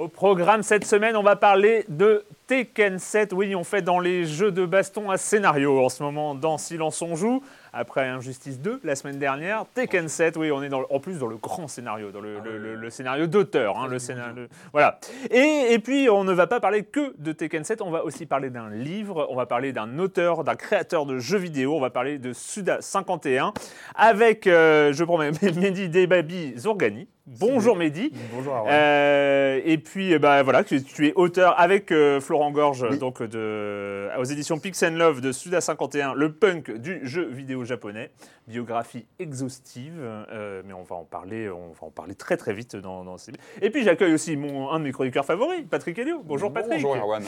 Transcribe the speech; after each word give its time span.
Au 0.00 0.08
programme 0.08 0.62
cette 0.62 0.86
semaine, 0.86 1.14
on 1.14 1.22
va 1.22 1.36
parler 1.36 1.84
de 1.90 2.24
Tekken 2.46 2.98
7. 2.98 3.34
Oui, 3.34 3.54
on 3.54 3.64
fait 3.64 3.82
dans 3.82 3.98
les 4.00 4.24
jeux 4.24 4.50
de 4.50 4.64
baston 4.64 5.10
à 5.10 5.18
scénario 5.18 5.78
en 5.84 5.90
ce 5.90 6.02
moment 6.02 6.34
dans 6.34 6.56
Silence 6.56 7.02
on 7.02 7.16
joue 7.16 7.42
après 7.74 8.08
Injustice 8.08 8.60
2 8.60 8.80
la 8.82 8.96
semaine 8.96 9.18
dernière. 9.18 9.66
Tekken 9.74 10.08
7, 10.08 10.38
oui, 10.38 10.50
on 10.52 10.62
est 10.62 10.70
dans, 10.70 10.84
en 10.88 11.00
plus 11.00 11.18
dans 11.18 11.26
le 11.26 11.36
grand 11.36 11.68
scénario, 11.68 12.12
dans 12.12 12.22
le, 12.22 12.38
Ah 12.40 12.48
le- 12.48 12.76
le 12.76 12.90
scénario 12.90 13.26
d'auteur. 13.26 13.76
hein, 13.78 13.88
le 13.88 13.98
scénario, 13.98 14.46
voilà. 14.72 14.98
Et, 15.30 15.74
et 15.74 15.78
puis, 15.78 16.08
on 16.08 16.24
ne 16.24 16.32
va 16.32 16.46
pas 16.46 16.60
parler 16.60 16.82
que 16.82 17.12
de 17.18 17.32
Tekken 17.32 17.62
7, 17.62 17.82
on 17.82 17.90
va 17.90 18.02
aussi 18.02 18.24
parler 18.24 18.48
d'un 18.48 18.70
livre, 18.70 19.26
on 19.28 19.36
va 19.36 19.44
parler 19.44 19.74
d'un 19.74 19.98
auteur, 19.98 20.44
d'un 20.44 20.56
créateur 20.56 21.04
de 21.04 21.18
jeux 21.18 21.36
vidéo, 21.38 21.76
on 21.76 21.80
va 21.80 21.90
parler 21.90 22.16
de 22.18 22.32
Suda 22.32 22.78
51 22.80 23.52
avec, 23.96 24.46
euh, 24.46 24.94
je 24.94 25.04
promets, 25.04 25.30
Mehdi 25.42 25.90
Debabi 25.90 26.54
Zourgani. 26.58 27.06
Bonjour 27.26 27.76
Mehdi. 27.76 28.12
Bonjour 28.34 28.54
Arwan. 28.54 28.72
Euh, 28.72 29.60
et 29.64 29.78
puis, 29.78 30.14
euh, 30.14 30.18
bah, 30.18 30.42
voilà, 30.42 30.64
tu, 30.64 30.82
tu 30.82 31.06
es 31.06 31.12
auteur 31.14 31.58
avec 31.60 31.92
euh, 31.92 32.18
Florent 32.20 32.50
Gorge, 32.50 32.86
Oui. 32.90 32.98
donc 32.98 33.22
de, 33.22 34.08
aux 34.18 34.24
éditions 34.24 34.58
Pix 34.58 34.82
and 34.82 34.92
Love 34.96 35.20
de 35.20 35.30
Suda 35.30 35.60
51, 35.60 36.14
le 36.14 36.32
punk 36.32 36.70
du 36.72 37.00
jeu 37.06 37.26
vidéo 37.28 37.64
japonais. 37.64 38.10
Biographie 38.48 39.06
exhaustive, 39.20 39.92
euh, 40.00 40.62
mais 40.66 40.72
on 40.72 40.82
va 40.82 40.96
en 40.96 41.04
parler, 41.04 41.48
on 41.48 41.68
va 41.80 41.86
en 41.86 41.90
parler 41.90 42.16
très 42.16 42.36
très 42.36 42.52
vite 42.52 42.74
dans, 42.74 43.04
dans 43.04 43.16
ces... 43.16 43.30
Et 43.62 43.70
puis 43.70 43.84
j'accueille 43.84 44.12
aussi 44.12 44.36
mon, 44.36 44.70
un 44.70 44.80
de 44.80 44.84
mes 44.84 44.90
chroniqueurs 44.92 45.24
favoris, 45.24 45.62
Patrick 45.70 45.96
Helio. 45.98 46.20
Bonjour 46.24 46.52
Patrick. 46.52 46.82
Bonjour 46.82 46.96
Erwan. 46.96 47.22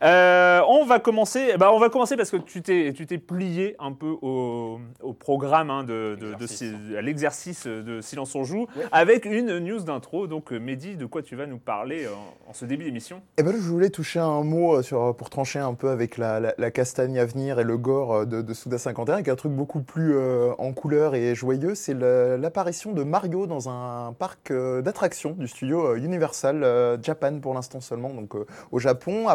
On 0.00 0.84
va 0.86 0.98
commencer. 0.98 1.56
Bah, 1.58 1.72
on 1.74 1.78
va 1.78 1.90
commencer 1.90 2.16
parce 2.16 2.30
que 2.30 2.38
tu 2.38 2.62
t'es, 2.62 2.94
tu 2.96 3.04
t'es 3.04 3.18
plié 3.18 3.76
un 3.80 3.92
peu 3.92 4.14
au, 4.22 4.80
au 5.02 5.12
programme 5.12 5.68
hein, 5.68 5.84
de, 5.84 6.16
de- 6.18 6.28
de- 6.28 6.32
Exercice. 6.32 6.62
de- 6.72 6.96
à 6.96 7.02
l'exercice 7.02 7.66
de 7.66 8.00
Silence 8.00 8.34
on 8.34 8.44
joue, 8.44 8.66
avec 8.92 9.26
une 9.26 9.31
news 9.40 9.80
d'intro. 9.80 10.26
Donc, 10.26 10.52
euh, 10.52 10.58
Mehdi, 10.58 10.96
de 10.96 11.06
quoi 11.06 11.22
tu 11.22 11.36
vas 11.36 11.46
nous 11.46 11.58
parler 11.58 12.06
en, 12.06 12.50
en 12.50 12.52
ce 12.52 12.64
début 12.64 12.84
d'émission? 12.84 13.22
Eh 13.38 13.42
ben, 13.42 13.52
je 13.52 13.58
voulais 13.58 13.90
toucher 13.90 14.18
un 14.20 14.42
mot 14.42 14.76
euh, 14.76 14.82
sur, 14.82 15.14
pour 15.16 15.30
trancher 15.30 15.58
un 15.58 15.74
peu 15.74 15.88
avec 15.90 16.18
la, 16.18 16.38
la- 16.40 16.54
la 16.58 16.70
castagne 16.70 17.18
à 17.18 17.24
venir 17.24 17.58
et 17.58 17.64
le 17.64 17.76
gore 17.78 18.12
euh, 18.14 18.24
de, 18.26 18.42
de 18.42 18.54
Souda 18.54 18.78
51, 18.78 19.14
avec 19.14 19.28
un 19.28 19.36
truc 19.36 19.52
beaucoup 19.52 19.80
plus 19.80 20.14
euh, 20.14 20.52
en 20.58 20.72
couleur 20.72 21.14
et 21.14 21.34
joyeux, 21.34 21.74
c'est 21.74 21.94
l'apparition 21.94 22.92
de 22.92 23.02
Mario 23.04 23.46
dans 23.46 23.68
un 23.68 24.12
parc 24.18 24.50
euh, 24.50 24.82
d'attractions 24.82 25.30
du 25.32 25.48
studio 25.48 25.86
euh, 25.86 25.96
Universal 25.96 26.62
euh, 26.64 26.98
Japan 27.02 27.38
pour 27.40 27.54
l'instant 27.54 27.80
seulement, 27.80 28.10
donc 28.10 28.34
euh, 28.34 28.44
au 28.70 28.78
Japon. 28.78 29.26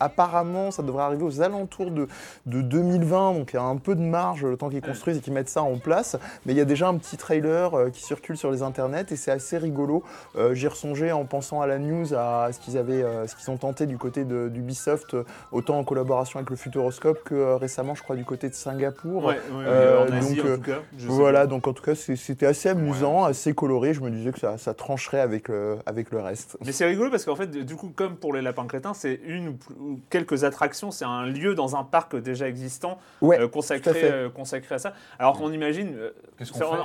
Apparemment, 0.00 0.70
ça 0.70 0.82
devrait 0.82 1.02
arriver 1.04 1.24
aux 1.24 1.40
alentours 1.40 1.90
de, 1.90 2.06
de 2.46 2.60
2020, 2.62 3.34
donc 3.34 3.50
il 3.52 3.56
y 3.56 3.58
a 3.58 3.62
un 3.62 3.76
peu 3.76 3.94
de 3.94 4.00
marge 4.02 4.44
le 4.44 4.56
temps 4.56 4.68
qu'ils 4.68 4.80
construisent 4.82 5.16
et 5.18 5.20
qu'ils 5.20 5.32
mettent 5.32 5.48
ça 5.48 5.62
en 5.62 5.78
place. 5.78 6.16
Mais 6.46 6.52
il 6.52 6.56
y 6.56 6.60
a 6.60 6.64
déjà 6.64 6.88
un 6.88 6.96
petit 6.96 7.16
trailer 7.16 7.74
euh, 7.74 7.90
qui 7.90 8.02
circule 8.02 8.36
sur 8.36 8.50
les 8.50 8.62
internets 8.62 9.06
et 9.10 9.16
c'est 9.16 9.31
assez 9.32 9.58
rigolo. 9.58 10.02
Euh, 10.36 10.54
J'y 10.54 10.68
ressongé 10.68 11.12
en 11.12 11.24
pensant 11.24 11.60
à 11.60 11.66
la 11.66 11.78
news, 11.78 12.14
à 12.14 12.48
ce 12.52 12.60
qu'ils 12.60 12.78
avaient, 12.78 13.02
euh, 13.02 13.26
ce 13.26 13.34
qu'ils 13.36 13.50
ont 13.50 13.56
tenté 13.56 13.86
du 13.86 13.98
côté 13.98 14.24
de- 14.24 14.48
d'Ubisoft, 14.48 15.14
euh, 15.14 15.24
autant 15.50 15.78
en 15.78 15.84
collaboration 15.84 16.38
avec 16.38 16.50
le 16.50 16.56
Futuroscope 16.56 17.22
que 17.24 17.34
euh, 17.34 17.56
récemment, 17.56 17.94
je 17.94 18.02
crois, 18.02 18.16
du 18.16 18.24
côté 18.24 18.48
de 18.48 18.54
Singapour. 18.54 19.24
Ouais, 19.24 19.38
Euh, 19.52 20.06
en 20.06 20.12
Asie 20.12 20.36
donc, 20.36 20.46
en 20.46 20.54
tout 20.56 20.60
cas. 20.62 20.78
je 20.96 21.02
sais 21.02 21.06
Voilà, 21.12 21.46
donc 21.46 21.66
en 21.66 21.72
tout 21.72 21.82
cas, 21.82 21.94
c'était 21.94 22.46
assez 22.46 22.68
amusant, 22.68 23.24
assez 23.24 23.54
coloré. 23.54 23.94
Je 23.94 24.00
me 24.00 24.10
disais 24.10 24.32
que 24.32 24.38
ça, 24.38 24.58
ça 24.58 24.74
trancherait 24.74 25.20
avec 25.20 25.48
le, 25.48 25.78
avec 25.86 26.10
le 26.10 26.20
reste. 26.20 26.56
Mais 26.64 26.72
c'est 26.72 26.84
rigolo 26.86 27.10
parce 27.10 27.24
qu'en 27.24 27.36
fait, 27.36 27.50
du 27.50 27.76
coup, 27.76 27.90
comme 27.94 28.16
pour 28.16 28.32
les 28.34 28.42
lapins 28.42 28.66
crétins, 28.66 28.94
c'est 28.94 29.20
une 29.26 29.56
ou 29.80 30.00
quelques 30.10 30.44
attractions, 30.44 30.90
c'est 30.90 31.04
un 31.04 31.26
lieu 31.26 31.54
dans 31.54 31.76
un 31.76 31.84
parc 31.84 32.16
déjà 32.16 32.48
existant 32.48 32.98
Ouais, 33.20 33.36
euh, 33.36 33.40
tout 33.40 33.44
à 33.46 33.48
consacré, 33.52 34.00
euh, 34.04 34.28
consacré 34.28 34.74
à 34.74 34.78
ça. 34.78 34.92
Alors 35.18 35.38
qu'on 35.38 35.52
imagine, 35.52 35.94
euh, 35.96 36.10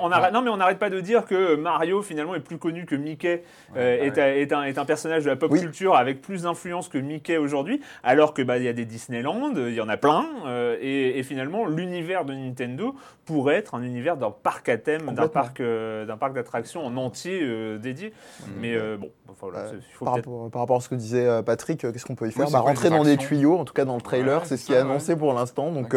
on 0.02 0.12
arrête- 0.12 0.34
non 0.34 0.42
mais 0.42 0.50
on 0.50 0.58
n'arrête 0.58 0.80
pas 0.80 0.90
de 0.90 1.00
dire 1.00 1.26
que 1.26 1.56
Mario 1.56 2.02
finalement 2.02 2.36
est 2.38 2.42
plus 2.42 2.58
connu 2.58 2.86
que 2.86 2.96
Mickey, 2.96 3.44
euh, 3.76 4.00
Ouais, 4.00 4.08
est, 4.08 4.18
un- 4.18 4.34
est 4.34 4.54
un, 4.54 4.64
est 4.64 4.78
un 4.78 4.86
personnage 4.86 5.24
de 5.26 5.30
la 5.30 5.36
pop 5.36 5.52
Oui. 5.52 5.60
culture 5.60 5.96
avec 5.96 6.22
plus 6.22 6.44
d'influence 6.44 6.88
que 6.90 6.98
Mickey 6.98 7.38
aujourd'hui, 7.38 7.82
alors 8.04 8.34
que 8.34 8.42
bah 8.42 8.58
il 8.58 8.64
y 8.64 8.68
a 8.68 8.74
des 8.74 8.86
Disneyland, 8.86 9.52
il 9.56 9.74
y 9.74 9.82
en 9.82 9.90
a 9.90 9.98
plein, 9.98 10.26
euh, 10.46 10.78
et, 10.82 11.20
et 11.20 11.24
finalement 11.24 11.66
l'univers 11.68 12.24
de 12.26 12.34
Nintendo 12.34 12.96
pourrait 13.26 13.56
être 13.56 13.76
un 13.76 13.84
univers 13.84 14.16
d'un 14.18 14.32
parc 14.32 14.70
à 14.70 14.78
thème, 14.78 15.12
d'un 15.14 15.28
parc, 15.28 15.60
euh, 15.60 16.06
d'un 16.06 16.16
parc 16.18 16.34
d'attractions 16.34 16.86
en 16.86 16.96
entier 16.98 17.42
dédié. 17.80 18.14
Mais 18.62 18.78
bon, 18.98 19.10
enfin, 19.30 19.48
voilà, 19.52 19.68
c'est- 19.70 19.76
il 19.76 19.94
faut 19.94 20.06
Par 20.06 20.14
rapport, 20.16 20.50
par 20.50 20.62
rapport 20.62 20.78
à 20.78 20.82
ce 20.82 20.90
que 20.90 20.96
disait 20.96 21.28
Patrick, 21.46 21.82
qu'est-ce 21.82 22.06
qu'on 22.06 22.16
peut 22.16 22.28
y 22.28 22.32
faire? 22.32 22.48
c'est 22.48 22.54
bah, 22.54 22.60
Rentrer 22.60 22.90
dans 22.90 23.04
des 23.04 23.18
tuyaux, 23.18 23.58
en 23.58 23.66
tout 23.66 23.74
cas 23.74 23.86
dans 23.86 23.96
le 23.96 24.02
trailer, 24.02 24.40
Ouais, 24.42 24.46
c'est 24.48 24.58
ce 24.58 24.66
qui 24.66 24.74
est 24.74 24.78
annoncé 24.78 25.16
pour 25.16 25.34
l'instant. 25.34 25.72
Donc 25.72 25.96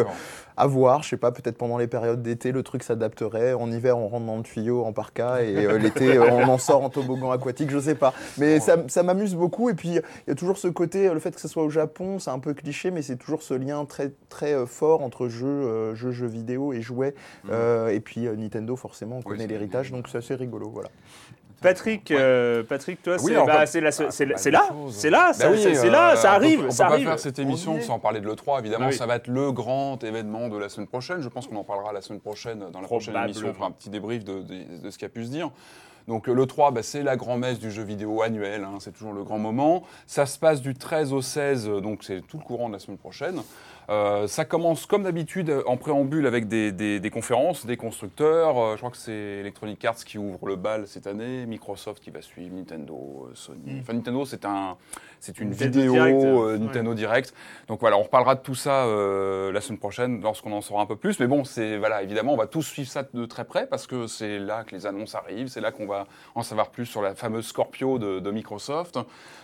à 0.56 0.66
voir, 0.66 1.02
je 1.02 1.08
sais 1.10 1.16
pas, 1.16 1.32
peut-être 1.32 1.56
pendant 1.56 1.78
les 1.78 1.86
périodes 1.86 2.20
d'été, 2.22 2.52
le 2.52 2.62
truc 2.62 2.82
s'adapterait. 2.82 3.54
En 3.54 3.70
hiver, 3.72 3.96
on 3.96 4.08
rentre 4.08 4.26
dans 4.26 4.36
le 4.36 4.42
tuyau 4.42 4.84
en 4.84 4.92
parka 4.92 5.42
et 5.42 5.56
euh, 5.56 5.78
l'été, 5.78 6.16
euh, 6.18 6.29
on 6.32 6.48
en 6.48 6.58
sort 6.58 6.82
en 6.82 6.90
toboggan 6.90 7.30
aquatique, 7.30 7.70
je 7.70 7.78
sais 7.78 7.94
pas. 7.94 8.12
Mais 8.38 8.60
ça, 8.60 8.76
ça 8.88 9.02
m'amuse 9.02 9.34
beaucoup. 9.34 9.70
Et 9.70 9.74
puis, 9.74 9.88
il 9.90 10.02
y 10.28 10.30
a 10.30 10.34
toujours 10.34 10.58
ce 10.58 10.68
côté, 10.68 11.08
euh, 11.08 11.14
le 11.14 11.20
fait 11.20 11.34
que 11.34 11.40
ce 11.40 11.48
soit 11.48 11.62
au 11.62 11.70
Japon, 11.70 12.18
c'est 12.18 12.30
un 12.30 12.38
peu 12.38 12.54
cliché, 12.54 12.90
mais 12.90 13.02
c'est 13.02 13.16
toujours 13.16 13.42
ce 13.42 13.54
lien 13.54 13.84
très, 13.84 14.12
très 14.28 14.52
euh, 14.54 14.66
fort 14.66 15.02
entre 15.02 15.28
jeux, 15.28 15.46
euh, 15.46 15.94
jeux, 15.94 16.12
jeux 16.12 16.26
vidéo 16.26 16.72
et 16.72 16.82
jouets. 16.82 17.14
Euh, 17.50 17.88
et 17.88 18.00
puis 18.00 18.26
euh, 18.26 18.36
Nintendo, 18.36 18.76
forcément, 18.76 19.18
on 19.18 19.22
connaît 19.22 19.46
l'héritage, 19.46 19.90
donc 19.92 20.08
c'est 20.08 20.18
assez 20.18 20.34
rigolo. 20.34 20.70
Voilà. 20.70 20.88
Patrick, 21.62 22.08
Ouais. 22.08 22.16
euh, 22.18 22.62
Patrick, 22.62 23.02
toi, 23.02 23.16
Oui, 23.16 23.20
c'est 23.26 23.32
alors, 23.34 23.46
bah, 23.46 23.66
c'est 23.66 23.82
là, 23.82 23.92
c'est 23.92 24.04
là, 24.24 24.36
c'est 24.38 24.50
là, 24.50 24.62
là, 24.70 25.26
Bah 25.28 25.32
ça- 25.34 25.50
oui, 25.50 25.60
c'est 25.62 25.74
c'est 25.74 25.88
euh, 25.88 25.90
là, 25.90 26.16
ça 26.16 26.30
on 26.30 26.34
arrive, 26.36 26.60
peut- 26.60 26.66
On 26.68 26.70
ça 26.70 26.86
peut 26.86 26.92
pas 26.92 26.98
faire 27.00 27.18
cette 27.18 27.38
émission 27.38 27.74
On 27.74 27.80
sans 27.82 27.98
parler 27.98 28.20
de 28.20 28.26
l'E3. 28.26 28.60
Évidemment, 28.60 28.86
Ah 28.86 28.90
oui. 28.92 28.96
ça 28.96 29.04
va 29.04 29.16
être 29.16 29.26
le 29.28 29.52
grand 29.52 30.02
événement 30.02 30.48
de 30.48 30.56
la 30.56 30.70
semaine 30.70 30.86
prochaine. 30.86 31.20
Je 31.20 31.28
pense 31.28 31.46
qu'on 31.48 31.56
en 31.56 31.64
parlera 31.64 31.92
la 31.92 32.00
semaine 32.00 32.20
prochaine. 32.20 32.64
Dans 32.72 32.80
la 32.80 32.86
prochaine 32.86 33.14
émission, 33.14 33.48
on 33.50 33.52
fera 33.52 33.66
un 33.66 33.72
petit 33.72 33.90
débrief 33.90 34.24
de, 34.24 34.40
de- 34.40 34.82
de 34.82 34.90
ce 34.90 34.96
qui 34.96 35.04
a 35.04 35.10
pu 35.10 35.22
se 35.26 35.30
dire. 35.30 35.50
Donc 36.10 36.26
le 36.26 36.44
3, 36.44 36.72
bah, 36.72 36.82
c'est 36.82 37.04
la 37.04 37.16
grand-messe 37.16 37.60
du 37.60 37.70
jeu 37.70 37.84
vidéo 37.84 38.20
annuel, 38.22 38.64
hein, 38.64 38.78
c'est 38.80 38.90
toujours 38.90 39.12
le 39.12 39.22
grand 39.22 39.38
moment. 39.38 39.84
Ça 40.08 40.26
se 40.26 40.40
passe 40.40 40.60
du 40.60 40.74
13 40.74 41.12
au 41.12 41.22
16, 41.22 41.68
donc 41.82 42.02
c'est 42.02 42.20
tout 42.26 42.36
le 42.36 42.42
courant 42.42 42.66
de 42.66 42.72
la 42.72 42.80
semaine 42.80 42.98
prochaine. 42.98 43.40
Euh, 43.90 44.26
ça 44.26 44.44
commence 44.44 44.86
comme 44.86 45.04
d'habitude 45.04 45.52
en 45.66 45.76
préambule 45.76 46.26
avec 46.26 46.48
des, 46.48 46.72
des- 46.72 46.98
des 46.98 47.10
conférences, 47.10 47.64
des 47.64 47.76
constructeurs. 47.76 48.58
Euh, 48.58 48.72
je 48.72 48.78
crois 48.78 48.90
que 48.90 48.96
c'est 48.96 49.12
Electronic 49.12 49.84
Arts 49.84 50.04
qui 50.04 50.18
ouvre 50.18 50.46
le 50.48 50.56
bal 50.56 50.88
cette 50.88 51.06
année, 51.06 51.46
Microsoft 51.46 52.02
qui 52.02 52.10
va 52.10 52.22
suivre, 52.22 52.54
Nintendo, 52.56 53.26
euh, 53.28 53.34
Sony. 53.34 53.78
Enfin 53.80 53.92
Nintendo 53.92 54.24
c'est 54.24 54.44
un, 54.44 54.76
c'est 55.20 55.38
une 55.38 55.50
Nintendo 55.50 55.78
vidéo 55.80 55.92
Direct, 55.92 56.24
euh, 56.24 56.52
ouais. 56.54 56.58
Nintendo 56.58 56.94
Direct. 56.94 57.34
Donc 57.68 57.80
voilà, 57.80 57.96
on 57.98 58.02
reparlera 58.02 58.34
de 58.34 58.40
tout 58.40 58.54
ça 58.54 58.84
euh, 58.86 59.52
la 59.52 59.60
semaine 59.60 59.78
prochaine 59.78 60.20
lorsqu'on 60.22 60.52
en 60.52 60.60
saura 60.60 60.82
un 60.82 60.86
peu 60.86 60.96
plus. 60.96 61.20
Mais 61.20 61.26
bon, 61.26 61.44
c'est 61.44 61.76
voilà, 61.78 62.02
évidemment, 62.02 62.32
on 62.32 62.36
va 62.36 62.46
tous 62.46 62.62
suivre 62.62 62.88
ça 62.90 63.04
de 63.14 63.24
très 63.26 63.44
près 63.44 63.66
parce 63.66 63.86
que 63.86 64.06
c'est 64.06 64.38
là 64.38 64.64
que 64.64 64.74
les 64.74 64.86
annonces 64.86 65.14
arrivent, 65.14 65.48
c'est 65.48 65.60
là 65.60 65.70
qu'on 65.72 65.86
va 65.86 66.06
en 66.34 66.42
savoir 66.42 66.70
plus 66.70 66.86
sur 66.86 67.02
la 67.02 67.14
fameuse 67.14 67.46
Scorpio 67.46 67.98
de, 67.98 68.18
de 68.18 68.30
Microsoft. 68.30 68.98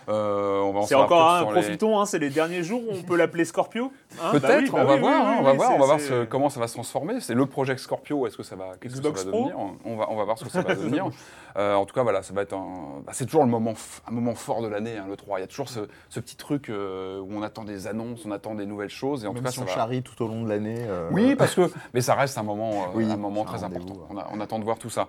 Euh, 0.09 0.59
on 0.61 0.71
va 0.73 0.79
en 0.79 0.81
C'est 0.83 0.89
savoir 0.95 1.05
encore 1.05 1.27
plus 1.27 1.35
un, 1.35 1.39
sur 1.39 1.51
les- 1.51 1.61
profitons, 1.61 1.99
hein, 1.99 2.05
c'est 2.05 2.19
les 2.19 2.29
derniers 2.29 2.63
jours 2.63 2.81
où 2.87 2.93
on 2.93 3.03
peut 3.03 3.17
l'appeler 3.17 3.45
Scorpio. 3.45 3.91
hein, 4.21 4.29
bah 4.33 4.39
Peut-être, 4.39 4.63
oui, 4.63 4.69
bah 4.71 4.79
on 4.81 4.85
va 4.85 4.93
oui, 4.95 4.99
voir, 5.01 5.27
hein, 5.27 5.35
on 5.39 5.43
va 5.43 5.53
voir, 5.53 5.71
on 5.75 5.79
va 5.79 5.85
voir 5.85 5.99
ce- 5.99 6.25
comment 6.25 6.49
ça 6.49 6.59
va 6.59 6.67
se 6.67 6.73
transformer. 6.73 7.19
C'est 7.19 7.33
le 7.33 7.45
Project 7.45 7.79
Scorpio, 7.79 8.25
est-ce 8.25 8.37
que 8.37 8.43
ça 8.43 8.55
va, 8.55 8.71
qu'est-ce 8.81 9.01
que 9.01 9.03
ça 9.03 9.09
va 9.09 9.31
devenir? 9.31 9.55
On 9.85 9.95
va, 9.97 10.07
on 10.09 10.15
va 10.15 10.23
voir 10.23 10.37
ce 10.39 10.45
que 10.45 10.49
ça 10.49 10.61
va 10.61 10.73
devenir. 10.75 11.09
Euh, 11.57 11.73
en 11.75 11.85
tout 11.85 11.93
cas, 11.95 12.03
voilà, 12.03 12.21
ça 12.23 12.33
va 12.33 12.43
être 12.43 12.53
un, 12.53 13.01
bah, 13.05 13.13
c'est 13.13 13.25
toujours 13.25 13.43
le 13.43 13.49
moment, 13.49 13.73
un 14.07 14.11
moment 14.11 14.35
fort 14.35 14.61
de 14.61 14.67
l'année, 14.67 14.97
hein, 14.97 15.05
le 15.09 15.15
3. 15.15 15.39
Il 15.39 15.41
y 15.41 15.43
a 15.43 15.47
toujours 15.47 15.69
ce, 15.69 15.79
ce 16.09 16.19
petit 16.19 16.35
truc 16.35 16.69
euh, 16.69 17.19
où 17.19 17.29
on 17.35 17.41
attend 17.41 17.63
des 17.63 17.87
annonces, 17.87 18.25
on 18.25 18.31
attend 18.31 18.53
des 18.55 18.65
nouvelles 18.65 18.89
choses, 18.89 19.23
et 19.23 19.27
en 19.27 19.33
Même 19.33 19.39
tout 19.41 19.45
cas, 19.45 19.51
si 19.51 19.57
ça 19.57 19.63
on 19.63 19.65
va. 19.65 19.71
charrie 19.73 20.03
tout 20.03 20.23
au 20.23 20.27
long 20.27 20.43
de 20.43 20.49
l'année. 20.49 20.77
euh, 20.87 21.09
Oui, 21.11 21.35
parce 21.35 21.55
que, 21.55 21.69
mais 21.93 22.01
ça 22.01 22.13
reste 22.15 22.37
un 22.37 22.43
moment, 22.43 22.87
Oui, 22.93 23.05
un 23.09 23.17
moment 23.17 23.41
un 23.41 23.45
très 23.45 23.63
important. 23.63 23.93
ouais. 23.93 23.99
On, 24.11 24.17
a- 24.17 24.27
on 24.31 24.39
attend 24.39 24.59
de 24.59 24.63
voir 24.65 24.77
tout 24.77 24.89
ça. 24.91 25.07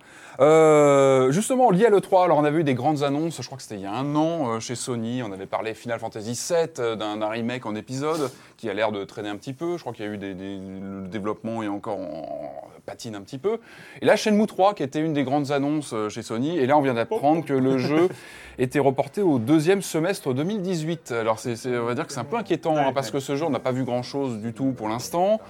Justement, 1.30 1.70
lié 1.70 1.86
à 1.86 1.90
l'E3, 1.90 2.24
alors 2.24 2.38
on 2.38 2.44
avait 2.44 2.60
eu 2.60 2.64
des 2.64 2.74
grandes 2.74 3.02
annonces, 3.02 3.40
je 3.40 3.46
crois 3.46 3.56
que 3.56 3.62
c'était 3.62 3.76
il 3.76 3.82
y 3.82 3.86
a 3.86 3.92
un 3.92 4.14
an 4.16 4.60
chez 4.60 4.74
Sony, 4.74 5.22
on 5.22 5.32
avait 5.32 5.46
parlé 5.46 5.74
Final 5.74 5.98
Fantasy 5.98 6.32
VII, 6.32 6.96
d'un 6.96 7.28
remake 7.28 7.66
en 7.66 7.74
épisode 7.74 8.30
qui 8.56 8.68
a 8.70 8.74
l'air 8.74 8.90
de 8.92 9.04
traîner 9.04 9.28
un 9.28 9.36
petit 9.36 9.52
peu. 9.52 9.76
Je 9.76 9.82
crois 9.82 9.92
qu'il 9.92 10.04
y 10.04 10.08
a 10.08 10.12
eu 10.12 10.18
des, 10.18 10.34
des- 10.34 10.58
le 10.58 11.06
développement 11.08 11.62
est 11.62 11.68
encore 11.68 11.98
en, 11.98 12.02
en 12.02 12.80
patine 12.86 13.14
un 13.14 13.20
petit 13.20 13.38
peu. 13.38 13.58
Et 14.00 14.06
là, 14.06 14.16
Shenmue 14.16 14.46
3, 14.46 14.74
qui 14.74 14.82
était 14.82 15.00
une 15.00 15.12
des 15.12 15.24
grandes 15.24 15.50
annonces 15.50 15.94
chez 16.08 16.22
Sony, 16.22 16.37
et 16.46 16.66
là 16.66 16.76
on 16.78 16.80
vient 16.80 16.94
d'apprendre 16.94 17.44
que 17.44 17.52
le 17.52 17.78
jeu 17.78 18.08
était 18.58 18.78
reporté 18.78 19.22
au 19.22 19.38
deuxième 19.38 19.82
semestre 19.82 20.32
2018. 20.34 21.12
Alors 21.12 21.38
c'est, 21.38 21.56
c'est- 21.56 21.76
on 21.78 21.84
va 21.84 21.94
dire 21.94 22.06
que 22.06 22.12
c'est 22.12 22.20
un 22.20 22.24
peu 22.24 22.36
inquiétant 22.36 22.74
Ouais, 22.74 22.80
hein, 22.80 22.92
parce 22.94 23.08
ouais. 23.08 23.12
que 23.14 23.20
ce 23.20 23.36
jeu 23.36 23.44
on 23.44 23.50
n'a 23.50 23.60
pas 23.60 23.72
vu 23.72 23.84
grand 23.84 24.02
chose 24.02 24.38
du 24.38 24.52
tout 24.52 24.72
pour 24.72 24.88
l'instant. 24.88 25.40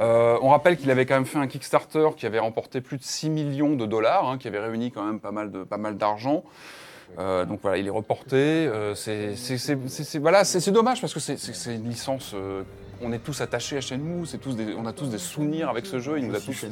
Euh, 0.00 0.38
on 0.42 0.50
rappelle 0.50 0.76
qu'il 0.76 0.90
avait 0.90 1.06
quand 1.06 1.14
même 1.14 1.26
fait 1.26 1.38
un 1.38 1.46
Kickstarter 1.48 2.08
qui 2.16 2.24
avait 2.26 2.38
remporté 2.38 2.80
plus 2.80 2.98
de 2.98 3.02
6 3.04 3.30
millions 3.30 3.74
de 3.74 3.84
dollars, 3.86 4.28
hein, 4.28 4.38
qui 4.38 4.46
avait 4.46 4.60
réuni 4.60 4.90
quand 4.92 5.04
même 5.04 5.18
pas 5.20 5.32
mal 5.32 5.50
de 5.50 5.64
pas 5.64 5.76
mal 5.78 5.96
d'argent. 5.96 6.44
Euh, 7.18 7.46
donc 7.46 7.60
voilà, 7.62 7.78
il 7.78 7.86
est 7.86 7.90
reporté. 7.90 8.36
Euh, 8.36 8.94
c'est, 8.94 9.34
voilà, 10.18 10.44
c'est, 10.44 10.70
dommage 10.70 11.00
parce 11.00 11.14
que 11.14 11.20
c'est, 11.20 11.74
une 11.74 11.88
licence. 11.88 12.32
euh, 12.34 12.62
on 13.00 13.12
est 13.12 13.18
tous 13.18 13.40
attachés 13.40 13.78
à 13.78 13.80
Shenmue, 13.80 14.26
c'est 14.26 14.38
tous 14.38 14.54
des- 14.56 14.74
on 14.76 14.84
a 14.84 14.92
tous 14.92 15.08
des 15.08 15.18
souvenirs 15.18 15.68
avec 15.70 15.86
ce 15.86 15.98
jeu. 16.00 16.18
Il 16.18 16.26
nous 16.28 16.34
a 16.36 16.40
tous 16.40 16.66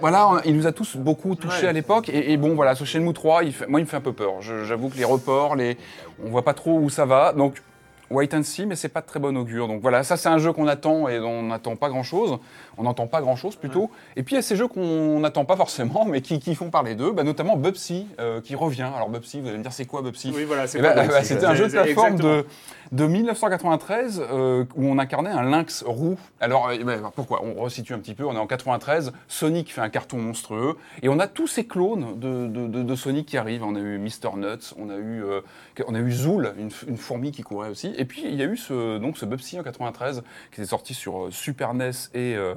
voilà, 0.00 0.28
on- 0.28 0.40
il 0.44 0.56
nous 0.56 0.66
a 0.66 0.72
tous 0.72 0.96
beaucoup 0.96 1.34
touchés 1.34 1.62
Ouais. 1.62 1.68
à 1.68 1.72
l'époque. 1.72 2.08
Et, 2.08 2.32
et 2.32 2.36
bon, 2.36 2.54
voilà, 2.54 2.74
ce 2.74 2.84
Shenmue 2.84 3.12
3, 3.12 3.44
il 3.44 3.52
fait- 3.52 3.66
moi, 3.66 3.80
il 3.80 3.84
me 3.84 3.88
fait 3.88 3.96
un 3.96 4.00
peu 4.00 4.12
peur. 4.12 4.40
J'avoue 4.40 4.88
que 4.88 4.96
les 4.96 5.04
reports, 5.04 5.56
les, 5.56 5.76
on 6.24 6.30
voit 6.30 6.44
pas 6.44 6.54
trop 6.54 6.78
où 6.78 6.90
ça 6.90 7.04
va. 7.04 7.32
Donc, 7.32 7.62
wait 8.12 8.34
and 8.34 8.42
see, 8.42 8.66
mais 8.66 8.76
c'est 8.76 8.88
pas 8.88 9.00
de 9.00 9.06
très 9.06 9.20
bon 9.20 9.36
augure. 9.36 9.68
Donc 9.68 9.80
voilà, 9.82 10.02
ça, 10.02 10.16
c'est 10.16 10.28
un 10.28 10.38
jeu 10.38 10.52
qu'on 10.52 10.68
attend 10.68 11.08
et 11.08 11.18
on 11.20 11.42
n'attend 11.44 11.76
pas 11.76 11.88
grand-chose. 11.88 12.38
On 12.78 12.84
n'entend 12.84 13.06
pas 13.06 13.20
grand-chose 13.20 13.56
plutôt. 13.56 13.90
Et 14.16 14.22
puis, 14.22 14.34
il 14.34 14.36
y 14.36 14.38
a 14.38 14.42
ces 14.42 14.56
jeux 14.56 14.68
qu'on 14.68 15.20
n'attend 15.20 15.44
pas 15.44 15.56
forcément, 15.56 16.04
mais 16.04 16.20
qui, 16.22 16.38
qui 16.40 16.54
font 16.54 16.70
parler 16.70 16.94
d'eux, 16.94 17.12
bah, 17.12 17.22
notamment 17.22 17.56
Bubsy, 17.56 18.06
euh, 18.20 18.40
qui 18.40 18.54
revient. 18.54 18.88
Alors, 18.94 19.08
Bubsy, 19.10 19.40
vous 19.40 19.48
allez 19.48 19.58
me 19.58 19.62
dire, 19.62 19.72
c'est 19.72 19.84
quoi 19.84 20.02
Bubsy? 20.02 20.32
Oui, 20.34 20.44
voilà, 20.44 20.66
c'est 20.66 20.80
bah. 20.80 20.94
C'était 21.22 21.44
un 21.46 21.54
jeu 21.54 21.66
de 21.66 21.72
plateforme 21.72 22.16
de, 22.16 22.46
de 22.92 23.06
1993 23.06 24.22
euh, 24.30 24.64
où 24.76 24.86
on 24.86 24.98
incarnait 24.98 25.30
un 25.30 25.42
lynx 25.42 25.82
roux. 25.86 26.18
Alors, 26.40 26.68
euh, 26.70 26.98
pourquoi? 27.14 27.42
On 27.44 27.62
resitue 27.62 27.92
un 27.94 27.98
petit 27.98 28.14
peu. 28.14 28.24
On 28.24 28.34
est 28.34 28.38
en 28.38 28.46
93. 28.46 29.12
Sonic 29.28 29.72
fait 29.72 29.80
un 29.80 29.88
carton 29.88 30.18
monstrueux 30.18 30.76
et 31.02 31.08
on 31.08 31.18
a 31.18 31.26
tous 31.26 31.46
ces 31.46 31.64
clones 31.66 32.18
de, 32.18 32.46
de- 32.46 32.66
de- 32.66 32.82
de 32.82 32.94
Sonic 32.94 33.26
qui 33.26 33.36
arrivent. 33.36 33.64
On 33.64 33.74
a 33.74 33.80
eu 33.80 33.98
Mr 33.98 34.36
Nuts, 34.36 34.74
on 34.78 34.90
a 34.90 34.96
eu, 34.96 35.24
euh, 35.24 35.40
on 35.86 35.94
a 35.94 35.98
eu 35.98 36.10
Zool, 36.12 36.54
une, 36.58 36.96
fourmi 36.96 37.32
qui 37.32 37.42
courait 37.42 37.68
aussi. 37.68 37.92
Et 37.96 38.01
puis 38.04 38.22
il 38.24 38.34
y 38.34 38.42
a 38.42 38.46
eu 38.46 38.56
ce, 38.56 38.98
donc 38.98 39.18
ce 39.18 39.24
Bubsy 39.24 39.58
en 39.58 39.62
93 39.62 40.22
qui 40.50 40.60
était 40.60 40.68
sorti 40.68 40.94
sur 40.94 41.24
euh, 41.24 41.30
Super 41.30 41.74
NES 41.74 41.90
et, 42.14 42.36
euh, 42.36 42.54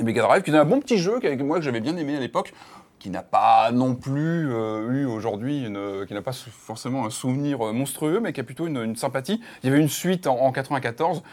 et 0.00 0.04
Mega 0.04 0.22
Drive, 0.22 0.42
qui 0.42 0.50
est 0.50 0.56
un 0.56 0.64
bon 0.64 0.80
petit 0.80 0.98
jeu 0.98 1.20
que 1.20 1.42
moi 1.42 1.58
que 1.58 1.64
j'avais 1.64 1.80
bien 1.80 1.96
aimé 1.96 2.16
à 2.16 2.20
l'époque 2.20 2.52
qui 2.98 3.10
n'a 3.10 3.22
pas 3.22 3.72
non 3.72 3.96
plus 3.96 4.52
euh, 4.52 4.88
eu 4.92 5.06
aujourd'hui, 5.06 5.66
qui 6.06 6.14
n'a 6.14 6.22
pas 6.22 6.32
forcément 6.32 7.04
un 7.04 7.10
souvenir 7.10 7.58
monstrueux, 7.72 8.20
mais 8.20 8.32
qui 8.32 8.40
a 8.40 8.44
plutôt 8.44 8.68
une, 8.68 8.76
une 8.76 8.94
sympathie. 8.94 9.40
Il 9.62 9.68
y 9.68 9.72
avait 9.72 9.82
une 9.82 9.88
suite 9.88 10.28
en, 10.28 10.38
en 10.38 10.52
94, 10.52 11.24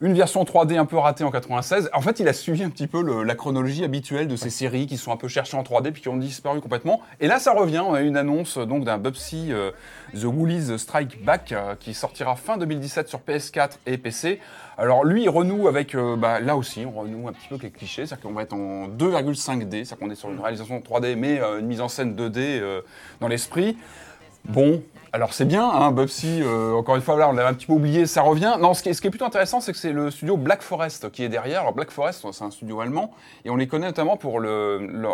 une 0.00 0.14
version 0.14 0.44
3D 0.44 0.76
un 0.76 0.84
peu 0.86 0.96
ratée 0.96 1.24
en 1.24 1.30
96. 1.32 1.90
En 1.92 2.00
fait, 2.00 2.20
il 2.20 2.28
a 2.28 2.32
suivi 2.32 2.62
un 2.62 2.70
petit 2.70 2.86
peu 2.86 3.02
le- 3.02 3.24
la 3.24 3.34
chronologie 3.34 3.82
habituelle 3.82 4.28
de 4.28 4.36
ces 4.36 4.48
séries 4.50 4.86
qui 4.86 4.96
sont 4.96 5.10
un 5.10 5.16
peu 5.16 5.26
cherchées 5.26 5.56
en 5.56 5.64
3D 5.64 5.90
puis 5.90 6.02
qui 6.02 6.08
ont 6.08 6.16
disparu 6.16 6.60
complètement. 6.60 7.00
Et 7.20 7.26
là, 7.26 7.40
ça 7.40 7.52
revient. 7.52 7.80
On 7.84 7.94
a 7.94 8.02
eu 8.02 8.06
une 8.06 8.16
annonce 8.16 8.58
donc 8.58 8.84
d'un 8.84 8.96
Bubsy 8.98 9.48
euh, 9.52 9.72
The 10.14 10.24
Woolies 10.24 10.78
Strike 10.78 11.24
Back 11.24 11.50
euh, 11.50 11.74
qui 11.80 11.94
sortira 11.94 12.36
fin 12.36 12.56
2017 12.58 13.08
sur 13.08 13.18
PS4 13.20 13.70
et 13.86 13.98
PC. 13.98 14.38
Alors 14.76 15.04
lui, 15.04 15.24
il 15.24 15.28
renoue 15.28 15.66
avec, 15.66 15.96
euh, 15.96 16.14
bah, 16.14 16.38
là 16.38 16.56
aussi, 16.56 16.84
on 16.86 16.92
renoue 17.00 17.26
un 17.26 17.32
petit 17.32 17.48
peu 17.48 17.56
avec 17.56 17.64
les 17.64 17.70
clichés, 17.72 18.06
c'est-à-dire 18.06 18.22
qu'on 18.28 18.34
va 18.34 18.42
être 18.42 18.52
en 18.52 18.86
2,5D, 18.86 19.84
c'est-à-dire 19.84 19.98
qu'on 19.98 20.10
est 20.10 20.14
sur 20.14 20.30
une 20.30 20.38
réalisation 20.38 20.78
3D, 20.80 21.16
mais 21.16 21.40
une 21.58 21.66
mise 21.66 21.80
en 21.80 21.88
scène 21.88 22.14
2D 22.14 22.38
euh, 22.38 22.82
dans 23.20 23.26
l'esprit. 23.26 23.76
Bon, 24.44 24.80
alors 25.12 25.32
c'est 25.32 25.46
bien, 25.46 25.68
hein, 25.68 25.90
Bubsy, 25.90 26.40
euh, 26.42 26.74
encore 26.74 26.96
une 26.96 27.02
fois, 27.02 27.16
là, 27.16 27.28
on 27.28 27.32
l'avait 27.32 27.48
un 27.48 27.54
petit 27.54 27.66
peu 27.66 27.72
oublié, 27.72 28.06
ça 28.06 28.20
revient. 28.22 28.56
Non, 28.60 28.74
ce 28.74 28.82
qui 28.82 28.90
est, 28.90 28.92
ce 28.94 29.00
plutôt 29.08 29.24
intéressant, 29.24 29.60
c'est 29.60 29.72
que 29.72 29.78
c'est 29.78 29.92
le 29.92 30.10
studio 30.10 30.36
Black 30.36 30.60
Forest 30.60 31.10
qui 31.10 31.24
est 31.24 31.28
derrière. 31.28 31.62
Alors 31.62 31.72
Black 31.72 31.90
Forest, 31.90 32.26
c'est 32.32 32.44
un 32.44 32.50
studio 32.50 32.80
allemand, 32.80 33.12
et 33.44 33.50
on 33.50 33.56
les 33.56 33.66
connaît 33.66 33.86
notamment 33.86 34.16
pour 34.18 34.40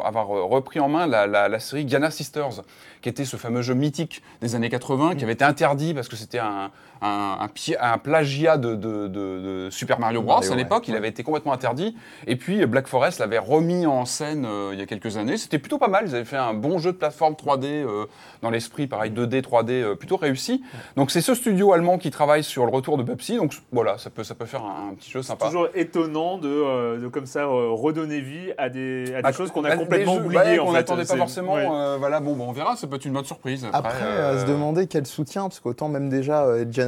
avoir 0.05 0.27
repris 0.29 0.81
en 0.81 0.89
main 0.89 1.07
la, 1.07 1.27
la- 1.27 1.59
série 1.61 1.85
Gana 1.85 2.11
Sisters, 2.11 2.63
qui 3.03 3.09
était 3.09 3.25
ce 3.25 3.37
fameux 3.37 3.63
jeu 3.63 3.75
mythique 3.75 4.23
des 4.41 4.55
années 4.57 4.69
80, 4.69 5.15
qui 5.15 5.23
avait 5.25 5.35
été 5.35 5.45
interdit 5.45 5.95
parce 5.95 6.09
que 6.09 6.17
c'était 6.17 6.41
un, 6.41 6.71
un, 7.03 7.37
un 7.41 7.49
pi- 7.49 7.75
un 7.81 7.99
plagiat 7.99 8.57
de, 8.57 8.75
de- 8.75 9.09
de- 9.09 9.09
de 9.09 9.69
Super 9.71 9.99
Mario 10.01 10.23
Bros. 10.23 10.35
Mario, 10.37 10.53
à 10.53 10.57
l'époque, 10.57 10.85
ouais. 10.85 10.93
il 10.93 10.97
avait 10.97 11.09
été 11.09 11.23
complètement 11.23 11.53
interdit. 11.53 11.97
Et 12.27 12.37
puis 12.37 12.65
Black 12.67 12.87
Forest 12.87 13.19
l'avait 13.19 13.39
remis 13.39 13.87
en 13.87 14.05
scène 14.05 14.45
euh, 14.47 14.71
il 14.73 14.79
y 14.79 14.83
a 14.83 14.87
quelques 14.87 15.17
années. 15.17 15.37
C'était 15.37 15.59
plutôt 15.59 15.79
pas 15.79 15.89
mal. 15.89 16.05
Ils 16.07 16.15
avaient 16.15 16.25
fait 16.25 16.37
un 16.37 16.55
bon 16.55 16.79
jeu 16.79 16.93
de 16.93 16.97
plateforme 16.97 17.35
3D 17.35 17.65
euh, 17.67 18.07
dans 18.43 18.51
l'esprit, 18.51 18.87
pareil 18.87 19.11
2D, 19.11 19.43
3D, 19.43 19.71
euh, 19.71 19.95
plutôt 19.95 20.17
réussi. 20.17 20.63
Donc 20.97 21.11
c'est 21.11 21.21
ce 21.21 21.35
studio 21.35 21.73
allemand 21.73 21.99
qui 21.99 22.11
travaille 22.11 22.43
sur 22.45 22.65
le 22.65 22.71
retour 22.73 22.97
de 22.97 23.03
Bubsy. 23.03 23.37
Donc 23.37 23.53
voilà, 23.73 23.99
ça 23.99 24.11
peut, 24.11 24.25
ça 24.25 24.35
peut 24.35 24.47
faire 24.47 24.63
un, 24.65 24.91
un 24.91 24.95
petit 24.95 25.11
jeu 25.11 25.23
sympa. 25.23 25.47
Toujours 25.47 25.69
étonnant 25.75 26.39
de, 26.39 26.49
euh, 26.49 26.99
de 27.01 27.09
comme 27.09 27.27
ça 27.27 27.41
euh, 27.41 27.69
redonner 27.71 28.21
vie 28.21 28.53
à 28.59 28.69
des, 28.69 29.13
à 29.13 29.17
des 29.17 29.23
Bah, 29.23 29.33
choses 29.33 29.51
qu'on 29.51 29.65
a 29.65 29.71
bah, 29.71 29.77
complètement 29.77 30.17
oubliées. 30.17 30.59
ouais, 30.61 30.67
fait. 30.67 30.73
n'attendait 30.73 31.05
pas 31.05 31.17
forcément. 31.17 31.55
ouais. 31.55 31.67
euh, 31.71 31.97
voilà, 31.99 32.21
bon, 32.21 32.35
bon, 32.35 32.49
on 32.49 32.53
verra. 32.53 32.77
Ça 32.77 32.87
peut 32.87 32.97
être 32.97 33.05
une 33.05 33.13
bonne 33.13 33.25
surprise. 33.25 33.67
Après, 33.73 33.99
euh, 34.03 34.37
à 34.37 34.39
se 34.41 34.47
demander 34.47 34.87
quel 34.87 35.07
soutien, 35.07 35.43
parce 35.43 35.61
qu'autant 35.61 35.89
même 35.89 36.09
déjà, 36.09 36.47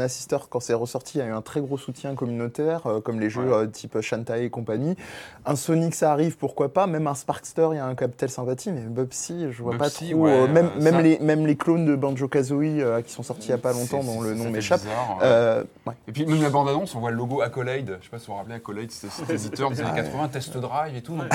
Sister, 0.09 0.39
quand 0.51 0.61
c'est 0.61 0.75
ressorti, 0.75 1.19
il 1.19 1.21
y 1.21 1.25
a 1.25 1.27
eu 1.27 1.33
un 1.33 1.43
très 1.43 1.61
gros 1.61 1.79
soutien 1.79 2.15
communautaire, 2.15 2.87
euh, 2.87 3.01
comme 3.01 3.19
les 3.21 3.31
jeux 3.31 3.43
Ouais. 3.51 3.65
euh, 3.65 3.67
type 3.67 4.01
Shantae 4.01 4.39
et 4.43 4.51
compagnie. 4.51 4.97
Un 5.45 5.57
Sonic, 5.57 5.95
ça 5.95 6.13
arrive, 6.13 6.37
pourquoi 6.37 6.73
pas. 6.73 6.87
Même 6.87 7.07
un 7.07 7.15
Sparkster, 7.15 7.69
il 7.73 7.77
y 7.77 7.79
a 7.79 7.87
un 7.87 7.95
capital 7.95 8.29
sympathie, 8.31 8.71
mais 8.73 8.81
Bubsy, 8.83 9.47
je 9.53 9.63
vois 9.63 9.77
Bubsy, 9.77 10.07
pas 10.09 10.11
trop. 10.13 10.21
ouais, 10.25 10.31
euh, 10.33 10.47
même, 10.49 10.71
même, 10.81 10.95
ça- 10.95 11.03
les, 11.03 11.19
même 11.21 11.47
les 11.47 11.57
clones 11.57 11.85
de 11.87 11.97
Banjo-Kazooie 11.97 12.81
euh, 12.83 13.03
qui 13.03 13.13
sont 13.13 13.23
sortis 13.23 13.49
il 13.49 13.51
y 13.51 13.55
a 13.55 13.59
pas 13.59 13.73
longtemps, 13.73 14.03
dont 14.05 14.21
le 14.21 14.35
nom 14.35 14.51
m'échappe. 14.51 14.81
bizarre, 14.83 15.17
ouais. 15.19 15.23
Euh, 15.25 15.65
ouais. 15.87 15.95
Et 16.09 16.13
puis 16.13 16.27
même 16.27 16.43
la 16.43 16.51
bande-annonce, 16.51 16.95
on 16.95 17.01
voit 17.01 17.11
le 17.11 17.17
logo 17.17 17.41
Accolade. 17.41 17.99
Je 18.01 18.05
sais 18.05 18.11
pas 18.11 18.19
si 18.19 18.27
vous 18.27 18.33
vous 18.33 18.39
rappelez, 18.39 18.55
Accolade, 18.57 18.91
c'était 18.91 19.13
cet 19.13 19.31
éditeur 19.31 19.71
des 19.71 19.81
années 19.81 19.91
80, 19.95 20.29
Test 20.29 20.57
Drive 20.57 20.97
et 20.97 21.03
tout. 21.03 21.17
Donc, 21.17 21.27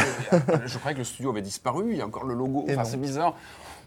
je 0.66 0.78
croyais 0.78 0.94
que 0.96 1.00
le 1.00 1.06
studio 1.06 1.32
avait 1.32 1.42
disparu. 1.42 1.86
Il 1.92 1.98
y 1.98 2.02
a 2.02 2.06
encore 2.06 2.26
le 2.26 2.34
logo. 2.34 2.66
Enfin, 2.70 2.84
c'est 2.84 2.98
bizarre. 3.00 3.36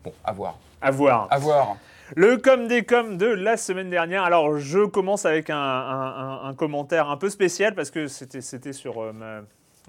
Bon, 0.04 0.12
à 0.24 0.32
voir. 0.32 0.58
À 0.82 0.90
voir. 0.90 1.28
À 1.30 1.38
voir. 1.38 1.76
Le 2.16 2.36
com 2.36 2.68
des 2.68 2.84
com 2.84 3.16
de 3.16 3.26
la 3.26 3.56
semaine 3.56 3.90
dernière. 3.90 4.22
Alors, 4.22 4.56
je 4.58 4.86
commence 4.86 5.26
avec 5.26 5.50
un, 5.50 6.54
commentaire 6.56 7.10
un 7.10 7.16
peu 7.16 7.28
spécial 7.28 7.74
parce 7.74 7.90
que 7.90 8.06
c'était 8.06 8.40
c'était 8.40 8.72
sur 8.72 9.02
euh, 9.02 9.12
ma, 9.12 9.42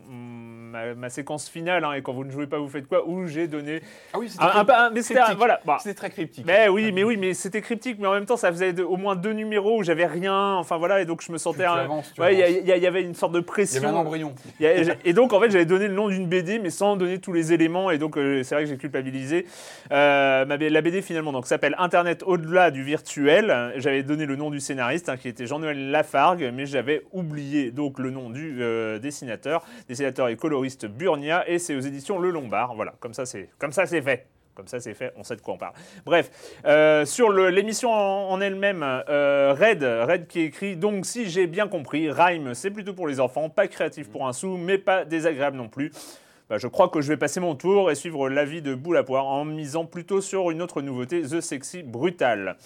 ma, 0.09 0.93
ma 0.95 1.09
séquence 1.09 1.49
finale. 1.49 1.83
hein, 1.83 1.93
et 1.93 2.01
quand 2.01 2.13
vous 2.13 2.23
ne 2.23 2.31
jouez 2.31 2.47
pas, 2.47 2.57
vous 2.59 2.69
faites 2.69 2.87
quoi 2.87 3.07
Où 3.07 3.27
j'ai 3.27 3.47
donné. 3.47 3.81
Ah 4.13 4.19
oui, 4.19 4.29
c'était 4.29 4.43
Un, 4.43 4.47
un- 4.47 4.67
un- 4.69 4.89
mais 4.91 5.01
c'était 5.01 5.19
voilà. 5.37 5.59
bah, 5.65 5.77
très 5.95 6.09
cryptique. 6.09 6.45
mais 6.45 6.67
oui, 6.67 6.91
mais 6.91 7.03
oui, 7.03 7.17
mais 7.17 7.33
c'était 7.33 7.61
cryptique, 7.61 7.97
mais 7.99 8.07
en 8.07 8.13
même 8.13 8.25
temps, 8.25 8.37
ça 8.37 8.51
faisait 8.51 8.73
de- 8.73 8.83
au 8.83 8.97
moins 8.97 9.15
deux 9.15 9.33
numéros 9.33 9.79
où 9.79 9.83
j'avais 9.83 10.05
rien. 10.05 10.55
Enfin 10.55 10.77
voilà, 10.77 11.01
et 11.01 11.05
donc 11.05 11.21
je 11.21 11.31
me 11.31 11.37
sentais. 11.37 11.65
Tu 12.13 12.21
Ouais, 12.21 12.33
il 12.35 12.39
y, 12.39 12.59
il 12.61 12.67
y 12.67 12.77
il 12.77 12.85
avait 12.87 13.01
une 13.01 13.15
sorte 13.15 13.31
de 13.33 13.39
Il 13.39 13.41
y 13.41 13.45
pression. 13.45 13.83
avait 13.83 13.91
un 13.91 13.99
embryon. 13.99 14.33
Il 14.59 14.97
Et 15.05 15.13
donc, 15.13 15.33
en 15.33 15.39
fait, 15.39 15.49
j'avais 15.49 15.65
donné 15.65 15.87
le 15.87 15.93
nom 15.93 16.07
d'une 16.09 16.27
BD, 16.27 16.59
mais 16.59 16.69
sans 16.69 16.95
donner 16.97 17.19
tous 17.19 17.33
les 17.33 17.53
éléments. 17.53 17.89
Et 17.91 17.97
donc, 17.97 18.17
euh, 18.17 18.43
c'est 18.43 18.55
vrai 18.55 18.63
que 18.65 18.69
j'ai 18.69 18.77
culpabilisé. 18.77 19.45
Euh, 19.91 20.45
ma 20.45 20.57
la 20.57 20.81
BD, 20.81 21.01
finalement, 21.01 21.31
donc, 21.31 21.47
s'appelle 21.47 21.75
Internet 21.77 22.23
au-delà 22.25 22.71
du 22.71 22.83
virtuel. 22.83 23.73
J'avais 23.77 24.03
donné 24.03 24.25
le 24.25 24.35
nom 24.35 24.49
du 24.49 24.59
scénariste, 24.59 25.09
hein, 25.09 25.17
qui 25.17 25.27
était 25.27 25.45
Jean-Noël 25.47 25.91
Lafargue, 25.91 26.51
mais 26.53 26.65
j'avais 26.65 27.03
oublié 27.13 27.71
donc 27.71 27.99
le 27.99 28.09
nom 28.09 28.29
du 28.29 28.57
euh, 28.61 28.99
dessinateur. 28.99 29.63
Dessinateur 29.87 30.29
et 30.29 30.35
coloriste 30.35 30.87
Burnia, 30.87 31.47
et 31.47 31.59
c'est 31.59 31.75
aux 31.75 31.79
éditions 31.79 32.19
Le 32.19 32.31
Lombard. 32.31 32.75
Voilà, 32.75 32.95
comme 32.99 33.13
ça, 33.13 33.25
c'est 33.25 33.49
fait. 34.01 34.27
Comme 34.55 34.67
ça, 34.67 34.79
c'est 34.79 34.93
fait, 34.93 35.11
on 35.17 35.23
sait 35.23 35.35
de 35.35 35.41
quoi 35.41 35.55
on 35.55 35.57
parle. 35.57 35.73
Bref, 36.05 36.31
euh, 36.65 37.03
sur 37.03 37.29
l'émission 37.29 37.91
en, 37.91 38.29
en 38.31 38.39
elle-même, 38.39 38.83
euh, 38.83 39.53
Red, 39.53 39.83
Red 39.83 40.27
qui 40.27 40.41
écrit 40.41 40.77
Donc, 40.77 41.05
si 41.05 41.29
j'ai 41.29 41.45
bien 41.45 41.67
compris, 41.67 42.09
Rhyme, 42.09 42.53
c'est 42.53 42.71
plutôt 42.71 42.93
pour 42.93 43.07
les 43.07 43.19
enfants, 43.19 43.49
pas 43.49 43.67
créatif 43.67 44.09
pour 44.09 44.25
un 44.25 44.31
sou, 44.31 44.55
mais 44.55 44.77
pas 44.77 45.03
désagréable 45.03 45.57
non 45.57 45.67
plus. 45.67 45.91
Bah, 46.47 46.59
je 46.59 46.67
crois 46.67 46.89
que 46.89 47.01
je 47.01 47.07
vais 47.07 47.17
passer 47.17 47.39
mon 47.39 47.55
tour 47.55 47.89
et 47.89 47.95
suivre 47.95 48.29
l'avis 48.29 48.61
de 48.61 48.75
Boule 48.75 48.97
à 48.97 49.03
Poire 49.03 49.25
en 49.25 49.45
misant 49.45 49.85
plutôt 49.85 50.21
sur 50.21 50.51
une 50.51 50.61
autre 50.61 50.83
nouveauté, 50.83 51.23
The 51.23 51.41
Sexy 51.41 51.81
Brutal. 51.81 52.57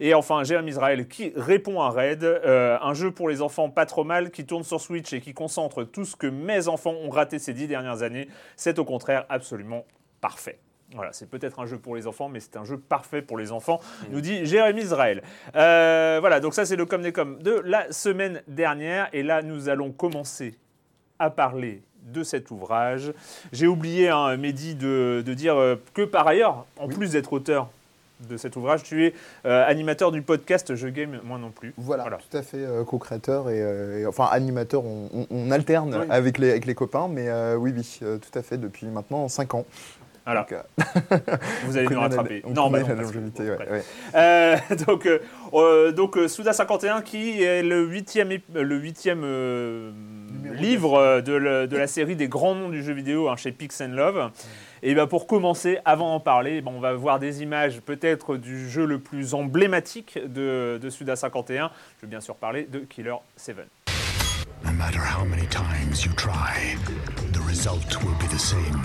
Et 0.00 0.12
enfin, 0.12 0.42
Jérémy 0.42 0.72
Israël 0.72 1.06
qui 1.06 1.32
répond 1.36 1.80
à 1.80 1.90
Red, 1.90 2.24
euh, 2.24 2.76
un 2.80 2.94
jeu 2.94 3.12
pour 3.12 3.28
les 3.28 3.40
enfants 3.40 3.70
pas 3.70 3.86
trop 3.86 4.02
mal, 4.02 4.32
qui 4.32 4.44
tourne 4.44 4.64
sur 4.64 4.80
Switch 4.80 5.12
et 5.12 5.20
qui 5.20 5.34
concentre 5.34 5.84
tout 5.84 6.04
ce 6.04 6.16
que 6.16 6.26
mes 6.26 6.66
enfants 6.66 6.94
ont 6.94 7.10
raté 7.10 7.38
ces 7.38 7.54
dix 7.54 7.68
dernières 7.68 8.02
années. 8.02 8.28
C'est 8.56 8.80
au 8.80 8.84
contraire 8.84 9.24
absolument 9.28 9.84
parfait. 10.20 10.58
Voilà, 10.94 11.12
c'est 11.12 11.30
peut-être 11.30 11.60
un 11.60 11.66
jeu 11.66 11.78
pour 11.78 11.94
les 11.94 12.08
enfants, 12.08 12.28
mais 12.28 12.40
c'est 12.40 12.56
un 12.56 12.64
jeu 12.64 12.78
parfait 12.78 13.22
pour 13.22 13.38
les 13.38 13.52
enfants, 13.52 13.78
nous 14.10 14.20
dit 14.20 14.46
Jérémy 14.46 14.80
Israël. 14.80 15.22
Euh, 15.54 16.16
voilà, 16.18 16.40
donc 16.40 16.54
ça 16.54 16.64
c'est 16.64 16.76
le 16.76 16.86
com 16.86 17.02
des 17.02 17.12
com 17.12 17.38
de 17.40 17.60
la 17.64 17.92
semaine 17.92 18.42
dernière. 18.48 19.08
Et 19.12 19.22
là, 19.22 19.42
nous 19.42 19.68
allons 19.68 19.92
commencer 19.92 20.58
à 21.18 21.30
parler 21.30 21.82
de 22.02 22.22
cet 22.22 22.50
ouvrage. 22.50 23.12
J'ai 23.52 23.66
oublié, 23.66 24.08
hein, 24.08 24.36
Mehdi, 24.36 24.74
de, 24.74 25.22
de 25.26 25.34
dire 25.34 25.56
euh, 25.56 25.76
que 25.94 26.02
par 26.02 26.26
ailleurs, 26.26 26.64
en 26.78 26.88
plus 26.88 27.12
d'être 27.12 27.32
auteur 27.32 27.68
de 28.28 28.36
cet 28.36 28.56
ouvrage, 28.56 28.82
tu 28.82 29.06
es 29.06 29.14
euh, 29.46 29.64
animateur 29.68 30.10
du 30.10 30.22
podcast 30.22 30.74
Je 30.74 30.88
Game, 30.88 31.20
moi 31.22 31.38
non 31.38 31.50
plus. 31.50 31.72
Voilà, 31.76 32.04
tout 32.30 32.36
à 32.36 32.42
fait 32.42 32.56
euh, 32.58 32.82
co-créateur 32.82 33.48
et, 33.50 33.62
euh, 33.62 34.00
et- 34.00 34.06
enfin 34.06 34.28
animateur, 34.32 34.84
on, 34.84 35.08
on- 35.14 35.26
on 35.30 35.50
alterne 35.52 35.94
Oui. 36.00 36.06
avec, 36.10 36.38
les, 36.38 36.50
avec 36.50 36.66
les 36.66 36.74
copains, 36.74 37.06
mais 37.08 37.28
oui, 37.54 37.72
oui, 37.76 37.98
tout 38.00 38.38
à 38.38 38.42
fait, 38.42 38.58
depuis 38.58 38.86
maintenant 38.86 39.28
5 39.28 39.54
ans. 39.54 39.64
Voilà, 40.24 40.46
Donc, 40.50 40.58
vous 41.66 41.76
allez 41.78 41.86
nous 41.86 41.94
la- 41.94 42.00
rattraper. 42.00 42.42
Non, 42.46 42.68
bah 42.70 42.80
non, 42.80 42.88
la 42.88 42.94
parce 42.96 43.12
que- 43.12 43.14
longévité, 43.18 43.42
ouais, 43.50 43.56
ouais. 43.70 43.82
Euh, 44.14 44.56
donc, 44.86 45.08
euh, 45.54 45.92
donc 45.92 46.18
Souda 46.28 46.52
51 46.52 47.00
qui 47.02 47.42
est 47.42 47.62
le 47.62 47.86
huitième, 47.86 48.30
le 48.52 48.76
huitième 48.76 49.22
euh, 49.24 49.90
livre 50.54 50.94
euh, 50.98 51.20
de, 51.20 51.32
le- 51.32 51.66
de 51.66 51.76
la 51.76 51.86
série 51.86 52.16
des 52.16 52.28
grands 52.28 52.54
noms 52.54 52.68
du 52.68 52.82
jeu 52.82 52.92
vidéo 52.92 53.28
hein, 53.28 53.36
chez 53.36 53.52
Pix 53.52 53.80
and 53.80 53.88
Love. 53.88 54.30
Et 54.82 54.94
ben 54.94 55.06
pour 55.06 55.26
commencer, 55.26 55.78
avant 55.84 56.10
d'en 56.12 56.20
parler, 56.20 56.60
ben, 56.60 56.70
on 56.74 56.80
va 56.80 56.92
voir 56.94 57.18
des 57.18 57.42
images 57.42 57.80
peut-être 57.80 58.36
du 58.36 58.68
jeu 58.70 58.84
le 58.86 58.98
plus 59.00 59.34
emblématique 59.34 60.18
de, 60.24 60.78
de 60.80 60.90
Suda 60.90 61.16
51. 61.16 61.70
Je 61.98 62.02
veux 62.06 62.08
bien 62.10 62.20
sûr 62.20 62.36
parler 62.36 62.64
de 62.70 62.80
Killer 62.80 63.14
7. 63.36 63.56
No 64.64 64.72
matter 64.72 64.98
how 64.98 65.24
many 65.24 65.46
times 65.48 66.04
you 66.04 66.12
try, 66.14 66.76
the 67.32 67.40
result 67.48 67.96
will 68.02 68.14
be 68.18 68.28
the 68.28 68.38
same. 68.38 68.82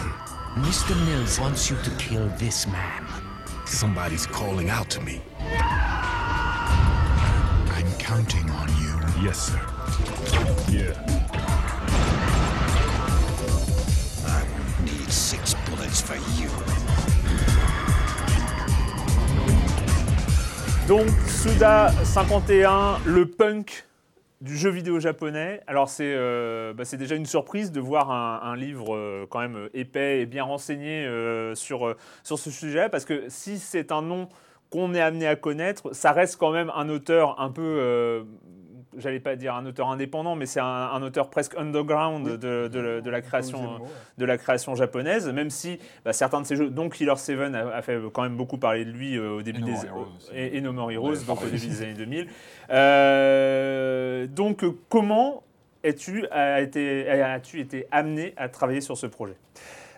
Mr. 0.57 0.95
Mills 1.07 1.39
wants 1.39 1.69
you 1.69 1.75
to 1.83 1.89
kill 1.97 2.27
this 2.37 2.67
man. 2.67 3.03
Somebody's 3.65 4.27
calling 4.27 4.69
out 4.69 4.87
to 4.89 5.01
me. 5.01 5.19
I'm 7.75 7.91
counting 7.97 8.47
on 8.51 8.69
you. 8.79 9.25
Yes, 9.25 9.51
sir. 9.51 9.59
Yeah. 10.71 11.12
Donc 20.87 21.07
Suda 21.27 21.91
51, 22.03 22.99
le 23.05 23.25
punk 23.25 23.85
du 24.41 24.57
jeu 24.57 24.69
vidéo 24.69 24.99
japonais. 24.99 25.61
Alors 25.67 25.87
c'est 25.87 26.13
euh, 26.13 26.73
bah, 26.73 26.83
déjà 26.91 27.15
une 27.15 27.25
surprise 27.25 27.71
de 27.71 27.79
voir 27.79 28.11
un, 28.11 28.55
livre 28.57 28.93
euh, 28.93 29.25
quand 29.29 29.39
même 29.39 29.69
épais 29.73 30.19
et 30.19 30.25
bien 30.25 30.43
renseigné 30.43 31.05
euh, 31.05 31.55
sur, 31.55 31.95
sur 32.23 32.37
ce 32.37 32.51
sujet, 32.51 32.89
parce 32.89 33.05
que 33.05 33.23
si 33.29 33.57
c'est 33.57 33.93
un 33.93 34.01
nom 34.01 34.27
qu'on 34.69 34.93
est 34.93 35.01
amené 35.01 35.25
à 35.25 35.37
connaître, 35.37 35.95
ça 35.95 36.11
reste 36.11 36.35
quand 36.35 36.51
même 36.51 36.71
un 36.75 36.89
auteur 36.89 37.39
un 37.39 37.49
peu... 37.49 38.25
J'allais 38.97 39.19
pas 39.19 39.35
dire 39.35 39.55
un 39.55 39.65
auteur 39.65 39.89
indépendant, 39.89 40.35
mais 40.35 40.45
c'est 40.45 40.59
un, 40.59 40.65
un 40.65 41.01
auteur 41.01 41.29
presque 41.29 41.55
underground 41.57 42.27
de, 42.37 42.67
de- 42.67 42.99
de 43.01 43.09
la 43.09 43.21
création, 43.21 43.79
de 44.17 44.25
la 44.25 44.37
création 44.37 44.75
japonaise, 44.75 45.27
même 45.29 45.49
si 45.49 45.79
bah, 46.05 46.13
certains 46.13 46.41
de 46.41 46.45
ses 46.45 46.55
jeux, 46.55 46.69
dont 46.69 46.89
Killer 46.89 47.15
7 47.15 47.39
a, 47.55 47.75
a 47.75 47.81
fait 47.81 47.99
quand 48.13 48.23
même 48.23 48.35
beaucoup 48.37 48.57
parler 48.57 48.85
de 48.85 48.91
lui 48.91 49.17
euh, 49.17 49.37
au 49.37 49.41
début 49.41 49.61
des 49.61 49.71
Heroes 49.87 50.07
et, 50.33 50.57
et 50.57 50.61
No 50.61 50.71
More 50.73 50.91
Heroes, 50.91 51.09
Ouais, 51.11 51.25
donc 51.27 51.41
au 51.41 51.45
début 51.49 51.67
des 51.67 51.81
années 51.81 51.93
2000. 51.93 52.27
Euh, 52.69 54.27
donc 54.27 54.63
comment 54.89 55.43
es-tu 55.83 56.25
a 56.31 56.61
été, 56.61 57.09
as-tu 57.09 57.59
été 57.59 57.87
amené 57.91 58.33
à 58.37 58.47
travailler 58.49 58.81
sur 58.81 58.97
ce 58.97 59.07
projet? 59.07 59.35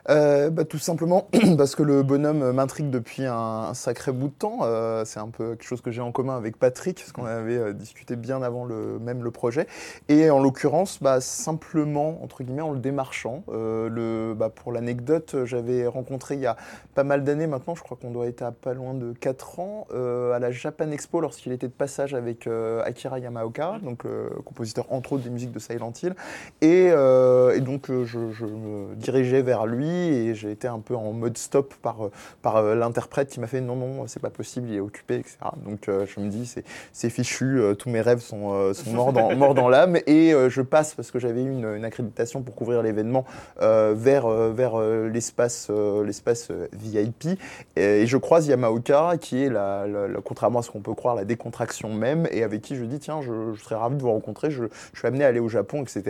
Euh, 0.10 0.50
bah, 0.50 0.66
tout 0.66 0.78
simplement 0.78 1.28
parce 1.58 1.76
que 1.76 1.84
le 1.84 2.04
bonhomme 2.04 2.52
m'intrigue 2.52 2.90
depuis 2.90 3.26
un, 3.26 3.36
un 3.36 3.74
sacré 3.74 4.12
bout 4.12 4.28
de 4.28 4.34
temps. 4.34 4.60
Euh, 4.62 5.04
c'est 5.06 5.20
un 5.20 5.30
peu 5.30 5.52
quelque 5.56 5.68
chose 5.68 5.82
que 5.82 5.92
j'ai 5.92 6.02
en 6.02 6.12
commun 6.12 6.38
avec 6.38 6.58
Patrick, 6.58 6.98
parce 7.00 7.12
qu'on 7.12 7.26
avait 7.26 7.58
euh, 7.58 7.74
discuté 7.74 8.16
bien 8.16 8.42
avant 8.42 8.66
le, 8.66 9.00
même 9.00 9.24
le 9.24 9.32
projet. 9.32 9.68
Et 10.10 10.30
en 10.30 10.40
l'occurrence, 10.40 11.02
bah, 11.02 11.22
simplement, 11.22 12.24
entre 12.24 12.44
guillemets, 12.44 12.62
en 12.62 12.72
le 12.72 12.80
démarchant. 12.80 13.44
Euh, 13.50 13.90
le, 13.90 14.34
bah, 14.36 14.50
pour 14.50 14.72
l'anecdote, 14.72 15.36
j'avais 15.46 15.88
rencontré 15.88 16.36
il 16.36 16.42
y 16.42 16.48
a 16.48 16.56
pas 16.94 17.04
mal 17.04 17.24
d'années 17.24 17.48
maintenant, 17.48 17.76
je 17.76 17.84
crois 17.84 17.98
qu'on 18.00 18.12
doit 18.12 18.28
être 18.28 18.42
à 18.42 18.52
pas 18.52 18.74
loin 18.74 18.94
de 18.94 19.14
4 19.14 19.60
ans, 19.60 19.88
euh, 19.94 20.34
à 20.34 20.40
la 20.40 20.52
Japan 20.52 20.92
Expo, 20.92 21.20
lorsqu'il 21.20 21.52
était 21.52 21.68
de 21.68 21.74
passage 21.74 22.14
avec 22.14 22.48
euh, 22.48 22.84
Akira 22.84 23.20
Yamaoka, 23.20 23.80
donc 23.84 24.06
compositeur 24.46 24.86
entre 24.90 25.14
autres 25.14 25.24
des 25.24 25.30
musiques 25.30 25.52
de 25.52 25.60
Silent 25.60 25.94
Hill. 26.02 26.16
Et, 26.62 26.90
euh, 26.92 27.56
et 27.56 27.62
donc 27.62 27.90
euh, 27.90 28.06
je, 28.06 28.32
je 28.32 28.46
me 28.46 28.96
dirigeais 28.96 29.42
vers 29.42 29.66
lui 29.66 29.88
et 29.96 30.36
j'ai 30.36 30.52
été 30.52 30.68
un 30.68 30.80
peu 30.80 30.96
en 30.96 31.12
mode 31.14 31.38
stop 31.38 31.74
par, 31.82 31.98
par 32.42 32.58
euh, 32.58 32.76
l'interprète 32.76 33.30
qui 33.30 33.40
m'a 33.40 33.48
fait 33.48 33.62
non, 33.62 33.76
non, 33.76 34.06
c'est 34.08 34.22
pas 34.22 34.30
possible, 34.30 34.68
il 34.70 34.76
est 34.76 34.80
occupé, 34.80 35.16
etc. 35.16 35.38
Donc 35.66 35.90
euh, 35.90 36.06
je 36.06 36.20
me 36.20 36.30
dis, 36.30 36.46
c'est- 36.46 37.10
fichu, 37.10 37.60
euh, 37.60 37.74
tous 37.76 37.90
mes 37.90 38.02
rêves 38.02 38.20
sont, 38.20 38.74
sont 38.74 38.92
morts 38.92 39.14
dans, 39.14 39.36
morts 39.38 39.54
dans 39.56 39.70
l'âme 39.70 39.98
et 40.08 40.34
je 40.50 40.62
passe 40.62 40.94
parce 40.96 41.12
que 41.12 41.20
j'avais 41.20 41.44
eu 41.44 41.52
une, 41.52 41.66
une 41.76 41.86
accréditation 41.86 42.42
pour 42.42 42.56
couvrir 42.56 42.82
l'événement 42.82 43.26
vers, 43.60 44.28
vers 44.28 44.78
l'espace 44.80 45.70
l'espace 46.04 46.52
VIP 46.74 47.40
et, 47.76 48.06
je 48.08 48.18
croise 48.18 48.48
Yamaoka 48.48 49.14
qui 49.20 49.44
est, 49.44 49.50
la, 49.50 49.88
la- 49.88 50.08
la- 50.08 50.22
contrairement 50.22 50.60
à 50.60 50.62
ce 50.62 50.72
qu'on 50.72 50.82
peut 50.82 50.94
croire, 50.94 51.16
la 51.16 51.26
décontraction 51.26 51.94
même 51.94 52.28
et 52.32 52.44
avec 52.44 52.62
qui 52.62 52.76
je 52.76 52.84
dis, 52.86 53.00
tiens, 53.00 53.22
je, 53.22 53.54
je 53.54 53.64
serais 53.64 53.76
ravi 53.76 53.96
de 53.96 54.02
vous 54.02 54.12
rencontrer, 54.12 54.52
je, 54.52 54.64
je 54.94 55.00
suis 55.00 55.08
amené 55.08 55.24
à 55.26 55.28
aller 55.28 55.40
au 55.40 55.50
Japon, 55.50 55.82
etc. 55.84 56.04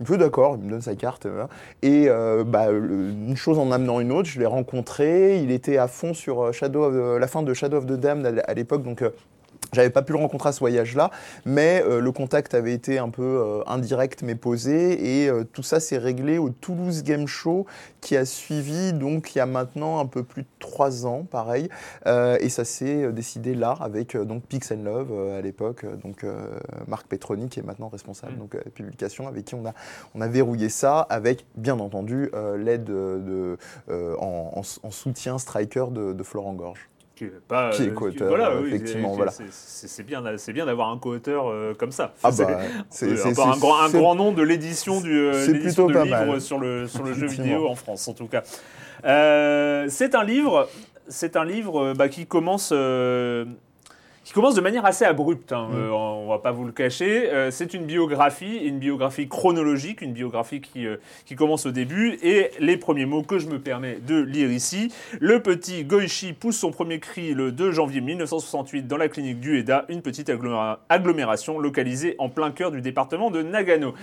Il 0.00 0.02
me 0.02 0.06
fait 0.06 0.18
d'accord, 0.18 0.56
il 0.58 0.64
me 0.64 0.70
donne 0.70 0.82
sa 0.82 0.94
carte. 0.94 1.26
et 1.82 2.06
euh, 2.08 2.44
bah, 2.44 2.70
le- 2.70 3.12
une 3.26 3.36
chose 3.36 3.58
en 3.58 3.70
amenant 3.72 4.00
une 4.00 4.12
autre, 4.12 4.28
je 4.28 4.38
l'ai 4.38 4.46
rencontré. 4.46 5.38
Il 5.42 5.50
était 5.50 5.76
à 5.78 5.88
fond 5.88 6.14
sur 6.14 6.42
euh, 6.42 6.52
the- 6.90 7.18
la 7.20 7.26
fin 7.26 7.42
de 7.42 7.52
Shadow 7.54 7.78
of 7.78 7.86
the 7.86 7.92
Damned 7.92 8.42
à 8.46 8.54
l'époque, 8.54 8.82
donc. 8.82 9.02
J'avais 9.74 9.90
pas 9.90 10.02
pu 10.02 10.12
le 10.12 10.18
rencontrer 10.18 10.48
à 10.48 10.52
ce 10.52 10.60
voyage-là, 10.60 11.10
mais 11.44 11.82
euh, 11.86 12.00
le 12.00 12.12
contact 12.12 12.54
avait 12.54 12.72
été 12.72 12.98
un 12.98 13.08
peu 13.10 13.22
euh, 13.22 13.62
indirect 13.66 14.22
mais 14.22 14.34
posé, 14.34 15.22
et 15.24 15.28
euh, 15.28 15.44
tout 15.44 15.62
ça 15.62 15.80
s'est 15.80 15.98
réglé 15.98 16.38
au 16.38 16.50
Toulouse 16.50 17.02
Game 17.02 17.26
Show 17.26 17.66
qui 18.00 18.16
a 18.16 18.24
suivi 18.24 18.92
donc 18.92 19.34
il 19.34 19.38
y 19.38 19.40
a 19.40 19.46
maintenant 19.46 19.98
un 19.98 20.06
peu 20.06 20.22
plus 20.22 20.42
de 20.42 20.48
trois 20.58 21.06
ans, 21.06 21.24
pareil, 21.30 21.68
et 22.06 22.48
ça 22.48 22.64
s'est 22.64 23.12
décidé 23.12 23.54
là 23.54 23.74
avec 23.80 24.16
donc 24.16 24.42
Pix 24.44 24.70
and 24.72 24.82
Love 24.84 25.12
à 25.36 25.40
l'époque, 25.40 25.86
donc 26.02 26.24
Marc 26.86 27.06
Petroni 27.06 27.48
qui 27.48 27.60
est 27.60 27.62
maintenant 27.62 27.88
responsable 27.88 28.34
Mm. 28.34 28.38
donc 28.38 28.56
publication 28.74 29.26
avec 29.28 29.44
qui 29.46 29.54
on 29.54 29.66
a 29.66 29.72
on 30.14 30.20
a 30.20 30.28
verrouillé 30.28 30.68
ça 30.68 31.00
avec 31.00 31.46
bien 31.56 31.78
entendu 31.80 32.30
l'aide 32.56 32.84
de, 32.84 33.56
en, 33.90 34.52
en- 34.54 34.86
en 34.86 34.90
soutien 34.90 35.38
striker 35.38 35.86
de, 35.90 36.12
de 36.12 36.22
Florent 36.22 36.54
Gorge. 36.54 36.88
Qui 37.16 37.24
est, 37.24 37.32
pas, 37.46 37.70
Qui 37.70 37.84
est 37.84 37.88
euh, 37.90 37.90
co-auteur, 37.92 38.26
voilà, 38.28 38.48
euh, 38.50 38.62
oui, 38.62 38.70
effectivement, 38.74 39.10
c'est- 39.10 39.16
voilà. 39.16 39.32
bien, 40.22 40.36
c'est 40.36 40.52
bien 40.52 40.66
d'avoir 40.66 40.88
un 40.90 40.98
co-auteur 40.98 41.48
euh, 41.48 41.72
comme 41.72 41.92
ça. 41.92 42.12
Ah 42.24 42.32
C'est- 42.32 42.44
bah, 42.44 42.58
c'est 42.90 43.16
c'est 43.16 43.28
un, 43.40 43.56
grand, 43.56 43.82
un 43.82 43.88
c'est- 43.88 43.98
grand 43.98 44.14
nom 44.16 44.32
de 44.32 44.42
l'édition 44.42 45.00
du 45.00 45.16
euh, 45.16 45.46
plutôt 45.60 45.86
de 45.88 45.92
pas 45.94 46.04
mal. 46.04 46.40
sur 46.40 46.58
le 46.58 46.88
sur 46.88 47.04
le 47.04 47.12
jeu 47.14 47.26
vidéo 47.28 47.68
en 47.68 47.76
France 47.76 48.08
en 48.08 48.14
tout 48.14 48.26
cas. 48.26 48.42
Euh, 49.04 49.86
c'est 49.90 50.14
un 50.16 50.24
livre, 50.24 50.68
c'est 51.08 51.36
un 51.36 51.44
livre 51.44 51.80
euh, 51.80 51.94
bah, 51.94 52.08
qui 52.08 52.26
commence. 52.26 52.72
Qui 54.24 54.32
commence 54.32 54.54
de 54.54 54.60
manière 54.60 54.84
assez 54.86 55.04
abrupte, 55.04 55.52
hein, 55.52 55.68
Mm. 55.70 55.74
euh, 55.76 55.90
on 55.92 56.28
va 56.28 56.38
pas 56.38 56.50
vous 56.50 56.64
le 56.64 56.72
cacher. 56.72 57.30
Euh, 57.30 57.50
c'est 57.50 57.74
une 57.74 57.84
biographie, 57.84 58.56
une 58.56 58.78
biographie 58.78 59.28
chronologique, 59.28 60.00
une 60.00 60.12
biographie 60.12 60.60
qui, 60.60 60.86
euh, 60.86 60.96
qui 61.26 61.36
commence 61.36 61.66
au 61.66 61.70
début. 61.70 62.18
Et 62.22 62.50
les 62.58 62.76
premiers 62.76 63.06
mots 63.06 63.22
que 63.22 63.38
je 63.38 63.46
me 63.48 63.58
permets 63.58 63.98
de 64.06 64.18
lire 64.20 64.50
ici. 64.50 64.92
Le 65.20 65.40
petit 65.40 65.84
Goichi 65.84 66.32
pousse 66.32 66.56
son 66.56 66.70
premier 66.70 66.98
cri 67.00 67.34
le 67.34 67.52
2 67.52 67.70
janvier 67.70 68.00
1968 68.00 68.86
dans 68.88 68.96
la 68.96 69.08
clinique 69.08 69.40
du 69.40 69.58
Eda, 69.58 69.84
une 69.88 70.00
petite 70.02 70.30
aggloméra- 70.30 70.80
agglomération 70.88 71.58
localisée 71.58 72.14
en 72.18 72.28
plein 72.28 72.50
cœur 72.50 72.70
du 72.70 72.80
département 72.80 73.30
de 73.30 73.42
Nagano. 73.42 73.94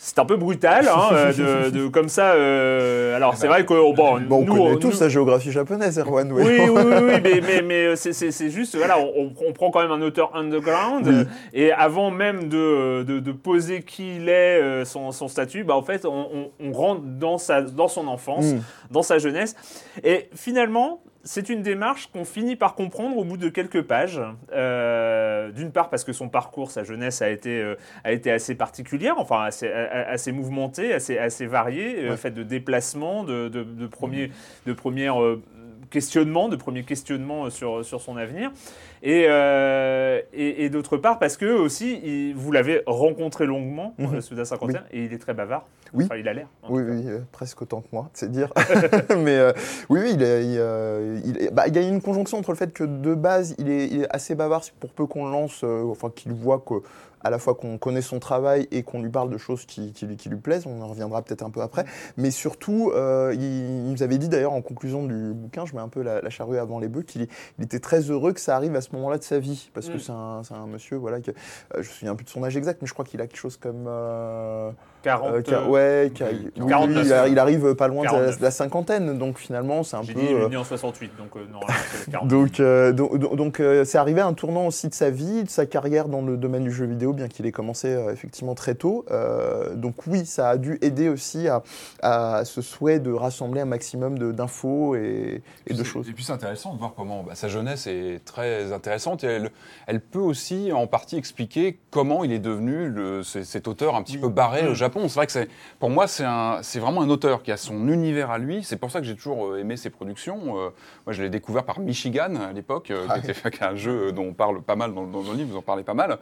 C'est 0.00 0.18
un 0.20 0.24
peu 0.24 0.36
brutal, 0.36 0.88
hein, 0.88 1.08
euh, 1.12 1.32
de, 1.70 1.70
de- 1.76 1.88
comme 1.88 2.08
ça. 2.08 2.32
euh, 2.34 3.16
alors 3.16 3.36
c'est 3.36 3.48
vrai 3.48 3.64
que 3.66 3.74
oh, 3.74 3.92
bon, 3.92 4.20
Bon, 4.20 4.42
on 4.42 4.44
nous, 4.44 4.54
connaît 4.54 4.76
tous 4.78 5.00
la 5.00 5.08
géographie 5.08 5.50
japonaise, 5.50 5.98
Erwan. 5.98 6.30
Oui, 6.32 6.42
oui, 6.46 6.68
oui, 6.70 6.82
oui, 6.84 7.12
mais, 7.22 7.40
mais, 7.44 7.62
mais 7.62 7.84
euh, 7.86 7.96
c'est- 7.96 8.48
juste, 8.50 8.76
voilà, 8.76 8.96
on, 8.98 9.32
on 9.46 9.52
prend 9.52 9.70
quand 9.72 9.82
même 9.82 9.90
un 9.90 10.00
auteur 10.00 10.34
underground, 10.36 11.06
Oui. 11.06 11.24
et 11.52 11.72
avant 11.72 12.10
même 12.12 12.48
de, 12.48 13.02
de, 13.02 13.18
de 13.18 13.32
poser 13.32 13.82
qui 13.82 14.16
il 14.16 14.28
est, 14.28 14.84
son, 14.84 15.10
son 15.10 15.26
statut, 15.28 15.64
bah, 15.64 15.74
en 15.74 15.82
fait, 15.82 16.06
on, 16.06 16.50
rentre 16.72 17.02
dans, 17.04 17.38
sa, 17.38 17.62
dans 17.62 17.88
son 17.88 18.06
enfance, 18.06 18.44
Mm. 18.52 18.60
dans 18.92 19.02
sa 19.02 19.18
jeunesse, 19.18 19.56
et 20.04 20.28
finalement, 20.34 21.00
c'est 21.28 21.50
une 21.50 21.60
démarche 21.60 22.06
qu'on 22.10 22.24
finit 22.24 22.56
par 22.56 22.74
comprendre 22.74 23.18
au 23.18 23.22
bout 23.24 23.36
de 23.36 23.50
quelques 23.50 23.82
pages. 23.82 24.18
Euh, 24.54 25.50
D'une 25.50 25.72
part 25.72 25.90
parce 25.90 26.02
que 26.02 26.14
son 26.14 26.30
parcours, 26.30 26.70
sa 26.70 26.84
jeunesse 26.84 27.20
a 27.20 27.28
été, 27.28 27.60
euh, 27.60 27.74
a 28.02 28.12
été 28.12 28.30
assez 28.32 28.54
particulière, 28.54 29.16
enfin 29.18 29.42
assez, 29.42 30.32
mouvementée, 30.32 30.94
assez, 30.94 31.18
assez 31.18 31.44
variée, 31.46 31.96
euh, 32.06 32.10
Ouais. 32.12 32.16
faite 32.16 32.32
de 32.32 32.42
déplacements, 32.42 33.24
de, 33.24 33.48
de, 33.48 33.62
de 33.62 34.72
premières 34.72 35.18
euh, 35.88 35.90
questionnements, 35.90 36.48
de 36.48 36.56
premiers 36.56 36.84
questionnements 36.84 37.50
sur, 37.50 37.84
sur 37.84 38.00
son 38.00 38.16
avenir. 38.16 38.50
Et, 39.02 39.26
euh, 39.28 40.20
et, 40.32 40.64
et 40.64 40.70
d'autre 40.70 40.96
part 40.96 41.18
parce 41.18 41.36
que 41.36 41.46
aussi, 41.46 42.00
il- 42.02 42.34
vous 42.34 42.50
l'avez 42.52 42.82
rencontré 42.86 43.46
longuement, 43.46 43.94
euh, 44.00 44.20
Souda 44.20 44.44
51, 44.44 44.82
et 44.92 45.04
il 45.04 45.12
est 45.12 45.18
très 45.18 45.34
bavard. 45.34 45.66
Oui. 45.94 46.04
Enfin, 46.04 46.16
il 46.16 46.28
a 46.28 46.34
l'air. 46.34 46.48
Oui, 46.68 46.82
oui, 46.86 47.02
euh, 47.06 47.20
presque 47.32 47.62
autant 47.62 47.80
que 47.80 47.86
moi, 47.92 48.10
c'est 48.12 48.30
dire. 48.30 48.52
Mais 49.18 49.36
euh, 49.36 49.52
oui, 49.88 50.00
oui, 50.02 50.10
il, 50.14 50.22
est- 50.22 50.44
il, 50.44 50.56
euh, 50.58 51.20
il 51.24 51.42
est- 51.42 51.50
bah, 51.54 51.64
il 51.68 51.74
y 51.74 51.78
a 51.78 51.82
une 51.82 52.02
conjonction 52.02 52.38
entre 52.38 52.50
le 52.50 52.56
fait 52.56 52.72
que 52.72 52.84
de 52.84 53.14
base, 53.14 53.54
il 53.58 53.70
est, 53.70 53.84
est 54.00 54.06
assez 54.14 54.34
bavard 54.34 54.62
pour 54.80 54.90
peu 54.90 55.06
qu'on 55.06 55.26
lance, 55.30 55.60
euh, 55.64 55.84
enfin 55.88 56.10
qu'il 56.14 56.32
voit 56.32 56.62
que 56.66 56.74
à 57.22 57.30
la 57.30 57.38
fois 57.38 57.54
qu'on 57.54 57.78
connaît 57.78 58.02
son 58.02 58.18
travail 58.18 58.68
et 58.70 58.82
qu'on 58.82 59.02
lui 59.02 59.10
parle 59.10 59.30
de 59.30 59.38
choses 59.38 59.64
qui, 59.66 59.92
qui 59.92 60.06
lui, 60.06 60.16
qui 60.16 60.28
lui 60.28 60.38
plaisent, 60.38 60.66
on 60.66 60.80
en 60.82 60.88
reviendra 60.88 61.22
peut-être 61.22 61.42
un 61.42 61.50
peu 61.50 61.60
après, 61.62 61.84
mais 62.16 62.30
surtout, 62.30 62.90
euh, 62.94 63.32
il, 63.34 63.42
il 63.42 63.90
nous 63.92 64.02
avait 64.02 64.18
dit 64.18 64.28
d'ailleurs 64.28 64.52
en 64.52 64.62
conclusion 64.62 65.04
du 65.04 65.32
bouquin, 65.34 65.66
je 65.66 65.74
mets 65.74 65.80
un 65.80 65.88
peu 65.88 66.02
la, 66.02 66.20
la 66.20 66.30
charrue 66.30 66.58
avant 66.58 66.78
les 66.78 66.88
bœufs, 66.88 67.02
qu'il 67.02 67.26
il 67.58 67.64
était 67.64 67.80
très 67.80 68.00
heureux 68.00 68.32
que 68.32 68.40
ça 68.40 68.54
arrive 68.56 68.74
à 68.76 68.80
ce 68.80 68.90
moment-là 68.94 69.18
de 69.18 69.24
sa 69.24 69.38
vie, 69.38 69.70
parce 69.74 69.88
que 69.88 69.96
Mm. 69.96 70.42
c'est 70.44 70.52
un, 70.54 70.66
monsieur, 70.66 70.96
voilà, 70.96 71.20
que, 71.20 71.30
euh, 71.30 71.34
je 71.74 71.78
me 71.78 71.84
souviens 71.84 72.14
plus 72.14 72.24
de 72.24 72.30
son 72.30 72.42
âge 72.44 72.56
exact, 72.56 72.80
mais 72.82 72.86
je 72.88 72.92
crois 72.92 73.04
qu'il 73.04 73.20
a 73.20 73.26
quelque 73.26 73.36
chose 73.36 73.56
comme... 73.56 73.86
euh, 73.86 74.70
40. 75.02 75.28
euh, 75.32 75.42
euh, 75.52 75.66
ouais, 75.66 76.12
oui, 76.20 76.50
oui, 76.58 76.68
49. 76.68 77.06
il, 77.06 77.12
a- 77.12 77.28
il 77.28 77.38
arrive 77.38 77.74
pas 77.74 77.88
loin 77.88 78.00
de 78.00 78.06
la, 78.06 78.10
49. 78.12 78.38
de 78.38 78.42
la 78.42 78.50
cinquantaine, 78.50 79.18
donc 79.18 79.38
finalement 79.38 79.82
c'est 79.82 79.96
un 79.96 80.02
J'ai 80.02 80.14
peu. 80.14 80.20
dit, 80.20 80.26
il 80.30 80.36
est 80.36 80.48
né 80.48 80.56
en 80.56 80.64
68, 80.64 81.12
donc 81.16 81.36
euh, 81.36 81.44
40. 82.10 82.28
donc, 82.28 82.60
euh, 82.60 82.92
donc, 82.92 83.60
euh, 83.60 83.84
c'est 83.84 83.98
arrivé 83.98 84.20
à 84.20 84.26
un 84.26 84.32
tournant 84.34 84.66
aussi 84.66 84.88
de 84.88 84.94
sa 84.94 85.10
vie, 85.10 85.44
de 85.44 85.48
sa 85.50 85.66
carrière 85.66 86.08
dans 86.08 86.22
le 86.22 86.36
domaine 86.36 86.64
du 86.64 86.72
jeu 86.72 86.84
vidéo, 86.86 87.12
bien 87.12 87.28
qu'il 87.28 87.46
ait 87.46 87.52
commencé 87.52 87.88
euh, 87.88 88.12
effectivement 88.12 88.54
très 88.54 88.74
tôt. 88.74 89.04
Euh, 89.10 89.74
donc 89.74 89.94
oui, 90.06 90.26
ça 90.26 90.50
a 90.50 90.56
dû 90.56 90.78
aider 90.82 91.08
aussi 91.08 91.48
à, 91.48 91.62
à 92.02 92.44
ce 92.44 92.60
souhait 92.60 92.98
de 92.98 93.12
rassembler 93.12 93.60
un 93.60 93.64
maximum 93.66 94.18
de- 94.18 94.32
d'infos 94.32 94.96
et, 94.96 95.42
et 95.66 95.74
de 95.74 95.84
choses. 95.84 96.08
Et 96.08 96.12
puis 96.12 96.24
c'est 96.24 96.32
intéressant 96.32 96.74
de 96.74 96.78
voir 96.78 96.92
comment 96.96 97.22
bah, 97.22 97.34
sa 97.34 97.48
jeunesse 97.48 97.86
est 97.86 98.20
très 98.24 98.72
intéressante 98.72 99.22
et 99.24 99.28
elle, 99.28 99.50
elle 99.86 100.00
peut 100.00 100.18
aussi 100.18 100.72
en 100.72 100.86
partie 100.86 101.16
expliquer 101.16 101.78
comment 101.90 102.24
il 102.24 102.32
est 102.32 102.38
devenu 102.38 102.88
le- 102.88 103.22
cet 103.22 103.68
auteur 103.68 103.94
un 103.94 104.02
petit 104.02 104.14
Oui. 104.16 104.22
peu 104.22 104.28
barré 104.28 104.66
au 104.66 104.74
Japon. 104.74 104.87
C'est 104.92 105.14
vrai 105.14 105.26
que 105.26 105.32
c'est, 105.32 105.48
pour 105.78 105.90
moi 105.90 106.06
c'est, 106.06 106.24
un, 106.24 106.58
c'est 106.62 106.78
vraiment 106.78 107.02
un 107.02 107.10
auteur 107.10 107.42
qui 107.42 107.52
a 107.52 107.56
son 107.56 107.88
univers 107.88 108.30
à 108.30 108.38
lui. 108.38 108.64
C'est 108.64 108.76
pour 108.76 108.90
ça 108.90 109.00
que 109.00 109.06
j'ai 109.06 109.14
toujours 109.14 109.46
euh, 109.46 109.58
aimé 109.58 109.76
ses 109.76 109.90
productions. 109.90 110.58
Euh, 110.58 110.70
moi 111.06 111.12
je 111.12 111.22
l'ai 111.22 111.30
découvert 111.30 111.64
par 111.64 111.80
Michigan 111.80 112.34
à 112.36 112.52
l'époque, 112.52 112.90
euh, 112.90 113.06
qui, 113.20 113.30
était, 113.30 113.50
un 113.64 113.76
jeu 113.76 114.12
dont 114.12 114.26
on 114.26 114.32
parle 114.32 114.62
pas 114.62 114.76
mal 114.76 114.94
dans, 114.94 115.04
dans 115.04 115.22
le 115.22 115.36
livre, 115.36 115.50
vous 115.50 115.58
en 115.58 115.62
parlez 115.62 115.82
pas 115.82 115.94
mal. 115.94 116.18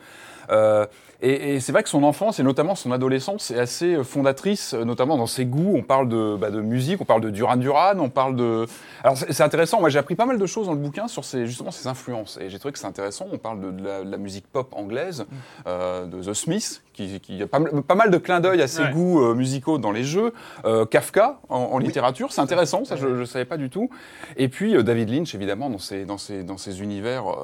Euh, 0.50 0.87
et, 1.23 1.54
et 1.54 1.61
c'est 1.61 1.73
vrai 1.73 1.82
que 1.82 1.88
son 1.88 2.02
enfance 2.02 2.40
et 2.40 2.42
notamment 2.42 2.75
son 2.75 2.92
adolescence 2.92 3.50
est 3.50 3.58
assez 3.58 4.04
fondatrice, 4.04 4.75
notamment 4.75 5.16
dans 5.16 5.26
ses 5.26 5.46
goûts. 5.46 5.75
On 5.76 5.82
parle 5.82 6.08
de, 6.08 6.37
bah, 6.37 6.50
de 6.50 6.61
musique, 6.61 7.00
on 7.00 7.04
parle 7.04 7.23
de 7.23 7.30
Duran 7.30 7.56
Duran, 7.56 7.99
on 7.99 8.11
parle 8.11 8.37
de. 8.37 8.66
Alors 9.02 9.16
c'est 9.16 9.32
c'est 9.32 9.42
intéressant. 9.42 9.80
Moi 9.80 9.88
j'ai 9.88 9.99
appris 9.99 10.14
pas 10.14 10.26
mal 10.26 10.38
de 10.38 10.46
choses 10.46 10.66
dans 10.66 10.73
le 10.73 10.78
bouquin 10.78 11.08
sur 11.08 11.25
ses, 11.25 11.46
justement 11.46 11.70
ses 11.70 11.87
influences 11.87 12.38
et 12.40 12.50
j'ai 12.50 12.58
trouvé 12.58 12.73
que 12.73 12.78
c'est 12.78 12.87
intéressant. 12.87 13.26
On 13.32 13.38
parle 13.38 13.61
de, 13.61 13.70
de 13.70 13.85
la, 13.85 14.04
de 14.04 14.11
la 14.11 14.16
musique 14.16 14.46
pop 14.46 14.73
anglaise, 14.73 15.26
euh, 15.66 16.06
de 16.06 16.23
The 16.23 16.35
Smiths, 16.35 16.82
qui, 16.96 17.20
qui 17.20 17.42
a 17.42 17.46
pas, 17.46 17.58
mal- 17.60 17.82
pas 17.82 17.94
mal 17.94 18.10
de 18.10 18.18
clins 18.18 18.40
d'œil 18.40 18.60
à 18.62 18.66
ses 18.66 18.82
Ouais. 18.82 18.90
goûts 18.92 19.20
euh, 19.22 19.34
musicaux 19.34 19.78
dans 19.78 19.92
les 19.92 20.02
jeux. 20.04 20.32
Euh, 20.64 20.84
Kafka 20.86 21.38
en, 21.48 21.56
en 21.58 21.78
littérature, 21.78 22.32
c'est 22.32 22.40
intéressant. 22.40 22.84
Ça 22.84 22.96
je, 22.96 23.16
je 23.16 23.24
savais 23.24 23.44
pas 23.44 23.56
du 23.56 23.70
tout. 23.70 23.88
Et 24.36 24.48
puis 24.48 24.74
euh, 24.76 24.82
David 24.82 25.10
Lynch 25.10 25.34
évidemment 25.34 25.70
dans 25.70 25.78
ses 25.78 26.04
dans 26.04 26.18
ses 26.18 26.42
dans 26.42 26.56
ses 26.56 26.82
univers 26.82 27.28
euh, 27.28 27.34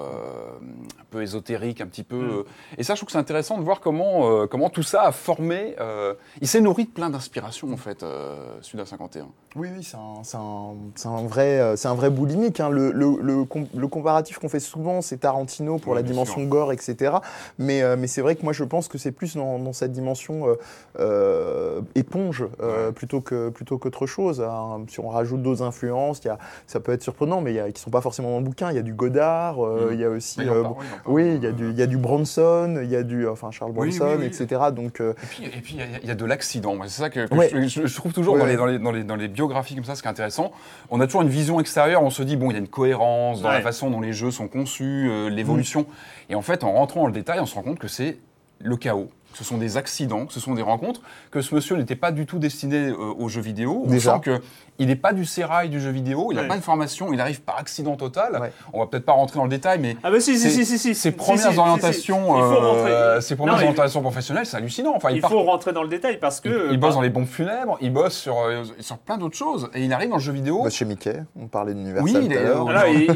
un 1.00 1.04
peu 1.10 1.22
ésotériques, 1.22 1.80
un 1.80 1.86
petit 1.86 2.02
peu. 2.02 2.16
Mm. 2.16 2.30
euh, 2.30 2.42
et 2.78 2.82
ça, 2.82 2.94
je 2.94 2.98
trouve 3.00 3.06
que 3.06 3.12
c'est 3.12 3.18
intéressant 3.18 3.58
de 3.58 3.62
voir 3.62 3.80
comment, 3.80 4.30
euh, 4.30 4.46
comment 4.46 4.70
tout 4.70 4.82
ça 4.82 5.02
a 5.02 5.12
formé. 5.12 5.76
euh, 5.80 6.14
il 6.40 6.48
s'est 6.48 6.60
nourri 6.60 6.84
de 6.86 6.90
plein 6.90 7.10
d'inspirations, 7.10 7.72
en 7.72 7.76
fait, 7.76 8.02
euh, 8.02 8.56
Suda 8.62 8.86
51. 8.86 9.26
Oui, 9.56 9.68
oui, 9.76 9.82
c'est 9.84 9.96
un, 9.96 11.22
vrai, 11.26 11.76
c'est 11.76 11.88
un 11.88 11.94
vrai 11.94 12.08
boulimique. 12.10 12.60
hein. 12.60 12.70
Le, 12.70 12.90
le- 12.92 13.18
le 13.20 13.44
com- 13.44 13.66
le 13.74 13.86
comparatif 13.88 14.38
qu'on 14.38 14.48
fait 14.48 14.60
souvent, 14.60 15.02
c'est 15.02 15.18
Tarantino 15.18 15.78
pour 15.78 15.92
Oui, 15.92 15.96
la 15.98 16.02
dimension 16.02 16.36
sûr. 16.40 16.46
gore, 16.48 16.72
etc. 16.72 17.16
Mais, 17.58 17.82
euh, 17.82 17.96
mais 17.98 18.06
c'est 18.06 18.22
vrai 18.22 18.34
que 18.36 18.42
moi, 18.44 18.52
je 18.52 18.64
pense 18.64 18.88
que 18.88 18.96
c'est 18.98 19.12
plus 19.12 19.36
dans, 19.36 19.41
dans 19.58 19.72
cette 19.72 19.92
dimension 19.92 20.48
euh, 20.48 20.54
euh, 20.98 21.80
éponge 21.94 22.44
euh, 22.60 22.90
plutôt 22.92 23.20
que 23.20 23.48
plutôt 23.50 23.78
qu'autre 23.78 24.06
chose. 24.06 24.40
hein. 24.40 24.82
Si 24.88 25.00
on 25.00 25.08
rajoute 25.08 25.42
d'autres 25.42 25.62
influences, 25.62 26.20
y 26.24 26.28
a, 26.28 26.38
ça 26.66 26.80
peut 26.80 26.92
être 26.92 27.02
surprenant, 27.02 27.40
mais 27.40 27.52
y 27.54 27.60
a, 27.60 27.70
qui 27.70 27.80
sont 27.80 27.90
pas 27.90 28.00
forcément 28.00 28.30
dans 28.30 28.38
le 28.38 28.44
bouquin. 28.44 28.70
Il 28.70 28.76
y 28.76 28.78
a 28.78 28.82
du 28.82 28.94
Godard, 28.94 29.58
Mm. 29.60 29.88
il 29.92 30.00
y 30.00 30.04
a 30.04 30.10
aussi. 30.10 30.40
Il 30.40 30.50
oui, 31.06 31.34
il 31.36 31.42
y, 31.42 31.46
a 31.46 31.52
du, 31.52 31.70
il 31.70 31.76
y 31.78 31.82
a 31.82 31.86
du 31.86 31.96
Bronson, 31.96 32.78
il 32.82 32.88
y 32.90 32.96
a 32.96 33.02
du, 33.02 33.26
enfin 33.28 33.50
Charles 33.50 33.72
Bronson, 33.72 34.06
oui, 34.10 34.16
oui. 34.20 34.26
etc. 34.26 34.60
Donc, 34.74 35.00
Et 35.00 35.14
puis, 35.60 35.74
il 35.74 35.78
y 35.78 35.82
a- 35.82 35.86
il 36.02 36.08
y, 36.08 36.10
a 36.10 36.14
de 36.14 36.24
l'accident. 36.24 36.76
C'est 36.84 37.00
ça 37.02 37.10
que, 37.10 37.26
que 37.26 37.34
Ouais. 37.34 37.50
je, 37.68 37.94
trouve 37.96 38.12
toujours 38.12 38.34
Ouais, 38.34 38.40
dans, 38.40 38.46
les, 38.46 38.56
dans, 38.56 38.66
les, 38.66 38.78
dans, 38.78 38.92
les, 38.92 39.04
dans 39.04 39.16
les 39.16 39.28
biographies 39.28 39.74
comme 39.74 39.84
ça, 39.84 39.94
ce 39.94 40.02
qui 40.02 40.08
est 40.08 40.10
intéressant. 40.10 40.52
On 40.90 41.00
a 41.00 41.06
toujours 41.06 41.22
une 41.22 41.28
vision 41.28 41.60
extérieure. 41.60 42.02
On 42.02 42.10
se 42.10 42.22
dit, 42.22 42.36
bon, 42.36 42.50
il 42.50 42.54
y 42.54 42.56
a 42.56 42.60
une 42.60 42.68
cohérence 42.68 43.42
dans 43.42 43.50
la 43.50 43.60
façon 43.60 43.90
dont 43.90 44.00
les 44.00 44.12
jeux 44.12 44.30
sont 44.30 44.48
conçus, 44.48 45.08
euh, 45.10 45.28
l'évolution. 45.28 45.86
Et 46.28 46.34
en 46.34 46.42
fait, 46.42 46.64
en 46.64 46.72
rentrant 46.72 47.00
dans 47.00 47.06
le 47.06 47.12
détail, 47.12 47.40
on 47.40 47.46
se 47.46 47.54
rend 47.54 47.62
compte 47.62 47.78
que 47.78 47.88
c'est 47.88 48.18
le 48.60 48.76
chaos. 48.76 49.08
Que 49.32 49.38
ce 49.38 49.44
sont 49.44 49.56
des 49.58 49.76
accidents, 49.78 50.26
que 50.26 50.32
ce 50.32 50.40
sont 50.40 50.54
des 50.54 50.62
rencontres, 50.62 51.00
que 51.30 51.40
ce 51.40 51.54
monsieur 51.54 51.76
n'était 51.76 51.96
pas 51.96 52.12
du 52.12 52.26
tout 52.26 52.38
destiné 52.38 52.88
euh, 52.88 52.94
aux 52.96 53.28
jeux 53.28 53.40
vidéo. 53.40 53.82
On 53.86 53.90
Déjà. 53.90 54.14
sent 54.14 54.20
que 54.20 54.42
il 54.78 54.86
n'est 54.88 54.96
pas 54.96 55.12
du 55.12 55.24
sérail 55.24 55.68
du 55.68 55.80
jeu 55.80 55.90
vidéo, 55.90 56.28
il 56.30 56.36
n'a 56.36 56.42
Ouais. 56.42 56.48
pas 56.48 56.56
de 56.56 56.62
formation, 56.62 57.12
il 57.12 57.20
arrive 57.20 57.42
par 57.42 57.58
accident 57.58 57.94
total. 57.96 58.38
Ouais. 58.40 58.52
On 58.72 58.80
va 58.80 58.86
peut-être 58.86 59.04
pas 59.04 59.12
rentrer 59.12 59.36
dans 59.36 59.44
le 59.44 59.50
détail, 59.50 59.78
mais 59.78 59.96
Ah 60.02 60.10
bah 60.10 60.18
si, 60.20 60.36
si, 60.38 60.50
si, 60.50 60.64
si, 60.64 60.78
si. 60.78 60.94
ses 60.94 61.12
premières 61.12 61.38
si, 61.42 61.48
si, 61.48 61.52
si. 61.54 61.58
orientations, 61.60 62.42
euh, 62.42 63.20
ses 63.20 63.36
premières 63.36 63.54
Non, 63.60 63.60
il- 63.86 64.00
professionnelles, 64.02 64.46
c'est 64.46 64.56
hallucinant. 64.56 64.94
Enfin, 64.96 65.10
il, 65.10 65.16
Il 65.16 65.20
part- 65.20 65.30
faut 65.30 65.42
rentrer 65.42 65.72
dans 65.72 65.82
le 65.82 65.88
détail 65.88 66.18
parce 66.18 66.40
que. 66.40 66.66
il, 66.68 66.72
il 66.72 66.78
bosse 66.80 66.90
bah, 66.90 66.94
dans 66.96 67.00
les 67.02 67.10
bombes 67.10 67.26
funèbres, 67.26 67.76
il 67.80 67.92
bosse 67.92 68.14
sur, 68.16 68.38
euh, 68.40 68.64
sur 68.80 68.98
plein 68.98 69.18
d'autres 69.18 69.36
choses, 69.36 69.68
et 69.74 69.82
il 69.84 69.92
arrive 69.92 70.08
dans 70.10 70.16
le 70.16 70.22
jeu 70.22 70.32
vidéo. 70.32 70.62
bah, 70.64 70.70
chez 70.70 70.84
Mickey, 70.84 71.16
on 71.40 71.46
parlait 71.46 71.74
d'Universal 71.74 72.04
Oui, 72.04 72.26
il 72.26 72.32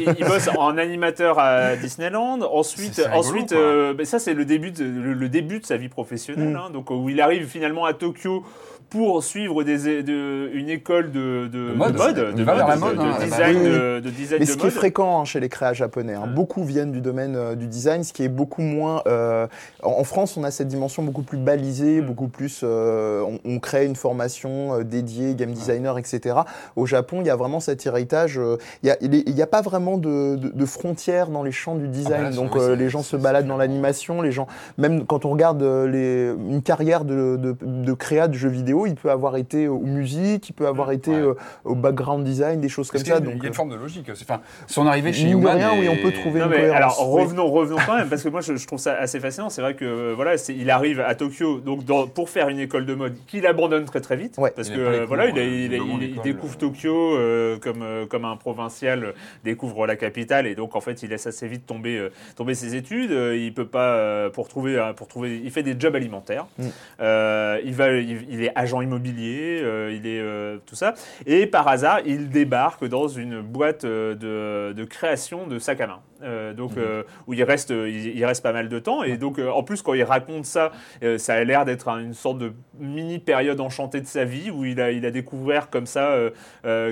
est- 0.09 0.15
il, 0.19 0.25
bosse 0.25 0.49
en 0.57 0.77
animateur 0.77 1.39
à 1.39 1.75
Disneyland. 1.81 2.39
Ensuite, 2.51 3.01
rigolo, 3.11 3.45
euh, 3.53 3.93
ben 3.93 4.05
ça 4.05 4.19
c'est 4.19 4.33
le 4.33 4.45
début, 4.45 4.71
de, 4.71 4.83
le, 4.83 5.13
le 5.13 5.29
début 5.29 5.59
de 5.59 5.65
sa 5.65 5.77
vie 5.77 5.89
professionnelle. 5.89 6.49
Mm. 6.49 6.55
hein, 6.55 6.69
donc 6.71 6.91
où 6.91 7.09
il 7.09 7.19
arrive 7.21 7.47
finalement 7.47 7.85
à 7.85 7.93
Tokyo 7.93 8.43
pour 8.89 9.21
suivre 9.23 9.63
des, 9.63 10.01
de- 10.03 10.49
une 10.53 10.69
école 10.69 11.11
de, 11.11 11.47
de, 11.51 11.69
De 11.69 11.73
mode. 11.73 11.93
de, 11.95 12.43
mode, 12.43 12.99
hein, 12.99 13.17
design, 13.21 13.63
de, 13.63 13.99
de 13.99 14.09
design 14.09 14.39
Mais 14.39 14.45
ce 14.45 14.55
qui 14.57 14.67
est 14.67 14.69
fréquent 14.71 15.19
hein, 15.19 15.25
chez 15.25 15.39
les 15.41 15.49
créas 15.49 15.73
japonais, 15.73 16.13
hein, 16.13 16.27
beaucoup 16.33 16.63
viennent 16.63 16.91
du 16.91 17.01
domaine 17.01 17.35
euh, 17.35 17.55
du 17.55 17.67
design, 17.67 18.03
ce 18.03 18.13
qui 18.13 18.23
est 18.23 18.29
beaucoup 18.29 18.61
moins. 18.61 19.01
euh, 19.07 19.45
en, 19.83 19.89
en 19.99 20.03
France, 20.05 20.37
on 20.37 20.43
a 20.43 20.51
cette 20.51 20.69
dimension 20.69 21.03
beaucoup 21.03 21.23
plus 21.23 21.37
balisée, 21.37 22.01
Mm. 22.01 22.05
beaucoup 22.05 22.27
plus. 22.29 22.61
euh, 22.63 23.21
on, 23.23 23.39
on 23.43 23.59
crée 23.59 23.85
une 23.85 23.95
formation 23.95 24.73
euh, 24.75 24.83
dédiée, 24.83 25.35
game 25.35 25.51
designer, 25.51 25.97
etc. 25.97 26.35
Au 26.75 26.85
Japon, 26.85 27.17
il 27.21 27.27
y 27.27 27.29
a 27.29 27.35
vraiment 27.35 27.59
cet 27.59 27.85
héritage. 27.85 28.39
il 28.83 28.89
a- 28.89 28.97
n'y 29.01 29.41
a, 29.41 29.47
pas 29.47 29.61
vraiment 29.61 29.97
de, 29.97 30.35
de, 30.37 30.49
de 30.49 30.65
frontières 30.65 31.27
dans 31.27 31.43
les 31.43 31.51
champs 31.51 31.75
du 31.75 31.87
design. 31.87 32.13
Ah 32.19 32.23
bah 32.23 32.29
là, 32.29 32.35
Donc 32.35 32.55
oui, 32.55 32.61
euh, 32.61 32.75
les 32.75 32.89
gens 32.89 33.03
se 33.03 33.15
baladent 33.17 33.47
dans 33.47 33.57
l'animation, 33.57 34.21
les 34.21 34.31
gens. 34.31 34.47
Même 34.77 35.05
quand 35.05 35.25
on 35.25 35.29
regarde 35.31 35.61
les, 35.63 36.27
une 36.49 36.61
carrière 36.61 37.03
de, 37.05 37.35
de, 37.37 37.55
de 37.61 37.93
créa 37.93 38.27
de 38.27 38.33
jeux 38.33 38.49
vidéo, 38.49 38.76
il 38.85 38.95
peut 38.95 39.09
avoir 39.11 39.35
été 39.37 39.67
aux 39.67 39.79
musiques, 39.79 40.49
il 40.49 40.53
peut 40.53 40.67
avoir 40.67 40.91
été 40.91 41.11
Ouais. 41.11 41.17
euh, 41.17 41.33
au 41.63 41.75
background 41.75 42.23
design, 42.23 42.59
des 42.61 42.69
choses 42.69 42.91
comme 42.91 43.03
ça. 43.03 43.19
Donc, 43.19 43.33
il 43.35 43.37
y 43.39 43.41
a 43.41 43.45
une 43.45 43.51
euh, 43.51 43.53
forme 43.53 43.69
de 43.71 43.75
logique. 43.75 44.09
Enfin, 44.11 44.41
son 44.67 44.85
arrivée 44.85 45.13
chez 45.13 45.29
Human. 45.29 45.55
rien, 45.55 45.71
oui, 45.79 45.87
on 45.89 45.95
peut 45.97 46.11
trouver- 46.11 46.39
Non, 46.39 46.45
une 46.45 46.51
mais 46.51 46.57
cohérence, 46.57 46.75
alors 46.77 46.97
revenons, 47.11 47.47
revenons 47.47 47.77
quand 47.85 47.95
même 47.97 48.09
parce 48.09 48.23
que 48.23 48.29
moi 48.29 48.41
je, 48.41 48.55
je 48.55 48.67
trouve 48.67 48.79
ça 48.79 48.93
assez 48.95 49.19
fascinant. 49.19 49.49
C'est 49.49 49.61
vrai 49.61 49.75
que 49.75 49.85
euh, 49.85 50.13
voilà, 50.15 50.35
il 50.49 50.69
arrive 50.69 50.99
à 50.99 51.15
Tokyo 51.15 51.59
donc 51.59 51.83
dans- 51.85 52.07
pour 52.07 52.29
faire 52.29 52.49
une 52.49 52.59
école 52.59 52.85
de 52.85 52.93
mode 52.93 53.15
qu'il 53.27 53.45
abandonne 53.47 53.85
très 53.85 54.01
très 54.01 54.15
vite 54.17 54.35
Ouais. 54.37 54.51
parce 54.55 54.67
Il 54.69 54.75
que 54.75 55.05
voilà, 55.05 55.29
cours, 55.29 55.37
il, 55.37 55.41
a- 55.41 55.43
il 55.43 55.49
a- 55.49 55.55
visiblement, 55.67 55.85
il- 55.97 56.03
il 56.03 56.09
l'école, 56.09 56.23
découvre. 56.23 56.57
Tokyo 56.57 57.15
euh, 57.15 57.57
comme 57.59 57.81
euh, 57.81 58.05
comme 58.05 58.25
un 58.25 58.35
provincial 58.35 59.03
euh, 59.03 59.11
découvre 59.43 59.87
la 59.87 59.95
capitale 59.95 60.47
et 60.47 60.55
donc 60.55 60.75
en 60.75 60.81
fait 60.81 61.01
il 61.03 61.09
laisse 61.09 61.27
assez 61.27 61.47
vite 61.47 61.65
tomber 61.65 61.97
euh, 61.97 62.09
tomber 62.35 62.55
ses 62.55 62.75
études. 62.75 63.11
Il 63.11 63.53
peut 63.53 63.65
pas 63.67 63.93
euh, 63.95 64.29
pour 64.29 64.47
trouver 64.47 64.91
pour 64.95 65.07
trouver, 65.07 65.39
il 65.43 65.51
fait 65.51 65.63
des 65.63 65.75
job 65.79 65.95
alimentaire. 65.95 66.45
Mm. 66.59 66.63
Euh, 67.01 67.59
il, 67.63 67.73
va, 67.73 67.91
il, 67.91 68.25
il 68.29 68.43
est 68.43 68.51
agent 68.67 68.81
immobilier, 68.81 69.59
euh, 69.63 69.91
il 69.95 70.05
est 70.05 70.19
euh, 70.19 70.57
tout 70.65 70.75
ça. 70.75 70.93
Et 71.25 71.47
par 71.47 71.67
hasard, 71.67 72.01
il 72.05 72.29
débarque 72.29 72.85
dans 72.85 73.07
une 73.07 73.41
boîte 73.41 73.85
euh, 73.85 74.13
de, 74.15 74.73
de 74.73 74.83
création 74.85 75.47
de 75.47 75.57
sacs 75.59 75.81
à 75.81 75.87
main. 75.87 75.99
Euh, 76.23 76.53
donc, 76.53 76.77
euh, 76.77 77.03
où 77.27 77.33
il 77.33 77.43
reste, 77.43 77.69
il, 77.69 78.17
il 78.17 78.25
reste 78.25 78.43
pas 78.43 78.53
mal 78.53 78.69
de 78.69 78.79
temps. 78.79 79.03
Et 79.03 79.17
donc, 79.17 79.39
en 79.39 79.63
plus, 79.63 79.81
quand 79.81 79.93
il 79.93 80.03
raconte 80.03 80.45
ça, 80.45 80.71
ça 81.17 81.33
a 81.35 81.43
l'air 81.43 81.63
d'être 81.65 81.89
un- 81.89 81.99
une 81.99 82.13
sorte 82.13 82.39
de 82.39 82.53
mini 82.79 83.19
période 83.19 83.59
enchantée 83.59 84.01
de 84.01 84.07
sa 84.07 84.25
vie 84.25 84.51
où 84.51 84.65
il 84.65 84.81
a, 84.81 84.91
il 84.91 85.05
a 85.05 85.11
découvert 85.11 85.69
comme 85.69 85.85
ça 85.85 86.15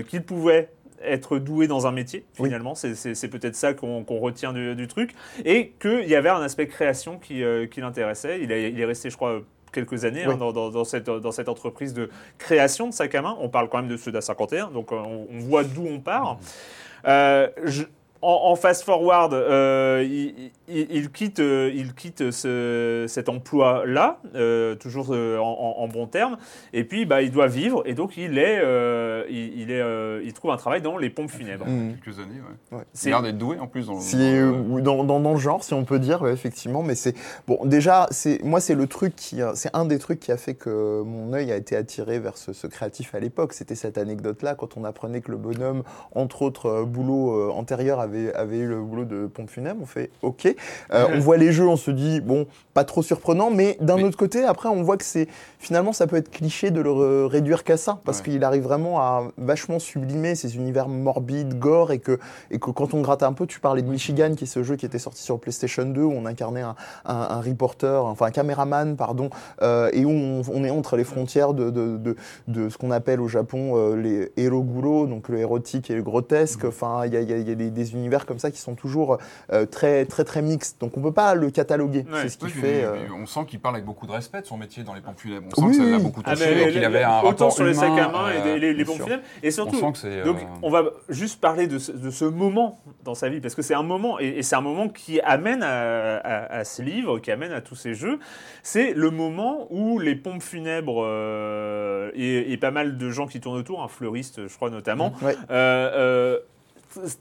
qu'il 0.10 0.22
pouvait 0.24 0.70
être 1.04 1.38
doué 1.40 1.68
dans 1.68 1.86
un 1.88 1.92
métier, 1.92 2.26
finalement. 2.34 2.74
C'est- 2.76 3.28
peut-être 3.30 3.56
ça 3.56 3.74
qu'on 3.74 4.04
retient 4.08 4.54
du, 4.54 4.76
du 4.76 4.88
truc. 4.88 5.12
Et 5.44 5.74
qu'il 5.82 6.08
y 6.08 6.16
avait 6.16 6.30
un 6.30 6.42
aspect 6.42 6.68
création 6.68 7.18
qui, 7.20 7.44
euh, 7.44 7.66
qui 7.68 7.82
l'intéressait. 7.82 8.40
Il, 8.42 8.52
il 8.52 8.80
est 8.80 8.86
resté, 8.86 9.10
je 9.10 9.16
crois, 9.18 9.42
quelques 9.76 10.06
années 10.06 10.24
hein, 10.24 10.38
dans, 10.38 10.52
dans- 10.52 10.70
dans 10.72 10.84
cette, 10.84 11.06
dans 11.10 11.32
cette 11.32 11.50
entreprise 11.50 11.94
de 11.94 12.10
création 12.40 12.88
de 12.90 12.94
sacs 12.94 13.14
à 13.14 13.22
main. 13.22 13.36
On 13.40 13.50
parle 13.50 13.70
quand 13.70 13.78
même 13.78 13.88
de 13.90 13.98
ceux 13.98 14.12
d'A 14.12 14.22
51, 14.22 14.72
donc 14.72 14.92
euh, 14.92 14.96
on, 14.96 15.28
on 15.32 15.40
voit 15.40 15.64
d'où 15.64 15.86
on 15.86 16.00
part. 16.00 16.40
Euh, 17.08 17.48
je- 17.66 17.84
en, 18.26 18.52
en 18.52 18.56
fast 18.56 18.84
forward, 18.84 19.34
euh, 19.34 20.04
il, 20.06 20.52
il- 20.68 20.88
il 20.90 21.12
quitte, 21.12 21.40
euh, 21.40 21.72
il 21.74 21.94
quitte 21.94 22.32
ce- 22.32 23.06
cet 23.08 23.30
emploi-là, 23.30 24.20
euh, 24.36 24.76
toujours 24.76 25.08
euh, 25.12 25.38
en, 25.38 25.44
en- 25.80 25.84
en 25.84 25.88
bon 25.88 26.08
terme, 26.08 26.38
et 26.74 26.84
puis 26.84 27.06
bah, 27.06 27.22
il 27.22 27.32
doit 27.32 27.48
vivre, 27.48 27.84
et 27.86 27.94
donc 27.94 28.18
il 28.18 28.38
est, 28.38 28.60
euh, 28.64 29.24
il, 29.30 29.60
il 29.62 29.72
est, 29.72 29.82
euh, 29.82 30.22
il 30.24 30.34
trouve 30.34 30.52
un 30.52 30.58
travail 30.58 30.82
dans 30.82 30.98
les 30.98 31.10
pompes 31.10 31.30
funèbres. 31.30 31.66
Mm. 31.68 31.94
Quelques 32.04 32.20
années, 32.20 32.42
ouais. 32.72 32.78
Ouais. 32.80 32.84
Il 33.04 33.08
a 33.08 33.10
l'air 33.12 33.22
d'être 33.22 33.38
doué 33.38 33.60
en 33.60 33.68
plus 33.68 33.88
dans, 33.88 34.00
Si, 34.00 34.16
dans- 34.18 34.22
euh, 34.24 34.52
ou 34.70 34.82
dans, 34.82 35.04
dans, 35.04 35.20
dans 35.20 35.34
le 35.34 35.40
genre, 35.40 35.64
si 35.64 35.74
on 35.74 35.84
peut 35.86 36.00
dire, 36.00 36.22
ouais, 36.22 36.34
effectivement. 36.34 36.84
Mais 36.84 36.96
c'est 36.96 37.14
bon. 37.48 37.60
Déjà, 37.66 38.08
c'est 38.12 38.44
moi, 38.44 38.60
c'est 38.60 38.76
le 38.76 38.88
truc 38.88 39.16
qui, 39.16 39.42
a- 39.42 39.54
c'est 39.56 39.70
un 39.76 39.86
des 39.86 40.00
trucs 40.00 40.20
qui 40.20 40.32
a 40.32 40.38
fait 40.38 40.56
que 40.56 41.02
mon 41.04 41.34
œil 41.34 41.52
a 41.52 41.56
été 41.58 41.76
attiré 41.76 42.20
vers 42.20 42.38
ce, 42.38 42.54
ce 42.54 42.68
créatif 42.68 43.14
à 43.16 43.20
l'époque. 43.20 43.54
C'était 43.54 43.76
cette 43.76 43.98
anecdote-là 43.98 44.56
quand 44.56 44.78
on 44.78 44.84
apprenait 44.84 45.22
que 45.22 45.32
le 45.32 45.38
bonhomme, 45.38 45.84
entre 46.16 46.42
autres 46.42 46.66
euh, 46.68 46.84
boulots 46.86 47.36
euh, 47.40 47.52
antérieurs, 47.52 48.00
avait, 48.00 48.14
avait 48.36 48.58
eu 48.58 48.67
le 48.67 48.82
boulot 48.82 49.06
de 49.06 49.28
pompe 49.28 49.49
funèbre. 49.49 49.80
On 49.82 49.86
fait 49.86 50.10
OK. 50.21 50.45
Euh, 50.93 51.06
on 51.13 51.19
voit 51.19 51.38
les 51.38 51.51
jeux, 51.51 51.67
on 51.67 51.78
se 51.78 51.91
dit 51.91 52.21
bon, 52.21 52.47
pas 52.73 52.84
trop 52.84 53.01
surprenant. 53.04 53.49
Mais 53.51 53.78
d'un 53.82 53.97
Mais- 53.97 54.04
autre 54.04 54.17
côté, 54.17 54.43
après, 54.43 54.69
on 54.69 54.84
voit 54.84 54.97
que 54.97 55.04
c'est 55.06 55.28
finalement, 55.60 55.93
ça 55.93 56.08
peut 56.08 56.15
être 56.17 56.30
cliché 56.30 56.71
de 56.71 56.82
le 56.82 56.89
re- 56.91 57.25
réduire 57.25 57.63
qu'à 57.63 57.78
ça, 57.78 57.99
parce 58.06 58.19
Ouais. 58.19 58.25
qu'il 58.25 58.43
arrive 58.43 58.63
vraiment 58.63 58.99
à 59.01 59.23
vachement 59.38 59.80
sublimer 59.80 60.36
ces 60.36 60.56
univers 60.56 60.88
morbides, 60.88 61.58
gore, 61.60 61.91
et 61.91 61.99
que 61.99 62.19
et 62.51 62.60
que 62.60 62.69
quand 62.71 62.93
on 62.93 63.01
gratte 63.01 63.23
un 63.23 63.34
peu, 63.34 63.45
tu 63.47 63.60
parlais 63.60 63.82
de 63.82 63.89
Michigan, 63.89 64.34
qui 64.36 64.43
est 64.43 64.47
ce 64.47 64.63
jeu 64.63 64.75
qui 64.75 64.86
était 64.86 64.99
sorti 64.99 65.21
sur 65.23 65.39
PlayStation 65.39 65.86
2, 65.86 66.01
où 66.01 66.12
on 66.12 66.25
incarnait 66.25 66.62
un, 66.62 66.75
un, 67.06 67.15
un 67.15 67.41
reporter, 67.41 68.06
enfin 68.06 68.28
un 68.28 68.32
caméraman, 68.32 68.95
pardon, 68.95 69.30
euh, 69.62 69.89
et 69.93 70.06
où 70.06 70.10
on, 70.10 70.41
on 70.54 70.63
est 70.63 70.69
entre 70.69 70.97
les 70.97 71.04
frontières 71.04 71.54
de, 71.54 71.69
de, 71.69 71.97
de, 71.97 72.15
de 72.47 72.69
ce 72.69 72.78
qu'on 72.78 72.91
appelle 72.91 73.19
au 73.21 73.28
Japon 73.28 73.73
euh, 73.75 73.95
les 73.95 74.32
eroguro, 74.38 75.08
donc 75.08 75.30
le 75.30 75.39
érotique 75.39 75.89
et 75.89 75.95
le 75.95 76.04
grotesque. 76.04 76.65
Enfin, 76.65 77.04
il 77.06 77.13
y 77.13 77.17
a, 77.17 77.21
y 77.21 77.34
a 77.51 77.56
des, 77.56 77.69
des 77.71 77.95
univers 77.96 78.26
comme 78.26 78.40
ça 78.40 78.52
qui 78.52 78.60
sont 78.60 78.76
toujours 78.76 79.18
euh, 79.52 79.66
très, 79.66 80.06
très, 80.06 80.24
très 80.24 80.42
mixtes. 80.42 80.80
Donc 80.82 80.98
on 80.98 81.02
peut 81.02 81.12
pas 81.14 81.36
le 81.36 81.50
cataloguer. 81.52 82.06
Ouais. 82.12 82.22
C'est 82.24 82.30
ce 82.30 82.38
qui 82.38 82.46
Oui, 82.46 82.52
fait. 82.52 82.84
euh, 82.84 82.96
on 83.18 83.26
sent 83.26 83.42
qu'il 83.48 83.60
parle 83.60 83.76
avec 83.76 83.86
beaucoup 83.86 84.06
de 84.08 84.12
respect 84.12 84.42
de 84.42 84.46
son 84.46 84.58
métier 84.58 84.84
dans 84.84 84.94
les 84.94 85.02
pompes 85.02 85.20
funèbres. 85.20 85.48
On 85.52 85.56
sent 85.56 85.62
Oui, 85.68 85.78
que 85.78 85.84
ça 85.84 85.90
l'a 85.90 86.00
beaucoup 86.00 86.22
Ah, 86.26 86.34
touché 86.36 86.56
mais 86.56 86.70
et 86.70 86.72
qu'il 86.72 86.84
avait 86.84 87.04
un 87.04 87.20
autant 87.20 87.28
rapport 87.30 87.52
sur 87.54 87.64
les 87.66 87.74
sacs 87.74 87.90
à 87.92 87.94
humain, 87.94 88.12
main 88.12 88.32
et 88.32 88.38
euh, 88.38 88.60
des- 88.60 88.74
les, 88.74 88.86
pompes 88.86 89.02
funèbres. 89.02 89.24
Et 89.44 89.52
surtout, 89.52 89.78
On 89.82 89.88
sent 89.88 89.92
que 89.94 89.98
c'est. 89.98 90.24
Donc, 90.24 90.38
euh, 90.38 90.46
on 90.64 90.70
va 90.70 90.84
juste 91.10 91.40
parler 91.42 91.68
de 91.68 91.78
ce, 91.80 91.92
de 91.92 92.10
ce 92.10 92.26
moment 92.26 92.80
dans 93.04 93.16
sa 93.16 93.30
vie, 93.30 93.40
parce 93.42 93.56
que 93.56 93.62
c'est 93.62 93.74
un 93.76 93.84
moment, 93.84 94.20
et, 94.20 94.28
et 94.28 94.44
c'est 94.44 94.56
un 94.56 94.62
moment 94.62 94.90
qui 94.90 95.20
amène 95.22 95.64
à, 95.64 96.18
à- 96.18 96.58
à 96.60 96.64
ce 96.64 96.82
livre, 96.82 97.20
qui 97.20 97.32
amène 97.32 97.52
à 97.52 97.62
tous 97.62 97.76
ces 97.76 97.94
jeux. 97.94 98.20
C'est 98.64 98.94
le 98.94 99.10
moment 99.12 99.68
où 99.70 100.00
les 100.00 100.16
pompes 100.16 100.42
funèbres 100.44 101.04
euh, 101.06 102.12
et, 102.16 102.52
et 102.52 102.58
pas 102.58 102.72
mal 102.72 102.98
de 102.98 103.10
gens 103.10 103.28
qui 103.28 103.40
tournent 103.40 103.58
autour, 103.60 103.84
un 103.84 103.88
fleuriste, 103.88 104.48
je 104.48 104.56
crois 104.56 104.70
notamment, 104.70 105.14
Ouais. 105.22 105.36
euh, 105.52 105.92
euh, 105.96 106.40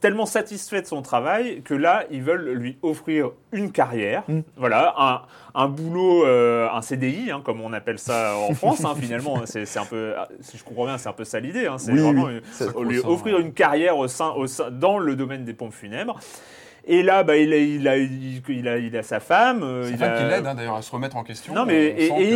tellement 0.01 0.27
satisfait 0.27 0.83
de 0.83 0.87
son 0.87 1.03
travail 1.03 1.63
que 1.63 1.75
là, 1.75 2.05
ils 2.11 2.23
veulent 2.23 2.51
lui 2.53 2.77
offrir 2.83 3.31
une 3.53 3.71
carrière, 3.73 4.23
Mm. 4.29 4.41
voilà, 4.57 4.95
un, 4.99 5.23
un 5.55 5.69
boulot, 5.69 6.25
euh, 6.27 6.69
un 6.73 6.83
CDI, 6.83 7.31
hein, 7.31 7.41
comme 7.45 7.61
on 7.61 7.73
appelle 7.73 7.99
ça 7.99 8.35
en 8.37 8.55
France, 8.55 8.85
hein, 8.85 8.95
finalement, 8.99 9.41
c'est 9.47 9.67
c'est 9.67 9.79
un 9.79 9.85
peu, 9.85 10.15
si 10.41 10.57
je 10.59 10.65
comprends 10.65 10.87
bien, 10.87 10.99
c'est 10.99 11.09
un 11.09 11.13
peu 11.13 11.25
ça 11.25 11.41
l'idée, 11.41 11.67
hein, 11.67 11.79
c'est 11.79 11.93
Oui, 11.93 12.01
vraiment 12.01 12.25
oui. 12.25 12.35
une- 12.35 12.43
Ça- 12.53 12.77
au 12.77 12.85
lui 12.85 12.99
offrir 13.01 13.37
ouais. 13.37 13.43
une 13.43 13.53
carrière 13.53 13.97
au 13.99 14.09
sein, 14.09 14.31
au 14.31 14.47
sein- 14.47 14.71
dans 14.71 14.99
le 14.99 15.17
domaine 15.17 15.45
des 15.45 15.55
pompes 15.55 15.73
funèbres. 15.75 16.19
Et 16.87 17.03
là, 17.03 17.23
bah, 17.25 17.37
il, 17.39 17.53
a, 17.53 17.57
il, 17.57 17.89
a, 17.89 17.97
il, 17.97 18.69
a, 18.69 18.77
il 18.79 18.97
a 18.97 19.03
sa 19.03 19.19
femme. 19.21 19.63
euh, 19.63 19.85
Sa 19.85 19.91
il 19.91 19.97
femme 19.97 20.13
a- 20.13 20.17
qui 20.19 20.25
l'aide 20.25 20.47
hein, 20.47 20.55
d'ailleurs 20.55 20.75
à 20.77 20.83
se 20.83 20.91
remettre 20.91 21.17
en 21.17 21.25
question. 21.25 21.55
Non, 21.55 21.65
mais- 21.65 21.95
On 21.95 21.97
et- 21.99 22.09
sent 22.09 22.15
et- 22.23 22.31
que, 22.31 22.35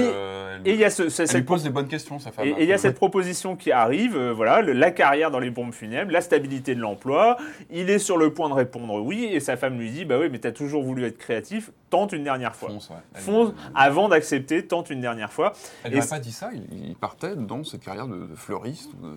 elle- 0.54 0.60
Et 0.64 0.72
il 0.74 0.80
y 0.80 0.84
a 0.84 0.90
ce, 0.90 1.08
ce- 1.10 1.22
elle 1.22 1.26
lui 1.28 1.32
cette 1.34 1.44
pose 1.46 1.62
des 1.62 1.70
bonnes 1.70 1.86
questions, 1.86 2.18
sa 2.18 2.32
femme. 2.32 2.46
et 2.46 2.50
et 2.50 2.62
il 2.62 2.68
y 2.68 2.72
a 2.72 2.78
cette 2.78 2.96
proposition 2.96 3.56
qui 3.56 3.70
arrive, 3.72 4.16
euh, 4.16 4.32
voilà, 4.32 4.60
le- 4.62 4.72
la 4.72 4.90
carrière 4.90 5.30
dans 5.30 5.38
les 5.38 5.50
pompes 5.50 5.74
funèbres, 5.74 6.10
la 6.10 6.20
stabilité 6.22 6.74
de 6.74 6.80
l'emploi. 6.80 7.36
Il 7.70 7.90
est 7.90 7.98
sur 7.98 8.16
le 8.16 8.32
point 8.32 8.48
de 8.48 8.54
répondre 8.54 8.94
oui, 9.02 9.28
et 9.30 9.40
sa 9.40 9.56
femme 9.56 9.78
lui 9.78 9.90
dit 9.90 10.04
bah 10.04 10.16
oui, 10.18 10.28
mais 10.32 10.38
t'as 10.38 10.52
toujours 10.52 10.82
voulu 10.82 11.04
être 11.04 11.18
créatif, 11.18 11.70
tente 11.90 12.12
une 12.12 12.24
dernière 12.24 12.56
fois. 12.56 12.70
Fonce, 12.70 12.88
ouais. 12.90 12.96
Elle- 13.14 13.20
Fonce 13.20 13.52
avant 13.74 14.08
d'accepter, 14.08 14.66
tente 14.66 14.88
une 14.90 15.00
dernière 15.02 15.32
fois. 15.32 15.52
Elle 15.84 16.02
c'est- 16.02 16.08
pas 16.08 16.18
dit 16.20 16.32
ça, 16.32 16.50
il, 16.54 16.94
partait 16.96 17.36
dans 17.36 17.62
cette 17.64 17.82
carrière 17.84 18.06
de, 18.08 18.26
de 18.26 18.34
fleuriste. 18.34 18.90
ou 19.00 19.06
de- 19.06 19.16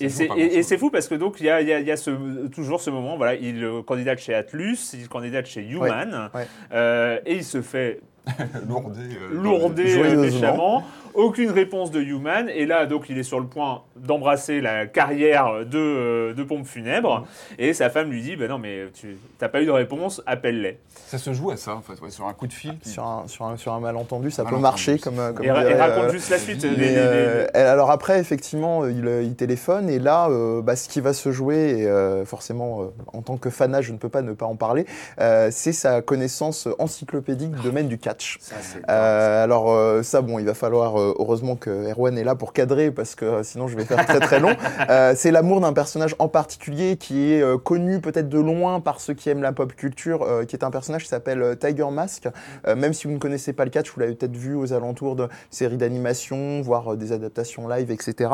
et- 0.00 0.62
c'est 0.62 0.78
fou 0.78 0.90
parce 0.90 1.06
que 1.08 1.14
donc 1.14 1.36
il 1.40 1.46
y 1.46 1.50
a, 1.50 1.60
il 1.60 1.68
y 1.68 1.72
a- 1.72 1.80
il 1.80 1.86
y 1.86 1.90
a 1.90 1.96
ce, 1.96 2.46
toujours 2.48 2.80
ce 2.80 2.90
moment, 2.90 3.16
voilà, 3.16 3.34
il 3.34 3.64
candidate 3.86 4.18
chez 4.18 4.34
Atlus, 4.34 4.76
il 4.94 5.08
candidate 5.08 5.46
chez 5.46 5.62
Human, 5.62 6.30
ouais. 6.34 6.46
euh, 6.72 7.18
et 7.26 7.36
il 7.36 7.44
se 7.44 7.62
fait 7.62 8.00
Lourdé. 8.68 9.00
euh, 9.00 9.34
lourder 9.34 9.82
euh, 9.84 9.86
Joyeusement. 9.94 10.22
méchamment. 10.22 10.84
Aucune 11.14 11.50
réponse 11.50 11.90
de 11.90 12.00
Human. 12.00 12.48
Et 12.48 12.66
là, 12.66 12.86
donc, 12.86 13.08
il 13.08 13.18
est 13.18 13.22
sur 13.22 13.38
le 13.40 13.46
point 13.46 13.82
d'embrasser 13.96 14.60
la 14.60 14.86
carrière 14.86 15.64
de, 15.64 15.78
euh, 15.78 16.34
de 16.34 16.42
pompe 16.42 16.66
funèbre. 16.66 17.26
Et 17.58 17.72
sa 17.72 17.88
femme 17.90 18.10
lui 18.10 18.22
dit 18.22 18.36
bah 18.36 18.48
Non, 18.48 18.58
mais 18.58 18.86
tu 18.92 19.16
n'as 19.40 19.48
pas 19.48 19.62
eu 19.62 19.66
de 19.66 19.70
réponse, 19.70 20.22
appelle-les. 20.26 20.78
Ça 21.06 21.18
se 21.18 21.32
joue 21.32 21.50
à 21.50 21.56
ça, 21.56 21.74
en 21.76 21.80
fait, 21.82 22.00
ouais, 22.02 22.10
sur 22.10 22.26
un 22.26 22.32
coup 22.32 22.46
de 22.46 22.52
fil. 22.52 22.78
qui- 22.78 22.88
Sur 22.90 23.04
un, 23.04 23.24
sur, 23.26 23.44
un, 23.44 23.56
sur 23.56 23.72
un 23.72 23.80
malentendu, 23.80 24.30
ça 24.30 24.44
peut 24.44 24.56
marcher 24.56 24.98
comme, 24.98 25.16
comme 25.34 25.44
Et, 25.46 25.50
ra- 25.50 25.62
et 25.62 25.66
dirait, 25.68 25.80
raconte 25.80 26.04
euh, 26.04 26.12
juste 26.12 26.30
la 26.30 26.38
suite. 26.38 26.64
mais, 26.64 26.70
les- 26.70 26.76
Mais, 26.76 26.86
les- 26.88 26.94
les- 26.94 27.00
euh, 27.00 27.46
alors 27.72 27.90
après, 27.90 28.18
effectivement, 28.18 28.86
il, 28.86 29.06
il 29.22 29.34
téléphone 29.36 29.88
et 29.88 29.98
là, 29.98 30.28
euh, 30.30 30.62
bah, 30.62 30.74
ce 30.76 30.88
qui 30.88 31.00
va 31.00 31.12
se 31.12 31.30
jouer, 31.30 31.78
et 31.82 31.86
euh, 31.86 32.24
forcément, 32.24 32.82
euh, 32.82 32.86
en 33.12 33.22
tant 33.22 33.36
que 33.36 33.50
fanat, 33.50 33.82
je 33.82 33.92
ne 33.92 33.98
peux 33.98 34.08
pas 34.08 34.22
ne 34.22 34.32
pas 34.32 34.46
en 34.46 34.56
parler, 34.56 34.86
euh, 35.20 35.48
c'est 35.52 35.72
sa 35.72 36.02
connaissance 36.02 36.68
encyclopédique 36.78 37.50
du 37.52 37.62
domaine 37.62 37.88
du 37.88 37.98
catch. 37.98 38.38
Ça, 38.40 38.56
Euh, 38.88 39.44
alors 39.44 39.70
euh, 39.72 40.02
ça, 40.02 40.20
bon, 40.22 40.38
il 40.38 40.46
va 40.46 40.54
falloir 40.54 41.00
euh, 41.00 41.03
heureusement 41.18 41.56
que 41.56 41.90
Erwan 41.90 42.16
est 42.16 42.24
là 42.24 42.34
pour 42.34 42.52
cadrer 42.52 42.90
parce 42.90 43.14
que 43.14 43.24
euh, 43.24 43.42
sinon 43.42 43.68
je 43.68 43.76
vais 43.76 43.84
faire 43.84 44.04
très 44.06 44.20
très 44.20 44.40
long. 44.40 44.54
Euh, 44.90 45.14
c'est 45.16 45.30
l'amour 45.30 45.60
d'un 45.60 45.72
personnage 45.72 46.14
en 46.18 46.28
particulier 46.28 46.96
qui 46.96 47.32
est 47.32 47.40
euh, 47.40 47.56
connu 47.56 48.00
peut-être 48.00 48.28
de 48.28 48.38
loin 48.38 48.80
par 48.80 49.00
ceux 49.00 49.14
qui 49.14 49.30
aiment 49.30 49.42
la 49.42 49.52
pop 49.52 49.72
culture, 49.74 50.22
euh, 50.22 50.44
qui 50.44 50.56
est 50.56 50.64
un 50.64 50.70
personnage 50.70 51.04
qui 51.04 51.08
s'appelle 51.08 51.42
euh, 51.42 51.54
Tiger 51.54 51.86
Mask. 51.90 52.28
Euh, 52.66 52.76
même 52.76 52.92
si 52.92 53.06
vous 53.06 53.12
ne 53.14 53.18
connaissez 53.18 53.52
pas 53.52 53.64
le 53.64 53.70
catch, 53.70 53.90
vous 53.92 54.00
l'avez 54.00 54.14
peut-être 54.14 54.36
vu 54.36 54.54
aux 54.54 54.72
alentours 54.72 55.16
de 55.16 55.28
séries 55.50 55.76
d'animation, 55.76 56.60
voire 56.60 56.92
euh, 56.92 56.96
des 56.96 57.12
adaptations 57.12 57.68
live, 57.68 57.90
etc. 57.90 58.30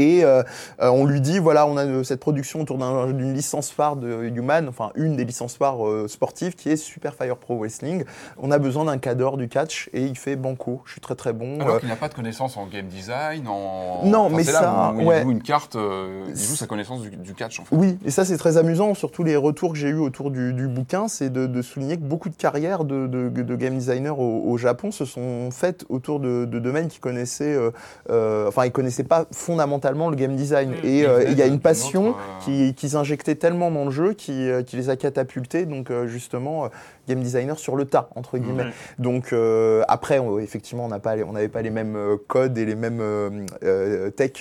Et 0.00 0.24
euh, 0.24 0.42
on 0.78 1.04
lui 1.04 1.20
dit, 1.20 1.38
voilà, 1.38 1.66
on 1.66 1.76
a 1.76 1.84
euh, 1.84 2.02
cette 2.04 2.20
production 2.20 2.60
autour 2.62 2.78
d'un- 2.78 3.12
d'une 3.12 3.34
licence 3.34 3.70
phare 3.70 3.96
de 3.96 4.24
Human, 4.24 4.66
enfin 4.68 4.90
une 4.94 5.14
des 5.16 5.24
licences 5.24 5.56
phares 5.56 5.86
euh, 5.86 6.08
sportives, 6.08 6.54
qui 6.54 6.70
est 6.70 6.76
Super 6.76 7.14
Fire 7.14 7.36
Pro 7.36 7.58
Wrestling. 7.58 8.04
On 8.38 8.50
a 8.50 8.58
besoin 8.58 8.86
d'un 8.86 8.96
cadre 8.98 9.36
du 9.36 9.48
catch, 9.48 9.90
et 9.92 10.02
il 10.04 10.16
fait 10.16 10.36
banco, 10.36 10.80
je 10.86 10.92
suis 10.92 11.00
très 11.02 11.14
très 11.14 11.32
bon. 11.34 11.60
Alors 11.60 11.80
qu'il 11.80 11.88
n'a 11.88 11.96
pas 11.96 12.08
de 12.08 12.14
connaissances 12.14 12.56
en 12.56 12.66
game 12.66 12.86
design, 12.86 13.46
en. 13.46 14.00
Non, 14.06 14.20
Enfin, 14.26 14.36
mais 14.36 14.44
c'est 14.44 14.52
là 14.52 14.60
ça, 14.60 14.92
où 14.96 15.00
il 15.00 15.06
ouais. 15.06 15.22
joue 15.22 15.30
une 15.32 15.42
carte, 15.42 15.76
il 15.76 16.34
joue 16.36 16.56
sa 16.56 16.66
connaissance 16.66 17.02
du, 17.02 17.10
du 17.10 17.34
catch, 17.34 17.60
en 17.60 17.64
fait. 17.64 17.76
Oui, 17.76 17.98
et 18.04 18.10
ça 18.10 18.24
c'est 18.24 18.36
très 18.38 18.56
amusant, 18.56 18.94
surtout 18.94 19.22
les 19.24 19.36
retours 19.36 19.72
que 19.72 19.78
j'ai 19.78 19.88
eu 19.88 19.98
autour 19.98 20.30
du, 20.30 20.52
du 20.54 20.66
bouquin, 20.68 21.08
c'est 21.08 21.30
de, 21.30 21.46
de 21.46 21.62
souligner 21.62 21.96
que 21.96 22.02
beaucoup 22.04 22.28
de 22.30 22.36
carrières 22.36 22.84
de, 22.84 23.06
de- 23.06 23.28
de 23.28 23.56
game 23.56 23.74
designers 23.74 24.10
au, 24.10 24.42
au 24.46 24.56
Japon 24.56 24.90
se 24.92 25.04
sont 25.04 25.50
faites 25.50 25.84
autour 25.88 26.20
de, 26.20 26.44
domaines 26.44 26.88
qui 26.88 27.00
connaissaient, 27.00 27.54
euh, 27.54 27.70
euh, 28.10 28.46
enfin 28.48 28.64
ils 28.66 28.72
connaissaient 28.72 29.02
pas 29.04 29.24
fondamentalement 29.32 29.89
le 30.10 30.16
game 30.16 30.36
design. 30.36 30.70
Mm. 30.70 30.74
Et 30.84 31.06
euh, 31.06 31.18
venaient 31.18 31.32
il 31.32 31.38
y 31.38 31.42
a 31.42 31.46
une 31.46 31.60
passion 31.60 32.10
euh, 32.10 32.44
qui- 32.44 32.74
qu'ils 32.74 32.96
injectaient 32.96 33.34
tellement 33.34 33.70
dans 33.70 33.84
le 33.86 33.90
jeu 33.90 34.12
qui, 34.12 34.48
euh, 34.48 34.62
qui 34.62 34.76
les 34.76 34.90
a 34.90 34.96
catapultés, 34.96 35.66
donc 35.66 35.90
euh, 35.90 36.06
justement 36.06 36.66
euh, 36.66 36.68
game 37.08 37.20
designer 37.20 37.58
sur 37.58 37.74
le 37.76 37.84
tas 37.86 38.08
entre 38.14 38.38
guillemets. 38.38 38.64
Ouais. 38.64 38.72
Donc 38.98 39.32
euh, 39.32 39.82
après, 39.88 40.18
on- 40.18 40.38
effectivement, 40.38 40.84
on 40.84 40.88
n'a 40.88 40.98
pas, 41.00 41.16
les- 41.16 41.24
on 41.24 41.32
n'avait 41.32 41.48
pas 41.48 41.62
les 41.62 41.70
mêmes 41.70 41.96
codes 42.28 42.56
et 42.56 42.64
les 42.64 42.74
mêmes 42.76 43.00
euh, 43.00 43.30
euh, 43.64 44.10
tech 44.10 44.32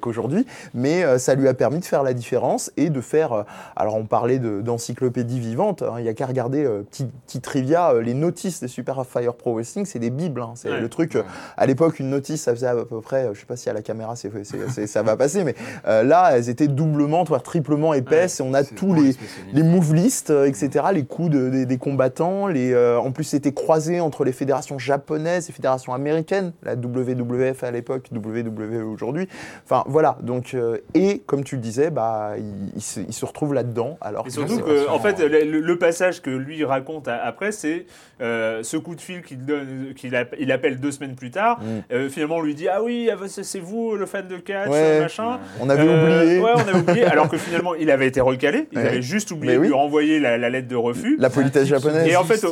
qu'aujourd'hui, 0.00 0.46
mais 0.74 1.04
euh, 1.04 1.18
ça 1.18 1.34
lui 1.34 1.46
a 1.48 1.54
permis 1.54 1.78
de 1.80 1.84
faire 1.84 2.02
la 2.02 2.12
différence 2.14 2.72
et 2.76 2.90
de 2.90 3.00
faire. 3.00 3.32
euh, 3.32 3.42
alors 3.76 3.94
on 3.96 4.04
parlait 4.06 4.38
de- 4.38 4.60
d'encyclopédie 4.60 5.38
vivante. 5.40 5.82
hein, 5.82 5.94
Il 5.98 6.04
y 6.04 6.08
a 6.08 6.14
qu'à 6.14 6.26
regarder 6.26 6.64
euh, 6.64 6.82
petit, 6.82 7.06
petit 7.26 7.40
trivia, 7.40 7.90
euh, 7.92 8.02
les 8.02 8.14
notices 8.14 8.60
des 8.60 8.68
Super 8.68 9.04
Fire 9.06 9.34
Pro 9.34 9.54
Wrestling, 9.54 9.86
c'est 9.86 9.98
des 9.98 10.10
bibles. 10.10 10.40
hein, 10.42 10.52
c'est 10.56 10.70
Ouais. 10.70 10.80
le 10.80 10.88
truc. 10.88 11.16
euh, 11.16 11.22
à 11.56 11.66
l'époque, 11.66 11.98
une 12.00 12.10
notice, 12.10 12.42
ça 12.42 12.54
faisait 12.54 12.66
à 12.66 12.74
peu 12.74 13.00
près, 13.00 13.26
euh, 13.26 13.34
je 13.34 13.40
sais 13.40 13.46
pas 13.46 13.56
si 13.56 13.68
à 13.70 13.72
la 13.72 13.82
caméra 13.82 14.16
c'est- 14.16 14.30
ça 14.70 15.02
va 15.02 15.16
passer. 15.16 15.44
Mais 15.44 15.54
euh, 15.86 16.02
là, 16.02 16.30
elles 16.36 16.48
étaient 16.48 16.68
doublement, 16.68 17.24
voire 17.24 17.42
triplement 17.42 17.94
épaisses. 17.94 18.40
et 18.40 18.42
on 18.42 18.54
a 18.54 18.64
tous 18.64 18.94
les, 18.94 19.14
les 19.52 19.62
move 19.62 19.94
lists, 19.94 20.30
euh, 20.30 20.46
etc., 20.46 20.86
les 20.92 21.04
coups 21.04 21.30
de- 21.30 21.48
des, 21.50 21.66
des 21.66 21.78
combattants. 21.78 22.46
Les, 22.46 22.72
euh, 22.72 22.98
en 22.98 23.10
plus, 23.12 23.24
c'était 23.24 23.52
croisé 23.52 24.00
entre 24.00 24.24
les 24.24 24.32
fédérations 24.32 24.78
japonaises 24.78 25.48
et 25.48 25.52
fédérations 25.52 25.92
américaines, 25.94 26.52
la 26.62 26.74
WWF 26.74 27.62
à 27.64 27.70
l'époque, 27.70 28.08
WWE 28.14 28.82
aujourd'hui. 28.84 29.28
Enfin, 29.64 29.84
voilà. 29.86 30.18
Donc, 30.22 30.54
euh, 30.54 30.78
et 30.94 31.18
comme 31.26 31.44
tu 31.44 31.56
le 31.56 31.60
disais, 31.62 31.90
bah, 31.90 32.32
il, 32.38 32.44
il 32.76 32.82
se, 32.82 33.00
il 33.00 33.12
se 33.12 33.24
retrouve 33.24 33.54
là-dedans. 33.54 33.98
Alors 34.00 34.26
Et 34.26 34.30
surtout 34.30 34.58
que, 34.60 34.88
en 34.88 34.98
fait, 34.98 35.18
le, 35.20 35.60
le 35.60 35.78
passage 35.78 36.20
que 36.22 36.30
lui 36.30 36.64
raconte 36.64 37.08
après, 37.08 37.52
c'est 37.52 37.86
euh, 38.20 38.62
ce 38.62 38.76
coup 38.76 38.94
de 38.94 39.00
fil 39.00 39.22
qu'il 39.22 39.44
donne, 39.44 39.94
qu'il 39.96 40.12
il 40.38 40.52
appelle 40.52 40.78
deux 40.80 40.90
semaines 40.92 41.14
plus 41.14 41.30
tard. 41.30 41.60
Mm. 41.60 41.64
Euh, 41.92 42.08
finalement, 42.08 42.36
on 42.36 42.42
lui 42.42 42.54
dit 42.54 42.68
ah 42.68 42.82
oui, 42.82 43.08
ah, 43.12 43.16
bah, 43.16 43.26
c'est 43.28 43.58
vous 43.60 43.94
le 43.96 44.06
fan 44.06 44.26
de 44.28 44.36
catch, 44.36 44.68
Ouais. 44.68 45.00
machin. 45.00 45.38
on 45.60 45.68
avait 45.70 45.86
Euh, 45.86 46.22
oublié. 46.22 46.38
Ouais, 46.40 46.50
on 46.54 46.58
avait 46.60 46.78
oublié. 46.78 47.04
Alors 47.04 47.28
que 47.28 47.36
finalement, 47.38 47.74
il 47.74 47.90
avait 47.90 48.06
été 48.06 48.20
recalé. 48.20 48.68
Il 48.72 48.78
Ouais. 48.78 48.86
avait 48.88 49.02
juste 49.02 49.30
oublié 49.30 49.54
de 49.56 49.60
lui 49.60 49.72
renvoyer 49.72 50.20
la, 50.20 50.38
la 50.38 50.50
lettre 50.50 50.68
de 50.68 50.76
refus. 50.76 51.16
La 51.18 51.30
politesse 51.30 51.66
japonaise. 51.68 52.06
Et 52.08 52.16
en 52.16 52.24
fait, 52.24 52.44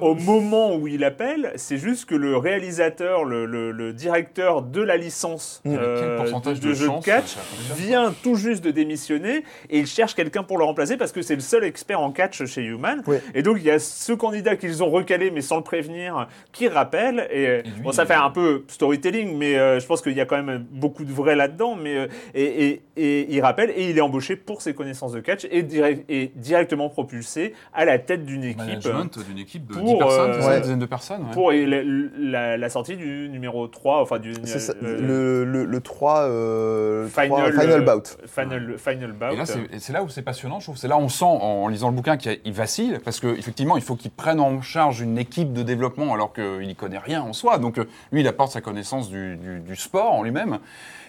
au- 0.00 0.14
moment 0.14 0.74
où 0.76 0.86
il 0.88 1.04
appelle, 1.04 1.52
c'est 1.56 1.78
juste 1.78 2.04
que 2.08 2.14
le 2.14 2.36
réalisateur, 2.36 3.24
le, 3.24 3.46
le- 3.46 3.70
le 3.72 3.92
directeur 3.92 4.62
de 4.62 4.82
la 4.82 4.96
licence 4.96 5.60
Mm. 5.64 5.76
euh, 5.80 6.24
de, 6.40 6.54
de 6.60 6.74
jeu 6.74 6.88
de 6.88 7.04
catch 7.04 7.36
vient 7.76 8.12
tout 8.22 8.34
juste 8.34 8.62
de 8.64 8.70
démissionner 8.70 9.44
et 9.70 9.78
il 9.78 9.86
cherche 9.86 10.14
quelqu'un 10.14 10.42
pour 10.42 10.58
le 10.58 10.64
remplacer 10.64 10.96
parce 10.96 11.12
que 11.12 11.22
c'est 11.22 11.34
le 11.34 11.40
seul 11.40 11.64
expert 11.64 12.00
en 12.00 12.10
catch 12.10 12.44
chez 12.44 12.62
Human. 12.62 13.02
Oui. 13.06 13.16
Et 13.34 13.42
donc 13.42 13.56
il 13.58 13.64
y 13.64 13.70
a 13.70 13.78
ce 13.78 14.12
candidat 14.12 14.56
qu'ils 14.56 14.82
ont 14.82 14.90
recalé 14.98 15.30
mais 15.30 15.40
sans 15.40 15.56
le 15.56 15.62
prévenir 15.62 16.28
qui 16.52 16.68
rappelle. 16.68 17.26
Et, 17.30 17.42
Et 17.44 17.62
lui, 17.62 17.82
bon, 17.82 17.92
ça 17.92 18.06
fait 18.06 18.14
un 18.14 18.30
peu 18.30 18.64
storytelling, 18.68 19.36
mais 19.36 19.56
euh, 19.56 19.80
je 19.80 19.86
pense 19.86 20.02
qu'il 20.02 20.12
y 20.16 20.20
a 20.20 20.26
quand 20.26 20.42
même 20.42 20.64
beaucoup 20.70 21.04
de 21.04 21.12
vrai 21.12 21.34
là-dedans. 21.36 21.74
Mais 21.74 21.96
euh, 21.96 22.06
et, 22.34 22.66
et- 22.68 22.82
et 23.00 23.32
il 23.32 23.40
rappelle 23.40 23.70
et 23.76 23.90
il 23.90 23.96
est 23.96 24.00
embauché 24.00 24.34
pour 24.34 24.60
ses 24.60 24.74
connaissances 24.74 25.12
de 25.12 25.20
catch 25.20 25.46
et, 25.52 25.62
direct- 25.62 26.04
et 26.08 26.32
directement 26.34 26.88
propulsé 26.88 27.54
à 27.72 27.84
la 27.84 27.98
tête 27.98 28.24
d'une 28.24 28.42
équipe. 28.44 28.58
Management 28.58 29.18
d'une 29.24 29.38
équipe 29.38 29.66
de 29.66 29.74
pour, 29.74 29.84
10 29.84 29.98
personnes, 29.98 30.30
euh, 30.32 30.46
ouais. 30.48 30.56
une 30.56 30.62
dizaine 30.62 30.78
de 30.80 30.86
personnes. 30.86 31.22
ouais. 31.22 31.32
pour 31.32 31.52
la, 31.52 31.82
la- 32.18 32.56
la 32.56 32.68
sortie 32.70 32.96
du 32.96 33.28
numéro 33.28 33.66
3, 33.68 34.00
enfin 34.02 34.18
du 34.18 34.32
ça, 34.44 34.72
euh, 34.82 35.00
le, 35.00 35.44
le, 35.44 35.64
le 35.64 35.80
3, 35.80 36.20
euh, 36.22 37.02
le 37.04 37.08
final, 37.08 37.28
3 37.52 37.62
final 37.62 37.82
euh, 37.88 37.94
bout. 37.94 38.18
Final, 38.26 38.74
final 38.78 39.12
bout. 39.12 39.32
Et 39.32 39.36
là, 39.36 39.44
c'est 39.78 39.92
là 39.92 40.02
où 40.02 40.08
c'est 40.08 40.22
passionnant, 40.22 40.58
je 40.58 40.64
trouve. 40.66 40.76
C'est 40.76 40.88
là 40.88 40.96
où 40.96 41.00
on 41.00 41.08
sent, 41.08 41.24
en 41.24 41.68
lisant 41.68 41.90
le 41.90 41.94
bouquin, 41.96 42.16
qu'il 42.16 42.38
il 42.44 42.52
vacille, 42.52 42.98
parce 43.04 43.20
qu'effectivement, 43.20 43.76
il 43.76 43.82
faut 43.82 43.94
qu'il 43.94 44.10
prenne 44.10 44.40
en 44.40 44.60
charge 44.60 44.87
une 44.92 45.18
équipe 45.18 45.52
de 45.52 45.62
développement 45.62 46.14
alors 46.14 46.32
qu'il 46.32 46.66
n'y 46.66 46.74
connaît 46.74 46.98
rien 46.98 47.22
en 47.22 47.32
soi. 47.32 47.58
Donc, 47.58 47.78
euh, 47.78 47.88
lui, 48.12 48.20
il 48.20 48.28
apporte 48.28 48.52
sa 48.52 48.60
connaissance 48.60 49.08
du, 49.10 49.38
sport 49.76 50.14
en 50.14 50.22
lui-même. 50.22 50.58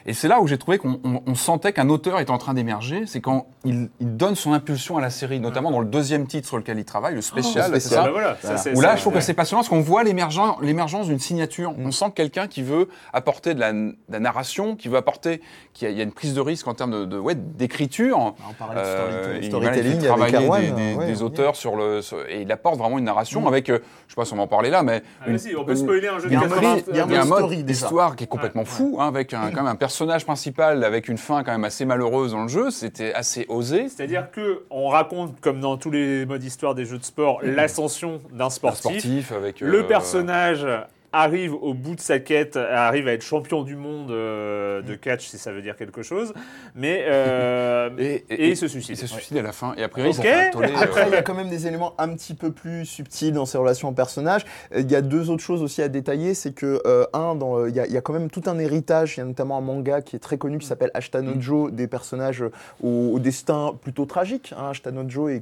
Et 0.06 0.14
c'est 0.14 0.28
là 0.28 0.40
où 0.42 0.48
j'ai 0.48 0.58
trouvé 0.58 0.78
qu'on 0.78 1.00
on- 1.04 1.22
on 1.26 1.36
sentait 1.36 1.74
qu'un 1.74 1.90
auteur 1.90 2.20
est 2.20 2.30
en 2.30 2.38
train 2.38 2.54
d'émerger, 2.54 3.04
c'est 3.06 3.22
quand 3.22 3.48
il, 3.66 3.90
il 4.00 4.16
donne 4.18 4.36
son 4.36 4.54
impulsion 4.54 4.98
à 4.98 5.02
la 5.02 5.10
série, 5.10 5.40
notamment 5.40 5.72
dans 5.72 5.80
le 5.80 5.86
deuxième 5.86 6.26
titre 6.28 6.48
sur 6.48 6.58
lequel 6.58 6.78
il 6.80 6.86
travaille, 6.86 7.16
le 7.16 7.22
spécial. 7.22 7.70
le 7.72 7.78
Ah, 7.78 7.80
ça 7.80 8.04
bah 8.04 8.10
voilà, 8.12 8.38
Où 8.76 8.82
là, 8.82 8.90
ça, 8.92 8.96
je 8.96 9.02
trouve 9.02 9.14
ouais. 9.14 9.20
que 9.20 9.26
c'est 9.26 9.34
passionnant 9.34 9.60
parce 9.62 9.70
qu'on 9.70 9.82
voit 9.82 10.04
l'émergen- 10.04 10.56
l'émergence 10.62 11.08
d'une 11.08 11.20
signature. 11.20 11.72
Mm. 11.74 11.86
On 11.86 11.92
sent 11.92 12.12
quelqu'un 12.16 12.48
qui 12.48 12.64
veut 12.64 12.88
apporter 13.14 13.54
de 13.54 13.60
la, 13.60 13.74
de 13.74 13.96
la 14.10 14.20
narration, 14.20 14.76
qui 14.76 14.88
veut 14.88 14.98
apporter, 14.98 15.42
qui 15.74 15.86
a, 15.86 15.90
il 15.90 15.98
y 15.98 16.00
a 16.00 16.04
une 16.04 16.12
prise 16.12 16.34
de 16.34 16.42
risque 16.42 16.68
en 16.68 16.74
termes 16.74 16.92
de, 16.92 17.06
de- 17.06 17.20
ouais, 17.20 17.36
d'écriture. 17.36 18.18
On 18.50 18.54
parlait 18.58 18.76
de 18.76 18.80
Euh, 18.86 19.42
storytelling 19.44 20.00
fait 20.02 20.08
avec 20.10 20.38
des, 20.38 20.48
ouais, 20.48 21.22
auteurs 21.22 21.56
sur 21.56 21.76
le, 21.76 22.02
sur- 22.02 22.20
et 22.30 22.42
il 22.42 22.52
apporte 22.52 22.78
vraiment 22.78 22.98
une 22.98 23.06
narration 23.06 23.42
Mm. 23.42 23.48
avec, 23.48 23.70
euh, 23.70 23.80
je 24.08 24.14
sais 24.14 24.16
pas 24.16 24.26
si 24.26 24.34
on 24.34 24.38
va 24.38 24.44
en 24.44 24.48
parler 24.48 24.70
là, 24.70 24.84
mais 24.84 25.04
Ah, 25.22 25.30
vas-y, 25.32 25.56
on 25.56 25.66
peut 25.66 25.76
spoiler 25.76 26.08
un 26.08 26.20
jeu 26.20 26.28
il 26.28 26.34
y 26.34 26.36
a 26.38 26.40
de 26.40 26.46
un 26.46 26.50
80. 26.50 26.70
mode- 26.76 26.84
il 26.90 26.96
y 26.96 27.00
a 27.00 27.04
un 27.22 27.26
mode 27.26 27.38
story, 27.40 27.64
déjà. 27.64 27.86
histoire 27.86 28.16
qui 28.16 28.24
est 28.24 28.28
complètement 28.28 28.66
fou, 28.66 28.98
hein, 29.00 29.08
avec 29.08 29.32
quand 29.32 29.52
même 29.54 29.68
un 29.68 29.76
personnage 29.76 29.88
principal 30.25 30.84
avec 30.84 31.08
une 31.08 31.17
fin 31.17 31.43
quand 31.43 31.52
même 31.52 31.63
assez 31.63 31.86
malheureuse 31.86 32.32
dans 32.32 32.43
le 32.43 32.47
jeu. 32.47 32.71
C'était 32.71 33.13
assez 33.13 33.45
osé. 33.49 33.89
C'est-à-dire 33.89 34.32
que 34.32 34.63
on 34.69 34.88
raconte, 34.88 35.39
comme 35.41 35.60
dans 35.60 35.78
tous 35.78 35.91
les 35.91 36.25
modes 36.25 36.43
histoire 36.43 36.75
des 36.75 36.86
jeux 36.86 36.97
de 36.97 37.04
sport, 37.04 37.39
l'ascension 37.43 38.21
d'un 38.32 38.45
Un 38.45 38.49
sportif. 38.49 38.82
sportif 38.82 39.32
avec 39.32 39.62
Le 39.62 39.80
euh, 39.80 39.84
personnage 39.84 40.65
arrive 41.12 41.54
au 41.54 41.74
bout 41.74 41.95
de 41.95 42.00
sa 42.02 42.19
quête, 42.19 42.56
arrive 42.58 43.08
à 43.08 43.13
être 43.13 43.22
champion 43.24 43.63
du 43.63 43.76
monde 43.76 44.12
euh, 44.12 44.82
de 44.82 44.95
catch, 44.95 45.28
si 45.28 45.38
ça 45.38 45.52
veut 45.52 45.62
dire 45.62 45.76
quelque 45.76 46.04
chose, 46.04 46.34
mais 46.76 47.06
euh, 47.08 47.89
et, 47.98 48.26
Et- 48.30 48.34
et- 48.45 48.50
il 48.50 48.58
se 48.58 48.67
suicide. 48.67 48.95
Il 48.95 48.98
se 48.98 49.08
suicide 49.08 49.38
à 49.38 49.41
la 49.41 49.52
fin. 49.52 49.74
Et 49.78 49.84
a 49.84 49.89
priori, 49.89 50.13
ça 50.13 50.22
Ok. 50.22 50.28
fait 50.28 50.34
un 50.48 50.52
tollé, 50.52 50.67
euh, 50.72 50.80
Après, 50.82 51.08
il 51.08 51.12
y 51.13 51.15
a 51.15 51.22
quand 51.22 51.34
même 51.34 51.50
des 51.50 51.67
éléments 51.67 51.93
un 51.98 52.10
petit 52.10 52.34
peu 52.34 52.52
plus 52.52 52.86
subtils 52.86 53.34
dans 53.34 53.45
ses 53.45 53.58
relations 53.58 53.93
personnages. 53.93 54.45
Euh, 54.74 54.82
Il 54.82 54.91
y 54.91 54.95
a 54.95 55.02
deux 55.02 55.30
autres 55.30 55.43
choses 55.43 55.62
aussi 55.63 55.82
à 55.82 55.88
détailler. 55.88 56.34
C'est 56.34 56.54
que, 56.54 56.82
euh, 56.86 57.06
un, 57.13 57.36
dans, 57.36 57.58
euh, 57.60 57.69
il 57.69 57.76
y, 57.76 57.80
a- 57.80 57.88
il 57.88 57.93
y 57.93 57.98
a 57.98 58.02
quand 58.02 58.13
même 58.13 58.30
tout 58.30 58.43
un 58.48 58.58
héritage. 58.60 59.17
Il 59.17 59.19
y 59.19 59.24
a 59.24 59.26
notamment 59.26 59.58
un 59.58 59.62
manga 59.62 60.02
qui 60.02 60.15
est 60.15 60.19
très 60.19 60.38
connu 60.38 60.58
qui 60.60 60.67
s'appelle 60.67 60.91
Ashtanojo, 60.93 61.69
des 61.72 61.88
personnages 61.88 62.43
euh, 62.43 62.52
au, 62.84 63.12
au 63.13 63.19
destin 63.19 63.74
plutôt 63.82 64.06
tragique. 64.06 64.54
Hein. 64.58 64.69
Ashtanojo 64.72 65.30
est, 65.30 65.41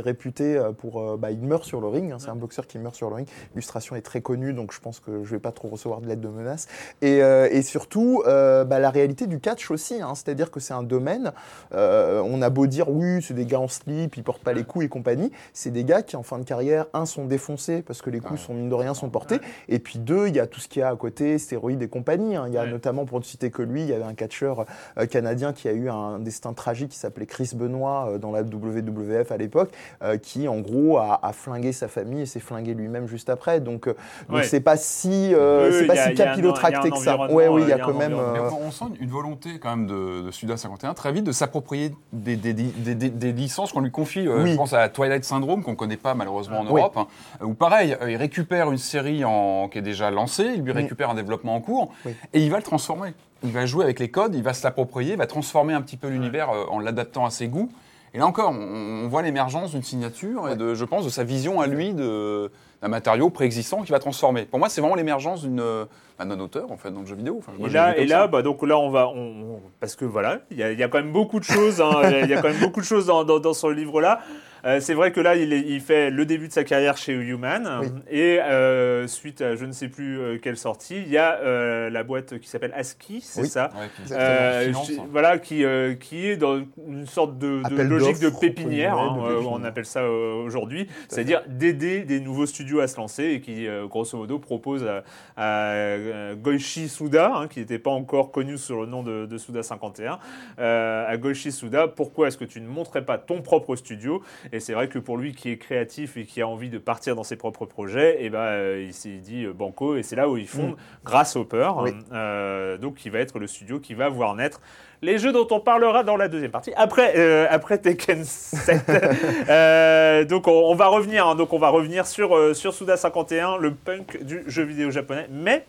réputé 0.00 0.56
euh, 0.56 0.72
pour. 0.72 1.00
euh, 1.00 1.16
bah, 1.16 1.30
il 1.30 1.38
meurt 1.40 1.64
sur 1.64 1.80
le 1.80 1.88
ring. 1.88 2.12
hein. 2.12 2.16
C'est 2.18 2.30
un 2.30 2.34
boxeur 2.36 2.66
qui 2.66 2.78
meurt 2.78 2.94
sur 2.94 3.08
le 3.10 3.16
ring. 3.16 3.26
L'illustration 3.52 3.96
est 3.96 4.02
très 4.02 4.20
connue, 4.20 4.52
donc 4.52 4.72
je 4.72 4.80
pense 4.80 5.00
que 5.04 5.24
je 5.24 5.30
vais 5.30 5.38
pas 5.38 5.52
trop 5.52 5.68
recevoir 5.68 6.00
de 6.00 6.06
lettres 6.08 6.20
de 6.22 6.28
menace. 6.28 6.66
Et, 7.02 7.22
euh, 7.22 7.48
et 7.50 7.62
surtout, 7.62 8.22
euh, 8.26 8.64
bah, 8.64 8.78
la 8.78 8.90
réalité 8.90 9.26
du 9.26 9.40
catch 9.40 9.70
aussi. 9.70 10.00
hein. 10.00 10.14
C'est-à-dire 10.14 10.50
que 10.50 10.60
c'est 10.60 10.74
un 10.74 10.82
domaine. 10.82 11.32
euh, 11.74 12.22
on 12.24 12.40
a 12.42 12.50
beau 12.50 12.66
dire, 12.66 12.88
oui, 12.88 13.22
c'est 13.22 13.34
des 13.34 13.46
gars 13.46 13.60
en 13.60 13.68
slip, 13.68 14.16
ils 14.16 14.22
portent 14.22 14.42
pas 14.42 14.52
les 14.52 14.64
coups 14.64 14.84
et 14.84 14.88
compagnie. 14.88 15.30
C'est 15.52 15.70
des 15.70 15.84
gars 15.84 16.02
qui, 16.02 16.16
en 16.16 16.22
fin 16.22 16.38
de 16.38 16.44
carrière, 16.44 16.86
un, 16.94 17.06
sont 17.06 17.24
défoncés 17.26 17.82
parce 17.82 18.02
que 18.02 18.10
les 18.10 18.20
coups, 18.20 18.40
sont 18.40 18.54
mine 18.54 18.68
de 18.68 18.74
rien, 18.74 18.94
sont 18.94 19.10
portés. 19.10 19.40
Et 19.68 19.78
puis 19.78 19.98
deux, 19.98 20.28
il 20.28 20.36
y 20.36 20.40
a 20.40 20.46
tout 20.46 20.60
ce 20.60 20.68
qu'il 20.68 20.80
y 20.80 20.82
a 20.82 20.88
à 20.88 20.96
côté, 20.96 21.38
stéroïdes 21.38 21.82
et 21.82 21.88
compagnie. 21.88 22.36
hein. 22.36 22.44
Il 22.48 22.54
y 22.54 22.58
a 22.58 22.64
Ouais. 22.64 22.70
notamment, 22.70 23.04
pour 23.04 23.18
ne 23.18 23.24
citer 23.24 23.50
que 23.50 23.62
lui, 23.62 23.82
il 23.82 23.88
y 23.88 23.92
avait 23.92 24.04
un 24.04 24.14
catcheur 24.14 24.64
euh, 24.98 25.06
canadien 25.06 25.52
qui 25.52 25.68
a 25.68 25.72
eu 25.72 25.88
un 25.90 26.18
destin 26.18 26.52
tragique 26.54 26.90
qui 26.90 26.98
s'appelait 26.98 27.26
Chris 27.26 27.50
Benoit 27.54 28.08
euh, 28.10 28.18
dans 28.18 28.30
la 28.32 28.42
WWF 28.42 29.30
à 29.32 29.36
l'époque, 29.36 29.70
euh, 30.02 30.16
qui 30.16 30.48
en 30.48 30.60
gros 30.60 30.98
a, 30.98 31.18
a 31.22 31.32
flingué 31.32 31.72
sa 31.72 31.88
famille 31.88 32.22
et 32.22 32.26
s'est 32.26 32.40
flingué 32.40 32.74
lui-même 32.74 33.06
juste 33.06 33.28
après. 33.28 33.60
Donc, 33.60 33.86
donc 33.86 33.96
Ouais. 34.30 34.42
c'est 34.44 34.60
pas 34.60 34.76
si, 34.94 35.34
euh, 35.34 35.66
Oui, 35.68 35.72
c'est 35.74 35.80
oui, 35.82 35.86
pas 35.86 35.92
a- 35.94 36.08
si 36.08 36.14
capillotracté 36.14 36.90
que 36.90 36.98
ça. 36.98 37.16
Ouais, 37.30 37.48
oui, 37.48 37.62
il 37.62 37.68
y 37.68 37.72
euh, 37.72 37.76
a 37.76 37.78
a 37.82 37.84
quand 37.84 37.94
même. 37.94 38.14
euh, 38.14 38.48
on 38.50 38.66
on 38.68 38.70
sent 38.70 38.84
une 39.00 39.10
volonté 39.10 39.58
quand 39.60 39.70
même 39.76 39.86
de, 39.86 40.22
de 40.22 40.30
Suda 40.30 40.56
51 40.56 40.94
très 40.94 41.12
vite 41.12 41.24
de 41.24 41.32
s'approprier 41.32 41.92
des, 42.12 42.36
des- 42.36 42.52
des- 42.52 42.94
des- 42.94 43.10
des 43.10 43.32
licences 43.32 43.72
qu'on 43.72 43.80
lui 43.80 43.90
confie. 43.90 44.26
Euh, 44.26 44.42
Oui. 44.42 44.52
Je 44.52 44.56
pense 44.56 44.72
à 44.72 44.88
Twilight 44.88 45.24
Syndrome 45.24 45.62
qu'on 45.62 45.74
connaît 45.74 45.96
pas 45.96 46.14
malheureusement 46.14 46.60
en 46.60 46.66
Oui. 46.70 46.80
Europe. 46.80 46.96
hein. 46.96 47.06
Ou 47.42 47.54
pareil, 47.54 47.96
euh, 48.00 48.10
il 48.10 48.16
récupère 48.16 48.70
une 48.70 48.78
série 48.78 49.24
en, 49.24 49.68
qui 49.68 49.78
est 49.78 49.82
déjà 49.82 50.10
lancée, 50.10 50.52
il 50.56 50.62
lui 50.62 50.72
récupère 50.72 51.10
un 51.10 51.14
développement 51.14 51.54
en 51.56 51.60
cours 51.60 51.92
Oui. 52.06 52.12
et 52.32 52.40
il 52.42 52.50
va 52.50 52.56
le 52.58 52.62
transformer. 52.62 53.12
Il 53.42 53.50
va 53.52 53.66
jouer 53.66 53.84
avec 53.84 53.98
les 54.00 54.08
codes, 54.10 54.34
il 54.34 54.42
va 54.42 54.54
se 54.54 54.64
l'approprier, 54.64 55.12
il 55.12 55.18
va 55.18 55.26
transformer 55.26 55.74
un 55.74 55.82
petit 55.82 55.96
peu 55.96 56.08
l'univers 56.08 56.50
euh, 56.50 56.64
en 56.70 56.78
l'adaptant 56.78 57.26
à 57.26 57.30
ses 57.30 57.48
goûts. 57.48 57.70
Et 58.14 58.18
là 58.18 58.26
encore, 58.26 58.50
on, 58.52 59.04
on 59.04 59.08
voit 59.08 59.22
l'émergence 59.22 59.72
d'une 59.72 59.82
signature 59.82 60.48
et 60.48 60.54
de, 60.56 60.74
je 60.74 60.84
pense, 60.84 61.04
de 61.04 61.10
sa 61.10 61.24
vision 61.24 61.60
à 61.60 61.66
lui 61.66 61.92
de- 61.94 62.50
d'un 62.84 62.90
matériau 62.90 63.30
préexistant 63.30 63.80
qu'il 63.82 63.92
va 63.92 63.98
transformer. 63.98 64.44
Pour 64.44 64.58
moi, 64.58 64.68
c'est 64.68 64.82
vraiment 64.82 64.94
l'émergence 64.94 65.42
d'une 65.42 65.58
euh, 65.60 65.86
bah, 66.18 66.26
d'un 66.26 66.38
auteur 66.38 66.70
en 66.70 66.76
fait 66.76 66.90
dans 66.90 67.00
le 67.00 67.06
jeu 67.06 67.16
vidéo. 67.16 67.36
Enfin, 67.38 67.52
moi, 67.58 67.68
Et 67.68 67.72
là, 67.72 67.96
et 67.96 68.06
là 68.06 68.26
bah, 68.28 68.42
donc 68.42 68.62
là, 68.62 68.78
on 68.78 68.90
va, 68.90 69.08
on, 69.08 69.16
on- 69.54 69.60
parce 69.80 69.96
que 69.96 70.04
voilà, 70.04 70.40
il 70.50 70.58
y, 70.58 70.62
a- 70.62 70.70
il 70.70 70.78
y 70.78 70.82
a 70.82 70.88
quand 70.88 70.98
même 70.98 71.10
beaucoup 71.12 71.40
de 71.40 71.44
choses, 71.44 71.80
hein, 71.80 72.02
il 72.22 72.28
y 72.28 72.34
a 72.34 72.42
quand 72.42 72.48
même 72.48 72.60
beaucoup 72.60 72.80
de 72.80 72.84
choses 72.84 73.06
dans, 73.06 73.24
dans, 73.24 73.38
dans 73.40 73.54
ce 73.54 73.66
livre-là. 73.68 74.20
Euh, 74.64 74.80
c'est 74.80 74.94
vrai 74.94 75.12
que 75.12 75.20
là, 75.20 75.36
il, 75.36 75.52
est- 75.52 75.60
il 75.66 75.80
fait 75.80 76.10
le 76.10 76.24
début 76.24 76.48
de 76.48 76.52
sa 76.52 76.64
carrière 76.64 76.96
chez 76.96 77.12
Human, 77.12 77.80
Oui. 77.82 77.88
et 78.10 78.40
euh, 78.40 79.06
suite 79.06 79.40
à 79.42 79.56
je 79.56 79.64
ne 79.66 79.72
sais 79.72 79.88
plus 79.88 80.18
euh, 80.18 80.38
quelle 80.42 80.56
sortie, 80.56 80.96
il 81.02 81.08
y 81.08 81.18
a 81.18 81.38
euh, 81.40 81.90
la 81.90 82.02
boîte 82.02 82.38
qui 82.38 82.48
s'appelle 82.48 82.72
ASCII, 82.74 83.20
c'est 83.20 83.42
Oui. 83.42 83.48
ça 83.48 83.70
Ouais, 83.74 83.88
puis- 83.94 84.02
Exactement. 84.04 84.28
Euh, 84.30 84.64
Finance, 84.68 84.90
je- 84.92 85.00
hein. 85.00 85.06
voilà, 85.10 85.38
qui, 85.38 85.64
euh, 85.64 85.94
qui 85.94 86.26
est 86.26 86.36
dans 86.36 86.60
une 86.88 87.06
sorte 87.06 87.36
de, 87.38 87.60
logique 87.82 88.20
de 88.20 88.30
pépinière, 88.30 88.96
hein, 88.96 89.12
guillemets, 89.14 89.28
de 89.28 89.34
pépinière. 89.34 89.52
on 89.52 89.64
appelle 89.64 89.84
ça 89.86 90.00
euh, 90.00 90.34
aujourd'hui, 90.44 90.88
c'est-à-dire 91.08 91.42
d'aider 91.46 92.00
des 92.04 92.20
nouveaux 92.20 92.46
studios 92.46 92.80
à 92.80 92.88
se 92.88 92.96
lancer 92.96 93.24
et 93.24 93.40
qui, 93.40 93.66
euh, 93.66 93.86
grosso 93.86 94.16
modo, 94.16 94.38
propose 94.38 94.86
à, 94.86 95.04
à, 95.36 96.34
Goichi 96.36 96.88
Suda, 96.88 97.32
hein, 97.34 97.48
qui 97.48 97.60
n'était 97.60 97.78
pas 97.78 97.90
encore 97.90 98.30
connu 98.30 98.56
sous 98.58 98.80
le 98.80 98.86
nom 98.86 99.02
de, 99.02 99.26
de 99.26 99.38
Suda 99.38 99.62
51, 99.62 100.18
euh, 100.58 101.04
à 101.06 101.16
Goichi 101.16 101.52
Suda, 101.52 101.88
pourquoi 101.88 102.28
est-ce 102.28 102.38
que 102.38 102.44
tu 102.44 102.60
ne 102.60 102.66
montrais 102.66 103.04
pas 103.04 103.18
ton 103.18 103.42
propre 103.42 103.76
studio? 103.76 104.22
Et 104.54 104.60
c'est 104.60 104.72
vrai 104.72 104.86
que 104.86 105.00
pour 105.00 105.16
lui 105.16 105.34
qui 105.34 105.50
est 105.50 105.56
créatif 105.56 106.16
et 106.16 106.24
qui 106.24 106.40
a 106.40 106.46
envie 106.46 106.68
de 106.68 106.78
partir 106.78 107.16
dans 107.16 107.24
ses 107.24 107.34
propres 107.34 107.64
projets, 107.66 108.22
et 108.22 108.30
ben, 108.30 108.38
euh, 108.38 108.84
il 108.86 108.94
s'est 108.94 109.16
dit 109.16 109.44
euh, 109.46 109.52
Banco, 109.52 109.96
et 109.96 110.04
c'est 110.04 110.14
là 110.14 110.28
où 110.28 110.36
ils 110.36 110.46
fondent 110.46 110.76
Grasshopper, 111.04 111.72
Oui. 111.78 111.90
euh, 112.12 112.78
donc 112.78 112.94
qui 112.94 113.10
va 113.10 113.18
être 113.18 113.40
le 113.40 113.48
studio 113.48 113.80
qui 113.80 113.94
va 113.94 114.08
voir 114.08 114.36
naître 114.36 114.60
les 115.02 115.18
jeux 115.18 115.32
dont 115.32 115.48
on 115.50 115.58
parlera 115.58 116.04
dans 116.04 116.16
la 116.16 116.28
deuxième 116.28 116.52
partie, 116.52 116.72
après, 116.76 117.14
euh, 117.16 117.48
après 117.50 117.78
Tekken 117.78 118.24
7. 118.24 118.82
Euh, 119.48 120.24
donc 120.24 120.46
on, 120.46 120.52
on 120.70 120.74
va 120.76 120.86
revenir, 120.86 121.26
hein, 121.26 121.34
donc 121.34 121.52
on 121.52 121.58
va 121.58 121.68
revenir 121.70 122.06
sur, 122.06 122.36
euh, 122.36 122.54
sur 122.54 122.72
Suda 122.72 122.96
51, 122.96 123.56
le 123.58 123.74
punk 123.74 124.22
du 124.22 124.44
jeu 124.46 124.62
vidéo 124.62 124.92
japonais. 124.92 125.26
Mais 125.32 125.66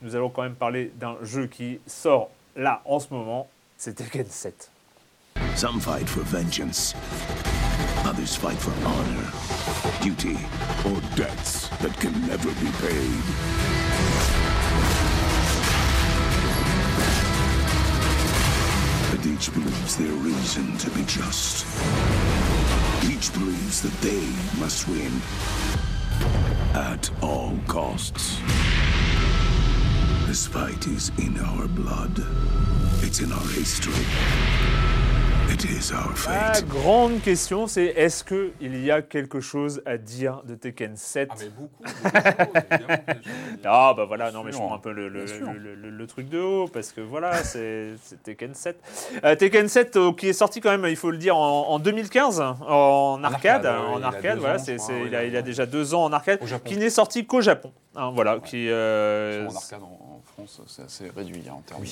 nous 0.00 0.16
allons 0.16 0.30
quand 0.30 0.42
même 0.44 0.54
parler 0.54 0.90
d'un 0.98 1.16
jeu 1.22 1.46
qui 1.46 1.78
sort 1.86 2.30
là 2.56 2.80
en 2.86 3.00
ce 3.00 3.12
moment, 3.12 3.48
c'est 3.76 3.94
Tekken 3.94 4.24
7. 4.26 4.70
Some 5.56 5.78
fight 5.80 6.08
for 6.08 6.24
vengeance. 6.24 6.94
Others 8.08 8.36
fight 8.36 8.56
for 8.56 8.72
honor, 8.86 9.30
duty, 10.00 10.38
or 10.86 10.98
debts 11.14 11.68
that 11.82 11.94
can 12.00 12.12
never 12.26 12.48
be 12.52 12.70
paid. 12.80 13.22
But 19.10 19.26
each 19.26 19.52
believes 19.52 19.96
their 19.98 20.12
reason 20.24 20.78
to 20.78 20.90
be 20.92 21.04
just. 21.04 21.66
Each 23.04 23.30
believes 23.34 23.82
that 23.82 23.92
they 24.00 24.24
must 24.58 24.88
win 24.88 25.20
at 26.74 27.10
all 27.22 27.58
costs. 27.66 28.38
This 30.26 30.46
fight 30.46 30.86
is 30.86 31.12
in 31.18 31.38
our 31.40 31.68
blood. 31.68 32.24
It's 33.02 33.20
in 33.20 33.32
our 33.32 33.48
history. 33.48 34.87
La 36.26 36.60
grande 36.62 37.20
question, 37.22 37.66
c'est 37.66 37.86
est-ce 37.86 38.22
qu'il 38.22 38.84
y 38.84 38.90
a 38.90 39.00
quelque 39.02 39.40
chose 39.40 39.82
à 39.86 39.96
dire 39.96 40.42
de 40.44 40.54
Tekken 40.54 40.96
7 40.96 41.28
Ah, 41.32 41.34
mais 41.40 41.48
beaucoup. 41.48 41.82
Ah 43.64 43.92
bah 43.96 44.04
voilà, 44.06 44.30
non 44.30 44.44
mais 44.44 44.52
je 44.52 44.56
prends 44.56 44.74
un 44.74 44.78
peu 44.78 44.92
le, 44.92 45.08
le- 45.08 45.24
Bien 45.24 45.34
sûr. 45.38 45.46
le- 45.52 45.74
le- 45.74 45.90
le 45.90 46.06
truc 46.06 46.28
de 46.28 46.38
haut 46.40 46.68
parce 46.68 46.92
que 46.92 47.00
voilà, 47.00 47.34
c'est 47.42 47.90
c'est 48.02 48.22
Tekken 48.22 48.54
7. 48.54 48.78
Euh, 49.24 49.34
Tekken 49.34 49.68
7 49.68 49.96
euh, 49.96 50.12
qui 50.12 50.28
est 50.28 50.32
sorti 50.32 50.60
quand 50.60 50.70
même, 50.70 50.86
il 50.88 50.96
faut 50.96 51.10
le 51.10 51.18
dire, 51.18 51.36
en, 51.36 51.68
en 51.70 51.78
2015 51.78 52.40
en 52.40 53.20
arcade. 53.24 53.66
en 53.66 54.02
arcade, 54.02 54.38
voilà, 54.38 54.58
il, 55.24 55.36
a, 55.36 55.42
déjà 55.42 55.66
deux 55.66 55.94
ans 55.94 56.04
en 56.04 56.12
arcade, 56.12 56.40
qui 56.64 56.76
n'est 56.76 56.90
sorti 56.90 57.26
qu'au 57.26 57.40
Japon. 57.40 57.72
hein, 57.96 58.10
voilà, 58.14 58.38
qui. 58.38 58.68
euh, 58.70 59.46
En 59.48 59.54
arcade 59.56 59.82
en, 59.82 59.86
en 59.86 60.07
France, 60.46 60.60
c'est 60.68 60.82
assez 60.82 61.10
réduit 61.16 61.42
hein, 61.48 61.54
en 61.58 61.60
termes 61.62 61.82
de, 61.82 61.88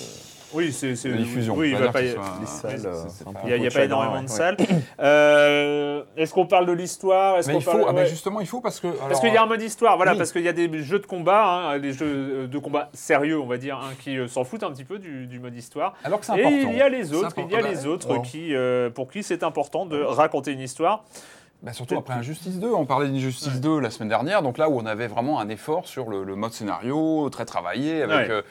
oui, 0.54 0.72
c'est 0.72 0.94
c'est- 0.94 1.08
de 1.08 1.16
diffusion. 1.16 1.54
Oui, 1.56 1.70
il 1.70 1.74
On 1.74 1.78
va 1.78 1.84
dire 1.86 1.92
pas 1.92 2.00
que 2.00 2.06
y- 2.06 2.08
ce 2.10 2.14
soit- 2.14 2.70
Les 2.70 2.78
salles, 2.78 2.86
euh, 2.86 3.44
n'y 3.58 3.66
a, 3.66 3.68
de 3.68 3.74
pas 3.74 3.84
énormément 3.84 4.22
de 4.22 4.28
salles. 4.28 4.56
Euh, 5.00 6.04
Est-ce 6.16 6.32
qu'on 6.32 6.46
parle 6.46 6.66
de 6.66 6.72
l'histoire? 6.72 7.38
Est-ce 7.38 7.48
Mais 7.48 7.54
qu'on 7.54 7.58
il 7.60 7.62
faut, 7.64 7.70
parle- 7.72 7.84
ah, 7.88 7.92
mais 7.92 8.06
justement, 8.06 8.40
il 8.40 8.46
faut 8.46 8.60
parce 8.60 8.78
que. 8.80 8.86
Parce 8.88 9.04
alors, 9.04 9.20
qu'il 9.20 9.32
y 9.34 9.36
a 9.36 9.42
un 9.42 9.46
mode 9.46 9.62
histoire, 9.62 9.96
voilà, 9.96 10.12
oui. 10.12 10.18
parce 10.18 10.30
qu'il 10.32 10.42
y 10.42 10.48
a 10.48 10.52
des 10.52 10.82
jeux 10.82 10.98
de 11.00 11.06
combat, 11.06 11.44
hein, 11.72 11.78
des 11.80 11.92
jeux 11.92 12.46
de 12.46 12.58
combat 12.58 12.88
sérieux, 12.94 13.40
on 13.40 13.46
va 13.46 13.58
dire, 13.58 13.76
hein, 13.78 13.90
qui 14.00 14.16
euh, 14.16 14.28
s'en 14.28 14.44
foutent 14.44 14.62
un 14.62 14.70
petit 14.70 14.84
peu 14.84 14.98
du, 14.98 15.26
du 15.26 15.40
mode 15.40 15.54
histoire. 15.56 15.94
Alors 16.04 16.20
que 16.20 16.26
c'est 16.26 16.38
Et 16.38 16.44
important. 16.44 16.68
il 16.70 16.76
y 16.78 16.82
a 16.82 16.88
les 16.88 17.12
autres, 17.12 17.34
il 17.38 17.50
y 17.52 17.56
a 17.56 17.60
les 17.60 17.74
Bah, 17.82 17.88
autres 17.88 18.22
qui, 18.22 18.54
euh, 18.54 18.90
pour 18.90 19.10
qui 19.10 19.22
c'est 19.22 19.42
important 19.42 19.86
de 19.86 20.00
raconter 20.00 20.52
une 20.52 20.60
histoire. 20.60 21.04
Bah, 21.62 21.72
surtout 21.72 21.96
après 21.96 22.14
Injustice 22.14 22.58
2, 22.60 22.68
on 22.72 22.84
parlait 22.84 23.08
d'Injustice 23.08 23.60
2 23.60 23.80
la 23.80 23.90
semaine 23.90 24.08
dernière, 24.08 24.42
donc 24.42 24.58
là 24.58 24.68
où 24.68 24.78
on 24.78 24.86
avait 24.86 25.08
vraiment 25.08 25.40
un 25.40 25.48
effort 25.48 25.86
sur 25.86 26.08
le, 26.08 26.22
le 26.22 26.36
mode 26.36 26.52
scénario, 26.52 27.28
très 27.30 27.44
travaillé, 27.44 28.02
avec 28.02 28.28
Ouais. 28.28 28.34
euh, 28.34 28.42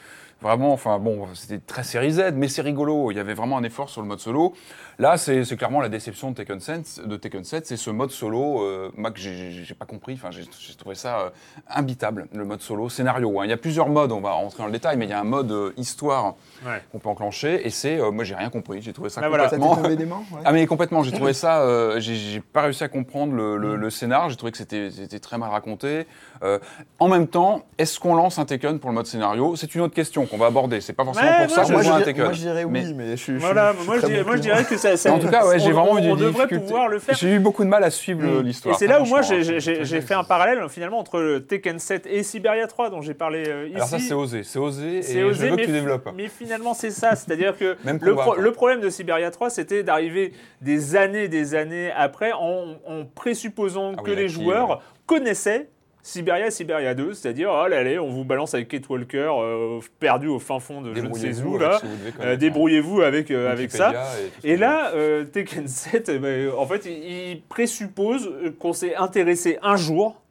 vraiment, 0.42 0.72
enfin 0.72 0.98
bon, 0.98 1.26
c'était 1.34 1.58
très 1.58 1.82
série 1.82 2.12
Z, 2.12 2.32
mais 2.34 2.48
c'est 2.48 2.62
rigolo, 2.62 3.10
il 3.10 3.16
y 3.16 3.20
avait 3.20 3.32
vraiment 3.34 3.56
un 3.56 3.62
effort 3.62 3.88
sur 3.88 4.02
le 4.02 4.08
mode 4.08 4.18
solo. 4.20 4.54
Là, 4.98 5.18
c'est 5.18 5.44
clairement 5.58 5.82
la 5.82 5.90
déception 5.90 6.30
de 6.30 6.36
Tekken 6.36 6.58
7, 6.58 7.02
de 7.06 7.16
Tekken 7.18 7.44
7 7.44 7.66
c'est 7.66 7.76
ce 7.76 7.90
mode 7.90 8.10
solo, 8.10 8.62
euh, 8.62 8.90
moi 8.96 9.10
que 9.10 9.18
j'ai- 9.20 9.74
pas 9.78 9.84
compris, 9.84 10.14
enfin 10.14 10.30
j'ai 10.30 10.46
trouvé 10.74 10.94
ça 10.94 11.18
euh, 11.18 11.30
imbitable, 11.68 12.28
le 12.32 12.46
mode 12.46 12.62
solo, 12.62 12.88
scénario. 12.88 13.38
hein. 13.40 13.44
Il 13.44 13.50
y 13.50 13.52
a 13.52 13.58
plusieurs 13.58 13.90
modes, 13.90 14.10
on 14.10 14.22
va 14.22 14.30
rentrer 14.32 14.58
dans 14.62 14.66
le 14.66 14.72
détail, 14.72 14.96
mais 14.96 15.04
il 15.04 15.10
y 15.10 15.12
a 15.12 15.20
un 15.20 15.24
mode 15.24 15.52
euh, 15.52 15.72
histoire 15.76 16.34
Ouais. 16.64 16.82
qu'on 16.90 16.98
peut 16.98 17.10
enclencher, 17.10 17.66
et 17.66 17.70
c'est, 17.70 18.00
euh, 18.00 18.10
moi 18.10 18.24
j'ai 18.24 18.34
rien 18.34 18.48
compris, 18.48 18.80
j'ai 18.80 18.94
trouvé 18.94 19.10
ça 19.10 19.20
Ah, 19.22 19.28
voilà. 19.28 19.44
Ça 19.44 19.50
t'est 19.50 19.56
complètement... 19.58 19.82
tombé 19.82 19.96
des 19.96 20.06
mains 20.06 20.22
ouais. 20.32 20.40
Ah 20.46 20.52
mais 20.52 20.66
complètement, 20.66 21.02
j'ai 21.02 21.12
trouvé 21.12 21.32
ça, 21.34 21.60
euh, 21.60 22.00
j'ai- 22.00 22.40
pas 22.40 22.62
réussi 22.62 22.82
à 22.82 22.88
comprendre 22.88 23.34
le, 23.34 23.58
le, 23.58 23.76
le 23.76 23.90
scénar, 23.90 24.30
j'ai 24.30 24.36
trouvé 24.36 24.52
que 24.52 24.58
c'était 24.58 25.18
très 25.20 25.36
mal 25.36 25.50
raconté. 25.50 26.06
Euh, 26.42 26.58
en 27.00 27.08
même 27.08 27.26
temps, 27.26 27.64
est-ce 27.76 28.00
qu'on 28.00 28.14
lance 28.14 28.38
un 28.38 28.46
Tekken 28.46 28.78
pour 28.78 28.88
le 28.90 28.94
mode 28.94 29.06
scénario? 29.06 29.56
C'est 29.56 29.74
une 29.74 29.82
autre 29.82 29.94
question 29.94 30.24
qu'on 30.24 30.38
va 30.38 30.46
aborder, 30.46 30.80
c'est 30.80 30.94
pas 30.94 31.04
forcément 31.04 31.26
Ouais, 31.28 31.46
pour 31.46 31.54
ça 31.54 31.62
moi, 31.62 31.66
qu'on 31.66 31.72
voit 31.72 31.80
un 31.80 31.84
dirais, 31.98 32.04
Tekken. 32.04 32.24
moi, 32.24 32.32
je 32.32 32.40
dirais 32.40 32.64
oui, 32.64 32.70
Mais- 32.72 32.92
mais, 32.94 33.10
je, 33.10 33.22
suis- 33.22 33.34
je 33.34 33.38
Voilà, 33.40 33.74
suis 33.74 33.84
moi 33.86 33.96
je, 33.96 34.00
très 34.00 34.08
dirais, 34.08 34.22
bon 34.22 34.26
moi 34.28 34.36
je 34.36 34.40
client. 34.42 34.54
dirais 34.56 34.66
que 34.68 34.76
ça, 34.90 34.96
ça- 34.96 35.12
en 35.12 35.18
tout 35.18 35.28
cas, 35.28 35.46
ouais, 35.46 35.58
j'ai 35.58 35.68
on- 35.72 35.72
vraiment 35.72 35.98
eu 35.98 36.02
des 36.02 36.10
on 36.10 36.16
devrait 36.16 36.32
difficultés. 36.46 36.64
pouvoir 36.64 36.88
le 36.88 36.98
faire. 36.98 37.14
J'ai 37.16 37.30
eu 37.34 37.38
beaucoup 37.38 37.64
de 37.64 37.68
mal 37.68 37.82
à 37.84 37.90
suivre 37.90 38.24
Et 38.40 38.42
l'histoire. 38.42 38.78
c'est 38.78 38.86
là 38.86 39.00
où 39.02 39.06
moi 39.06 39.22
j'ai- 39.22 40.00
fait 40.00 40.14
un 40.14 40.24
parallèle 40.24 40.58
finalement 40.68 40.98
entre 40.98 41.38
Tekken 41.38 41.78
7 41.78 42.06
et 42.06 42.22
Siberia 42.22 42.66
3 42.66 42.90
dont 42.90 43.00
j'ai 43.00 43.14
parlé 43.14 43.44
euh, 43.48 43.66
ici. 43.66 43.76
Alors 43.76 43.88
ça 43.88 43.98
c'est 43.98 44.14
osé, 44.14 44.42
c'est 44.42 44.58
osé, 44.58 44.98
et 44.98 45.02
C'est 45.02 45.20
je 45.20 45.24
osé, 45.26 45.48
veux 45.50 45.56
mais, 45.56 45.62
que 45.62 45.66
tu 45.66 45.72
développes. 45.72 46.08
mais 46.16 46.28
finalement 46.28 46.74
c'est 46.74 46.90
ça, 46.90 47.14
c'est-à-dire 47.16 47.56
que 47.56 47.76
le, 48.00 48.14
pro- 48.14 48.34
problème 48.52 48.80
de 48.80 48.90
Siberia 48.90 49.30
3, 49.30 49.50
c'était 49.50 49.82
d'arriver 49.82 50.32
des 50.62 50.96
années, 50.96 51.28
des 51.28 51.54
années 51.54 51.90
après, 51.96 52.32
en, 52.32 52.76
en 52.86 53.04
présupposant 53.14 53.92
Ah 53.98 54.02
que 54.02 54.10
les 54.10 54.28
joueurs 54.28 54.80
connaissaient 55.06 55.68
Siberia 56.06 56.52
Siberia 56.52 56.94
2, 56.94 57.14
c'est-à-dire, 57.14 57.50
oh 57.50 57.66
là, 57.66 57.78
allez, 57.78 57.98
on 57.98 58.08
vous 58.08 58.24
balance 58.24 58.54
avec 58.54 58.68
Kate 58.68 58.88
Walker 58.88 59.28
euh, 59.40 59.80
perdu 59.98 60.28
au 60.28 60.38
fin 60.38 60.60
fond 60.60 60.80
de 60.80 60.94
je 60.94 61.00
ne 61.00 61.12
sais 61.12 61.42
où 61.42 61.58
là, 61.58 61.80
Euh, 62.20 62.36
débrouillez-vous 62.36 63.02
avec, 63.02 63.32
euh, 63.32 63.50
avec 63.50 63.72
ça. 63.72 63.92
Et 64.44 64.56
là, 64.56 64.92
Tekken 65.32 65.66
7, 65.66 66.08
eh 66.14 66.18
ben, 66.20 66.50
en 66.56 66.64
fait, 66.64 66.86
il, 66.86 66.92
il 66.92 67.42
présuppose 67.42 68.30
qu'on 68.60 68.72
s'est 68.72 68.94
intéressé 68.94 69.58
un 69.62 69.74
jour 69.74 70.22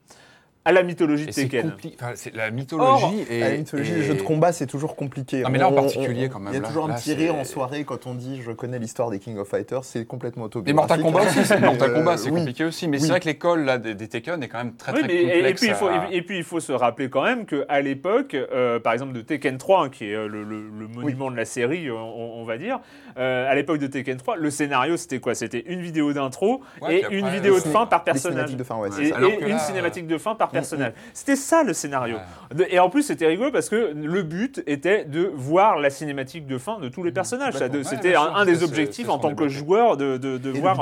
à 0.66 0.72
la 0.72 0.82
mythologie 0.84 1.26
de 1.26 1.30
Et 1.30 1.34
Tekken. 1.34 1.74
enfin, 2.02 2.12
c'est 2.16 2.36
la 2.36 2.50
mythologie 2.52 3.26
et 3.30 3.40
la 3.40 3.52
mythologie, 3.58 3.92
et- 3.92 3.96
les 3.96 4.02
jeux 4.04 4.16
de 4.16 4.22
combat, 4.24 4.52
c'est 4.52 4.66
toujours 4.66 4.96
compliqué. 4.96 5.42
Non, 5.44 5.50
mais 5.50 5.60
là, 5.60 5.70
en 5.70 5.72
On- 5.72 5.76
particulier, 5.76 6.26
on- 6.28 6.34
quand 6.34 6.40
même, 6.40 6.54
Il 6.54 6.56
y 6.56 6.58
a 6.58 6.62
là- 6.62 6.68
toujours 6.68 6.90
un 6.90 6.94
petit 6.96 7.14
rire 7.14 7.36
en 7.36 7.44
soirée 7.44 7.84
quand 7.84 8.08
on 8.08 8.16
dit 8.16 8.42
je 8.42 8.52
connais 8.52 8.80
l'histoire 8.80 9.10
des 9.12 9.20
King 9.20 9.38
of 9.38 9.48
Fighters, 9.48 9.84
c'est 9.84 10.06
complètement 10.06 10.44
Mais 10.44 10.48
autobiographique. 10.48 10.76
Mortal 10.76 11.02
Kombat 11.02 11.30
aussi, 11.30 11.46
c'est 11.46 11.60
Mortal 11.60 11.92
Euh, 11.92 11.94
Kombat, 11.94 12.18
c'est 12.18 12.30
oui. 12.32 12.40
compliqué 12.40 12.66
aussi. 12.66 12.88
Mais 12.88 12.98
Oui. 12.98 13.04
c'est 13.04 13.10
vrai 13.10 13.20
que 13.20 13.26
l'école 13.26 13.64
là 13.66 13.78
des, 13.78 13.94
des 13.96 14.08
Tekken 14.08 14.42
est 14.42 14.48
quand 14.48 14.58
même 14.58 14.74
très 14.76 14.92
Oui, 14.94 15.00
très 15.00 15.08
mais- 15.08 15.14
et- 15.14 15.32
complexe. 15.34 15.50
et, 15.62 15.66
puis 15.66 15.68
il 15.68 15.76
faut, 15.76 15.88
à- 15.88 16.08
et, 16.12 16.22
puis 16.24 16.38
il 16.38 16.44
faut 16.44 16.60
se 16.60 16.72
rappeler 16.72 17.10
quand 17.10 17.24
même 17.24 17.46
qu'à 17.46 17.82
l'époque, 17.82 18.34
euh, 18.34 18.80
par 18.80 18.94
exemple 18.94 19.14
de 19.14 19.22
Tekken 19.22 19.58
3, 19.58 19.84
hein, 19.86 19.90
qui 19.90 20.10
est 20.10 20.16
euh, 20.16 20.28
le, 20.28 20.44
le- 20.44 20.68
le 20.80 20.88
monument 20.88 21.30
de 21.30 21.38
la 21.38 21.46
série, 21.46 21.92
on, 21.92 22.40
on 22.42 22.44
va 22.44 22.58
dire, 22.58 22.80
euh, 23.18 23.50
à 23.50 23.54
l'époque 23.56 23.78
de 23.78 23.88
Tekken 23.88 24.18
3, 24.18 24.36
le 24.36 24.50
scénario 24.50 24.98
c'était 24.98 25.20
quoi? 25.20 25.36
C'était 25.36 25.64
une 25.68 25.82
vidéo 25.82 26.12
d'intro 26.14 26.62
Ouais, 26.82 27.02
et 27.02 27.06
une 27.16 27.28
vidéo 27.30 27.56
de 27.56 27.60
fin 27.62 27.86
par 27.86 28.04
personnage. 28.04 28.50
Et, 29.00 29.08
et 29.10 29.50
une 29.50 29.60
cinématique 29.60 30.08
de 30.08 30.18
fin 30.18 30.34
par 30.36 30.50
personnage. 30.60 30.94
C'était 31.14 31.36
ça 31.36 31.64
le 31.64 31.74
scénario. 31.74 32.18
Et 32.70 32.80
en 32.80 32.90
plus, 32.90 33.04
c'était 33.04 33.28
rigolo 33.28 33.52
parce 33.52 33.70
que 33.70 33.94
le 33.94 34.24
but 34.24 34.64
était 34.68 35.06
de 35.06 35.32
voir 35.34 35.78
la 35.80 35.90
cinématique 35.90 36.48
de 36.48 36.58
fin 36.58 36.80
de 36.80 36.90
tous 36.90 37.04
les 37.04 37.12
personnages. 37.12 37.54
Complètement. 37.54 37.78
Ouais, 37.80 37.84
C'était 37.84 38.16
un, 38.16 38.46
des 38.46 38.64
objectifs 38.64 39.10
en 39.10 39.20
tant 39.20 39.36
que 39.36 39.48
joueur 39.48 39.98
de, 39.98 40.18
de- 40.18 40.38
de 40.38 40.50
Et 40.50 40.54
le 40.54 40.60
voir. 40.60 40.76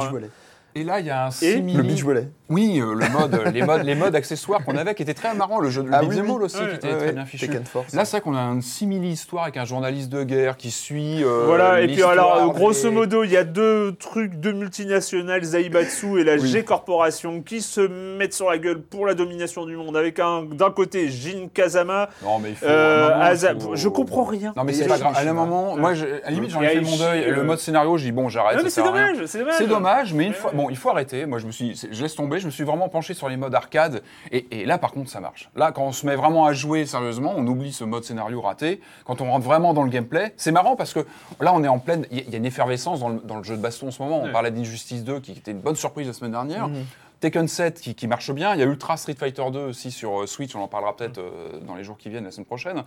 Et 0.76 0.84
là, 0.84 1.00
il 1.00 1.06
y 1.06 1.10
a 1.12 1.26
un 1.26 1.30
Et 1.30 1.32
simili. 1.32 1.78
Le 1.78 1.84
beach 1.84 2.04
volley. 2.04 2.28
Oui, 2.50 2.80
euh, 2.80 2.94
le 2.96 3.10
mode, 3.10 3.42
les 3.54 3.62
modes, 3.64 3.84
les 3.84 3.96
modes 3.96 4.16
accessoires 4.16 4.64
qu'on 4.66 4.76
avait 4.76 4.94
qui 4.96 5.02
étaient 5.04 5.14
très 5.14 5.34
marrants. 5.34 5.60
Le 5.60 5.70
jeu 5.70 5.84
de 5.84 5.90
Ah 5.92 6.02
oui, 6.04 6.20
oui. 6.20 6.30
aussi 6.44 6.58
Ouais, 6.58 6.70
qui 6.70 6.76
était 6.76 6.88
Ouais, 6.88 6.98
très 6.98 7.06
ouais, 7.08 7.12
bien 7.14 7.26
fichu. 7.26 7.50
Force. 7.72 7.94
Là, 7.94 8.06
c'est 8.06 8.18
vrai 8.18 8.22
qu'on 8.22 8.36
a 8.36 8.42
une 8.42 8.62
simili-histoire 8.62 9.44
avec 9.44 9.58
un 9.58 9.66
journaliste 9.66 10.10
de 10.10 10.24
guerre 10.24 10.58
qui 10.58 10.72
suit. 10.72 11.24
euh, 11.24 11.44
Voilà, 11.46 11.82
et 11.82 11.88
puis 11.88 12.02
alors, 12.04 12.52
grosso 12.54 12.92
modo, 12.92 13.24
il 13.24 13.32
y 13.32 13.38
a 13.38 13.44
deux 13.44 13.96
trucs, 14.00 14.36
deux 14.40 14.52
multinationales, 14.54 15.44
Zaibatsu 15.44 16.20
et 16.20 16.24
la 16.24 16.36
Oui. 16.36 16.48
G 16.48 16.64
Corporation, 16.64 17.42
qui 17.42 17.62
se 17.62 17.82
mettent 18.18 18.34
sur 18.34 18.50
la 18.50 18.58
gueule 18.58 18.82
pour 18.82 19.06
la 19.06 19.14
domination 19.14 19.66
du 19.66 19.76
monde, 19.78 19.96
avec 19.96 20.20
un 20.20 20.44
d'un 20.44 20.72
côté 20.72 21.08
Jin 21.10 21.50
Kazama, 21.54 22.10
Non, 22.24 22.40
mais 22.40 22.50
il 22.50 22.56
faut. 22.56 22.66
euh, 22.66 23.10
moment, 23.10 23.60
faut- 23.60 23.76
je 23.76 23.88
comprends 23.90 24.24
rien. 24.26 24.54
Non, 24.58 24.64
mais 24.64 24.74
c'est 24.74 24.88
pas 24.88 24.98
grave. 24.98 25.14
À 25.16 25.22
un 25.22 25.34
moment, 25.34 25.78
moi, 25.78 25.94
je- 25.94 26.06
à 26.06 26.26
la 26.26 26.32
limite, 26.32 26.50
j'en 26.52 26.62
ai 26.62 26.68
fait 26.70 26.82
mon 26.82 26.98
deuil. 26.98 27.30
Le 27.30 27.44
mode 27.44 27.60
scénario, 27.60 27.98
je 27.98 28.04
dis, 28.06 28.12
bon, 28.12 28.28
j'arrête. 28.30 28.58
Non, 28.58 28.64
mais 28.64 28.70
c'est 28.70 28.84
dommage, 28.84 29.18
c'est 29.26 29.40
dommage. 29.40 29.56
C'est 29.58 29.68
dommage, 29.68 30.14
mais 30.14 30.26
une 30.26 30.34
fois. 30.34 30.52
Bon, 30.64 30.70
il 30.70 30.78
faut 30.78 30.90
arrêter. 30.90 31.26
Moi, 31.26 31.40
je 31.40 31.46
me 31.48 31.52
suis, 31.52 31.76
je 31.92 32.02
laisse 32.02 32.16
tomber. 32.16 32.40
Je 32.40 32.46
me 32.46 32.52
suis 32.52 32.64
vraiment 32.64 32.90
penché 32.90 33.14
sur 33.14 33.30
les 33.30 33.38
modes 33.38 33.54
arcade, 33.56 34.02
et, 34.32 34.62
et 34.62 34.66
là, 34.66 34.78
par 34.78 34.92
contre, 34.92 35.10
ça 35.10 35.20
marche. 35.20 35.50
Là, 35.56 35.72
quand 35.72 35.84
on 35.84 35.92
se 35.92 36.06
met 36.06 36.16
vraiment 36.16 36.46
à 36.46 36.54
jouer 36.54 36.86
sérieusement, 36.86 37.34
on 37.36 37.46
oublie 37.48 37.74
ce 37.74 37.84
mode 37.84 38.04
scénario 38.04 38.42
raté. 38.42 38.82
Quand 39.06 39.22
on 39.22 39.30
rentre 39.32 39.46
vraiment 39.46 39.74
dans 39.74 39.84
le 39.84 39.90
gameplay, 39.90 40.34
c'est 40.38 40.52
marrant 40.52 40.76
parce 40.76 40.94
que 40.94 41.06
là, 41.40 41.54
on 41.54 41.64
est 41.64 41.68
en 41.68 41.80
pleine. 41.80 42.06
Il 42.12 42.18
y, 42.18 42.22
a- 42.22 42.24
il 42.26 42.32
y 42.32 42.36
a 42.36 42.38
une 42.38 42.46
effervescence 42.46 43.00
dans 43.00 43.10
le, 43.10 43.20
dans 43.20 43.38
le 43.38 43.44
jeu 43.44 43.56
de 43.58 43.62
baston 43.62 43.88
en 43.88 43.92
ce 43.92 44.02
moment. 44.02 44.20
On 44.22 44.26
Ouais. 44.26 44.32
parlait 44.32 44.52
d'Injustice 44.52 45.04
2, 45.04 45.20
qui 45.20 45.32
était 45.34 45.52
une 45.52 45.60
bonne 45.62 45.76
surprise 45.76 46.08
la 46.08 46.14
semaine 46.14 46.32
dernière. 46.32 46.68
Mhm. 46.70 46.86
Tekken 47.20 47.48
7 47.48 47.80
qui, 47.80 47.96
qui 47.96 48.08
marche 48.08 48.32
bien. 48.32 48.54
Il 48.54 48.60
y 48.60 48.64
a 48.64 48.66
Ultra 48.66 48.98
Street 48.98 49.16
Fighter 49.18 49.44
2 49.52 49.60
aussi 49.68 49.92
sur 49.92 50.24
euh, 50.24 50.28
Switch. 50.28 50.54
On 50.56 50.62
en 50.62 50.68
parlera 50.68 50.96
peut-être 50.96 51.20
euh, 51.20 51.60
dans 51.66 51.76
les 51.76 51.84
jours 51.86 51.98
qui 51.98 52.10
viennent, 52.10 52.26
la 52.26 52.32
semaine 52.32 52.46
prochaine. 52.46 52.84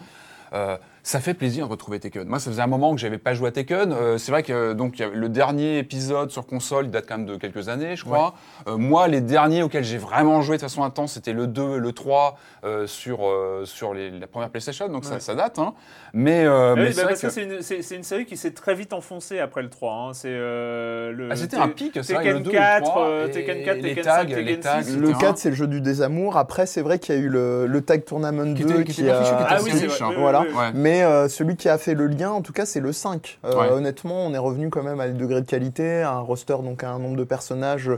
Euh, 0.53 0.77
ça 1.03 1.21
fait 1.21 1.35
plaisir 1.35 1.67
de 1.67 1.71
retrouver 1.71 2.01
Tekken. 2.01 2.27
Moi, 2.27 2.41
ça 2.41 2.51
faisait 2.51 2.63
un 2.63 2.67
moment 2.67 2.93
que 2.93 3.01
j'avais 3.01 3.19
pas 3.19 3.33
joué 3.33 3.49
à 3.49 3.53
Tekken. 3.53 3.93
Euh, 3.93 4.19
c'est 4.19 4.33
vrai 4.33 4.43
que 4.43 4.53
euh, 4.53 4.75
donc 4.75 4.99
le 4.99 5.29
dernier 5.29 5.79
épisode 5.79 6.31
sur 6.33 6.47
console 6.47 6.87
il 6.87 6.91
date 6.91 7.05
quand 7.09 7.17
même 7.19 7.27
de 7.27 7.37
quelques 7.37 7.69
années, 7.69 7.95
je 7.95 8.05
crois. 8.05 8.35
Euh, 8.67 8.77
moi, 8.77 9.07
les 9.07 9.21
derniers 9.21 9.63
auxquels 9.63 9.85
j'ai 9.85 9.99
vraiment 9.99 10.43
joué 10.43 10.57
de 10.57 10.63
façon 10.63 10.83
intense, 10.83 11.13
c'était 11.13 11.33
le 11.33 11.47
2 11.47 11.77
et 11.77 11.79
le 11.79 11.93
3 11.93 12.37
euh, 12.65 12.89
sur 12.89 13.21
euh, 13.25 13.63
sur 13.65 13.95
les, 13.95 14.11
la 14.11 14.27
première 14.27 14.51
PlayStation. 14.51 14.89
Donc 14.89 15.05
ça, 15.05 15.15
Ouais. 15.15 15.21
ça 15.21 15.37
date. 15.37 15.61
Hein. 15.61 15.75
Mais, 16.13 16.45
euh, 16.45 16.73
Ah 16.73 16.75
mais 16.77 16.87
oui, 16.89 16.93
c'est 16.93 16.97
bah, 16.97 17.03
vrai 17.05 17.11
parce 17.13 17.21
que 17.21 17.27
que- 17.29 17.33
c'est 17.33 17.43
une, 17.45 17.63
c'est- 17.63 17.83
c'est 17.83 17.95
une 17.97 18.03
série 18.03 18.27
qui 18.27 18.37
s'est 18.37 18.51
très 18.51 18.75
vite 18.75 18.93
enfoncée 18.93 19.39
après 19.39 19.63
le 19.63 19.71
3. 19.71 19.93
hein. 19.93 20.11
C'est 20.13 20.27
euh, 20.33 21.13
le. 21.13 21.29
Ah, 21.31 21.37
c'était 21.37 21.57
un 21.57 21.69
pic, 21.69 21.99
c'est 22.03 22.15
vrai, 22.15 22.25
le 22.33 22.43
Tekken 22.43 22.43
2 22.43 22.51
et 22.51 22.53
le 22.55 22.59
4, 22.59 22.83
3, 22.85 23.03
euh, 23.07 23.27
et 23.29 23.31
Tekken 23.31 23.65
4, 23.65 23.77
les 23.77 23.83
Tekken 23.91 24.05
tags, 24.05 24.11
5, 24.17 24.29
les 24.31 24.35
Tekken 24.35 24.61
tags, 24.61 24.83
6. 24.83 24.97
Le 24.97 25.09
etc. 25.11 25.19
4, 25.21 25.39
c'est 25.39 25.51
le 25.51 25.55
jeu 25.55 25.67
du 25.69 25.81
désamour. 25.81 26.37
Après, 26.37 26.67
c'est 26.67 26.83
vrai 26.83 26.99
qu'il 26.99 27.15
y 27.15 27.19
a 27.19 27.21
eu 27.21 27.29
le, 27.29 27.67
le 27.69 27.81
Tag 27.81 28.05
Tournament 28.05 28.55
Qui 28.55 28.65
2 28.65 28.75
était- 28.81 28.85
qui, 28.85 28.93
qui 28.93 29.03
qui 29.05 29.09
a... 29.11 29.21
Ah 29.49 29.59
oui, 29.63 29.71
c'est 29.73 29.87
vrai. 29.87 30.15
Voilà. 30.53 30.69
Ouais. 30.71 30.73
Mais 30.75 31.03
euh, 31.03 31.29
celui 31.29 31.57
qui 31.57 31.69
a 31.69 31.79
fait 31.79 31.95
le 31.95 32.07
lien, 32.07 32.31
en 32.31 32.43
tout 32.43 32.53
cas, 32.53 32.67
c'est 32.67 32.81
le 32.81 32.93
5. 32.93 33.39
Euh, 33.45 33.55
Ouais. 33.57 33.71
Honnêtement, 33.71 34.27
on 34.27 34.35
est 34.35 34.39
revenu 34.39 34.69
quand 34.71 34.83
même 34.83 35.01
à 35.01 35.07
des 35.09 35.15
degrés 35.15 35.41
de 35.41 35.47
qualité, 35.47 36.03
un 36.03 36.19
roster, 36.21 36.57
donc 36.63 36.85
à 36.85 36.91
un 36.91 36.99
nombre 36.99 37.17
de 37.17 37.25
personnages 37.25 37.91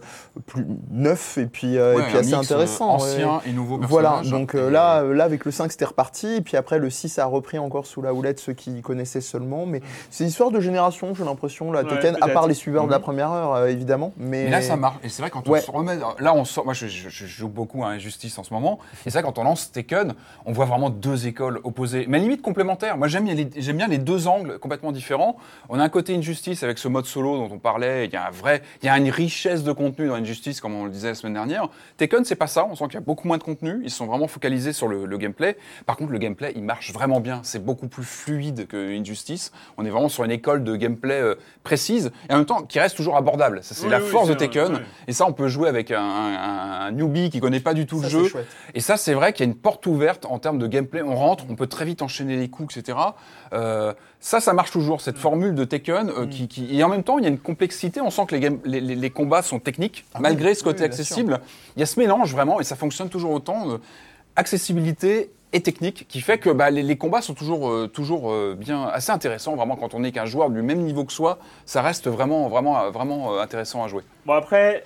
plus 0.46 0.64
neuf 0.90 1.38
et 1.38 1.46
puis, 1.46 1.76
euh, 1.78 1.96
Ouais, 1.96 2.02
et 2.02 2.06
puis 2.06 2.16
un 2.16 2.20
assez 2.20 2.36
mix, 2.36 2.38
euh, 2.50 2.54
intéressant. 2.54 2.96
ouais. 2.98 3.02
Ancien 3.02 3.40
et 3.46 3.52
nouveau 3.52 3.78
Voilà, 3.82 4.22
donc 4.24 4.54
euh, 4.54 4.70
là, 4.70 5.02
euh, 5.02 5.14
là, 5.14 5.24
avec 5.24 5.44
le 5.44 5.50
5, 5.50 5.70
c'était 5.72 5.84
reparti. 5.84 6.26
Et 6.36 6.40
puis 6.40 6.56
après, 6.56 6.78
le 6.78 6.90
6 6.90 7.18
a 7.18 7.24
repris 7.26 7.58
encore 7.58 7.86
sous 7.86 8.02
la 8.02 8.12
houlette 8.14 8.38
ceux 8.40 8.52
qui 8.52 8.80
connaissaient 8.82 9.20
seulement. 9.20 9.66
Mais 9.66 9.80
c'est 10.10 10.24
une 10.24 10.30
histoire 10.30 10.50
de 10.50 10.60
génération, 10.60 11.14
j'ai 11.14 11.24
l'impression, 11.24 11.72
la 11.72 11.82
Ouais, 11.82 11.88
Tekken, 11.88 12.16
à 12.20 12.28
part 12.28 12.46
les 12.46 12.54
suiveurs 12.54 12.86
de 12.86 12.90
la 12.90 12.98
Mhm. 12.98 13.02
première 13.02 13.30
heure, 13.32 13.54
euh, 13.54 13.66
évidemment. 13.66 14.12
Mais, 14.16 14.44
Mais 14.44 14.50
là, 14.50 14.62
ça 14.62 14.76
marche. 14.76 14.96
Et 15.02 15.08
c'est 15.08 15.22
vrai, 15.22 15.30
quand 15.30 15.48
on 15.48 15.56
se 15.60 15.70
remet. 15.70 15.96
là, 16.18 16.34
on 16.34 16.44
sort. 16.44 16.64
Moi, 16.64 16.74
je, 16.74 16.86
je- 16.86 17.08
je 17.08 17.26
joue 17.26 17.48
beaucoup 17.48 17.84
à 17.84 17.88
Injustice 17.88 18.38
en 18.38 18.44
ce 18.44 18.52
moment. 18.52 18.78
Et 19.06 19.10
ça, 19.10 19.22
quand 19.22 19.38
on 19.38 19.44
lance 19.44 19.72
Tekken, 19.72 20.14
on 20.46 20.52
voit 20.52 20.64
vraiment 20.66 20.90
deux 20.90 21.26
écoles 21.26 21.60
opposées, 21.64 22.06
mais 22.08 22.20
limite 22.28 22.42
complémentaires. 22.42 22.96
Moi, 22.96 23.08
j'aime 23.08 23.24
bien, 23.24 23.34
les- 23.34 23.48
j'aime 23.56 23.76
bien 23.78 23.88
les 23.88 23.98
deux 23.98 24.26
angles 24.28 24.58
complètement 24.58 24.92
différents. 24.92 25.36
On 25.68 25.78
a 25.78 25.82
un 25.82 25.88
côté 25.88 26.14
Injustice 26.14 26.62
avec 26.62 26.78
ce 26.78 26.88
mode 26.88 27.06
solo 27.06 27.36
dont 27.38 27.54
on 27.54 27.58
parlait. 27.58 28.04
Il 28.06 28.12
y 28.12 28.16
a 28.16 28.26
un 28.26 28.30
vrai, 28.30 28.62
il 28.82 28.86
y 28.86 28.88
a 28.88 28.96
une 28.98 29.08
richesse 29.10 29.62
de 29.64 29.72
contenu 29.72 30.08
dans 30.08 30.14
Injustice, 30.14 30.60
comme 30.60 30.74
on 30.74 30.84
le 30.84 30.90
disait 30.90 31.08
la 31.08 31.14
semaine 31.14 31.34
dernière. 31.34 31.68
Tekken, 31.96 32.24
c'est 32.24 32.36
pas 32.36 32.46
ça. 32.46 32.66
On 32.70 32.74
sent 32.74 32.84
qu'il 32.84 32.94
y 32.94 32.98
a 32.98 33.00
beaucoup 33.00 33.26
moins 33.26 33.38
de 33.38 33.42
contenu. 33.42 33.80
Ils 33.82 33.90
sont 33.90 34.06
vraiment 34.06 34.28
focalisés 34.28 34.72
sur 34.72 34.88
le, 34.88 35.06
le 35.06 35.18
gameplay. 35.18 35.56
Par 35.86 35.96
contre, 35.96 36.12
le 36.12 36.18
gameplay, 36.18 36.52
il 36.54 36.62
marche 36.62 36.92
vraiment 36.92 37.20
bien. 37.20 37.40
C'est 37.42 37.64
beaucoup 37.64 37.88
plus 37.88 38.04
fluide 38.04 38.66
que 38.66 38.98
Injustice. 38.98 39.52
On 39.78 39.84
est 39.86 39.90
vraiment 39.90 40.08
sur 40.08 40.24
une 40.24 40.30
école 40.30 40.64
de 40.64 40.76
gameplay 40.76 41.20
euh, 41.20 41.34
précise 41.62 42.10
et 42.28 42.32
en 42.34 42.36
même 42.38 42.46
temps 42.46 42.62
qui 42.62 42.78
reste 42.78 42.96
toujours 42.96 43.16
abordable. 43.16 43.60
Ça, 43.62 43.74
c'est 43.74 43.84
Oui, 43.84 43.90
la 43.90 44.00
oui, 44.00 44.08
force 44.08 44.28
de 44.28 44.34
Tekken. 44.34 44.80
Et 45.06 45.12
ça, 45.12 45.26
on 45.26 45.32
peut 45.32 45.48
jouer 45.48 45.68
avec 45.68 45.90
un, 45.90 46.00
un- 46.02 46.80
un 46.86 46.90
newbie 46.92 47.30
qui 47.30 47.40
connaît 47.40 47.60
pas 47.60 47.74
du 47.74 47.86
tout 47.86 47.98
Ça, 48.02 48.04
le 48.04 48.10
jeu. 48.10 48.28
chouette. 48.28 48.46
Et 48.74 48.80
ça, 48.80 48.96
c'est 48.96 49.14
vrai 49.14 49.32
qu'il 49.32 49.46
y 49.46 49.48
a 49.48 49.50
une 49.52 49.58
porte 49.58 49.86
ouverte 49.86 50.26
en 50.26 50.38
termes 50.38 50.58
de 50.58 50.66
gameplay. 50.66 51.02
On 51.02 51.14
rentre, 51.14 51.44
on 51.48 51.54
peut 51.54 51.66
très 51.66 51.84
vite 51.84 52.02
enchaîner 52.02 52.17
les 52.24 52.48
coups, 52.48 52.76
etc. 52.76 52.98
Euh, 53.52 53.92
ça, 54.20 54.40
ça 54.40 54.52
marche 54.52 54.70
toujours, 54.70 55.00
cette 55.00 55.18
formule 55.18 55.54
de 55.54 55.64
Tekken. 55.64 56.10
euh, 56.10 56.26
qui, 56.26 56.48
qui- 56.48 56.76
Et 56.78 56.82
en 56.84 56.88
même 56.88 57.02
temps, 57.04 57.18
il 57.18 57.24
y 57.24 57.26
a 57.26 57.30
une 57.30 57.38
complexité. 57.38 58.00
On 58.00 58.10
sent 58.10 58.26
que 58.26 58.34
les, 58.34 58.40
game- 58.40 58.58
les, 58.64 58.80
les- 58.80 58.96
les 58.96 59.10
combats 59.10 59.42
sont 59.42 59.58
techniques, 59.60 60.04
malgré 60.20 60.54
ce 60.54 60.62
côté 60.64 60.80
oui, 60.80 60.86
accessible. 60.86 61.40
Il 61.76 61.80
y 61.80 61.82
a 61.82 61.86
ce 61.86 61.98
mélange 62.00 62.32
vraiment, 62.32 62.60
et 62.60 62.64
ça 62.64 62.76
fonctionne 62.76 63.08
toujours 63.08 63.30
autant. 63.32 63.70
euh, 63.70 63.78
accessibilité 64.36 65.30
et 65.52 65.60
technique 65.62 66.06
qui 66.08 66.20
fait 66.20 66.38
que 66.38 66.48
bah, 66.50 66.70
les, 66.70 66.82
les 66.84 66.96
combats 66.96 67.22
sont 67.22 67.34
toujours, 67.34 67.68
euh, 67.70 67.88
toujours 67.88 68.30
euh, 68.30 68.54
bien 68.56 68.84
assez 68.86 69.10
intéressants. 69.10 69.56
Vraiment, 69.56 69.74
quand 69.76 69.94
on 69.94 70.04
est 70.04 70.12
qu'un 70.12 70.26
joueur 70.26 70.48
du 70.50 70.62
même 70.62 70.78
niveau 70.82 71.04
que 71.04 71.12
soi, 71.12 71.38
ça 71.66 71.82
reste 71.82 72.06
vraiment, 72.08 72.48
vraiment, 72.48 72.90
vraiment 72.90 73.32
euh, 73.34 73.40
intéressant 73.40 73.82
à 73.82 73.88
jouer. 73.88 74.02
Bon, 74.26 74.34
après, 74.34 74.84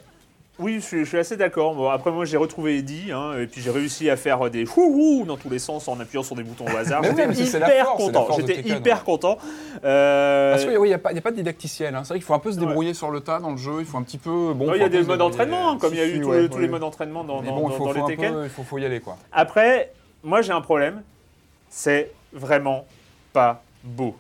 oui, 0.63 0.75
je 0.77 0.81
suis, 0.81 0.99
je 1.01 1.05
suis 1.05 1.19
assez 1.19 1.37
d'accord. 1.37 1.75
Bon, 1.75 1.89
après, 1.91 2.11
moi, 2.11 2.25
j'ai 2.25 2.37
retrouvé 2.37 2.79
Eddie, 2.79 3.13
hein, 3.13 3.33
et 3.39 3.47
puis 3.47 3.61
j'ai 3.61 3.71
réussi 3.71 4.09
à 4.09 4.17
faire 4.17 4.49
des 4.51 4.65
wouhou 4.65 5.25
dans 5.27 5.37
tous 5.37 5.51
les 5.51 5.59
sens 5.59 5.89
en 5.89 5.99
appuyant 6.01 6.23
sur 6.23 6.37
des 6.37 6.43
boutons 6.43 6.65
au 6.73 6.77
hasard. 6.77 7.03
Oui, 7.03 7.09
J'étais 7.35 7.59
hyper 7.59 7.85
force, 7.87 8.05
content. 8.05 8.29
J'étais 8.39 8.61
hyper 8.69 8.99
ouais. 8.99 9.05
content. 9.05 9.39
Euh, 9.85 10.53
Parce 10.53 10.65
qu'il 10.65 10.81
n'y 10.81 10.93
a, 10.95 10.99
pas- 10.99 11.13
il 11.13 11.17
y 11.17 11.19
a 11.19 11.23
pas 11.23 11.31
de 11.31 11.37
didacticiel. 11.37 11.95
hein. 11.95 12.03
C'est 12.05 12.11
vrai 12.11 12.19
qu'il 12.19 12.27
faut 12.27 12.35
un 12.35 12.39
peu 12.39 12.53
se 12.53 12.59
débrouiller 12.59 12.95
sur 12.95 13.11
le 13.11 13.21
tas 13.21 13.41
dans 13.41 13.51
le 13.51 13.57
jeu. 13.57 13.75
Il 13.81 13.85
faut 13.87 13.99
un 13.99 14.03
petit 14.03 14.19
peu. 14.19 14.53
Bon, 14.55 14.73
il 14.75 14.81
y 14.81 14.85
a 14.85 14.89
des 14.89 15.03
modes 15.03 15.19
d'entraînement, 15.19 15.71
hein, 15.73 15.79
comme 15.81 15.93
il 15.95 15.99
y 15.99 16.03
a 16.03 16.07
eu 16.07 16.21
tous, 16.21 16.29
ouais, 16.29 16.49
les, 16.61 16.69
modes 16.69 16.81
d'entraînement 16.81 17.25
dans, 17.25 17.43
Mais 17.43 17.49
dans- 17.49 17.57
bon, 17.57 17.69
il 17.69 17.71
dans- 17.73 17.77
faut, 17.79 17.87
dans 17.93 17.93
faut 18.01 18.09
les 18.09 18.17
Tekken. 18.17 18.41
il 18.45 18.49
faut, 18.51 18.63
faut 18.63 18.79
y 18.79 18.85
aller 18.85 19.01
quoi. 19.01 19.17
Après, 19.33 19.93
moi 20.23 20.43
j'ai 20.43 20.53
un 20.53 20.61
problème, 20.61 21.03
c'est 21.69 22.11
vraiment 22.33 22.87
pas 23.33 23.63
beau. 23.85 24.17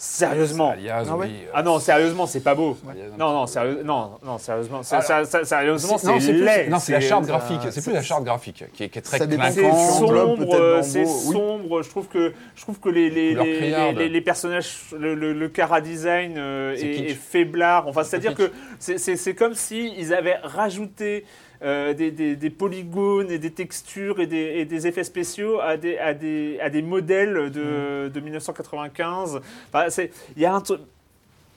Sérieusement. 0.00 0.70
Alias, 0.70 1.06
Ah 1.10 1.16
oui, 1.16 1.26
euh, 1.26 1.50
Ah 1.52 1.62
non, 1.64 1.80
sérieusement, 1.80 2.26
c'est 2.28 2.38
pas 2.38 2.54
beau. 2.54 2.78
Non, 3.18 3.32
non, 3.32 3.46
sérieux, 3.48 3.82
non, 3.84 4.12
non, 4.24 4.38
sérieusement, 4.38 4.80
Alors, 4.88 5.02
ça- 5.02 5.24
ça- 5.24 5.44
sérieusement, 5.44 5.98
C'est- 5.98 6.20
c'est 6.20 6.32
laid. 6.34 6.68
Non, 6.68 6.78
c'est 6.78 6.92
la 6.92 7.00
charte 7.00 7.26
graphique. 7.26 7.58
C'est 7.72 7.82
plus 7.82 7.92
la 7.92 8.02
charte 8.02 8.22
graphique 8.22 8.62
qui 8.74 8.84
est, 8.84 8.88
qui 8.90 8.98
est 9.00 9.02
très 9.02 9.18
C'est 9.18 9.24
sombre, 9.26 10.82
c'est 10.84 11.02
beau, 11.02 11.10
oui. 11.26 11.32
sombre. 11.32 11.82
Je 11.82 11.88
trouve 11.90 12.06
que 12.06 12.32
je 12.54 12.62
trouve 12.62 12.78
que 12.78 12.88
les 12.88 13.10
les, 13.10 13.34
les, 13.34 13.92
les- 13.92 14.08
les 14.08 14.20
personnages, 14.20 14.76
le, 14.96 15.16
le, 15.16 15.32
le 15.32 15.48
cara 15.48 15.80
design 15.80 16.34
euh, 16.38 16.76
C'est 16.76 16.86
est, 16.86 16.92
kitsch. 16.94 17.10
est 17.10 17.14
faiblard. 17.14 17.88
Enfin, 17.88 18.04
c'est-à-dire 18.04 18.36
kitsch. 18.36 18.46
que 18.48 18.52
c'est- 18.78 18.98
c'est 18.98 19.16
c'est 19.16 19.34
comme 19.34 19.54
si 19.54 19.94
ils 19.98 20.14
avaient 20.14 20.38
rajouté 20.44 21.24
euh, 21.62 21.92
des, 21.94 22.10
des, 22.10 22.36
des 22.36 22.50
polygones 22.50 23.30
et 23.30 23.38
des 23.38 23.50
textures 23.50 24.20
et 24.20 24.26
des, 24.26 24.36
et 24.58 24.64
des 24.64 24.86
effets 24.86 25.04
spéciaux 25.04 25.60
à 25.60 25.76
des 25.76 25.98
à 25.98 26.14
des 26.14 26.58
à 26.60 26.70
des 26.70 26.82
modèles 26.82 27.48
Mm. 27.48 27.50
de, 27.50 28.10
de 28.14 28.20
1995. 28.20 29.40
Enfin, 29.72 29.86
c'est 29.90 30.10
il 30.36 30.42
y 30.42 30.46
a 30.46 30.54
un 30.54 30.60
truc. 30.60 30.80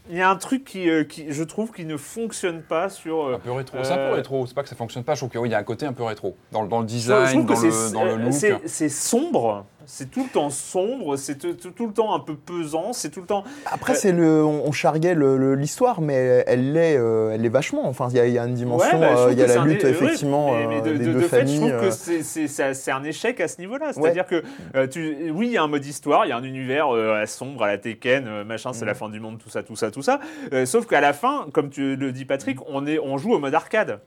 Il 0.09 0.17
y 0.17 0.21
a 0.21 0.29
un 0.31 0.35
truc 0.35 0.63
qui, 0.65 0.89
euh, 0.89 1.03
qui, 1.03 1.25
je 1.31 1.43
trouve, 1.43 1.71
qui 1.71 1.85
ne 1.85 1.95
fonctionne 1.95 2.63
pas 2.63 2.89
sur. 2.89 3.23
euh, 3.23 3.35
Un 3.35 3.39
peu 3.39 3.51
rétro. 3.51 3.77
C'est 3.83 3.91
un 3.91 3.95
peu 3.97 4.01
Euh, 4.01 4.13
rétro. 4.15 4.45
C'est 4.47 4.55
pas 4.55 4.63
que 4.63 4.69
ça 4.69 4.75
fonctionne 4.75 5.03
pas. 5.03 5.13
Je 5.13 5.19
trouve 5.19 5.29
qu'il 5.29 5.51
y 5.51 5.53
a 5.53 5.59
un 5.59 5.63
côté 5.63 5.85
un 5.85 5.93
peu 5.93 6.01
rétro 6.03 6.35
dans, 6.51 6.63
le- 6.63 6.67
dans 6.67 6.81
le 6.81 6.87
Je 6.87 6.93
trouve- 7.05 7.21
je 7.21 7.27
design, 7.27 7.45
dans 7.45 7.61
le, 7.61 7.91
dans 7.93 8.17
le 8.17 8.23
look. 8.23 8.61
C'est 8.65 8.89
sombre, 8.89 9.63
c'est 9.85 10.09
tout 10.11 10.23
le 10.23 10.29
temps 10.29 10.49
sombre, 10.49 11.15
c'est 11.17 11.37
tout, 11.37 11.53
tout- 11.53 11.71
tout 11.71 11.87
le 11.87 11.93
temps 11.93 12.13
un 12.13 12.19
peu 12.19 12.35
pesant, 12.35 12.93
c'est 12.93 13.09
tout 13.09 13.21
le 13.21 13.25
temps. 13.27 13.43
Après, 13.65 13.93
Euh, 13.93 13.95
c'est 13.95 14.11
le, 14.11 14.43
on, 14.45 14.67
on 14.67 14.71
le- 15.37 15.55
l'histoire, 15.55 16.01
mais 16.01 16.43
elle 16.47 16.73
l'est, 16.73 16.97
euh, 16.97 17.31
elle 17.33 17.45
est 17.45 17.49
vachement. 17.49 17.87
Enfin, 17.87 18.07
il 18.11 18.17
y, 18.17 18.19
a- 18.19 18.27
il 18.27 18.33
y 18.33 18.39
a 18.39 18.45
une 18.45 18.53
dimension, 18.53 18.99
Ouais, 18.99 19.07
bah, 19.13 19.19
euh, 19.19 19.29
il 19.31 19.39
y 19.39 19.43
a 19.43 19.47
c'est 19.47 19.55
la 19.55 19.61
lutte 19.63 19.83
effectivement 19.83 20.51
mais- 20.53 20.67
mais 20.67 20.77
euh, 20.77 20.81
de, 20.81 20.91
des 20.97 21.05
de- 21.05 21.13
deux 21.13 21.19
de 21.21 21.27
fait, 21.27 21.41
je 21.41 21.45
familles. 21.45 21.59
trouve 21.59 21.71
que 21.81 21.85
euh, 21.85 21.91
c'est- 21.91 22.21
un 22.91 23.03
échec 23.03 23.39
à 23.41 23.47
ce 23.47 23.59
niveau-là. 23.59 23.93
C'est-à-dire 23.93 24.25
que 24.25 24.43
euh, 24.75 24.87
tu, 24.87 25.31
oui, 25.31 25.47
il 25.47 25.53
y 25.53 25.57
a 25.57 25.63
un 25.63 25.67
mode 25.67 25.85
histoire, 25.85 26.25
il 26.25 26.29
y 26.29 26.31
a 26.31 26.37
un 26.37 26.43
univers 26.43 26.93
euh, 26.95 27.25
sombre 27.25 27.63
à 27.63 27.67
la 27.67 27.77
Tekken, 27.77 28.25
euh, 28.27 28.43
machin, 28.43 28.71
Mm. 28.71 28.73
c'est 28.73 28.85
la 28.85 28.93
fin 28.93 29.09
du 29.09 29.19
monde, 29.19 29.37
tout 29.37 29.49
ça, 29.49 29.63
tout 29.63 29.75
ça, 29.75 29.91
tout 29.91 30.01
ça. 30.01 30.19
Euh, 30.53 30.65
sauf 30.65 30.85
qu'à 30.87 31.01
la 31.01 31.13
fin, 31.13 31.47
comme 31.53 31.69
tu 31.69 31.95
le 31.95 32.11
dis 32.11 32.25
Patrick, 32.25 32.57
on 32.67 32.85
est, 32.85 32.99
on 32.99 33.17
joue 33.17 33.33
au 33.33 33.39
mode 33.39 33.53
arcade. 33.55 33.99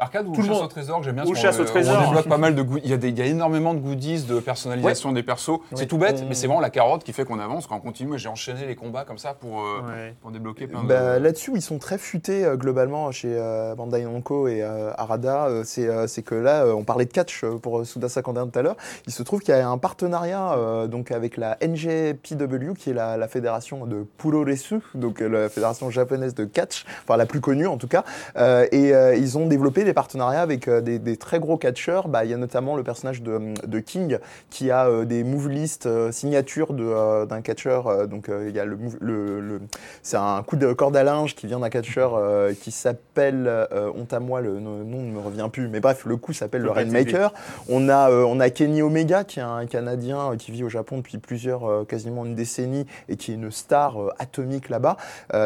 Arcade 0.00 0.28
ou 0.28 0.32
Tout 0.32 0.42
chasse 0.42 0.50
monde- 0.50 0.64
au 0.64 0.68
trésor, 0.68 1.02
j'aime 1.02 1.16
bien. 1.16 1.26
Ou 1.26 1.34
chasse 1.34 1.58
au 1.58 1.62
euh, 1.62 1.64
trésor. 1.64 1.96
On 2.00 2.04
débloque 2.06 2.28
pas 2.28 2.38
mal 2.38 2.54
de 2.54 2.62
goodies. 2.62 2.82
Il 2.84 2.90
y, 2.90 2.94
a 2.94 2.96
des- 2.96 3.08
il 3.08 3.18
y 3.18 3.22
a 3.22 3.26
énormément 3.26 3.74
de 3.74 3.80
goodies 3.80 4.22
de 4.24 4.38
personnalisation 4.38 5.10
des 5.12 5.24
persos. 5.24 5.58
C'est 5.74 5.86
tout 5.86 5.98
bête, 5.98 6.20
On- 6.22 6.28
mais 6.28 6.34
c'est 6.34 6.46
vraiment 6.46 6.60
la 6.60 6.70
carotte 6.70 7.02
qui 7.02 7.12
fait 7.12 7.24
qu'on 7.24 7.40
avance. 7.40 7.66
Quand 7.66 7.76
on 7.76 7.80
continue, 7.80 8.16
j'ai 8.16 8.28
enchaîné 8.28 8.64
les 8.66 8.76
combats 8.76 9.04
comme 9.04 9.18
ça 9.18 9.34
pour, 9.34 9.60
euh, 9.60 9.80
Ouais. 9.88 10.14
pour 10.22 10.30
débloquer 10.30 10.68
plein 10.68 10.84
Bah, 10.84 11.18
de. 11.18 11.22
Là-dessus, 11.24 11.50
ils 11.54 11.62
sont 11.62 11.78
très 11.78 11.98
futés 11.98 12.44
euh, 12.44 12.56
globalement 12.56 13.10
chez 13.10 13.32
euh, 13.36 13.74
Bandai 13.74 14.02
Namco 14.04 14.46
et 14.46 14.62
euh, 14.62 14.92
Arada. 14.96 15.46
Euh, 15.46 15.62
c'est 15.64 15.88
euh, 15.88 16.06
que 16.24 16.34
là, 16.36 16.64
euh, 16.64 16.72
on 16.74 16.84
parlait 16.84 17.04
de 17.04 17.12
catch 17.12 17.42
euh, 17.42 17.58
pour 17.58 17.84
Suda 17.84 18.08
51 18.08 18.46
tout 18.46 18.58
à 18.58 18.62
l'heure. 18.62 18.76
Il 19.08 19.12
se 19.12 19.22
trouve 19.24 19.40
qu'il 19.40 19.54
y 19.54 19.58
a 19.58 19.68
un 19.68 19.78
partenariat 19.78 20.52
euh, 20.52 20.86
donc 20.86 21.10
avec 21.10 21.36
la 21.36 21.56
NJPW, 21.60 22.74
qui 22.76 22.90
est 22.90 22.94
la, 22.94 23.16
la 23.16 23.28
fédération 23.28 23.84
de 23.86 24.06
Puroresu, 24.18 24.76
donc 24.94 25.20
euh, 25.22 25.28
la 25.28 25.48
fédération 25.48 25.90
japonaise 25.90 26.34
de 26.34 26.44
catch, 26.44 26.84
enfin 27.02 27.16
la 27.16 27.26
plus 27.26 27.40
connue 27.40 27.66
en 27.66 27.76
tout 27.78 27.88
cas. 27.88 28.04
Euh, 28.36 28.66
et 28.72 28.94
euh, 28.94 29.16
ils 29.16 29.36
ont 29.38 29.46
développé 29.46 29.84
des 29.88 29.94
partenariats 29.94 30.42
avec 30.42 30.68
euh, 30.68 30.80
des, 30.80 30.98
des 30.98 31.16
très 31.16 31.38
gros 31.40 31.56
catcheurs. 31.56 32.08
Bah, 32.08 32.24
il 32.24 32.30
y 32.30 32.34
a 32.34 32.36
notamment 32.36 32.76
le 32.76 32.82
personnage 32.82 33.22
de, 33.22 33.54
de 33.66 33.78
King 33.80 34.18
qui 34.50 34.70
a 34.70 34.86
euh, 34.86 35.04
des 35.04 35.24
move 35.24 35.48
lists 35.48 35.86
euh, 35.86 36.12
signatures 36.12 36.72
d'un 36.74 37.40
catcheur. 37.40 38.06
donc 38.06 38.28
il 38.30 38.54
y 38.54 38.60
a 38.60 38.64
le, 38.64 38.76
move- 38.76 38.98
le, 39.00 39.40
le- 39.40 39.60
c'est 40.02 40.16
un 40.16 40.42
coup 40.42 40.56
de 40.56 40.72
corde 40.72 40.96
à 40.96 41.02
linge 41.02 41.34
qui 41.34 41.46
vient 41.46 41.60
d'un 41.60 41.70
catcheur 41.70 42.20
qui 42.60 42.70
s'appelle, 42.70 43.50
honte 43.96 44.12
à 44.12 44.20
moi, 44.20 44.40
le 44.40 44.58
nom 44.60 44.78
ne 44.84 45.10
me 45.12 45.18
revient 45.18 45.48
plus, 45.50 45.68
mais 45.68 45.80
bref, 45.80 46.04
le 46.04 46.16
coup 46.16 46.32
s'appelle 46.32 46.62
le 46.62 46.70
Rainmaker. 46.70 47.32
On 47.68 47.88
a, 47.88 48.10
on 48.10 48.40
a 48.40 48.50
Kenny 48.50 48.82
Omega 48.82 49.24
qui 49.24 49.40
est 49.40 49.42
un 49.42 49.66
Canadien 49.66 50.36
qui 50.38 50.52
vit 50.52 50.64
au 50.64 50.68
Japon 50.68 50.98
depuis 50.98 51.18
plusieurs, 51.18 51.86
quasiment 51.86 52.24
une 52.24 52.34
décennie 52.34 52.86
et 53.08 53.16
qui 53.16 53.32
est 53.32 53.34
une 53.34 53.50
star 53.50 53.96
atomique 54.18 54.68
là-bas. 54.68 54.96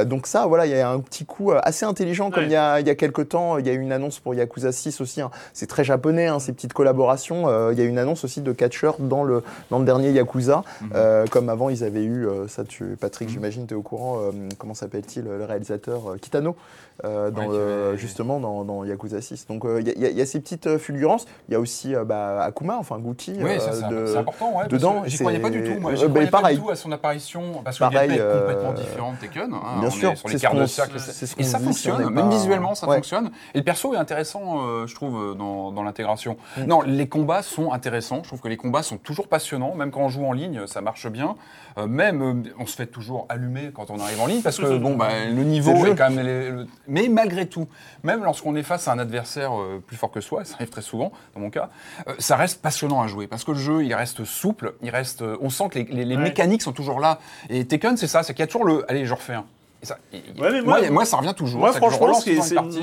Donc 0.04 0.26
ça, 0.26 0.46
voilà, 0.46 0.66
il 0.66 0.72
y 0.72 0.78
a 0.78 0.88
un 0.90 1.00
petit 1.00 1.24
coup 1.24 1.52
assez 1.62 1.84
intelligent 1.84 2.30
comme 2.30 2.42
Ouais. 2.42 2.48
il 2.48 2.52
y 2.52 2.56
a, 2.56 2.80
il 2.80 2.86
y 2.86 2.90
a 2.90 2.94
quelques 2.96 3.28
temps, 3.28 3.58
il 3.58 3.66
y 3.66 3.70
a 3.70 3.72
eu 3.72 3.80
une 3.80 3.92
annonce 3.92 4.18
pour 4.18 4.31
Yakuza 4.34 4.72
6 4.72 5.00
aussi. 5.00 5.20
hein. 5.20 5.30
C'est 5.52 5.66
très 5.66 5.84
japonais, 5.84 6.26
hein, 6.26 6.38
ces 6.38 6.52
petites 6.52 6.72
collaborations. 6.72 7.48
Euh, 7.48 7.72
il 7.72 7.78
y 7.78 7.82
a 7.82 7.84
une 7.84 7.98
annonce 7.98 8.24
aussi 8.24 8.40
de 8.40 8.52
catcheur 8.52 8.96
dans 8.98 9.24
le, 9.24 9.42
dans 9.70 9.78
le 9.78 9.84
dernier 9.84 10.10
Yakuza. 10.10 10.64
Mhm. 10.80 10.90
Euh, 10.94 11.26
comme 11.26 11.48
avant, 11.48 11.68
ils 11.68 11.84
avaient 11.84 12.04
eu, 12.04 12.26
euh, 12.26 12.48
ça 12.48 12.64
tu, 12.64 12.96
Patrick, 13.00 13.28
j'imagine, 13.28 13.66
tu 13.66 13.74
es 13.74 13.76
au 13.76 13.82
courant, 13.82 14.18
comment 14.58 14.74
s'appelle-t-il, 14.74 15.24
le 15.24 15.44
réalisateur 15.44 16.16
Kitano, 16.20 16.56
dans 17.02 17.08
Ouais, 17.32 17.48
le- 17.48 17.96
justement 17.96 18.38
dans, 18.40 18.64
dans 18.64 18.84
Yakuza 18.84 19.20
6. 19.20 19.46
Donc 19.48 19.64
il 19.80 19.86
y, 19.88 20.04
a- 20.06 20.10
y 20.10 20.20
y 20.20 20.26
ces 20.26 20.40
petites 20.40 20.78
fulgurances. 20.78 21.26
Il 21.48 21.52
y 21.52 21.54
a 21.56 21.60
aussi 21.60 21.94
bah, 22.06 22.42
Akuma, 22.44 22.76
enfin. 22.78 22.98
Oui, 23.02 23.14
euh, 23.50 23.58
c'est 23.58 24.12
c'est 24.12 24.16
important, 24.18 24.56
ouais. 24.58 24.68
dedans, 24.68 25.02
J'y 25.06 25.18
croyais 25.18 25.38
pas 25.38 25.50
du 25.50 25.64
c'est- 25.66 25.74
tout, 25.74 25.80
moi. 25.80 25.94
J'y 25.94 26.02
bah, 26.04 26.08
croyais 26.10 26.30
pas 26.30 26.40
pareil. 26.40 26.56
du 26.56 26.62
tout 26.62 26.70
à 26.70 26.76
son 26.76 26.92
apparition, 26.92 27.42
parce 27.64 27.78
que 27.78 27.84
le 27.84 27.90
Pareil, 27.90 28.12
est 28.12 28.18
complètement 28.40 28.72
différent 28.72 29.12
de 29.12 29.16
Tekken. 29.18 29.52
hein. 29.52 29.60
bien 29.80 29.88
on 29.88 29.90
sûr, 29.90 30.12
est 30.12 30.16
sur 30.16 30.28
c'est 30.28 30.32
les 30.34 30.38
ce 30.38 30.42
quarts 30.42 30.54
de 30.54 30.60
qu'on- 30.60 30.66
cercle. 30.66 31.00
c'est 31.00 31.26
ce 31.26 31.34
Et 31.38 31.42
ça 31.44 31.58
fonctionne, 31.58 32.08
même 32.10 32.30
visuellement, 32.30 32.74
ça 32.74 32.86
fonctionne. 32.86 33.30
Et 33.54 33.58
le 33.58 33.64
perso 33.64 33.94
est 33.94 33.96
intéressant, 33.96 34.21
euh, 34.24 34.86
je 34.86 34.94
trouve, 34.94 35.16
euh, 35.16 35.34
dans, 35.34 35.70
dans 35.72 35.82
l'intégration. 35.82 36.36
Non, 36.66 36.80
les 36.82 37.08
combats 37.08 37.42
sont 37.42 37.72
intéressants. 37.72 38.20
Je 38.22 38.28
trouve 38.28 38.40
que 38.40 38.48
les 38.48 38.56
combats 38.56 38.82
sont 38.82 38.96
toujours 38.98 39.28
passionnants, 39.28 39.74
même 39.74 39.90
quand 39.90 40.00
on 40.00 40.08
joue 40.08 40.24
en 40.24 40.32
ligne, 40.32 40.66
ça 40.66 40.80
marche 40.80 41.06
bien. 41.08 41.36
Euh, 41.78 41.86
même, 41.86 42.44
on 42.58 42.66
se 42.66 42.76
fait 42.76 42.86
toujours 42.86 43.26
allumer 43.28 43.70
quand 43.74 43.90
on 43.90 43.98
arrive 43.98 44.20
en 44.20 44.26
ligne, 44.26 44.42
parce 44.42 44.58
que 44.58 44.76
bon, 44.78 44.94
bah, 44.96 45.08
le 45.26 45.42
niveau 45.44 45.86
est 45.86 45.94
quand 45.94 46.10
même. 46.10 46.24
le- 46.26 46.66
Mais 46.88 47.08
malgré 47.08 47.46
tout, 47.46 47.66
même 48.02 48.22
lorsqu'on 48.24 48.54
est 48.56 48.62
face 48.62 48.88
à 48.88 48.92
un 48.92 48.98
adversaire 48.98 49.52
plus 49.86 49.96
fort 49.96 50.10
que 50.10 50.20
soi, 50.20 50.44
ça 50.44 50.54
arrive 50.56 50.68
très 50.70 50.82
souvent, 50.82 51.12
dans 51.34 51.40
mon 51.40 51.50
cas, 51.50 51.70
ça 52.18 52.36
reste 52.36 52.60
passionnant 52.62 53.00
à 53.00 53.06
jouer, 53.06 53.26
parce 53.26 53.44
que 53.44 53.52
le 53.52 53.58
jeu, 53.58 53.84
il 53.84 53.94
reste 53.94 54.24
souple, 54.24 54.74
il 54.82 54.90
reste, 54.90 55.24
on 55.40 55.48
sent 55.50 55.68
que 55.70 55.78
les, 55.78 55.84
les- 55.84 56.04
les 56.04 56.16
Ouais. 56.16 56.22
mécaniques 56.22 56.62
sont 56.62 56.72
toujours 56.72 57.00
là. 57.00 57.18
Et 57.48 57.64
Tekken, 57.64 57.96
c'est 57.96 58.06
ça, 58.06 58.22
c'est 58.22 58.34
qu'il 58.34 58.40
y 58.40 58.44
a 58.44 58.46
toujours 58.46 58.64
le, 58.66 58.84
allez, 58.90 59.06
je 59.06 59.14
refais 59.14 59.34
un. 59.34 59.44
Ça, 59.82 59.96
Ouais, 60.12 60.22
moi, 60.62 60.78
moi- 60.80 60.90
moi, 60.90 61.04
ça 61.04 61.16
revient 61.16 61.34
toujours. 61.34 61.60
Moi, 61.60 61.72
franchement, 61.72 62.14
c'est- 62.14 62.36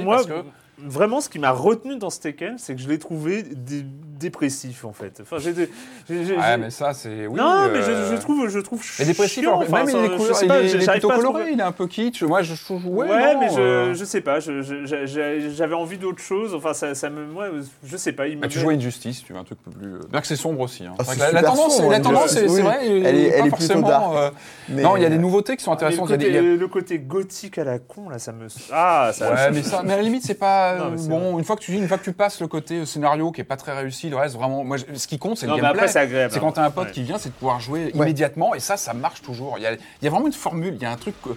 moi, 0.03 0.15
parce 0.15 0.25
que- 0.25 0.43
vraiment, 0.85 1.21
ce 1.21 1.29
qui 1.29 1.39
m'a 1.39 1.51
retenu 1.51 1.97
dans 1.97 2.09
ce 2.09 2.19
Tekken, 2.19 2.57
c'est 2.57 2.75
que 2.75 2.81
je 2.81 2.87
l'ai 2.89 2.99
trouvé 2.99 3.43
dé- 3.43 3.85
dépressif 4.19 4.83
en 4.83 4.91
fait. 4.91 5.19
Enfin, 5.21 5.37
j'ai 5.39 5.53
Ouais, 6.09 6.57
mais 6.57 6.69
ça, 6.71 6.93
c'est. 6.93 7.25
Oui, 7.27 7.37
non, 7.37 7.69
mais 7.71 7.79
euh, 7.79 8.09
je, 8.09 8.15
je 8.15 8.19
trouve, 8.21 8.49
je 8.49 8.59
trouve. 8.59 8.81
Mais 8.99 9.05
dépressif, 9.05 9.43
chiant, 9.43 9.59
alors, 9.59 9.61
enfin, 9.61 9.85
même 9.85 9.95
il 9.95 9.95
est, 9.95 10.09
je 10.09 10.17
couleur- 10.17 10.35
sais 10.35 10.45
il 10.45 10.47
pas, 10.49 10.59
est- 10.61 10.65
il 10.69 10.75
est 10.75 10.79
j'arrive 10.81 11.01
plutôt 11.01 11.15
coloré, 11.15 11.39
trouver- 11.43 11.53
il 11.53 11.59
est 11.59 11.63
un 11.63 11.71
peu 11.71 11.87
kitsch. 11.87 12.23
Moi, 12.23 12.41
je 12.41 12.53
trouve. 12.55 12.85
Ouais, 12.87 13.07
Ouais, 13.09 13.33
non, 13.33 13.39
mais 13.39 13.49
je, 13.49 13.59
euh, 13.61 13.93
je 13.93 14.03
sais 14.03 14.19
pas, 14.19 14.39
j'avais 14.41 15.73
envie 15.75 15.97
d'autre 15.97 16.19
chose. 16.21 16.53
Enfin, 16.53 16.73
ça, 16.73 16.95
ça 16.95 17.09
me, 17.09 17.25
moi, 17.25 17.47
je 17.83 17.97
sais 17.97 18.11
pas. 18.11 18.27
Il 18.27 18.37
me 18.37 18.41
bah, 18.41 18.47
tu 18.49 18.59
à 18.59 18.69
Injustice, 18.69 19.23
tu 19.23 19.31
veux 19.33 19.39
un 19.39 19.43
truc 19.43 19.57
un 19.67 19.71
peu 19.71 19.77
plus. 19.79 19.93
euh, 19.93 19.99
Bien 20.11 20.19
que 20.21 20.27
c'est 20.27 20.35
sombre 20.35 20.59
aussi. 20.61 20.85
hein. 20.85 20.93
Ah, 20.99 21.03
la, 21.31 21.41
tendance, 21.43 21.77
sombre, 21.77 21.91
la 21.91 21.99
tendance, 22.01 22.31
c'est 22.33 22.49
oui. 22.49 22.61
vrai. 22.61 22.79
Elle 22.85 23.15
est- 23.15 23.27
elle 23.29 23.47
est 23.47 23.51
plutôt 23.55 23.81
dark. 23.81 24.15
euh, 24.15 24.29
Non, 24.69 24.97
il 24.97 25.03
y 25.03 25.05
a 25.05 25.09
des 25.09 25.15
euh, 25.15 25.19
nouveautés 25.19 25.55
qui 25.55 25.63
sont 25.63 25.71
Ah, 25.71 25.75
intéressantes. 25.75 26.09
le 26.11 26.65
côté 26.67 26.99
gothique 26.99 27.57
à 27.57 27.63
la 27.63 27.79
con, 27.79 28.09
là, 28.09 28.19
ça 28.19 28.31
me. 28.33 28.47
Ah, 28.71 29.11
ça. 29.13 29.31
Ouais, 29.33 29.51
mais, 29.51 29.63
ça, 29.63 29.81
mais 29.85 29.93
à 29.93 29.97
la 29.97 30.03
limite, 30.03 30.23
c'est 30.23 30.33
pas. 30.33 30.68
Non, 30.77 31.35
euh, 31.35 31.37
une 31.39 31.43
fois, 31.43 31.55
que 31.55 31.61
tu, 31.61 31.73
une 31.73 31.87
fois 31.87 31.97
que 31.97 32.03
tu 32.03 32.13
passes 32.13 32.39
le 32.41 32.47
côté 32.47 32.79
euh, 32.79 32.85
scénario 32.85 33.31
qui 33.31 33.41
est 33.41 33.45
pas 33.45 33.57
très 33.57 33.73
réussi, 33.75 34.09
le 34.09 34.15
reste, 34.17 34.35
vraiment. 34.35 34.63
Moi, 34.63 34.77
ce 34.93 35.07
qui 35.07 35.17
compte, 35.17 35.37
c'est 35.37 35.45
le 35.47 35.53
gameplay. 35.53 35.69
après, 35.69 35.87
c'est 35.87 35.99
agréable. 35.99 36.33
C'est 36.33 36.39
quand 36.39 36.51
t'as 36.53 36.65
un 36.65 36.71
pote 36.71 36.87
Ouais. 36.87 36.91
qui 36.93 37.03
vient, 37.03 37.17
c'est 37.17 37.29
de 37.29 37.33
pouvoir 37.35 37.59
jouer 37.59 37.85
Ouais. 37.85 37.91
immédiatement, 37.95 38.53
et 38.55 38.59
ça, 38.59 38.77
ça 38.77 38.93
marche 38.93 39.21
toujours. 39.21 39.55
Il 39.57 39.63
y 39.63 39.67
a, 39.67 39.73
il 39.73 39.79
y 40.01 40.07
a 40.07 40.09
vraiment 40.09 40.27
une 40.27 40.33
formule, 40.33 40.75
il 40.75 40.81
y 40.81 40.85
a 40.85 40.91
un 40.91 40.97
truc. 40.97 41.15
que- 41.23 41.29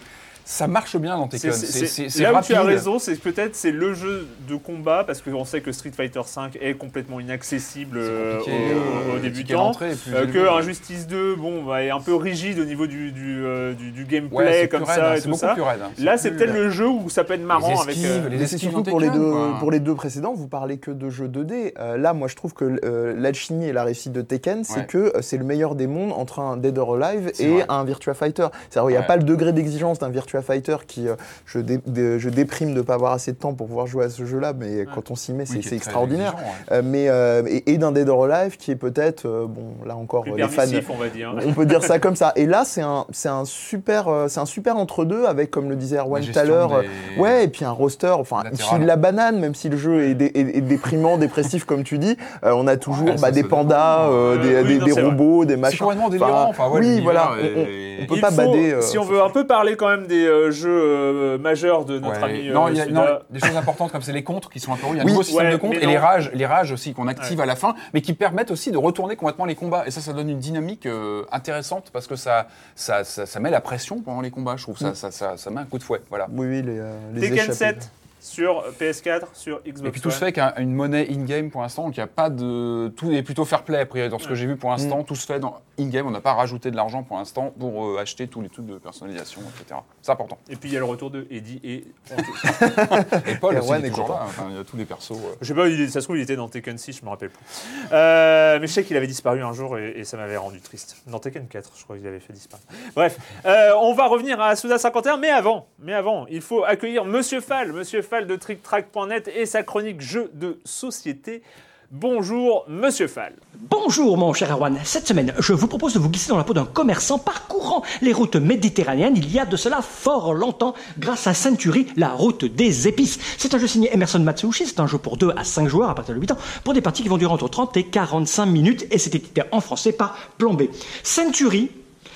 ça 0.45 0.67
marche 0.67 0.97
bien 0.97 1.17
dans 1.17 1.29
Tekken. 1.29 1.53
C'est- 1.53 2.19
Là 2.21 2.33
où 2.33 2.35
rapide. 2.35 2.49
tu 2.51 2.55
as 2.55 2.63
raison, 2.63 2.99
c'est 2.99 3.17
que 3.17 3.23
peut-être 3.23 3.55
c'est 3.55 3.71
le 3.73 3.95
jeu 3.95 4.27
de 4.49 4.57
combat 4.57 5.05
parce 5.07 5.23
qu'on 5.23 5.45
sait 5.45 5.61
que 5.61 5.73
Street 5.73 5.93
Fighter 5.97 6.21
V 6.21 6.59
est 6.61 6.75
complètement 6.75 7.21
inaccessible 7.21 7.99
euh, 7.99 8.41
aux, 8.41 8.49
euh, 8.49 9.17
aux 9.17 9.19
débutants. 9.21 9.73
Euh, 9.83 10.27
que 10.27 10.59
Injustice 10.59 11.07
2, 11.07 11.37
bon, 11.37 11.63
bah, 11.65 11.83
est 11.83 11.91
un 11.91 12.01
peu 12.01 12.15
rigide 12.15 12.59
au 12.59 12.65
niveau 12.65 12.87
du, 12.87 13.13
du, 13.13 13.45
euh, 13.45 13.73
du, 13.75 13.91
du 13.91 14.03
Ouais, 14.03 14.07
gameplay 14.09 14.69
comme 14.69 14.83
raide, 14.85 14.97
ça 14.99 15.13
hein, 15.13 15.15
et 15.17 15.21
tout 15.23 15.35
ça. 15.35 15.53
plus 15.55 15.63
raide. 15.63 15.81
hein. 15.85 15.91
Là, 15.99 16.17
c'est 16.17 16.31
peut-être 16.33 16.53
le 16.55 16.71
jeu 16.71 16.89
où 16.89 17.09
ça 17.09 17.25
peut 17.25 17.35
être 17.35 17.45
marrant 17.45 17.81
avec. 17.81 17.97
esquives, 17.97 18.11
euh, 18.11 18.29
les 18.29 18.37
Mais 18.39 18.47
c'est 18.47 18.57
esquives 18.57 18.71
surtout 18.71 18.83
dans 18.85 18.91
pour 18.91 19.01
les, 19.01 19.11
deux, 19.11 19.31
quoi. 19.31 19.57
pour 19.61 19.71
les 19.71 19.81
deux 19.81 19.95
précédents, 19.95 20.35
vous 20.35 20.49
parlez 20.49 20.79
que 20.79 20.91
de 20.91 21.09
jeux 21.11 21.29
2D. 21.29 21.75
Euh, 21.79 21.97
là, 21.97 22.13
moi, 22.13 22.29
je 22.29 22.37
trouve 22.37 22.53
que 22.55 22.79
euh, 22.85 23.15
l'alchimie 23.17 23.67
et 23.67 23.73
la 23.73 23.85
réussite 23.85 24.13
de 24.13 24.23
Tekken, 24.23 24.65
c'est 24.65 24.81
Ouais. 24.81 24.87
que 24.87 24.99
euh, 24.99 25.23
c'est 25.23 25.37
le 25.37 25.45
meilleur 25.45 25.75
des 25.75 25.87
mondes 25.87 26.13
entre 26.13 26.41
un 26.41 26.57
Dead 26.57 26.77
or 26.79 26.97
Alive 27.03 27.31
et 27.39 27.49
vrai. 27.49 27.65
un 27.69 27.85
Virtua 27.85 28.15
Fighter. 28.15 28.47
C'est-à-dire, 28.71 28.91
il 28.91 28.93
n'y 28.95 28.99
a 28.99 29.03
pas 29.03 29.17
le 29.17 29.23
degré 29.25 29.53
d'exigence 29.53 29.99
d'un 29.99 30.09
Virtua 30.09 30.32
Fighter 30.41 30.77
qui, 30.87 31.09
euh, 31.09 31.17
je, 31.45 31.59
dé- 31.59 31.81
je 32.19 32.29
déprime 32.31 32.71
de 32.73 32.79
ne 32.79 32.83
pas 32.83 32.95
avoir 32.95 33.13
assez 33.13 33.33
de 33.33 33.37
temps 33.37 33.53
pour 33.53 33.67
pouvoir 33.67 33.87
jouer 33.87 34.05
à 34.07 34.09
ce 34.09 34.25
jeu-là, 34.25 34.53
mais 34.59 34.87
quand 34.95 35.11
on 35.11 35.17
s'y 35.17 35.33
met, 35.35 35.45
c'est 35.45 35.57
oui, 35.57 35.63
c'est 35.63 35.77
extraordinaire. 35.77 36.33
exigeant, 36.33 36.49
ouais. 36.71 36.79
Euh, 36.79 36.83
mais, 36.85 37.09
euh, 37.09 37.43
et, 37.47 37.73
et 37.73 37.79
d'un 37.79 37.93
Dead 37.93 38.09
or 38.09 38.25
Alive 38.25 38.57
qui 38.57 38.71
est 38.71 38.77
peut-être, 38.77 39.27
bon, 39.49 39.75
là 39.87 39.97
encore, 39.97 40.23
plus 40.23 40.33
les 40.37 40.43
fans. 40.45 40.63
permissif, 40.63 40.89
on 40.91 40.97
va 40.97 41.09
dire. 41.09 41.35
On 41.47 41.53
peut 41.53 41.67
dire 41.67 41.83
ça 41.85 41.99
comme 41.99 42.17
ça. 42.17 42.33
Et 42.37 42.47
là, 42.47 42.63
c'est 42.65 42.81
un, 42.83 43.05
c'est 43.11 43.29
un 43.29 43.45
super, 43.45 44.09
c'est 44.29 44.41
un 44.41 44.47
super 44.47 44.77
entre-deux 44.77 45.27
avec, 45.27 45.51
comme 45.51 45.69
le 45.69 45.77
disait 45.77 45.99
Erwan 45.99 46.23
tout 46.25 46.39
à 46.39 46.45
l'heure, 46.45 46.81
des- 47.17 47.21
ouais, 47.21 47.45
et 47.45 47.49
puis 47.49 47.65
un 47.65 47.71
roster. 47.73 48.07
Enfin, 48.09 48.43
Latéral. 48.45 48.77
file 48.79 48.87
la 48.87 48.97
banane, 48.97 49.39
même 49.41 49.55
si 49.55 49.69
le 49.69 49.77
jeu 49.77 50.03
est, 50.05 50.15
dé- 50.15 50.31
est- 50.35 50.57
est 50.59 50.61
déprimant, 50.61 51.19
dépressif, 51.19 51.65
comme 51.65 51.83
tu 51.83 51.99
dis. 51.99 52.17
On 52.43 52.67
a 52.67 52.77
toujours 52.77 53.09
Ouais, 53.09 53.17
bah, 53.21 53.31
des 53.33 53.43
pandas, 53.43 54.09
des, 54.43 54.61
oui, 54.63 54.75
des- 54.75 54.79
non, 54.79 54.87
c'est 54.95 55.03
robots, 55.03 55.45
des 55.45 55.55
C'est 55.55 55.61
machins. 55.61 55.79
complètement 55.81 56.09
délirant. 56.09 56.47
Enfin, 56.49 56.69
ouais, 56.71 56.81
oui, 56.81 57.01
voilà. 57.03 57.33
On, 57.57 57.61
on- 57.61 57.67
on 58.03 58.07
peut 58.07 58.21
pas 58.21 58.31
bader. 58.31 58.73
euh, 58.75 58.81
si 58.81 58.99
on 58.99 59.05
veut 59.05 59.23
un 59.23 59.31
peu 59.31 59.47
parler 59.47 59.77
quand 59.77 59.89
même 59.89 60.07
des 60.07 60.22
euh, 60.27 60.51
jeux 60.51 60.71
euh, 60.71 61.39
majeurs 61.39 61.85
de 61.85 61.99
notre 61.99 62.19
Ouais. 62.23 62.25
ami. 62.41 62.49
non, 62.51 62.67
euh, 62.67 62.71
il 62.71 62.77
y 62.77 62.81
a 62.81 62.87
non, 62.87 63.05
des 63.31 63.41
choses 63.41 63.57
importantes 63.57 63.93
comme 63.93 64.03
c'est 64.03 64.13
les 64.13 64.23
contres 64.25 64.51
qui 64.51 64.61
sont 64.61 64.73
interrompus. 64.73 64.97
Il 64.97 64.99
y 64.99 65.01
a 65.01 65.03
un 65.03 65.07
Oui, 65.07 65.13
nouveau 65.13 65.23
système 65.23 65.47
ouais, 65.47 65.59
de 65.59 65.67
mais 65.69 65.77
et 65.77 65.87
les 65.87 65.95
non. 65.95 66.01
rages, 66.01 66.31
les 66.35 66.47
rages 66.47 66.73
aussi 66.73 66.95
qu'on 66.95 67.09
active 67.09 67.41
à 67.41 67.47
la 67.47 67.57
fin, 67.57 67.75
mais 67.95 68.01
qui 68.01 68.13
permettent 68.15 68.51
aussi 68.51 68.71
de 68.71 68.79
retourner 68.79 69.17
complètement 69.17 69.45
les 69.45 69.55
combats. 69.55 69.85
Et 69.87 69.91
ça, 69.91 70.01
ça 70.01 70.13
donne 70.13 70.29
une 70.31 70.39
dynamique 70.39 70.87
euh, 70.87 71.25
intéressante 71.33 71.91
parce 71.93 72.07
que 72.07 72.17
ça, 72.17 72.47
ça, 72.75 73.05
ça, 73.05 73.27
ça 73.27 73.41
met 73.41 73.51
la 73.51 73.61
pression 73.61 74.01
pendant 74.01 74.21
les 74.21 74.31
combats. 74.31 74.57
Je 74.57 74.63
trouve 74.63 74.77
Mm. 74.77 74.95
ça, 74.95 74.95
ça, 74.95 75.11
ça, 75.11 75.37
ça 75.37 75.51
met 75.51 75.61
un 75.61 75.65
coup 75.65 75.79
de 75.79 75.83
fouet. 75.83 76.01
Voilà. 76.11 76.27
Oui, 76.33 76.47
oui, 76.47 76.63
les, 76.63 76.79
euh, 76.79 76.93
les 77.15 77.21
Tekken 77.21 77.37
échappées. 77.37 77.53
7 77.55 77.91
sur 78.25 78.63
PS4, 78.81 79.23
sur 79.35 79.61
Xbox 79.67 79.89
Et 79.89 79.91
puis 79.91 80.01
tout 80.01 80.11
se 80.13 80.17
fait 80.19 80.27
avec 80.27 80.39
un- 80.39 80.55
une 80.59 80.73
monnaie 80.73 81.09
in-game 81.11 81.51
pour 81.51 81.61
l'instant, 81.63 81.85
donc 81.87 81.97
il 81.97 82.01
n'y 82.01 82.05
a 82.05 82.07
pas 82.07 82.31
de. 82.31 82.89
Tout 82.97 83.11
est 83.11 83.23
plutôt 83.25 83.45
fair 83.45 83.65
play, 83.65 83.81
après, 83.81 84.09
dans 84.09 84.21
ce 84.21 84.29
que 84.29 84.37
j'ai 84.37 84.47
vu 84.47 84.57
pour 84.57 84.71
l'instant. 84.71 85.01
Mm. 85.01 85.05
Tout 85.05 85.17
se 85.17 85.27
fait 85.27 85.41
dans 85.41 85.61
in-game, 85.79 86.07
on 86.07 86.11
n'a 86.13 86.21
pas 86.21 86.33
rajouté 86.35 86.71
de 86.71 86.77
l'argent 86.77 87.03
pour 87.03 87.17
l'instant 87.19 87.53
pour 87.59 87.85
euh, 87.87 87.99
acheter 88.01 88.29
tous 88.29 88.41
les 88.41 88.49
trucs 88.49 88.67
de 88.67 88.79
personnalisation, 88.79 89.41
etc. 89.61 89.81
C'est 90.03 90.13
important. 90.13 90.39
Et 90.49 90.55
puis 90.57 90.71
il 90.71 90.73
y 90.73 90.77
a 90.77 90.79
le 90.81 90.85
retour 90.85 91.11
de 91.11 91.27
Eddie 91.31 91.61
et. 91.65 91.85
Et 93.27 93.35
Paul 93.37 93.55
Et 93.57 93.59
aussi, 93.59 93.73
est 93.73 93.91
toujours 93.91 94.09
là. 94.09 94.21
Enfin, 94.25 94.47
il 94.51 94.57
y 94.57 94.61
a 94.61 94.65
tous 94.65 94.77
les 94.77 94.85
persos. 94.85 95.13
euh. 95.13 95.35
Je 95.41 95.47
sais 95.49 95.55
pas, 95.55 95.67
il 95.69 95.91
ça 95.91 96.01
se 96.01 96.07
trouve, 96.07 96.17
il 96.19 96.23
était 96.23 96.37
dans 96.37 96.49
Tekken 96.49 96.79
6, 96.79 96.99
je 97.01 97.05
me 97.05 97.11
rappelle 97.11 97.31
plus. 97.31 97.45
Euh, 97.93 98.59
mais 98.61 98.67
je 98.67 98.73
sais 98.73 98.85
qu'il 98.85 98.97
avait 98.97 99.07
disparu 99.07 99.43
un 99.43 99.53
jour 99.53 99.79
et, 99.79 99.91
et 99.97 100.05
ça 100.05 100.17
m'avait 100.17 100.37
rendu 100.37 100.61
triste. 100.61 100.97
Dans 101.07 101.19
Tekken 101.19 101.47
4, 101.49 101.71
je 101.77 101.85
crois 101.85 101.97
qu'il 101.97 102.07
avait 102.07 102.21
fait 102.21 102.33
disparaître. 102.33 102.69
Bref, 102.95 103.17
euh, 103.47 103.71
on 103.81 103.95
va 103.95 104.07
revenir 104.07 104.41
à 104.41 104.55
Suda 104.57 104.79
51, 104.79 105.17
mais 105.17 105.31
avant, 105.31 105.67
mais 105.81 105.95
avant, 105.95 106.27
il 106.29 106.41
faut 106.41 106.63
accueillir 106.65 107.05
Monsieur 107.05 107.41
Fall, 107.41 107.73
Monsieur 107.73 108.03
Fall 108.03 108.12
de 108.21 108.37
TrickTrack.net 108.37 109.31
et 109.35 109.47
sa 109.47 109.63
chronique 109.63 110.03
jeux 110.03 110.31
de 110.35 110.59
société. 110.67 111.43
Bonjour, 111.91 112.67
Monsieur 112.69 113.07
Fall. 113.07 113.33
Bonjour 113.55 114.19
mon 114.19 114.35
cher 114.35 114.51
Erwan, 114.51 114.79
cette 114.85 115.07
semaine 115.07 115.33
je 115.39 115.55
vous 115.55 115.67
propose 115.67 115.95
de 115.95 115.99
vous 115.99 116.11
glisser 116.11 116.29
dans 116.29 116.37
la 116.37 116.45
peau 116.45 116.53
d'un 116.53 116.67
commerçant 116.67 117.19
parcourant 117.19 117.83
les 118.03 118.13
routes 118.13 118.37
méditerranéennes 118.37 119.17
il 119.17 119.33
y 119.33 119.39
a 119.39 119.47
de 119.47 119.57
cela 119.57 119.81
fort 119.81 120.35
longtemps 120.35 120.75
grâce 120.99 121.27
à 121.27 121.33
Century, 121.33 121.87
la 121.97 122.11
route 122.11 122.45
des 122.45 122.87
épices. 122.87 123.19
C'est 123.39 123.55
un 123.55 123.59
jeu 123.59 123.67
signé 123.67 123.95
Emerson 123.95 124.21
Matsuushi, 124.21 124.67
c'est 124.67 124.81
un 124.81 124.87
jeu 124.87 124.99
pour 124.99 125.17
2 125.17 125.33
à 125.35 125.45
5 125.45 125.69
joueurs 125.69 125.89
à 125.89 125.95
partir 125.95 126.15
de 126.15 126.21
8 126.21 126.33
ans 126.33 126.39
pour 126.65 126.75
des 126.75 126.83
parties 126.83 127.03
qui 127.03 127.09
vont 127.09 127.19
durer 127.19 127.33
entre 127.33 127.49
30 127.49 127.79
et 127.79 127.85
45 127.85 128.45
minutes 128.45 128.87
et 128.91 128.99
c'est 128.99 129.15
édité 129.15 129.43
en 129.53 129.63
français 129.63 129.93
par 129.93 130.17
Plombé. 130.37 130.71
Century, 131.03 131.71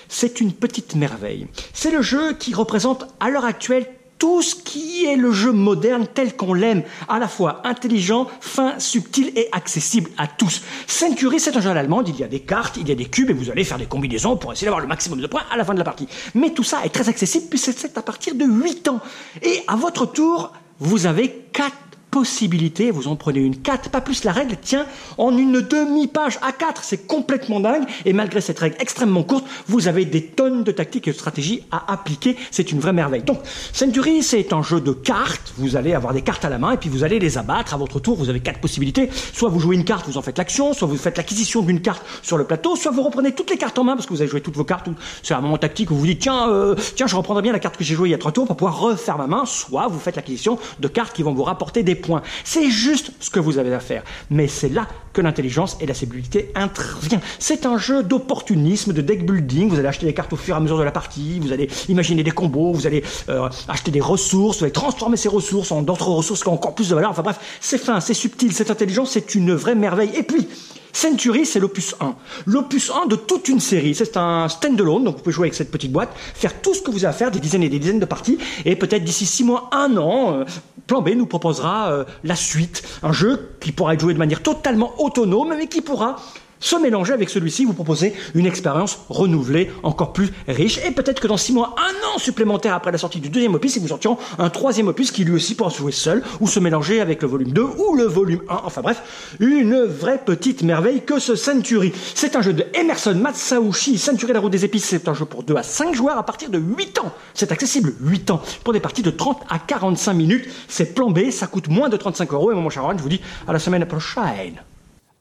c'est 0.09 0.42
une 0.42 0.53
petite 0.53 0.94
merveille. 0.94 1.47
C'est 1.72 1.90
le 1.90 2.03
jeu 2.03 2.34
qui 2.34 2.53
représente 2.53 3.07
à 3.18 3.30
l'heure 3.30 3.47
actuelle 3.47 3.86
tout 4.19 4.43
ce 4.43 4.55
qui 4.55 5.05
est 5.05 5.17
le 5.17 5.33
jeu 5.33 5.53
moderne 5.53 6.07
tel 6.12 6.37
qu'on 6.37 6.55
l'aime, 6.55 6.83
à 7.09 7.19
la 7.19 7.29
fois 7.29 7.67
intelligent, 7.67 8.29
fin, 8.41 8.79
subtil 8.79 9.33
et 9.37 9.49
accessible 9.53 10.11
à 10.19 10.27
tous. 10.27 10.62
Century, 10.87 11.41
c'est 11.41 11.57
un 11.57 11.61
jeu 11.61 11.71
à 11.71 11.83
il 11.83 12.19
y 12.19 12.25
a 12.25 12.29
des 12.29 12.41
cartes, 12.41 12.77
il 12.77 12.89
y 12.89 12.93
a 12.93 12.95
des 12.95 13.07
cubes 13.07 13.31
et 13.31 13.33
vous 13.33 13.51
allez 13.51 13.64
faire 13.64 13.79
des 13.79 13.87
combinaisons 13.87 14.37
pour 14.37 14.53
essayer 14.53 14.67
d'avoir 14.67 14.81
le 14.81 14.89
maximum 14.89 15.21
de 15.21 15.27
points 15.27 15.43
à 15.51 15.57
la 15.57 15.64
fin 15.64 15.73
de 15.75 15.79
la 15.79 15.85
partie. 15.85 16.09
Mais 16.35 16.51
tout 16.51 16.62
ça 16.62 16.85
est 16.85 16.89
très 16.89 17.09
accessible 17.09 17.47
puisque 17.49 17.73
c'est 17.77 17.97
à 17.99 18.03
partir 18.03 18.35
de 18.35 18.45
8 18.45 18.89
ans. 18.89 19.01
Et 19.43 19.62
à 19.67 19.77
votre 19.77 20.07
tour, 20.07 20.53
vous 20.79 21.07
avez 21.07 21.31
4 21.53 21.86
possibilités, 22.17 22.91
vous 22.91 23.09
en 23.09 23.17
prenez 23.17 23.41
une 23.41 23.59
4, 23.59 23.91
pas 23.91 24.01
plus 24.01 24.25
la 24.25 24.33
règle 24.33 24.57
tient 24.57 24.87
en 25.19 25.37
une 25.37 25.61
demi-page 25.61 26.39
à 26.41 26.51
4, 26.51 26.83
c'est 26.83 27.07
complètement 27.07 27.61
dingue, 27.61 27.83
et 28.07 28.14
malgré 28.14 28.41
cette 28.41 28.59
règle 28.59 28.75
extrêmement 28.81 29.23
courte, 29.23 29.45
vous 29.67 29.87
avez 29.87 30.07
des 30.07 30.23
tonnes 30.23 30.64
de 30.64 30.73
tactiques 30.73 31.09
et 31.09 31.11
de 31.11 31.17
stratégies 31.17 31.64
à 31.71 31.93
appliquer, 31.93 32.39
c'est 32.51 32.73
une 32.73 32.81
vraie 32.81 32.95
merveille. 32.95 33.21
Donc, 33.21 33.41
Century, 33.75 34.23
c'est 34.23 34.55
un 34.55 34.62
jeu 34.62 34.81
de 34.81 34.93
cartes, 34.93 35.53
vous 35.59 35.77
allez 35.77 35.93
avoir 35.93 36.14
des 36.14 36.23
cartes 36.23 36.47
à 36.47 36.49
la 36.49 36.57
main, 36.57 36.73
et 36.73 36.79
puis 36.79 36.89
vous 36.89 37.05
allez 37.05 37.19
les 37.19 37.37
abattre. 37.37 37.75
À 37.75 37.77
votre 37.77 38.01
tour, 38.01 38.17
vous 38.17 38.31
avez 38.31 38.41
quatre 38.41 38.61
possibilités, 38.61 39.11
soit 39.35 39.51
vous 39.51 39.61
jouez 39.61 39.77
une 39.77 39.85
carte, 39.85 40.07
vous 40.07 40.17
en 40.17 40.23
faites 40.23 40.39
l'action, 40.39 40.73
soit 40.73 40.89
vous 40.89 40.97
faites 40.97 41.19
l'acquisition 41.19 41.61
d'une 41.61 41.83
carte 41.83 42.03
sur 42.23 42.39
le 42.39 42.45
plateau, 42.45 42.77
soit 42.77 42.93
vous 42.93 43.03
reprenez 43.03 43.33
toutes 43.33 43.51
les 43.51 43.59
cartes 43.59 43.79
en 43.79 43.85
main, 43.85 43.95
parce 43.95 44.07
que 44.07 44.14
vous 44.14 44.23
avez 44.23 44.31
joué 44.31 44.41
toutes 44.41 44.57
vos 44.57 44.64
cartes, 44.64 44.87
c'est 45.23 45.35
un 45.35 45.43
moment 45.43 45.59
tactique 45.59 45.91
où 45.91 45.95
vous 45.95 46.01
vous 46.01 46.07
dites, 46.07 46.21
tiens, 46.21 46.49
euh, 46.49 46.77
tiens, 46.95 47.09
je 47.09 47.14
reprendrai 47.14 47.43
bien 47.43 47.53
la 47.53 47.59
carte 47.59 47.77
que 47.77 47.85
j'ai 47.85 47.95
jouée 47.95 48.09
il 48.09 48.12
y 48.12 48.14
a 48.14 48.19
trois 48.19 48.33
tours 48.33 48.47
pour 48.47 48.57
pouvoir 48.57 48.81
refaire 48.81 49.19
ma 49.19 49.27
main, 49.27 49.45
soit 49.45 49.87
vous 49.89 49.99
faites 49.99 50.17
l'acquisition 50.17 50.59
de 50.81 50.89
cartes 50.89 51.14
qui 51.14 51.23
vont 51.23 51.35
vous 51.35 51.43
rapporter 51.43 51.83
des 51.83 51.95
points. 51.95 52.05
C'est 52.44 52.70
juste 52.70 53.12
ce 53.20 53.30
que 53.30 53.40
vous 53.40 53.59
avez 53.59 53.72
à 53.74 53.80
faire. 53.80 54.02
Mais 54.30 54.48
c'est 54.48 54.68
là 54.68 54.86
que 55.12 55.20
l'intelligence 55.20 55.76
et 55.80 55.86
la 55.86 55.94
stabilité 55.94 56.50
interviennent. 56.54 57.20
C'est 57.38 57.66
un 57.66 57.78
jeu 57.78 58.02
d'opportunisme, 58.02 58.92
de 58.92 59.00
deck 59.00 59.24
building. 59.24 59.68
Vous 59.68 59.78
allez 59.78 59.88
acheter 59.88 60.07
des 60.07 60.14
cartes 60.14 60.32
au 60.32 60.36
fur 60.36 60.54
et 60.54 60.59
à 60.59 60.61
mesure 60.61 60.78
de 60.78 60.82
la 60.82 60.92
partie, 60.92 61.40
vous 61.40 61.52
allez 61.52 61.68
imaginer 61.88 62.22
des 62.22 62.30
combos, 62.30 62.72
vous 62.72 62.86
allez 62.86 63.02
euh, 63.28 63.48
acheter 63.68 63.90
des 63.90 64.00
ressources, 64.00 64.59
vous 64.59 64.64
allez 64.64 64.72
transformer 64.72 65.16
ces 65.16 65.28
ressources 65.28 65.72
en 65.72 65.82
d'autres 65.82 66.09
ressources 66.09 66.42
qui 66.42 66.48
ont 66.48 66.54
encore 66.54 66.74
plus 66.74 66.90
de 66.90 66.94
valeur. 66.94 67.11
Enfin 67.11 67.22
bref, 67.22 67.38
c'est 67.61 67.78
fin, 67.78 68.00
c'est 68.00 68.14
subtil, 68.14 68.52
c'est 68.52 68.70
intelligent, 68.70 69.04
c'est 69.04 69.34
une 69.34 69.54
vraie 69.54 69.74
merveille. 69.74 70.11
Et 70.14 70.22
puis, 70.22 70.48
Century, 70.97 71.44
c'est 71.44 71.61
l'opus 71.61 71.94
1. 72.01 72.14
L'opus 72.47 72.90
1 72.90 73.07
de 73.07 73.16
toute 73.16 73.49
une 73.49 73.61
série. 73.61 73.94
C'est 73.94 74.16
un 74.16 74.49
standalone, 74.49 75.05
donc 75.05 75.16
vous 75.16 75.22
pouvez 75.22 75.34
jouer 75.34 75.44
avec 75.49 75.55
cette 75.55 75.70
petite 75.70 75.92
boîte, 75.92 76.09
faire 76.34 76.59
tout 76.62 76.72
ce 76.72 76.80
que 76.80 76.90
vous 76.90 77.05
avez 77.05 77.09
à 77.09 77.12
faire, 77.12 77.30
des 77.30 77.38
dizaines 77.38 77.62
et 77.62 77.68
des 77.68 77.78
dizaines 77.78 78.01
de 78.01 78.07
parties, 78.07 78.38
et 78.64 78.76
peut-être 78.76 79.05
d'ici 79.05 79.26
6 79.26 79.44
mois, 79.44 79.68
1 79.72 79.99
an, 79.99 80.32
euh, 80.32 80.44
Plan 80.86 81.03
B 81.03 81.11
nous 81.11 81.26
proposera 81.26 81.90
euh, 81.90 82.05
la 82.24 82.34
suite. 82.34 82.82
Un 83.03 83.12
jeu 83.12 83.51
qui 83.61 83.72
pourra 83.72 83.92
être 83.92 84.01
joué 84.01 84.14
de 84.14 84.18
manière 84.18 84.42
totalement 84.42 84.94
autonome, 84.99 85.55
mais 85.59 85.66
qui 85.66 85.82
pourra 85.82 86.16
se 86.61 86.76
mélanger 86.76 87.12
avec 87.12 87.30
celui-ci, 87.30 87.64
vous 87.64 87.72
proposer 87.72 88.14
une 88.34 88.46
expérience 88.46 88.98
renouvelée, 89.09 89.70
encore 89.82 90.12
plus 90.12 90.30
riche, 90.48 90.78
et 90.86 90.90
peut-être 90.90 91.20
que 91.20 91.26
dans 91.26 91.36
6 91.36 91.52
mois, 91.52 91.74
un 91.78 92.14
an 92.14 92.18
supplémentaire 92.18 92.74
après 92.74 92.92
la 92.92 92.98
sortie 92.98 93.20
du 93.20 93.28
deuxième 93.28 93.54
opus, 93.54 93.76
ils 93.76 93.82
nous 93.82 93.88
sortiront 93.88 94.18
un 94.38 94.50
troisième 94.50 94.88
opus 94.88 95.11
qui 95.11 95.24
lui 95.24 95.34
aussi 95.34 95.54
pourra 95.54 95.70
se 95.70 95.78
jouer 95.78 95.92
seul, 95.92 96.22
ou 96.40 96.48
se 96.48 96.61
mélanger 96.61 97.00
avec 97.00 97.22
le 97.22 97.28
volume 97.28 97.52
2 97.52 97.62
ou 97.62 97.96
le 97.96 98.04
volume 98.04 98.42
1, 98.48 98.61
enfin 98.64 98.80
bref, 98.80 99.36
une 99.40 99.84
vraie 99.84 100.20
petite 100.24 100.62
merveille 100.62 101.02
que 101.04 101.18
ce 101.18 101.34
Century. 101.34 101.92
C'est 102.14 102.36
un 102.36 102.42
jeu 102.42 102.52
de 102.52 102.64
Emerson 102.74 103.14
Matsaushi, 103.14 103.98
Century 103.98 104.32
la 104.32 104.40
route 104.40 104.52
des 104.52 104.64
épices, 104.64 104.84
c'est 104.84 105.09
un 105.09 105.14
jeu 105.14 105.24
pour 105.24 105.42
2 105.42 105.57
à 105.57 105.62
5 105.62 105.94
joueurs 105.94 106.18
à 106.18 106.24
partir 106.24 106.50
de 106.50 106.59
8 106.59 106.98
ans. 107.00 107.12
C'est 107.34 107.52
accessible 107.52 107.94
8 108.00 108.30
ans, 108.30 108.42
pour 108.64 108.72
des 108.72 108.80
parties 108.80 109.02
de 109.02 109.11
30 109.11 109.42
à 109.48 109.59
45 109.59 110.12
minutes, 110.12 110.46
c'est 110.68 110.94
plan 110.94 111.11
B, 111.11 111.30
ça 111.30 111.46
coûte 111.46 111.68
moins 111.68 111.88
de 111.88 111.96
35 111.96 112.32
euros, 112.32 112.52
et 112.52 112.54
mon 112.54 112.70
cher 112.70 112.86
je 112.96 113.02
vous 113.02 113.09
dis 113.09 113.20
à 113.46 113.52
la 113.52 113.59
semaine 113.59 113.84
prochaine. 113.86 114.62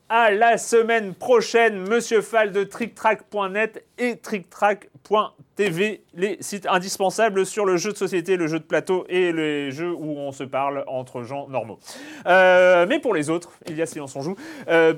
À 0.08 0.30
la 0.30 0.60
semaine 0.60 1.16
prochaine, 1.16 1.80
Monsieur 1.80 2.22
Fall 2.22 2.52
de 2.52 2.64
TrickTrack.net 2.64 3.84
et 3.98 4.18
TrickTrack.tv, 4.18 6.04
les 6.14 6.38
sites 6.42 6.68
indispensables 6.68 7.44
sur 7.44 7.66
le 7.66 7.78
jeu 7.78 7.92
de 7.92 7.98
société, 7.98 8.38
le 8.38 8.46
jeu 8.46 8.60
de 8.60 8.66
plateau 8.66 9.08
et 9.10 9.32
les 9.32 9.72
jeux 9.72 9.92
où 9.92 10.20
on 10.20 10.32
se 10.32 10.44
parle 10.44 10.84
entre 10.86 11.24
gens 11.24 11.48
normaux. 11.48 11.80
Euh, 12.28 12.86
mais 12.88 13.00
pour 13.00 13.16
les 13.16 13.32
autres, 13.32 13.50
il 13.68 13.78
y 13.78 13.82
a 13.82 13.88
Silence 13.88 14.16
on 14.16 14.22
joue. 14.22 14.36
Euh, 14.68 14.94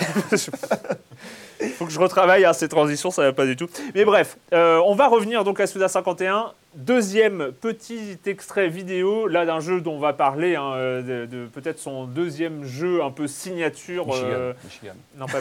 faut 1.77 1.87
que 1.87 1.93
je 1.93 2.01
retravaille 2.01 2.45
hein, 2.45 2.53
ces 2.53 2.69
transitions, 2.69 3.11
ça 3.11 3.23
va 3.23 3.33
pas 3.33 3.47
du 3.47 3.57
tout. 3.57 3.69
Mais 3.95 4.05
bref, 4.05 4.37
euh, 4.53 4.81
on 4.87 4.95
va 4.95 5.09
revenir 5.09 5.45
donc 5.45 5.61
à 5.61 5.67
Suda 5.67 5.89
51. 5.89 6.53
Deuxième 6.75 7.53
petit 7.59 8.19
extrait 8.27 8.69
vidéo, 8.69 9.29
là 9.29 9.47
d'un 9.47 9.61
jeu 9.61 9.81
dont 9.81 9.95
on 9.95 9.99
va 9.99 10.13
parler, 10.13 10.57
hein, 10.57 10.73
euh, 10.75 11.25
de, 11.25 11.25
de 11.25 11.47
peut-être 11.47 11.79
son 11.79 12.05
deuxième 12.05 12.65
jeu 12.65 13.03
un 13.03 13.11
peu 13.11 13.27
signature. 13.27 14.07
Michigan. 14.07 14.27
euh, 14.31 14.53
Michigan. 14.63 14.93
non, 15.17 15.25
pas, 15.25 15.41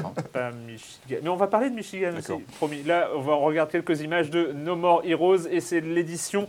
Non, 0.00 0.12
pas 0.32 0.50
Michigan. 0.52 1.18
Mais 1.24 1.28
on 1.28 1.34
va 1.34 1.48
parler 1.48 1.70
de 1.70 1.74
Michigan 1.74 2.12
aussi, 2.16 2.30
promis. 2.58 2.84
Là, 2.84 3.08
on 3.16 3.20
va 3.20 3.34
regarder 3.34 3.72
quelques 3.72 4.00
images 4.00 4.30
de 4.30 4.52
No 4.54 4.76
More 4.76 5.02
Heroes 5.04 5.48
et 5.50 5.60
c'est 5.60 5.80
l'édition 5.80 6.46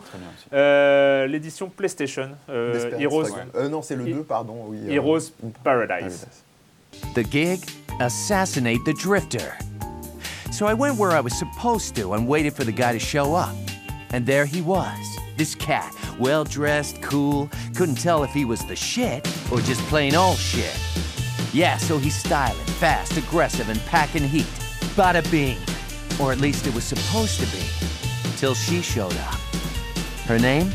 euh, 0.54 1.26
l'édition 1.26 1.70
PlayStation. 1.70 2.30
euh, 2.50 2.92
Heroes. 3.00 3.26
Euh, 3.56 3.70
non, 3.70 3.82
c'est 3.82 3.96
le 3.96 4.06
He- 4.08 4.14
2, 4.14 4.24
pardon. 4.24 4.66
Oui, 4.68 4.78
euh, 4.88 4.92
Heroes 4.94 5.32
Paradise. 5.64 5.98
Paradise. 6.00 6.28
The 7.14 7.24
gig? 7.24 7.60
Assassinate 8.00 8.84
the 8.86 8.94
drifter. 8.94 9.58
So 10.52 10.66
I 10.66 10.74
went 10.74 10.98
where 10.98 11.12
I 11.12 11.20
was 11.20 11.38
supposed 11.38 11.96
to 11.96 12.14
and 12.14 12.28
waited 12.28 12.54
for 12.54 12.64
the 12.64 12.72
guy 12.72 12.94
to 12.94 13.00
show 13.00 13.36
up. 13.36 13.56
And 14.12 14.26
there 14.26 14.46
he 14.46 14.62
was. 14.62 15.18
This 15.36 15.54
cat, 15.54 15.94
well 16.20 16.44
dressed, 16.44 17.02
cool, 17.02 17.50
couldn't 17.76 17.96
tell 17.96 18.24
if 18.24 18.32
he 18.32 18.46
was 18.46 18.66
the 18.66 18.76
shit 18.76 19.28
or 19.52 19.60
just 19.62 19.82
plain 19.82 20.16
old 20.16 20.38
shit. 20.38 20.76
Yeah, 21.54 21.78
so 21.78 21.98
he's 21.98 22.16
styling, 22.16 22.66
fast, 22.80 23.18
aggressive, 23.18 23.70
and 23.70 23.80
packing 23.82 24.28
heat. 24.28 24.48
Bada 24.96 25.30
bing. 25.30 25.58
Or 26.20 26.32
at 26.32 26.40
least 26.40 26.68
it 26.68 26.74
was 26.74 26.84
supposed 26.84 27.40
to 27.40 27.46
be. 27.56 27.64
Till 28.38 28.56
she 28.56 28.82
showed 28.82 29.16
up. 29.18 29.36
Her 30.26 30.40
name? 30.40 30.72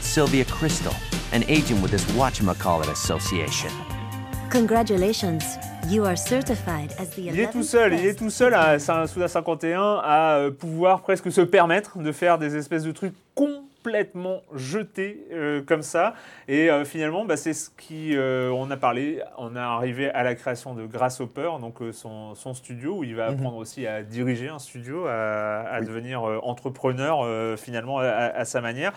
Sylvia 0.00 0.44
Crystal, 0.44 0.94
an 1.32 1.44
agent 1.48 1.82
with 1.82 1.90
this 1.90 2.04
Whatchamacallit 2.12 2.90
Association. 2.90 3.70
Congratulations. 4.50 5.38
You 5.88 6.04
are 6.04 6.16
certified 6.16 6.92
as 6.98 7.10
the 7.10 7.18
Il 7.18 7.38
est 7.40 7.46
11th 7.46 7.52
tout 7.52 7.62
seul, 7.62 7.94
il 7.94 8.06
est 8.06 8.14
tout 8.14 8.30
seul 8.30 8.54
à 8.54 8.78
Suda 8.78 9.28
51 9.28 10.00
à 10.02 10.36
euh, 10.36 10.50
pouvoir 10.50 11.00
presque 11.02 11.30
se 11.30 11.40
permettre 11.40 11.98
de 11.98 12.12
faire 12.12 12.38
des 12.38 12.56
espèces 12.56 12.84
de 12.84 12.92
trucs 12.92 13.14
complètement 13.34 14.40
jetés 14.54 15.24
euh, 15.32 15.62
comme 15.62 15.82
ça. 15.82 16.14
Et 16.48 16.70
euh, 16.70 16.84
finalement, 16.84 17.24
bah, 17.24 17.36
c'est 17.36 17.52
ce 17.52 17.70
qui, 17.70 18.16
euh, 18.16 18.50
on 18.50 18.70
a 18.70 18.76
parlé, 18.76 19.20
on 19.38 19.54
est 19.54 19.60
arrivé 19.60 20.10
à 20.10 20.22
la 20.22 20.34
création 20.34 20.74
de 20.74 20.86
Grasshopper, 20.86 21.50
donc 21.60 21.82
euh, 21.82 21.92
son, 21.92 22.34
son 22.34 22.54
studio, 22.54 22.98
où 22.98 23.04
il 23.04 23.14
va 23.14 23.30
Mhm. 23.30 23.34
apprendre 23.38 23.56
aussi 23.58 23.86
à 23.86 24.02
diriger 24.02 24.48
un 24.48 24.58
studio, 24.58 25.06
à, 25.06 25.60
à 25.70 25.80
Oui. 25.80 25.86
devenir 25.86 26.24
euh, 26.28 26.38
entrepreneur 26.42 27.20
euh, 27.24 27.56
finalement 27.56 27.98
à, 27.98 28.04
à- 28.06 28.38
à 28.40 28.44
sa 28.44 28.60
manière. 28.60 28.92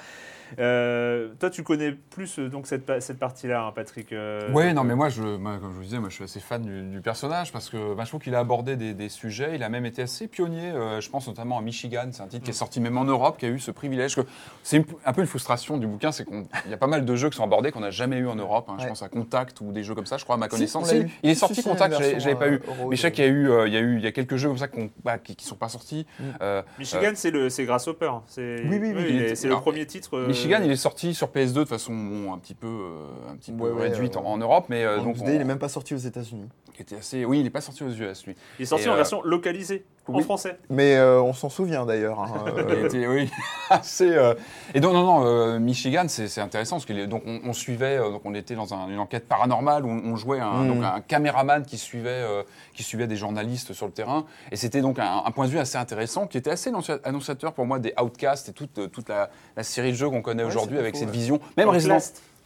Euh, 0.57 1.29
toi, 1.39 1.49
tu 1.49 1.63
connais 1.63 1.91
plus 1.91 2.39
euh, 2.39 2.49
donc 2.49 2.65
cette, 2.67 3.01
cette 3.01 3.19
partie-là, 3.19 3.65
hein, 3.65 3.71
Patrick. 3.73 4.11
euh, 4.13 4.51
Ouais, 4.51 4.73
non, 4.73 4.83
mais 4.83 4.95
moi, 4.95 5.09
je, 5.09 5.21
moi, 5.21 5.57
comme 5.59 5.71
je 5.71 5.77
vous 5.77 5.83
disais, 5.83 5.99
moi, 5.99 6.09
je 6.09 6.15
suis 6.15 6.23
assez 6.23 6.39
fan 6.39 6.61
du, 6.61 6.81
du 6.83 7.01
personnage 7.01 7.51
parce 7.51 7.69
que 7.69 7.93
bah, 7.93 8.03
je 8.03 8.09
trouve 8.09 8.21
qu'il 8.21 8.35
a 8.35 8.39
abordé 8.39 8.75
des, 8.75 8.93
des 8.93 9.09
sujets. 9.09 9.51
Il 9.55 9.63
a 9.63 9.69
même 9.69 9.85
été 9.85 10.01
assez 10.01 10.27
pionnier. 10.27 10.71
euh, 10.71 11.01
je 11.01 11.09
pense 11.09 11.27
notamment 11.27 11.57
à 11.57 11.61
Michigan. 11.61 12.09
C'est 12.11 12.23
un 12.23 12.27
titre 12.27 12.43
qui 12.43 12.51
est 12.51 12.53
sorti 12.53 12.79
même 12.81 12.97
en 12.97 13.05
Europe, 13.05 13.37
qui 13.37 13.45
a 13.45 13.49
eu 13.49 13.59
ce 13.59 13.71
privilège. 13.71 14.15
que 14.15 14.21
C'est 14.63 14.83
un 15.05 15.13
peu 15.13 15.21
une 15.21 15.27
frustration 15.27 15.77
du 15.77 15.87
bouquin, 15.87 16.11
c'est 16.11 16.25
qu'il 16.25 16.45
y 16.69 16.73
a 16.73 16.77
pas 16.77 16.87
mal 16.87 17.05
de 17.05 17.15
jeux 17.15 17.29
qui 17.29 17.37
sont 17.37 17.43
abordés 17.43 17.71
qu'on 17.71 17.79
n'a 17.81 17.91
jamais 17.91 18.17
eu 18.17 18.27
en 18.27 18.35
Europe. 18.35 18.67
hein. 18.69 18.77
Je 18.79 18.87
pense 18.87 19.03
à 19.03 19.09
Contact 19.09 19.61
ou 19.61 19.71
des 19.71 19.83
jeux 19.83 19.95
comme 19.95 20.05
ça. 20.05 20.17
Je 20.17 20.23
crois 20.23 20.35
à 20.35 20.39
ma 20.39 20.47
connaissance. 20.47 20.89
Si, 20.89 21.05
il 21.23 21.29
est 21.29 21.33
Si, 21.33 21.39
sorti 21.39 21.55
si, 21.55 21.63
Contact, 21.63 21.99
l'avais 21.99 22.35
pas 22.35 22.49
eu. 22.49 22.61
Euro 22.67 22.89
Mais 22.89 22.95
je 22.95 23.01
sais 23.01 23.11
qu'il 23.11 23.23
y 23.23 23.27
a 23.27 23.31
eu, 23.31 23.49
il 23.67 23.73
y 23.73 23.77
a 23.77 23.79
eu, 23.81 23.95
il 23.97 24.03
y 24.03 24.07
a 24.07 24.11
quelques 24.11 24.35
jeux 24.35 24.49
comme 24.49 24.57
ça 24.57 24.67
bah, 25.03 25.17
qui, 25.17 25.35
qui 25.35 25.45
sont 25.45 25.55
pas 25.55 25.69
sortis. 25.69 26.05
Mm. 26.19 26.23
Euh, 26.41 26.61
Michigan, 26.79 27.11
c'est 27.15 27.31
le, 27.31 27.49
c'est 27.49 27.65
Grasshopper. 27.65 28.11
C'est, 28.27 28.63
Oui, 28.65 28.79
oui, 28.81 28.93
oui, 28.95 29.31
c'est 29.35 29.47
le 29.47 29.55
premier 29.55 29.85
titre. 29.85 30.17
Michigan, 30.39 30.59
il 30.63 30.71
est 30.71 30.75
sorti 30.75 31.13
sur 31.13 31.27
PS2 31.29 31.53
de 31.53 31.65
façon 31.65 31.93
bon, 31.93 32.33
un 32.33 32.37
petit 32.37 32.53
peu, 32.55 32.67
euh, 32.67 33.31
un 33.31 33.35
petit 33.35 33.51
peu 33.51 33.63
Ouais, 33.65 33.71
ouais, 33.71 33.89
réduite 33.89 34.17
en, 34.17 34.25
en 34.25 34.37
Europe, 34.37 34.65
mais 34.69 34.83
euh, 34.83 34.99
En 34.99 35.03
donc 35.03 35.17
2D, 35.17 35.21
on- 35.23 35.27
il 35.33 35.37
n'est 35.37 35.43
même 35.43 35.59
pas 35.59 35.69
sorti 35.69 35.93
aux 35.93 35.97
États-Unis. 35.97 36.47
était 36.79 36.95
assez. 36.95 37.25
Oui, 37.25 37.39
il 37.39 37.43
n'est 37.43 37.49
pas 37.49 37.61
sorti 37.61 37.83
aux 37.83 37.89
US 37.89 38.25
lui. 38.25 38.35
il 38.57 38.63
est 38.63 38.65
sorti 38.65 38.85
Et, 38.85 38.89
en 38.89 38.93
euh, 38.93 38.95
version 38.97 39.21
localisée, 39.23 39.85
en 40.07 40.19
français. 40.21 40.57
Mais 40.69 40.95
euh, 40.95 41.21
on 41.21 41.33
s'en 41.33 41.49
souvient 41.49 41.85
d'ailleurs. 41.85 42.19
hein, 42.21 42.45
Il 42.93 43.03
euh, 43.05 43.13
oui, 43.13 43.29
assez. 43.69 44.09
euh, 44.11 44.33
Et 44.73 44.79
donc, 44.79 44.93
non, 44.93 45.03
non, 45.03 45.25
euh, 45.25 45.59
Michigan, 45.59 46.05
c'est 46.07 46.39
intéressant 46.41 46.77
parce 46.77 46.85
qu'on 46.85 47.05
donc 47.07 47.23
on, 47.27 47.41
on 47.43 47.53
suivait, 47.53 47.97
euh, 47.97 48.09
donc 48.11 48.21
on 48.25 48.33
était 48.33 48.55
dans 48.55 48.73
un- 48.73 48.87
une 48.89 48.97
enquête 48.99 49.27
paranormale 49.27 49.85
où 49.85 49.89
on, 49.89 50.13
on 50.13 50.15
jouait 50.15 50.39
un, 50.39 50.65
donc 50.65 50.83
un 50.83 51.01
caméraman 51.01 51.63
qui 51.65 51.77
suivait, 51.77 52.09
euh, 52.09 52.43
qui 52.73 52.83
suivait 52.83 53.07
des 53.07 53.17
journalistes 53.17 53.73
sur 53.73 53.85
le 53.85 53.91
terrain. 53.91 54.25
Et 54.51 54.55
c'était 54.55 54.81
donc 54.81 54.99
un, 54.99 55.21
un 55.25 55.31
point 55.31 55.45
de 55.45 55.51
vue 55.51 55.59
assez 55.59 55.77
intéressant 55.77 56.27
qui 56.27 56.37
était 56.37 56.49
assez 56.51 56.71
annonci- 56.71 56.99
annonciateur 57.03 57.53
pour 57.53 57.65
moi 57.65 57.77
des 57.79 57.93
Outcasts 58.01 58.49
et 58.49 58.53
toute, 58.53 58.89
toute 58.91 59.09
la, 59.09 59.29
la 59.57 59.63
série 59.63 59.91
de 59.91 59.97
jeux 59.97 60.09
qu'on 60.09 60.21
connaît 60.29 60.43
Ouais, 60.43 60.49
aujourd'hui 60.49 60.77
avec 60.77 60.95
cette 60.95 61.07
ouais. 61.07 61.13
vision. 61.13 61.39
Même 61.57 61.69
Resident. 61.69 61.97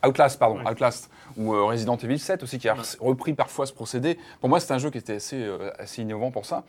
Outlast. 0.06 0.38
Pardon, 0.40 0.58
Ouais. 0.60 0.70
Outlast, 0.72 1.10
ou 1.38 1.54
euh, 1.54 1.64
Resident 1.64 1.96
Evil 1.98 2.20
7 2.20 2.44
aussi, 2.44 2.60
qui 2.60 2.68
a 2.68 2.76
repris 3.00 3.34
parfois 3.34 3.66
ce 3.66 3.72
procédé. 3.74 4.18
Pour 4.42 4.50
moi, 4.50 4.60
c'est 4.60 4.74
un 4.74 4.78
jeu 4.78 4.90
qui 4.90 4.98
était 4.98 5.16
assez, 5.16 5.38
euh, 5.42 5.70
assez 5.80 6.02
innovant 6.02 6.30
pour 6.32 6.46
ça. 6.46 6.64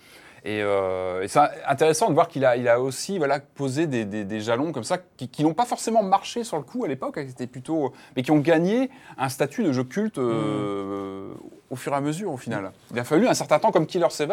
Et, 0.46 0.60
euh, 0.62 1.22
et 1.22 1.28
c'est 1.28 1.40
intéressant 1.66 2.08
de 2.10 2.14
voir 2.14 2.28
qu'il 2.28 2.44
a, 2.44 2.56
il 2.56 2.68
a 2.68 2.78
aussi 2.78 3.16
voilà, 3.18 3.40
posé 3.40 3.86
des, 3.86 4.04
des- 4.04 4.24
des 4.24 4.40
jalons 4.40 4.70
comme 4.72 4.84
ça, 4.84 4.98
qui, 5.16 5.26
qui 5.28 5.42
n'ont 5.42 5.54
pas 5.54 5.64
forcément 5.64 6.02
marché 6.04 6.44
sur 6.44 6.58
le 6.58 6.62
coup 6.62 6.84
à 6.84 6.88
l'époque, 6.88 7.16
hein, 7.18 7.26
plutôt, 7.50 7.92
mais 8.14 8.22
qui 8.22 8.30
ont 8.30 8.38
gagné 8.38 8.90
un 9.18 9.28
statut 9.30 9.64
de 9.64 9.72
jeu 9.72 9.84
culte 9.84 10.18
euh, 10.18 11.32
au 11.70 11.76
fur 11.76 11.92
et 11.92 11.96
à 11.96 12.00
mesure 12.02 12.30
au 12.30 12.36
final. 12.36 12.72
Il 12.92 12.98
a 13.00 13.04
fallu 13.04 13.26
un 13.26 13.34
certain 13.34 13.58
temps 13.58 13.72
comme 13.72 13.86
Killer 13.86 14.10
7, 14.10 14.30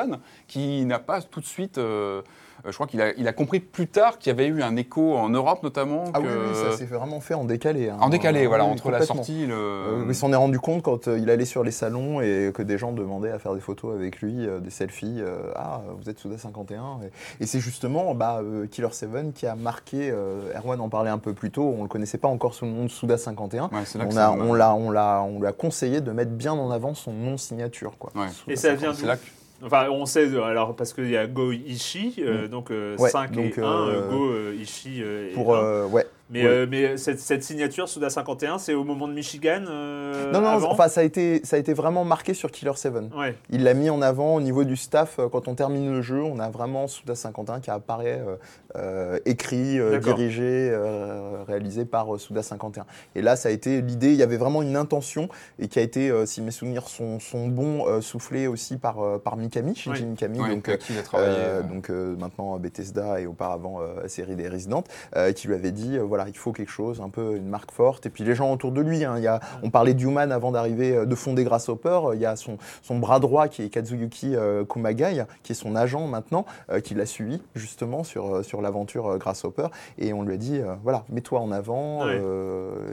qui 0.47 0.86
n'a 0.86 0.99
pas 0.99 1.21
tout 1.21 1.39
de 1.39 1.45
suite... 1.45 1.77
euh, 1.77 2.21
je 2.66 2.74
crois 2.74 2.88
qu'il 2.88 3.01
a, 3.01 3.14
il 3.18 3.28
a 3.28 3.34
compris 3.34 3.59
plus 3.59 3.88
tard 3.88 4.18
qu'il 4.20 4.30
y 4.30 4.34
avait 4.34 4.47
eu 4.47 4.62
un 4.64 4.76
écho 4.76 5.16
en 5.16 5.30
Europe 5.30 5.64
notamment. 5.64 6.05
Ah 6.14 6.20
oui, 6.20 6.28
que- 6.28 6.49
oui, 6.49 6.55
ça 6.72 6.78
s'est 6.78 6.86
vraiment 6.86 7.20
fait 7.20 7.34
en 7.34 7.43
décalé. 7.45 7.89
hein. 7.89 7.97
en 7.99 8.09
décalé, 8.09 8.43
Ah 8.45 8.47
voilà, 8.47 8.66
oui, 8.66 8.72
entre 8.72 8.91
la 8.91 9.01
sortie 9.01 9.43
et 9.43 9.47
le... 9.47 9.55
Euh, 9.55 10.05
il 10.07 10.16
s'en 10.16 10.32
est 10.32 10.36
rendu 10.38 10.59
compte 10.59 10.84
quand 10.84 11.07
euh, 11.07 11.18
il 11.20 11.30
allait 11.30 11.45
sur 11.45 11.64
les 11.64 11.72
salons 11.72 12.22
et 12.22 12.51
que 12.53 12.62
des 12.62 12.78
gens 12.78 12.91
demandaient 12.91 13.32
à 13.32 13.39
faire 13.39 13.53
des 13.53 13.62
photos 13.62 13.95
avec 13.95 14.22
lui, 14.22 14.45
euh, 14.47 14.59
des 14.59 14.70
selfies. 14.70 15.18
euh, 15.20 15.51
ah, 15.55 15.82
vous 15.99 16.09
êtes 16.09 16.20
Souda 16.20 16.38
51. 16.38 16.99
Et, 17.39 17.43
et 17.43 17.45
c'est 17.47 17.59
justement 17.59 18.14
bah, 18.16 18.41
euh, 18.43 18.68
Killer 18.68 18.88
7 18.91 19.34
qui 19.34 19.47
a 19.47 19.55
marqué. 19.55 20.09
euh, 20.12 20.53
Erwan 20.57 20.80
en 20.82 20.89
parlait 20.89 21.09
un 21.09 21.18
peu 21.18 21.34
plus 21.34 21.51
tôt. 21.51 21.64
On 21.74 21.78
ne 21.78 21.82
le 21.84 21.88
connaissait 21.88 22.18
pas 22.18 22.28
encore 22.28 22.53
sous 22.53 22.66
le 22.66 22.72
nom 22.72 22.84
de 22.84 22.89
Souda 22.89 23.18
51. 23.18 23.64
Ouais, 23.66 23.70
c'est 23.86 23.97
là 23.97 24.05
que 24.05 24.14
On, 24.14 24.18
a, 24.18 24.32
on, 24.32 24.53
l'a, 24.53 24.74
on, 24.76 24.91
l'a, 24.91 25.22
on 25.24 25.39
lui 25.39 25.47
a 25.47 25.51
conseillé 25.51 26.01
de 26.01 26.12
mettre 26.12 26.32
bien 26.32 26.53
en 26.53 26.72
avant 26.72 26.93
son 26.93 27.12
nom 27.14 27.38
signature. 27.38 27.93
Quoi. 27.97 28.12
Ouais. 28.16 28.30
Souda 28.30 28.53
Et 28.53 28.55
ça 28.55 28.74
vient 28.76 28.93
C'est 28.93 29.01
d'où 29.01 29.07
là 29.07 29.18
que- 29.18 29.22
Enfin, 29.64 29.88
on 29.89 30.05
sait, 30.05 30.28
euh, 30.28 30.43
alors, 30.43 30.76
parce 30.76 30.93
qu'il 30.93 31.09
y 31.09 31.18
a 31.18 31.28
Go 31.28 31.51
Ishii, 31.51 32.16
euh, 32.20 32.47
donc 32.47 32.72
euh, 32.72 32.97
Ouais, 32.97 33.09
5 33.09 33.32
donc, 33.32 33.57
et 33.57 33.62
1, 33.62 33.64
euh, 33.66 34.09
Go 34.09 34.32
Ishii 34.59 35.03
euh, 35.03 35.30
et 35.30 35.34
Pour, 35.34 35.55
1. 35.55 35.59
euh, 35.64 35.88
ouais. 35.88 36.05
Mais, 36.32 36.43
ouais. 36.43 36.47
euh, 36.49 36.67
mais 36.69 36.97
cette, 36.97 37.19
cette 37.19 37.43
signature 37.43 37.89
Suda 37.89 38.09
51, 38.09 38.57
c'est 38.57 38.73
au 38.73 38.84
moment 38.84 39.07
de 39.07 39.13
Michigan 39.13 39.63
euh, 39.67 40.32
non, 40.32 40.41
non, 40.41 40.47
avant 40.47 40.71
enfin, 40.71 40.88
ça 40.88 41.01
a, 41.01 41.03
été, 41.03 41.41
ça 41.43 41.57
a 41.57 41.59
été 41.59 41.73
vraiment 41.73 42.03
marqué 42.05 42.34
sur 42.34 42.51
Killer 42.51 42.71
7. 42.75 42.93
Ouais. 43.15 43.36
Il 43.49 43.63
l'a 43.63 43.73
mis 43.73 43.89
en 43.89 44.01
avant 44.01 44.36
au 44.36 44.41
niveau 44.41 44.63
du 44.63 44.75
staff. 44.75 45.19
euh, 45.19 45.27
Quand 45.29 45.47
on 45.47 45.55
termine 45.55 45.91
le 45.91 46.01
jeu, 46.01 46.21
on 46.23 46.39
a 46.39 46.49
vraiment 46.49 46.88
Souda 46.88 47.15
51 47.15 47.59
qui 47.59 47.69
apparaît 47.69 48.21
euh, 48.25 48.36
euh, 48.77 49.19
écrit, 49.25 49.79
euh, 49.79 49.99
dirigé, 49.99 50.69
euh, 50.71 51.43
réalisé 51.47 51.86
par 51.86 52.13
euh, 52.15 52.17
Souda 52.17 52.41
51. 52.43 52.86
Et 53.15 53.21
là, 53.21 53.36
ça 53.36 53.49
a 53.49 53.51
été 53.51 53.82
l'idée. 53.82 54.09
Il 54.11 54.15
y 54.17 54.23
avait 54.23 54.38
vraiment 54.38 54.61
une 54.61 54.75
intention 54.75 55.27
et 55.59 55.67
qui 55.67 55.79
a 55.79 55.82
été, 55.82 56.09
euh, 56.09 56.25
si 56.25 56.41
mes 56.41 56.51
souvenirs 56.51 56.88
sont, 56.88 57.19
sont 57.19 57.47
bons, 57.47 57.86
euh, 57.88 58.01
soufflé 58.01 58.47
aussi 58.47 58.77
par, 58.77 58.99
euh, 59.01 59.17
par 59.17 59.36
Mikami, 59.38 59.75
Shinji. 59.75 60.05
Mikami. 60.05 60.39
Ouais, 60.39 60.49
donc, 60.55 60.67
avec 60.69 60.82
qui 60.82 60.97
a 60.97 61.03
travaillé. 61.03 61.34
euh, 61.38 61.59
euh, 61.59 61.63
donc 61.63 61.89
euh, 61.89 62.15
maintenant 62.17 62.57
Bethesda 62.57 63.19
et 63.19 63.25
auparavant 63.25 63.79
euh, 63.82 64.07
série 64.07 64.36
des 64.36 64.47
Resident, 64.47 64.84
euh, 65.15 65.32
qui 65.34 65.47
lui 65.47 65.55
avait 65.55 65.71
dit 65.71 65.97
euh, 65.97 66.03
voilà 66.22 66.30
il 66.30 66.38
faut 66.38 66.51
quelque 66.51 66.72
chose, 66.72 67.01
un 67.01 67.09
peu 67.09 67.36
une 67.38 67.47
marque 67.47 67.72
forte. 67.72 68.05
Et 68.05 68.09
puis 68.09 68.24
les 68.24 68.36
gens 68.36 68.51
autour 68.51 68.72
de 68.72 68.82
lui, 68.82 69.03
hein, 69.03 69.15
il 69.17 69.24
y 69.24 69.28
a, 69.28 69.39
on 69.63 69.69
parlait 69.69 69.93
d'Human 69.93 70.32
avant 70.32 70.51
d'arriver, 70.51 70.95
euh, 70.95 71.05
de 71.05 71.15
fonder 71.15 71.43
Grasshopper, 71.43 71.99
euh, 72.05 72.15
il 72.15 72.22
y 72.22 72.26
a 72.26 72.36
son, 72.36 72.57
son 72.84 72.99
bras 72.99 73.19
droit 73.19 73.47
qui 73.47 73.63
est 73.63 73.69
Kazuyuki 73.69 74.36
euh, 74.36 74.63
Kumagai, 74.65 75.26
qui 75.43 75.51
est 75.53 75.55
son 75.55 75.76
agent 75.76 76.05
maintenant, 76.07 76.45
euh, 76.72 76.80
qui 76.80 76.93
l'a 76.93 77.05
suivi 77.05 77.41
justement 77.55 78.03
sur, 78.03 78.43
sur 78.45 78.61
l'aventure 78.61 79.17
Grasshopper. 79.17 79.67
Et 79.97 80.13
on 80.13 80.24
lui 80.24 80.34
a 80.36 80.38
dit 80.38 80.59
euh, 80.59 80.76
voilà 80.84 81.03
mets-toi 81.09 81.39
en 81.39 81.51
avant, 81.51 82.05
Ouais. 82.05 82.22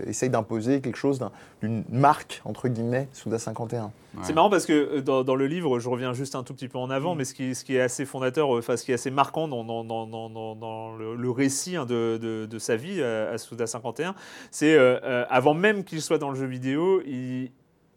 essaye 0.07 0.31
d'imposer 0.31 0.81
quelque 0.81 0.97
chose 0.97 1.19
d'un- 1.19 1.31
d'une 1.61 1.85
marque 1.91 2.41
entre 2.45 2.69
guillemets 2.69 3.09
Souda 3.13 3.39
51. 3.39 3.91
C'est 4.23 4.33
marrant 4.33 4.51
parce 4.51 4.67
que 4.67 4.73
euh, 4.73 5.03
dans, 5.03 5.23
dans 5.23 5.35
le 5.35 5.47
livre, 5.47 5.79
je 5.79 5.89
reviens 5.89 6.13
juste 6.13 6.35
un 6.35 6.43
tout 6.43 6.55
petit 6.55 6.69
peu 6.69 6.79
en 6.79 6.91
avant, 6.91 7.15
mais 7.15 7.25
ce 7.25 7.35
qui, 7.35 7.55
ce 7.55 7.65
qui 7.65 7.77
est 7.77 7.81
assez 7.81 8.05
fondateur, 8.05 8.55
euh, 8.55 8.59
enfin 8.59 8.77
ce 8.77 8.85
qui 8.85 8.91
est 8.91 8.95
assez 8.95 9.11
marquant 9.11 9.49
dans, 9.49 10.97
le, 10.99 11.15
le 11.15 11.31
récit 11.31 11.77
hein, 11.77 11.85
de, 11.87 12.19
de, 12.21 12.47
de 12.47 12.59
sa 12.59 12.77
vie 12.77 13.01
euh, 13.01 13.35
à 13.35 13.39
Souda 13.39 13.67
51, 13.67 14.15
c'est 14.51 14.75
euh, 14.75 15.25
avant 15.29 15.55
même 15.55 15.85
qu'il 15.85 16.01
soit 16.01 16.19
dans 16.19 16.31
le 16.31 16.37
jeu 16.37 16.47
vidéo, 16.47 17.03
il, 17.07 17.51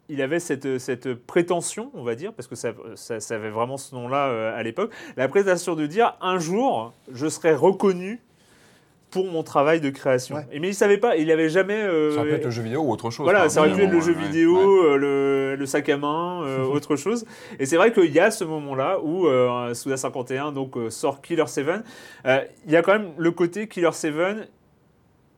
il 0.08 0.20
avait 0.20 0.40
cette, 0.40 0.78
cette 0.78 1.14
prétention, 1.14 1.90
on 1.94 2.02
va 2.02 2.14
dire, 2.14 2.32
parce 2.34 2.46
que 2.46 2.54
ça, 2.54 2.72
ça, 2.96 3.18
ça 3.18 3.34
avait 3.34 3.50
vraiment 3.50 3.78
ce 3.78 3.94
nom-là 3.94 4.28
euh, 4.28 4.58
à 4.58 4.62
l'époque, 4.62 4.92
la 5.16 5.26
prétention 5.28 5.74
de 5.74 5.86
dire 5.86 6.16
un 6.20 6.38
jour, 6.38 6.92
je 7.10 7.28
serai 7.28 7.54
reconnu 7.54 8.20
pour 9.12 9.26
mon 9.30 9.42
travail 9.44 9.80
de 9.80 9.90
création. 9.90 10.34
Ouais. 10.36 10.46
Et, 10.50 10.58
mais 10.58 10.68
il 10.68 10.74
savait 10.74 10.98
pas, 10.98 11.16
il 11.16 11.30
avait 11.30 11.48
jamais. 11.48 11.74
euh, 11.80 12.12
Ça 12.14 12.20
aurait 12.20 12.30
pu 12.30 12.34
être 12.36 12.44
le 12.46 12.50
jeu 12.50 12.62
vidéo 12.62 12.80
ou 12.80 12.90
autre 12.90 13.10
chose. 13.10 13.22
voilà, 13.24 13.48
ça 13.48 13.60
aurait 13.60 13.72
pu 13.72 13.82
être 13.82 13.92
le 13.92 14.00
jeu 14.00 14.14
ouais, 14.14 14.22
vidéo, 14.24 14.54
ouais. 14.56 14.88
euh, 14.90 14.96
le, 14.96 15.56
le 15.56 15.66
sac 15.66 15.88
à 15.90 15.96
main, 15.98 16.42
euh, 16.44 16.64
autre 16.64 16.96
chose. 16.96 17.24
Et 17.60 17.66
c'est 17.66 17.76
vrai 17.76 17.92
qu'il 17.92 18.10
y 18.10 18.18
a 18.18 18.30
ce 18.32 18.42
moment-là 18.44 18.98
où 19.02 19.26
euh, 19.28 19.72
Souda 19.74 19.96
51 19.96 20.50
donc, 20.52 20.76
euh, 20.76 20.90
sort 20.90 21.20
Killer 21.20 21.46
7. 21.46 21.66
Euh, 22.26 22.40
Il 22.66 22.72
y 22.72 22.76
a 22.76 22.82
quand 22.82 22.92
même 22.92 23.12
le 23.18 23.30
côté 23.30 23.68
Killer 23.68 23.92
7, 23.92 24.14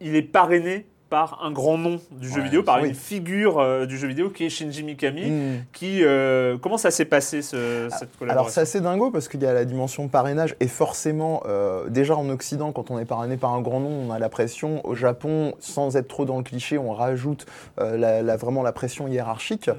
il 0.00 0.16
est 0.16 0.22
parrainé 0.22 0.86
par 1.14 1.38
un 1.44 1.52
grand 1.52 1.78
nom 1.78 2.00
du 2.10 2.28
jeu 2.28 2.38
Ouais, 2.38 2.42
vidéo, 2.46 2.64
par 2.64 2.82
oui. 2.82 2.88
une 2.88 2.94
figure 2.96 3.60
euh, 3.60 3.86
du 3.86 3.96
jeu 3.98 4.08
vidéo 4.08 4.30
qui 4.30 4.44
est 4.46 4.48
Shinji 4.48 4.82
Mikami. 4.82 5.30
Mm. 5.30 5.64
Qui, 5.72 6.02
euh, 6.02 6.58
comment 6.60 6.76
ça 6.76 6.90
s'est 6.90 7.04
passé 7.04 7.40
ce- 7.40 7.86
cette 7.88 8.02
Alors 8.02 8.18
collaboration 8.18 8.52
c'est 8.52 8.60
assez 8.62 8.80
dingo 8.80 9.12
parce 9.12 9.28
qu'il 9.28 9.40
y 9.40 9.46
a 9.46 9.52
la 9.54 9.64
dimension 9.64 10.08
parrainage 10.08 10.56
et 10.58 10.66
forcément, 10.66 11.44
euh, 11.46 11.88
déjà 11.88 12.16
en 12.16 12.28
Occident, 12.30 12.72
quand 12.72 12.90
on 12.90 12.98
est 12.98 13.04
parrainé 13.04 13.36
par 13.36 13.52
un 13.54 13.60
grand 13.60 13.78
nom, 13.78 13.90
on 14.08 14.10
a 14.10 14.18
la 14.18 14.28
pression. 14.28 14.84
Au 14.84 14.96
Japon, 14.96 15.54
sans 15.60 15.96
être 15.96 16.08
trop 16.08 16.24
dans 16.24 16.36
le 16.38 16.42
cliché, 16.42 16.78
on 16.78 16.92
rajoute 16.92 17.46
la, 17.78 18.20
la- 18.20 18.36
vraiment 18.36 18.64
la 18.64 18.72
pression 18.72 19.06
hiérarchique. 19.06 19.70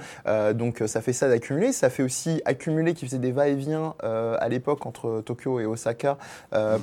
Donc 0.53 0.81
ça 0.85 1.01
fait 1.01 1.11
ça 1.11 1.27
d'accumuler. 1.27 1.73
Ça 1.73 1.89
fait 1.89 2.03
aussi 2.03 2.41
accumuler 2.45 2.93
qui 2.93 3.03
faisait 3.05 3.19
des 3.19 3.33
va-et-vient 3.33 3.93
à 4.03 4.47
l'époque 4.47 4.85
entre 4.85 5.19
Tokyo 5.19 5.59
et 5.59 5.65
Osaka 5.65 6.17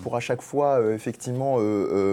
pour 0.02 0.14
à 0.14 0.20
chaque 0.20 0.42
fois 0.42 0.78
effectivement 0.92 1.56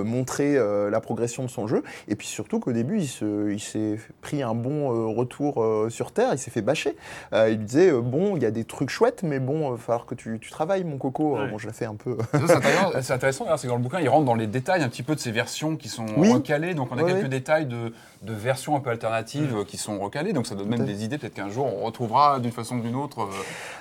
montrer 0.05 0.57
la 0.89 1.01
progression 1.01 1.43
de 1.43 1.49
son 1.49 1.67
jeu. 1.67 1.83
Et 2.07 2.15
puis 2.15 2.28
surtout 2.29 2.59
qu'au 2.59 2.71
début, 2.71 2.99
il 2.99 3.07
se- 3.07 3.51
il 3.51 3.59
s'est 3.59 3.97
pris 4.21 4.41
un 4.41 4.55
bon 4.55 4.91
euh, 4.93 5.05
retour 5.07 5.61
euh, 5.63 5.89
sur 5.89 6.11
Terre, 6.11 6.29
il 6.33 6.37
s'est 6.37 6.51
fait 6.51 6.61
bâcher. 6.61 6.95
Euh, 7.33 7.49
il 7.49 7.57
lui 7.57 7.65
disait 7.65 7.91
bon, 7.91 8.35
il 8.37 8.43
y 8.43 8.45
a 8.45 8.51
des 8.51 8.63
trucs 8.63 8.89
chouettes, 8.89 9.23
mais 9.23 9.39
bon, 9.39 9.67
il 9.67 9.71
va 9.71 9.77
falloir 9.77 10.05
que 10.05 10.15
tu, 10.15 10.37
tu 10.39 10.49
travailles, 10.51 10.83
mon 10.83 10.97
coco. 10.97 11.37
Ouais. 11.37 11.49
bon, 11.49 11.57
je 11.57 11.67
la 11.67 11.73
fais 11.73 11.85
un 11.85 11.95
peu. 11.95 12.17
C'est 12.33 12.51
intéressant, 12.53 12.91
c'est 13.01 13.13
intéressant, 13.13 13.43
d'ailleurs, 13.45 13.59
c'est 13.59 13.67
que 13.67 13.71
dans 13.71 13.77
le 13.77 13.83
bouquin, 13.83 13.99
il 13.99 14.09
rentre 14.09 14.25
dans 14.25 14.35
les 14.35 14.47
détails 14.47 14.83
un 14.83 14.89
petit 14.89 15.03
peu 15.03 15.15
de 15.15 15.19
ces 15.19 15.31
versions 15.31 15.75
qui 15.75 15.89
sont 15.89 16.05
Oui. 16.17 16.31
recalées. 16.31 16.73
Donc, 16.73 16.89
on 16.91 16.97
a 16.97 17.03
Ouais, 17.03 17.11
quelques 17.11 17.23
ouais. 17.23 17.29
détails 17.29 17.65
de, 17.65 17.93
de 18.21 18.33
versions 18.33 18.75
un 18.75 18.79
peu 18.79 18.89
alternatives 18.89 19.55
euh, 19.57 19.63
qui 19.65 19.77
sont 19.77 19.99
recalées. 19.99 20.33
Donc, 20.33 20.47
ça 20.47 20.55
donne 20.55 20.69
même 20.69 20.85
des 20.85 21.03
idées. 21.03 21.17
Peut-être 21.17 21.33
qu'un 21.33 21.49
jour, 21.49 21.65
on 21.65 21.85
retrouvera 21.85 22.39
d'une 22.39 22.51
façon 22.51 22.77
ou 22.77 22.81
d'une 22.81 22.95
autre. 22.95 23.27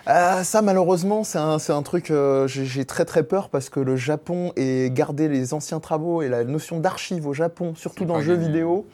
euh, 0.08 0.42
ça, 0.42 0.62
malheureusement, 0.62 1.24
c'est 1.24 1.38
un, 1.38 1.82
truc. 1.82 2.10
euh, 2.10 2.46
j'ai 2.46 2.84
très 2.84 3.04
très 3.04 3.22
peur 3.22 3.48
parce 3.50 3.68
que 3.68 3.80
le 3.80 3.96
Japon 3.96 4.52
et 4.56 4.90
garder 4.92 5.28
les 5.28 5.54
anciens 5.54 5.80
travaux 5.80 6.22
et 6.22 6.28
la 6.28 6.44
notion 6.44 6.78
d'archive 6.80 7.26
au 7.26 7.32
Japon, 7.34 7.74
surtout 7.76 8.04
dans 8.04 8.16
le 8.16 8.22
jeu. 8.22 8.37
Vidéo. 8.38 8.86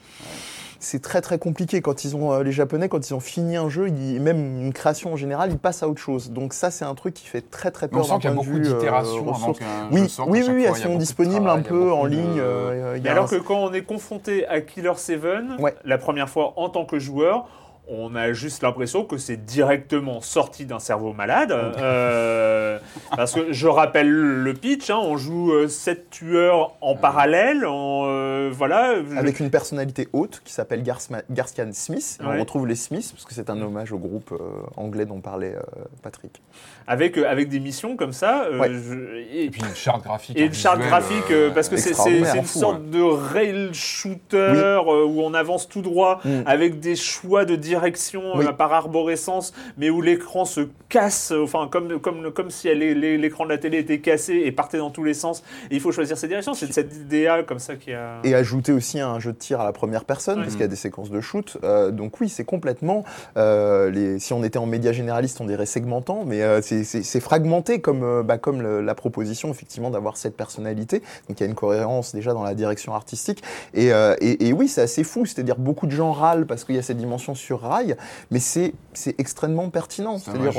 C'est 0.81 1.01
très 1.01 1.23
très 1.23 1.39
compliqué 1.39 1.81
quand 1.81 2.05
ils 2.05 2.15
ont 2.15 2.33
euh, 2.33 2.43
les 2.43 2.53
Japonais 2.53 2.91
quand 2.91 3.09
ils 3.09 3.15
ont 3.15 3.21
fini 3.21 3.57
un 3.57 3.71
jeu, 3.71 3.89
ils- 3.89 4.21
même 4.21 4.61
une 4.61 4.73
création 4.75 5.15
en 5.15 5.17
général, 5.17 5.51
ils 5.51 5.57
passent 5.57 5.83
à 5.83 5.89
autre 5.89 6.01
chose. 6.01 6.31
Donc 6.31 6.53
ça 6.53 6.71
c'est 6.71 6.85
un 6.85 6.95
truc 6.95 7.15
qui 7.15 7.27
fait 7.27 7.41
très 7.41 7.71
très 7.71 7.89
peur. 7.89 8.01
on 8.01 8.03
sent 8.05 8.11
d'un 8.11 8.19
qu'il 8.19 8.29
y 8.29 8.33
a 8.33 8.37
beaucoup 8.37 8.57
euh, 8.57 8.61
d'itérations 8.61 9.25
qu'un 9.25 9.33
jeu 9.47 9.53
Oui, 9.93 10.01
oui, 10.03 10.43
oui, 10.47 10.65
fois, 10.67 10.77
elles 10.77 10.83
sont 10.83 10.97
disponibles 10.97 11.49
un 11.49 11.61
peu 11.63 11.91
en 11.91 12.05
ligne. 12.05 12.39
euh, 12.39 12.99
alors 13.07 13.31
que 13.31 13.37
quand 13.37 13.57
on 13.57 13.73
est 13.73 13.81
confronté 13.83 14.47
à 14.47 14.61
Killer 14.61 14.93
7, 14.97 15.21
Ouais. 15.59 15.75
la 15.87 15.97
première 15.97 16.29
fois 16.29 16.53
en 16.57 16.69
tant 16.69 16.85
que 16.85 16.99
joueur, 16.99 17.47
on 17.89 18.15
a 18.15 18.33
juste 18.33 18.63
l'impression 18.63 19.05
que 19.05 19.19
c'est 19.19 19.45
directement 19.45 20.21
sorti 20.21 20.65
d'un 20.65 20.79
cerveau 20.79 21.13
malade. 21.13 21.53
Euh, 21.53 22.79
parce 23.17 23.33
que 23.35 23.53
je 23.53 23.69
rappelle 23.69 24.11
le 24.11 24.55
pitch, 24.55 24.91
hein, 24.91 24.99
on 24.99 25.17
joue 25.17 25.53
euh, 25.53 25.69
sept 25.69 26.11
tueurs 26.11 26.77
en 26.81 26.97
parallèle. 26.97 27.67
En, 27.67 28.05
euh, 28.07 28.51
voilà. 28.53 28.95
avec 29.17 29.41
une 29.41 29.51
personnalité 29.51 30.09
haute 30.13 30.41
qui 30.45 30.53
s'appelle 30.53 30.83
Garskan 30.83 31.73
Smith. 31.73 32.19
Et 32.21 32.25
Ouais. 32.25 32.37
On 32.37 32.41
retrouve 32.41 32.67
les 32.67 32.75
Smiths 32.75 33.13
parce 33.13 33.25
que 33.25 33.35
c'est 33.35 33.51
un 33.51 33.61
hommage 33.61 33.93
au 33.93 33.99
groupe 33.99 34.33
euh, 34.33 34.39
anglais 34.77 35.07
dont 35.07 35.21
parlait 35.21 35.55
Patrick. 36.03 36.43
Avec, 36.87 37.17
euh, 37.19 37.29
avec 37.29 37.49
des 37.49 37.61
missions 37.61 37.97
comme 37.97 38.13
ça. 38.13 38.45
euh, 38.45 38.59
Ouais. 38.59 38.71
je- 38.73 39.19
et, 39.35 39.45
Et 39.45 39.51
puis 39.51 39.61
une 39.63 39.75
charte 39.75 40.03
graphique. 40.05 40.39
et 40.39 40.43
un 40.43 40.47
une 40.47 40.55
charte 40.55 40.81
graphique, 40.81 41.31
euh, 41.31 41.51
parce 41.51 41.69
que 41.69 41.77
c'est 41.77 41.91
une 42.11 42.25
fou, 42.45 42.59
sorte 42.59 42.91
de 42.91 43.01
rail 43.03 43.71
shooter 43.73 44.37
euh, 44.37 44.81
où 44.83 45.21
on 45.23 45.35
avance 45.35 45.69
tout 45.69 45.83
droit 45.83 46.21
Mm. 46.25 46.43
avec 46.47 46.81
des 46.81 46.97
choix 46.97 47.45
de 47.45 47.57
direction 47.57 48.23
Oui. 48.37 48.47
euh, 48.47 48.53
par 48.53 48.73
arborescence, 48.73 49.53
mais 49.79 49.91
où 49.91 50.01
l'écran 50.01 50.45
se 50.45 50.69
casse, 50.89 51.33
enfin 51.33 51.69
comme, 51.71 51.99
comme, 52.01 52.31
comme 52.33 52.51
si 52.51 52.73
l'écran 52.75 53.45
de 53.45 53.51
la 53.51 53.59
télé 53.59 53.79
était 53.79 53.99
cassé 54.01 54.43
et 54.45 54.53
partait 54.53 54.79
dans 54.79 54.91
tous 54.91 55.05
les 55.05 55.15
sens. 55.15 55.43
Et 55.71 55.75
il 55.77 55.81
faut 55.81 55.93
choisir 55.93 56.17
ses 56.19 56.29
directions. 56.29 56.55
C'est 56.55 56.73
cette 56.73 56.95
idéa 56.95 57.43
comme 57.43 57.59
ça 57.59 57.77
qui 57.77 57.93
a. 57.93 58.21
Et 58.25 58.35
ajouter 58.35 58.73
aussi 58.73 59.01
un 59.01 59.19
jeu 59.19 59.33
de 59.33 59.39
tir 59.39 59.61
à 59.61 59.65
la 59.65 59.73
première 59.73 60.05
personne, 60.05 60.41
parce 60.41 60.53
qu'il 60.53 60.61
y 60.61 60.65
a 60.65 60.69
des 60.69 60.77
séquences 60.77 61.11
de 61.11 61.21
shoot. 61.21 61.57
Euh, 61.65 61.91
donc 61.91 62.21
oui, 62.21 62.29
c'est 62.29 62.45
complètement... 62.45 63.05
euh, 63.37 63.91
les, 63.91 64.19
si 64.19 64.33
on 64.33 64.43
était 64.45 64.59
en 64.59 64.67
média 64.67 64.93
généraliste, 64.93 65.41
on 65.41 65.47
dirait 65.47 65.67
segmentant, 65.67 66.25
mais 66.27 66.43
euh, 66.43 66.61
c'est- 66.63 66.74
c'est 66.83 67.21
fragmenté 67.21 67.81
comme, 67.81 68.03
euh, 68.03 68.23
bah, 68.23 68.39
comme 68.39 68.61
le- 68.63 68.81
la 68.81 68.95
proposition, 68.95 69.51
effectivement, 69.51 69.91
d'avoir 69.91 70.17
cette 70.17 70.37
personnalité. 70.37 71.01
Donc 71.29 71.39
il 71.39 71.41
y 71.41 71.45
a 71.45 71.47
une 71.47 71.55
cohérence 71.55 72.15
déjà 72.15 72.33
dans 72.33 72.43
la 72.43 72.55
direction 72.55 72.95
artistique. 72.95 73.43
Et, 73.75 73.93
euh, 73.93 74.17
et, 74.21 74.49
et 74.49 74.53
oui, 74.53 74.67
c'est 74.69 74.83
assez 74.83 75.05
fou, 75.05 75.27
c'est-à-dire 75.27 75.57
beaucoup 75.57 75.87
de 75.87 75.93
gens 75.93 76.11
râlent 76.13 76.47
parce 76.47 76.65
qu'il 76.65 76.75
y 76.75 76.79
a 76.79 76.83
cette 76.83 76.97
dimension 76.97 77.35
sur 77.35 77.61
rail, 77.61 77.97
mais 78.31 78.41
c'est 78.41 78.73
extrêmement 79.19 79.69
pertinent. 79.71 80.19
C'est-à-dire, 80.19 80.53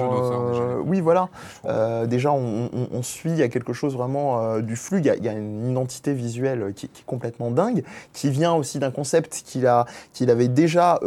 euh, 0.62 0.82
oui, 0.86 1.02
voilà. 1.02 1.30
Euh, 1.66 2.06
déjà, 2.06 2.32
on, 2.32 2.70
on- 2.74 2.88
on 2.92 3.02
suit, 3.04 3.32
il 3.32 3.38
y 3.38 3.44
a 3.44 3.50
quelque 3.50 3.74
chose 3.74 3.96
vraiment 3.96 4.60
du 4.60 4.76
flux, 4.76 5.00
il 5.00 5.06
y, 5.06 5.10
a, 5.10 5.16
il 5.16 5.24
y 5.26 5.30
a 5.30 5.34
une 5.34 5.70
identité 5.70 6.14
visuelle 6.14 6.74
qui, 6.76 6.88
qui 6.90 7.02
est 7.02 7.06
complètement 7.06 7.52
dingue, 7.52 7.84
qui 8.14 8.30
vient 8.30 8.54
aussi 8.54 8.80
d'un 8.80 8.92
concept 8.92 9.44
qu'il 9.46 9.66
avait 10.30 10.48
déjà 10.48 11.00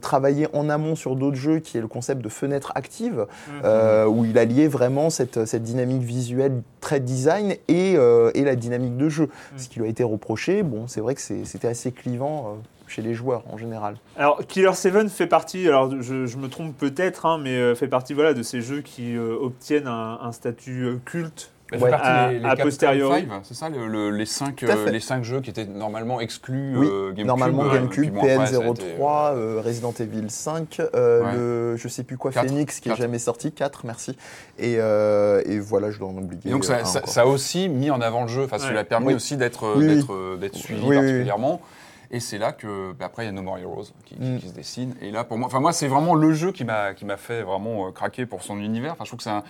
travaillé 0.00 0.46
en 0.54 0.68
amont 0.68 0.94
sur 0.96 1.16
d'autres 1.16 1.36
jeux, 1.36 1.58
qui 1.58 1.76
est 1.78 1.80
le 1.80 1.88
concept 1.88 2.22
de 2.22 2.28
fenêtre 2.28 2.72
active, 2.74 3.26
euh, 3.64 4.06
où 4.06 4.24
il 4.24 4.38
a 4.38 4.45
lié 4.46 4.68
vraiment 4.68 5.10
cette, 5.10 5.44
cette 5.46 5.62
dynamique 5.62 6.02
visuelle 6.02 6.62
très 6.80 7.00
design 7.00 7.56
et, 7.68 7.94
euh, 7.96 8.30
et 8.34 8.44
la 8.44 8.56
dynamique 8.56 8.96
de 8.96 9.08
jeu. 9.08 9.28
Ce 9.56 9.68
qui 9.68 9.78
lui 9.80 9.86
a 9.86 9.88
été 9.88 10.04
reproché, 10.04 10.62
bon, 10.62 10.86
c'est 10.86 11.00
vrai 11.00 11.14
que 11.14 11.20
c'était 11.20 11.68
assez 11.68 11.92
clivant. 11.92 12.54
euh, 12.56 12.62
chez 12.88 13.02
les 13.02 13.14
joueurs 13.14 13.42
en 13.52 13.58
général. 13.58 13.96
Alors, 14.16 14.46
Killer 14.46 14.72
7 14.72 15.08
fait 15.08 15.26
partie, 15.26 15.66
alors 15.66 15.90
je, 16.00 16.26
je 16.26 16.36
me 16.36 16.48
trompe 16.48 16.76
peut-être, 16.76 17.26
hein, 17.26 17.36
mais 17.42 17.56
euh, 17.56 17.74
fait 17.74 17.88
partie 17.88 18.14
voilà, 18.14 18.32
de 18.32 18.44
ces 18.44 18.60
jeux 18.60 18.80
qui 18.80 19.16
euh, 19.16 19.36
obtiennent 19.40 19.88
un, 19.88 20.20
un 20.22 20.30
statut 20.30 20.86
culte. 21.04 21.50
Mais 21.72 21.78
Ouais. 21.78 21.84
fait 21.84 21.90
partie 21.90 22.06
À- 22.08 22.32
les 22.32 22.38
a 22.38 22.48
Capcom 22.50 22.62
posteriori. 22.62 23.28
C'est 23.42 23.54
ça 23.54 23.68
le- 23.68 23.88
le- 23.88 24.10
les, 24.10 24.24
cinq, 24.26 24.62
à 24.62 24.66
euh, 24.68 24.88
les 24.90 25.00
cinq 25.00 25.24
jeux 25.24 25.40
qui 25.40 25.50
étaient 25.50 25.64
normalement 25.64 26.20
exclus 26.20 26.76
Oui, 26.76 26.86
euh, 26.88 27.06
GameCube. 27.08 27.26
Normalement 27.26 27.64
euh, 27.64 27.72
GameCube, 27.74 28.02
puis 28.02 28.10
bon, 28.10 28.18
après, 28.20 28.46
ça 28.46 28.56
a 28.56 28.60
PN03, 28.60 28.72
été, 28.72 28.94
euh, 29.00 29.60
Resident 29.64 29.92
Evil 29.98 30.26
5, 30.30 30.80
euh, 30.94 31.22
Ouais. 31.24 31.32
le 31.34 31.76
je 31.76 31.88
sais 31.88 32.04
plus 32.04 32.16
quoi, 32.16 32.30
Quatre. 32.30 32.46
Phoenix 32.46 32.78
qui 32.78 32.88
est 32.88 32.92
Quatre. 32.92 33.00
jamais 33.02 33.18
sorti, 33.18 33.50
4, 33.50 33.84
merci. 33.84 34.16
Et, 34.60 34.76
euh, 34.78 35.42
et 35.44 35.58
voilà, 35.58 35.90
je 35.90 35.98
dois 35.98 36.08
en 36.08 36.16
oublier. 36.16 36.40
Et 36.46 36.50
donc 36.50 36.62
euh, 36.64 36.68
ça, 36.68 36.78
un 36.78 36.84
ça- 36.84 37.02
ça 37.04 37.22
a 37.22 37.26
aussi 37.26 37.68
mis 37.68 37.90
en 37.90 38.00
avant 38.00 38.22
le 38.22 38.28
jeu, 38.28 38.44
enfin 38.44 38.58
ça 38.58 38.66
Ouais. 38.66 38.72
lui 38.72 38.78
a 38.78 38.84
permis 38.84 39.08
Oui. 39.08 39.14
aussi 39.14 39.36
d'être 39.36 39.74
Oui, 39.76 40.04
euh, 40.08 40.48
suivi 40.52 40.80
Oui, 40.82 40.86
oui, 40.86 40.88
oui. 40.90 40.96
particulièrement. 41.02 41.60
Et 42.10 42.20
c'est 42.20 42.38
là 42.38 42.52
que 42.52 42.92
bah, 42.92 43.06
après 43.06 43.24
il 43.24 43.26
y 43.26 43.28
a 43.28 43.32
No 43.32 43.42
More 43.42 43.58
Heroes 43.58 43.84
qui, 44.04 44.14
qui- 44.14 44.22
Mm. 44.22 44.38
qui 44.38 44.48
se 44.48 44.54
dessine. 44.54 44.94
Et 45.02 45.10
là 45.10 45.24
pour 45.24 45.38
moi, 45.38 45.46
enfin 45.46 45.60
moi 45.60 45.72
c'est 45.72 45.88
vraiment 45.88 46.14
le 46.14 46.32
jeu 46.32 46.52
qui 46.52 46.64
m'a 46.64 46.94
qui 46.94 47.04
m'a 47.04 47.16
fait 47.16 47.42
vraiment 47.42 47.86
euh, 47.88 47.90
craquer 47.90 48.26
pour 48.26 48.42
son 48.42 48.58
univers. 48.58 48.92
Enfin 48.92 49.04
je 49.04 49.10
trouve 49.10 49.18
que 49.18 49.24
c'est 49.24 49.30
un, 49.30 49.42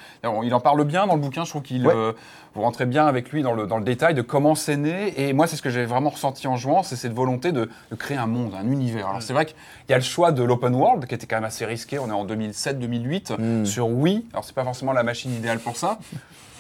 il 0.43 0.55
en 0.55 0.61
parle 0.61 0.85
bien 0.85 1.07
dans 1.07 1.15
le 1.15 1.21
bouquin. 1.21 1.45
Je 1.45 1.51
trouve 1.51 1.63
qu'il 1.63 1.87
Ouais. 1.87 1.93
euh, 1.95 2.13
vous 2.55 2.63
rentrez 2.63 2.87
bien 2.87 3.07
avec 3.07 3.31
lui 3.31 3.43
dans 3.43 3.53
le 3.53 3.67
dans 3.67 3.79
le 3.79 3.85
détail 3.85 4.15
de 4.15 4.23
comment 4.23 4.55
c'est 4.55 4.77
né. 4.77 5.13
Et 5.21 5.33
moi 5.33 5.47
c'est 5.47 5.57
ce 5.57 5.63
que 5.63 5.71
j'ai 5.71 5.85
vraiment 5.85 6.11
ressenti 6.11 6.47
en 6.49 6.57
jouant, 6.57 6.83
c'est 6.83 6.97
cette 6.97 7.13
volonté 7.13 7.53
de, 7.53 7.69
de 7.91 7.97
créer 7.97 8.17
un 8.17 8.27
monde, 8.27 8.55
un 8.55 8.71
univers. 8.71 9.09
Alors 9.09 9.23
c'est 9.23 9.33
vrai 9.35 9.47
qu'il 9.47 9.57
y 9.91 9.93
a 9.93 9.97
le 9.99 10.03
choix 10.03 10.33
de 10.33 10.43
l'open 10.43 10.75
world 10.75 11.07
qui 11.07 11.15
était 11.15 11.27
quand 11.27 11.37
même 11.37 11.45
assez 11.45 11.65
risqué. 11.67 11.99
On 11.99 12.09
est 12.09 12.13
en 12.13 12.25
2007-2008 12.25 13.37
Mm. 13.39 13.65
sur 13.67 13.89
Wii. 13.89 14.27
Alors 14.33 14.45
c'est 14.45 14.55
pas 14.55 14.65
forcément 14.65 14.93
la 14.93 15.03
machine 15.03 15.33
idéale 15.35 15.59
pour 15.59 15.77
ça. 15.77 15.99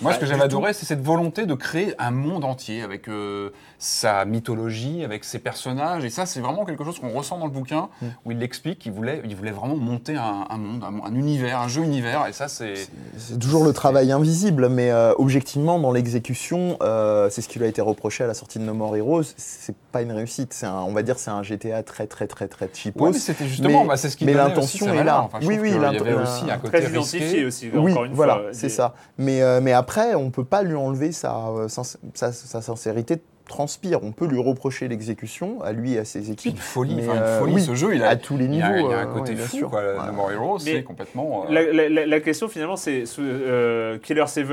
Moi, 0.02 0.12
ce 0.12 0.16
Bah, 0.18 0.20
que 0.20 0.26
j'avais 0.26 0.42
adoré, 0.42 0.74
c'est 0.74 0.84
cette 0.84 1.00
volonté 1.00 1.46
de 1.46 1.54
créer 1.54 1.94
un 1.98 2.10
monde 2.10 2.44
entier 2.44 2.82
avec 2.82 3.08
euh, 3.08 3.48
sa 3.78 4.24
mythologie, 4.24 5.04
avec 5.04 5.24
ses 5.24 5.38
personnages. 5.38 6.04
Et 6.04 6.10
ça, 6.10 6.26
c'est 6.26 6.40
vraiment 6.40 6.64
quelque 6.64 6.84
chose 6.84 6.98
qu'on 6.98 7.10
ressent 7.10 7.38
dans 7.38 7.46
le 7.46 7.50
bouquin, 7.52 7.88
Mm. 8.02 8.06
où 8.24 8.30
il 8.32 8.38
l'explique 8.38 8.78
qu'il 8.78 8.92
voulait, 8.92 9.20
il 9.24 9.34
voulait 9.36 9.50
vraiment 9.52 9.76
monter 9.76 10.16
un, 10.16 10.46
un 10.48 10.56
monde, 10.58 10.82
un, 10.84 11.06
un 11.06 11.14
univers, 11.14 11.60
un 11.60 11.68
jeu 11.68 11.82
univers. 11.82 12.26
Et 12.26 12.32
ça, 12.32 12.48
c'est. 12.48 12.74
C'est 13.18 13.38
toujours 13.38 13.64
le 13.64 13.72
travail 13.72 14.12
invisible, 14.12 14.68
mais 14.68 14.90
euh, 14.90 15.12
objectivement, 15.18 15.78
dans 15.78 15.92
l'exécution, 15.92 16.76
euh, 16.82 17.28
c'est 17.30 17.42
ce 17.42 17.48
qui 17.48 17.58
lui 17.58 17.66
a 17.66 17.68
été 17.68 17.80
reproché 17.80 18.24
à 18.24 18.26
la 18.26 18.34
sortie 18.34 18.58
de 18.58 18.64
No 18.64 18.74
More 18.74 18.96
Heroes. 18.96 19.22
C'est 19.36 19.74
pas 19.92 20.02
une 20.02 20.12
réussite. 20.12 20.52
C'est 20.52 20.66
un, 20.66 20.80
on 20.80 20.92
va 20.92 21.02
dire, 21.02 21.18
c'est 21.18 21.30
un 21.30 21.42
GTA 21.42 21.82
très 21.82 22.06
très 22.06 22.26
très 22.26 22.48
très 22.48 22.68
cheapos. 22.72 23.04
Ouais, 23.04 23.10
mais 23.12 23.18
c'était 23.18 23.46
justement, 23.46 23.84
bah, 23.84 23.96
c'est 23.96 24.08
ce 24.10 24.16
qui 24.16 24.24
mais 24.24 24.34
l'intention 24.34 24.86
sa 24.86 24.94
est 24.94 25.04
là. 25.04 25.22
Enfin, 25.22 25.38
Oui, 25.42 25.58
oui, 25.60 25.70
qu'il 25.72 25.80
y 25.80 25.84
avait 25.84 26.14
aussi 26.14 26.50
un 26.50 26.58
côté 26.58 26.78
Très 26.80 26.90
identifié 26.90 27.20
risqué. 27.26 27.44
aussi, 27.44 27.70
Oui, 27.74 27.92
encore 27.92 28.04
une 28.04 28.12
voilà, 28.14 28.40
c'est 28.52 28.66
Des- 28.68 28.72
ça. 28.72 28.94
Mais, 29.18 29.42
euh, 29.42 29.60
mais 29.62 29.72
après, 29.72 30.14
on 30.14 30.30
peut 30.30 30.44
pas 30.44 30.62
lui 30.62 30.74
enlever 30.76 31.12
sa, 31.12 31.48
euh, 31.48 31.68
sin- 31.68 31.82
sa, 32.14 32.32
sa 32.32 32.62
sincérité 32.62 33.20
transpire. 33.48 34.02
On 34.02 34.12
peut 34.12 34.26
lui 34.26 34.40
reprocher 34.40 34.88
l'exécution, 34.88 35.62
à 35.62 35.72
lui 35.72 35.94
et 35.94 35.98
à 35.98 36.04
ses 36.04 36.30
équipes. 36.30 36.52
une 36.54 36.58
folie, 36.60 36.94
Mais, 36.96 37.08
enfin, 37.08 37.16
une 37.16 37.22
euh, 37.22 37.38
folie 37.40 37.54
oui, 37.54 37.62
ce 37.62 37.74
jeu, 37.74 37.94
il 37.94 38.02
a, 38.02 38.08
à 38.08 38.16
tous 38.16 38.36
les 38.36 38.44
il 38.46 38.54
y 38.56 38.62
a, 38.62 38.70
niveaux, 38.72 38.88
il 38.88 38.90
y 38.90 38.94
a 38.94 38.98
un 39.00 39.08
euh, 39.08 39.12
côté 39.12 39.30
ouais, 39.30 39.36
bien 39.36 39.46
fou, 39.46 39.56
sûr. 39.56 39.70
quoi. 39.70 39.80
Ouais. 39.82 40.12
More 40.12 40.32
Heroes, 40.32 40.58
c'est 40.60 40.82
complètement. 40.82 41.44
euh, 41.48 41.52
La, 41.52 41.62
la- 41.72 41.88
la- 41.88 42.06
la 42.06 42.20
question 42.20 42.48
finalement, 42.48 42.76
c'est 42.76 43.04
euh, 43.18 43.98
Killer 43.98 44.26
7 44.26 44.46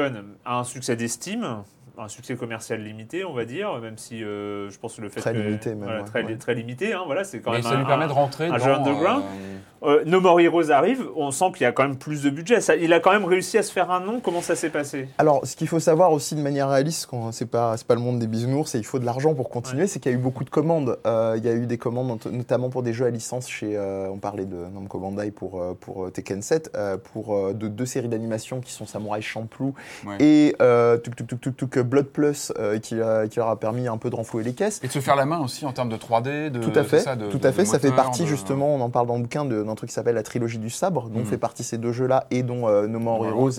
a 0.46 0.60
un 0.60 0.64
succès 0.64 0.96
d'estime, 0.96 1.64
un 1.98 2.08
succès 2.08 2.36
commercial 2.36 2.82
limité, 2.84 3.24
on 3.24 3.34
va 3.34 3.46
dire, 3.46 3.80
même 3.80 3.98
si 4.00 4.24
euh, 4.24 4.70
je 4.72 4.80
pense 4.80 4.96
que 4.96 5.02
le 5.02 5.10
fait 5.10 5.22
Très 5.22 5.34
que 5.34 5.38
limité, 5.38 5.70
même, 5.72 5.84
voilà, 5.84 6.00
ouais, 6.00 6.06
très, 6.06 6.24
ouais. 6.24 6.36
très 6.38 6.56
limité, 6.56 6.94
hein, 6.94 7.02
voilà, 7.06 7.24
c'est 7.24 7.39
quand 7.39 7.52
mais 7.52 7.58
même 7.58 7.64
ça 7.68 7.72
un, 7.76 7.78
lui 7.80 7.86
permet 7.86 8.08
de 8.08 8.12
rentrer 8.12 8.48
un 8.48 8.58
dans. 8.58 8.58
jeu 8.58 8.72
underground. 8.74 9.24
euh, 9.24 9.58
Euh, 9.84 10.04
no 10.06 10.20
More 10.22 10.40
Heroes 10.40 10.72
arrive, 10.72 11.08
on 11.16 11.32
sent 11.32 11.52
qu'il 11.54 11.64
y 11.64 11.66
a 11.66 11.72
quand 11.72 11.84
même 11.84 11.98
plus 11.98 12.24
de 12.24 12.30
budget. 12.30 12.62
Ça, 12.62 12.76
il 12.76 12.94
a 12.94 13.00
quand 13.00 13.12
même 13.12 13.26
réussi 13.26 13.58
à 13.58 13.64
se 13.64 13.72
faire 13.72 13.92
un 13.92 14.00
nom. 14.00 14.20
Comment 14.22 14.42
ça 14.42 14.56
s'est 14.56 14.70
passé? 14.70 15.10
Alors, 15.18 15.46
ce 15.46 15.56
qu'il 15.56 15.68
faut 15.68 15.80
savoir 15.80 16.12
aussi 16.12 16.36
de 16.36 16.42
manière 16.42 16.70
réaliste, 16.70 17.10
c'est 17.32 17.50
pas 17.50 17.76
c'est 17.78 17.88
pas 17.88 17.96
le 17.96 18.02
monde 18.02 18.20
des 18.20 18.28
bisounours, 18.28 18.76
et 18.76 18.78
il 18.78 18.86
faut 18.86 19.00
de 19.00 19.06
l'argent 19.06 19.34
pour 19.34 19.50
continuer, 19.50 19.88
c'est 19.88 20.00
qu'il 20.00 20.12
y 20.12 20.16
a 20.16 20.18
eu 20.18 20.22
beaucoup 20.22 20.44
de 20.44 20.50
commandes. 20.50 20.98
Euh, 21.06 21.36
il 21.38 21.44
y 21.46 21.50
a 21.50 21.54
eu 21.54 21.66
des 21.66 21.78
commandes 21.78 22.08
not- 22.26 22.32
notamment 22.32 22.70
pour 22.70 22.84
des 22.84 22.94
jeux 22.94 23.06
à 23.06 23.10
licence 23.10 23.48
chez, 23.50 23.76
euh, 23.76 24.08
on 24.12 24.18
parlait 24.18 24.46
de 24.46 24.56
Namco 24.74 25.00
Bandai 25.00 25.32
pour 25.32 25.62
euh, 25.62 25.74
pour 25.80 26.12
Tekken 26.12 26.42
7, 26.42 26.72
euh, 26.76 26.98
pour 26.98 27.54
de 27.54 27.68
deux 27.68 27.86
séries 27.86 28.08
d'animation 28.10 28.62
qui 28.62 28.72
sont 28.72 28.86
Samurai 28.86 29.22
Champloo 29.22 29.74
Ouais. 30.06 30.18
et 30.20 30.56
euh, 30.62 30.98
Tuk 30.98 31.16
Tuk 31.16 31.28
Tuk 31.28 31.42
Tuk 31.42 31.56
Tuk 31.58 31.80
Blood 31.80 32.06
Plus 32.08 32.52
euh, 32.60 32.80
qui, 32.80 32.96
leur 32.96 33.50
a 33.50 33.60
permis 33.60 33.88
un 33.88 33.98
peu 33.98 34.10
de 34.10 34.16
renflouer 34.16 34.44
les 34.44 34.54
caisses. 34.54 34.80
Et 34.84 34.88
de 34.88 34.92
se 34.92 35.00
faire 35.00 35.16
la 35.16 35.26
main 35.26 35.40
aussi 35.40 35.66
en 35.66 35.72
termes 35.72 35.90
de 35.90 35.98
3D, 35.98 36.50
de 36.50 36.60
Tout 36.60 36.72
à 36.78 36.84
fait, 36.84 37.00
ça, 37.00 37.16
de- 37.16 37.28
tout 37.28 37.40
à 37.44 37.52
fait. 37.52 37.66
ça 37.66 37.80
fait 37.80 37.92
partie 37.92 38.24
de- 38.24 38.28
justement, 38.28 38.74
on 38.76 38.82
en 38.82 38.90
parle 38.90 39.08
dans 39.08 39.16
le 39.16 39.22
bouquin, 39.24 39.46
de- 39.46 39.64
d'un 39.74 39.76
truc 39.76 39.89
qui 39.89 39.95
s'appelle 39.95 40.15
la 40.15 40.24
trilogie 40.24 40.59
du 40.59 40.69
sabre, 40.69 41.09
dont 41.09 41.19
Mhm. 41.19 41.26
fait 41.26 41.38
partie 41.38 41.63
ces 41.63 41.78
deux 41.78 41.91
jeux-là 41.91 42.28
et 42.32 42.43
dont 42.43 42.67
euh, 42.67 42.86
No 42.88 42.99
More 42.99 43.26
Heroes 43.26 43.51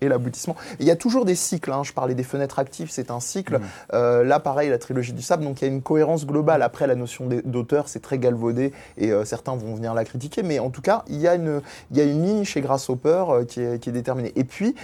et 0.00 0.08
l'aboutissement. 0.08 0.56
Il 0.80 0.86
y 0.86 0.90
a 0.90 0.96
toujours 0.96 1.24
des 1.24 1.34
cycles. 1.36 1.70
hein. 1.72 1.82
Je 1.84 1.92
parlais 1.92 2.14
des 2.14 2.22
fenêtres 2.24 2.58
actives, 2.58 2.88
c'est 2.90 3.10
un 3.10 3.20
cycle. 3.20 3.54
Mhm. 3.58 3.62
Euh, 3.94 4.24
là, 4.24 4.40
pareil, 4.40 4.68
la 4.68 4.78
trilogie 4.78 5.12
du 5.12 5.22
sabre. 5.22 5.44
Donc 5.44 5.60
il 5.62 5.64
y 5.66 5.68
a 5.68 5.72
une 5.72 5.82
cohérence 5.82 6.26
globale. 6.26 6.62
Après, 6.62 6.86
la 6.86 6.94
notion 6.96 7.28
d'auteur, 7.44 7.88
c'est 7.88 8.00
très 8.00 8.18
galvaudé 8.18 8.72
et 8.98 9.12
euh, 9.12 9.24
certains 9.24 9.54
vont 9.54 9.74
venir 9.74 9.94
la 9.94 10.04
critiquer. 10.04 10.42
Mais 10.42 10.58
en 10.58 10.70
tout 10.70 10.82
cas, 10.82 11.04
il 11.08 11.18
y 11.20 11.28
a 11.28 11.34
une, 11.36 11.62
il 11.90 11.96
y 11.96 12.00
a 12.00 12.04
une 12.04 12.24
ligne 12.24 12.44
chez 12.44 12.60
Grasshopper 12.60 13.24
euh, 13.28 13.44
qui, 13.44 13.60
est, 13.60 13.78
qui 13.80 13.90
est 13.90 13.92
déterminée. 13.92 14.32
Et 14.36 14.44
puis, 14.44 14.74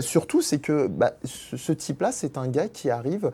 surtout, 0.00 0.42
c'est 0.42 0.58
que 0.58 0.86
bah, 0.88 1.12
ce, 1.24 1.56
ce 1.56 1.72
type-là, 1.72 2.10
c'est 2.12 2.36
un 2.38 2.48
gars 2.48 2.68
qui 2.68 2.90
arrive. 2.90 3.30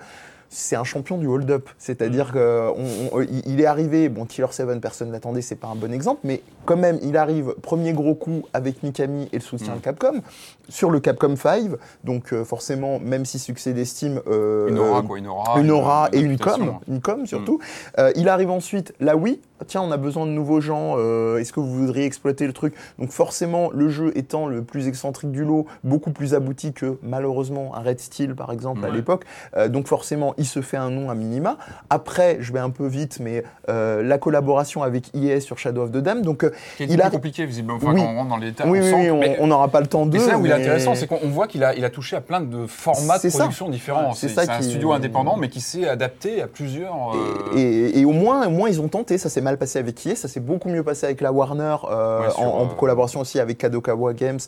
C'est 0.57 0.77
un 0.77 0.85
champion 0.85 1.19
du 1.19 1.27
hold-up, 1.27 1.69
c'est-à-dire 1.79 2.31
qu'il 2.33 3.61
est 3.61 3.67
arrivé, 3.67 4.09
bon, 4.09 4.25
Killer 4.25 4.47
7, 4.51 4.81
personne 4.81 5.09
ne 5.09 5.13
l'attendait, 5.13 5.43
c'est 5.43 5.57
pas 5.57 5.67
un 5.67 5.75
bon 5.75 5.93
exemple, 5.93 6.21
mais 6.23 6.43
quand 6.65 6.77
même, 6.77 6.99
il 7.03 7.17
arrive, 7.17 7.55
premier 7.61 7.93
gros 7.93 8.15
coup 8.15 8.43
avec 8.53 8.83
Mikami 8.85 9.29
et 9.33 9.37
le 9.37 9.43
soutien 9.43 9.75
Mm. 9.75 9.79
de 9.79 9.83
Capcom, 9.83 10.21
sur 10.69 10.91
le 10.91 11.01
Capcom 11.01 11.35
5, 11.35 11.71
donc 12.05 12.33
euh, 12.33 12.45
forcément, 12.45 13.01
même 13.01 13.25
si 13.25 13.41
succès 13.41 13.73
d'estime, 13.73 14.21
euh, 14.29 14.69
Une 14.69 14.79
aura, 14.79 14.99
euh, 15.01 15.03
quoi, 15.03 15.19
une 15.19 15.27
aura. 15.27 15.61
une 15.61 15.71
aura 15.73 16.09
et 16.13 16.21
une 16.21 16.39
com, 16.39 16.75
une 16.89 17.01
com 17.01 17.27
surtout. 17.27 17.59
Euh, 17.99 18.13
il 18.15 18.29
arrive 18.29 18.51
ensuite 18.51 18.95
la 19.01 19.17
Wii. 19.17 19.41
Tiens, 19.67 19.83
on 19.83 19.91
a 19.93 19.97
besoin 19.97 20.27
de 20.27 20.31
nouveaux 20.31 20.61
gens. 20.61 20.97
euh, 20.99 21.39
Est-ce 21.39 21.53
que 21.53 21.61
vous 21.61 21.73
voudriez 21.73 22.05
exploiter 22.05 22.47
le 22.47 22.53
truc? 22.53 22.75
Donc 22.99 23.11
forcément, 23.11 23.71
le 23.73 23.89
jeu 23.89 24.13
étant 24.17 24.47
le 24.47 24.63
plus 24.63 24.89
excentrique 24.89 25.31
du 25.33 25.43
lot, 25.45 25.65
beaucoup 25.85 26.11
plus 26.11 26.35
abouti 26.35 26.73
que 26.75 26.99
malheureusement 27.03 27.75
un 27.75 27.81
Red 27.81 27.99
Steel 28.01 28.35
par 28.35 28.53
exemple 28.53 28.85
à 28.85 28.91
l'époque. 28.91 29.25
Euh, 29.57 29.69
donc 29.69 29.87
forcément, 29.87 30.35
il 30.45 30.47
se 30.47 30.61
fait 30.61 30.77
un 30.77 30.91
nom 30.91 31.09
à 31.11 31.15
minima. 31.15 31.57
Après, 31.89 32.37
je 32.41 32.53
vais 32.53 32.59
un 32.59 32.69
peu 32.69 32.87
vite, 32.87 33.19
mais 33.19 33.45
euh, 33.71 34.03
la 34.03 34.19
collaboration 34.19 34.83
avec 34.83 35.05
EA 35.15 35.41
sur 35.41 35.59
Shadow 35.59 35.85
of 35.85 35.91
the 35.91 35.97
Dam. 35.97 36.21
Donc 36.21 36.45
euh, 36.45 36.53
Qui 36.77 36.83
est 36.83 36.87
il 36.91 37.01
a 37.01 37.09
compliqué, 37.09 37.47
visiblement. 37.47 37.79
Enfin, 37.79 37.95
Oui. 37.95 38.01
quand 38.03 38.09
on 38.13 38.17
rentre 38.17 38.29
dans 38.29 38.37
les 38.37 38.51
détails, 38.51 38.69
oui, 38.69 38.81
on 38.93 39.21
oui, 39.21 39.29
on- 39.41 39.47
n'aura 39.47 39.69
pas 39.69 39.81
le 39.81 39.87
temps 39.87 40.05
de. 40.05 40.19
C'est 40.19 40.31
là 40.33 40.39
où 40.39 40.45
il 40.45 40.51
est 40.53 40.55
intéressant, 40.55 40.95
c'est 40.95 41.07
qu'on 41.07 41.19
on 41.23 41.29
voit 41.29 41.47
qu'il 41.47 41.65
a, 41.65 41.75
il 41.75 41.85
a 41.85 41.91
touché 41.91 42.17
à 42.17 42.21
plein 42.21 42.41
de 42.43 42.67
formats 42.67 43.17
de 43.17 43.23
C'est 43.23 43.31
ça. 43.31 43.39
production 43.39 43.69
différents. 43.71 44.13
C'est 44.15 44.29
ça 44.29 44.45
c'est 44.45 44.51
un 44.51 44.59
qui- 44.59 44.65
studio 44.65 44.93
indépendant, 44.93 45.37
mais 45.37 45.49
qui 45.49 45.61
s'est 45.63 45.89
adapté 45.89 46.43
à 46.43 46.47
plusieurs. 46.47 47.15
euh, 47.15 47.57
Et, 47.57 47.61
et- 47.63 47.99
et 48.01 48.05
au 48.05 48.13
moins, 48.13 48.47
au 48.47 48.51
moins, 48.51 48.69
ils 48.69 48.81
ont 48.83 48.89
tenté. 48.89 49.17
Ça 49.19 49.29
s'est 49.31 49.41
mal 49.41 49.57
passé 49.57 49.79
avec 49.79 50.05
EA, 50.07 50.15
ça 50.17 50.29
s'est 50.29 50.41
beaucoup 50.41 50.69
mieux 50.69 50.83
passé 50.83 51.07
avec 51.07 51.21
la 51.23 51.33
Warner, 51.33 51.77
euh, 51.91 52.21
Ouais, 52.21 52.35
en, 52.37 52.45
en 52.63 52.67
collaboration 52.69 53.21
aussi 53.21 53.41
avec 53.41 53.57
Kadokawa 53.59 54.13
Games 54.13 54.39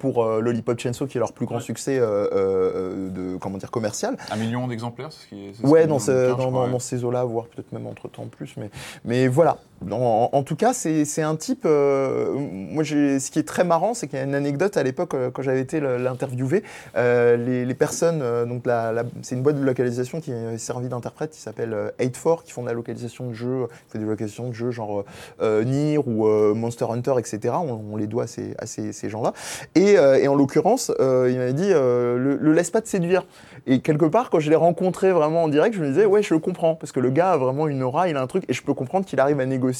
pour 0.00 0.24
Lollipop 0.24 0.78
Chainsaw, 0.80 1.06
qui 1.06 1.18
est 1.18 1.20
leur 1.20 1.32
plus 1.32 1.44
grand 1.46 1.60
succès 1.60 1.98
de 2.00 3.36
comment 3.38 3.58
dire 3.58 3.70
commercial. 3.70 4.16
Un 4.30 4.36
million 4.36 4.66
d'exemplaires, 4.68 5.10
qui 5.34 5.64
est. 5.64 5.66
Ouais, 5.66 5.86
dans, 5.86 5.94
le 5.94 6.00
ce- 6.00 6.10
bouquin, 6.10 6.22
je 6.24 6.28
dans, 6.30 6.36
crois, 6.36 6.50
dans- 6.60 6.64
ouais. 6.66 6.72
dans 6.72 6.78
ces 6.78 7.04
eaux-là, 7.04 7.24
voire 7.24 7.46
peut-être 7.46 7.72
même 7.72 7.86
entre 7.86 8.08
temps 8.08 8.26
plus. 8.26 8.54
Mais, 8.56 8.70
mais 9.04 9.28
voilà. 9.28 9.58
En, 9.90 10.42
tout 10.42 10.56
cas, 10.56 10.72
c'est 10.72 11.22
un 11.22 11.36
type. 11.36 11.64
euh, 11.66 12.34
moi, 12.34 12.84
ce 12.84 13.30
qui 13.30 13.38
est 13.38 13.46
très 13.46 13.64
marrant, 13.64 13.94
c'est 13.94 14.06
qu'il 14.06 14.18
y 14.18 14.22
a 14.22 14.24
une 14.24 14.34
anecdote 14.34 14.76
à 14.76 14.82
l'époque 14.82 15.14
euh, 15.14 15.30
quand 15.30 15.42
j'avais 15.42 15.60
été 15.60 15.80
l'interviewer. 15.80 16.62
euh, 16.96 17.36
les, 17.36 17.74
personnes, 17.74 18.22
donc 18.48 18.66
la, 18.66 19.04
c'est 19.22 19.34
une 19.34 19.42
boîte 19.42 19.58
de 19.58 19.64
localisation 19.64 20.20
qui 20.20 20.30
est 20.30 20.58
servie 20.58 20.88
d'interprète 20.88 21.32
qui 21.32 21.40
s'appelle 21.40 21.74
euh, 21.74 21.90
84, 21.98 22.44
qui 22.44 22.52
font 22.52 22.62
de 22.62 22.68
la 22.68 22.72
localisation 22.72 23.28
de 23.28 23.34
jeux, 23.34 23.66
qui 23.86 23.92
fait 23.92 23.98
des 23.98 24.04
localisations 24.04 24.48
de 24.48 24.54
jeux 24.54 24.70
genre 24.70 25.04
Nier 25.40 25.98
ou 25.98 26.26
Monster 26.54 26.86
Hunter, 26.90 27.14
etc. 27.18 27.54
On, 27.54 27.96
les 27.96 28.06
doit 28.06 28.24
à 28.24 28.66
ces, 28.66 28.92
ces, 28.92 29.10
gens-là. 29.10 29.32
Et, 29.74 29.98
en 30.28 30.34
l'occurrence, 30.34 30.92
il 30.98 31.36
m'avait 31.36 31.52
dit 31.52 31.70
le 31.70 32.52
laisse 32.52 32.70
pas 32.70 32.80
te 32.80 32.88
séduire. 32.88 33.24
Et 33.66 33.80
quelque 33.80 34.04
part, 34.04 34.30
quand 34.30 34.40
je 34.40 34.50
l'ai 34.50 34.56
rencontré 34.56 35.10
vraiment 35.12 35.44
en 35.44 35.48
direct, 35.48 35.74
je 35.74 35.80
me 35.80 35.88
disais, 35.88 36.04
ouais, 36.04 36.22
je 36.22 36.34
le 36.34 36.40
comprends. 36.40 36.74
Parce 36.74 36.92
que 36.92 37.00
le 37.00 37.10
gars 37.10 37.32
a 37.32 37.36
vraiment 37.36 37.66
une 37.66 37.82
aura, 37.82 38.08
il 38.08 38.16
a 38.16 38.22
un 38.22 38.26
truc, 38.26 38.44
et 38.48 38.52
je 38.52 38.62
peux 38.62 38.74
comprendre 38.74 39.06
qu'il 39.06 39.20
arrive 39.20 39.40
à 39.40 39.46
négocier. 39.46 39.73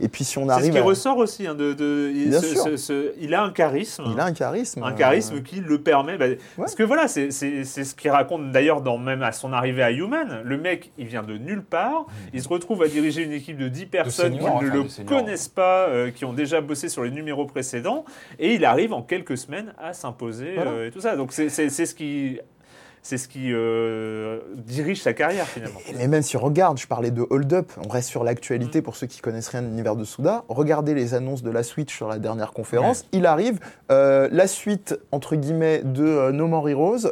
Et 0.00 0.08
puis 0.08 0.24
si 0.24 0.38
on 0.38 0.42
C'est 0.42 0.48
ce 0.48 0.52
arrive 0.52 0.72
qui 0.72 0.78
à... 0.78 0.82
ressort 0.82 1.16
aussi. 1.18 1.46
hein, 1.46 1.54
de, 1.54 1.72
de- 1.72 2.10
il, 2.14 2.28
Bien 2.30 2.40
ce- 2.40 2.46
sûr. 2.46 2.62
ce- 2.64 2.76
ce- 2.76 3.12
il 3.20 3.34
a 3.34 3.42
un 3.42 3.50
charisme. 3.50 4.04
Il 4.12 4.20
a 4.20 4.24
un 4.24 4.32
charisme. 4.32 4.82
un 4.82 4.92
euh, 4.92 4.94
charisme 4.96 5.42
qui 5.42 5.60
le 5.60 5.80
permet. 5.80 6.16
bah, 6.16 6.26
Parce 6.56 6.74
que 6.74 6.82
voilà, 6.82 7.08
c'est 7.08 7.30
ce 7.30 7.94
qu'il 7.94 8.10
raconte 8.10 8.50
d'ailleurs 8.52 8.80
dans 8.82 8.98
même 8.98 9.22
à 9.22 9.32
son 9.32 9.52
arrivée 9.52 9.82
à 9.82 9.90
Human. 9.90 10.40
Le 10.44 10.56
mec, 10.58 10.92
il 10.98 11.06
vient 11.06 11.22
de 11.22 11.36
nulle 11.36 11.62
part. 11.62 12.06
Il 12.32 12.42
se 12.42 12.48
retrouve 12.48 12.82
à 12.82 12.88
diriger 12.88 13.22
une 13.22 13.32
équipe 13.32 13.56
de 13.56 13.68
10 13.68 13.86
personnes 13.86 14.32
seniors, 14.34 14.58
qui 14.60 14.64
ne 14.66 14.70
enfin, 14.70 14.76
le 14.98 15.04
de 15.04 15.08
connaissent 15.08 15.48
pas, 15.48 15.86
euh, 15.88 16.10
qui 16.10 16.24
ont 16.24 16.32
déjà 16.32 16.60
bossé 16.60 16.88
sur 16.88 17.02
les 17.04 17.10
numéros 17.10 17.46
précédents. 17.46 18.04
Et 18.38 18.54
il 18.54 18.64
arrive 18.64 18.92
en 18.92 19.02
quelques 19.02 19.38
semaines 19.38 19.72
à 19.78 19.92
s'imposer 19.92 20.54
Voilà. 20.54 20.70
euh, 20.70 20.86
et 20.88 20.90
tout 20.90 21.00
ça. 21.00 21.16
Donc 21.16 21.32
c'est 21.32 21.48
ce 21.48 21.94
qui. 21.94 22.38
C'est 23.02 23.18
ce 23.18 23.28
qui 23.28 23.52
euh, 23.52 24.40
dirige 24.56 25.02
sa 25.02 25.12
carrière 25.12 25.46
finalement. 25.46 25.80
Mais 25.96 26.06
même 26.06 26.22
si 26.22 26.36
on 26.36 26.40
regarde, 26.40 26.78
je 26.78 26.86
parlais 26.86 27.10
de 27.10 27.26
Hold 27.30 27.52
Up, 27.52 27.72
on 27.84 27.88
reste 27.88 28.08
sur 28.08 28.24
l'actualité 28.24 28.82
pour 28.82 28.96
ceux 28.96 29.06
qui 29.06 29.20
connaissent 29.20 29.48
rien 29.48 29.62
de 29.62 29.68
l'univers 29.68 29.96
de 29.96 30.04
Souda. 30.04 30.44
Regardez 30.48 30.94
les 30.94 31.14
annonces 31.14 31.42
de 31.42 31.50
la 31.50 31.62
Switch 31.62 31.94
sur 31.94 32.08
la 32.08 32.18
dernière 32.18 32.52
conférence. 32.52 33.06
Il 33.12 33.26
arrive, 33.26 33.58
euh, 33.90 34.28
la 34.30 34.46
suite, 34.46 34.98
entre 35.12 35.36
guillemets, 35.36 35.82
de 35.82 36.04
euh, 36.04 36.32
No 36.32 36.46
More 36.46 36.68
Heroes. 36.68 37.06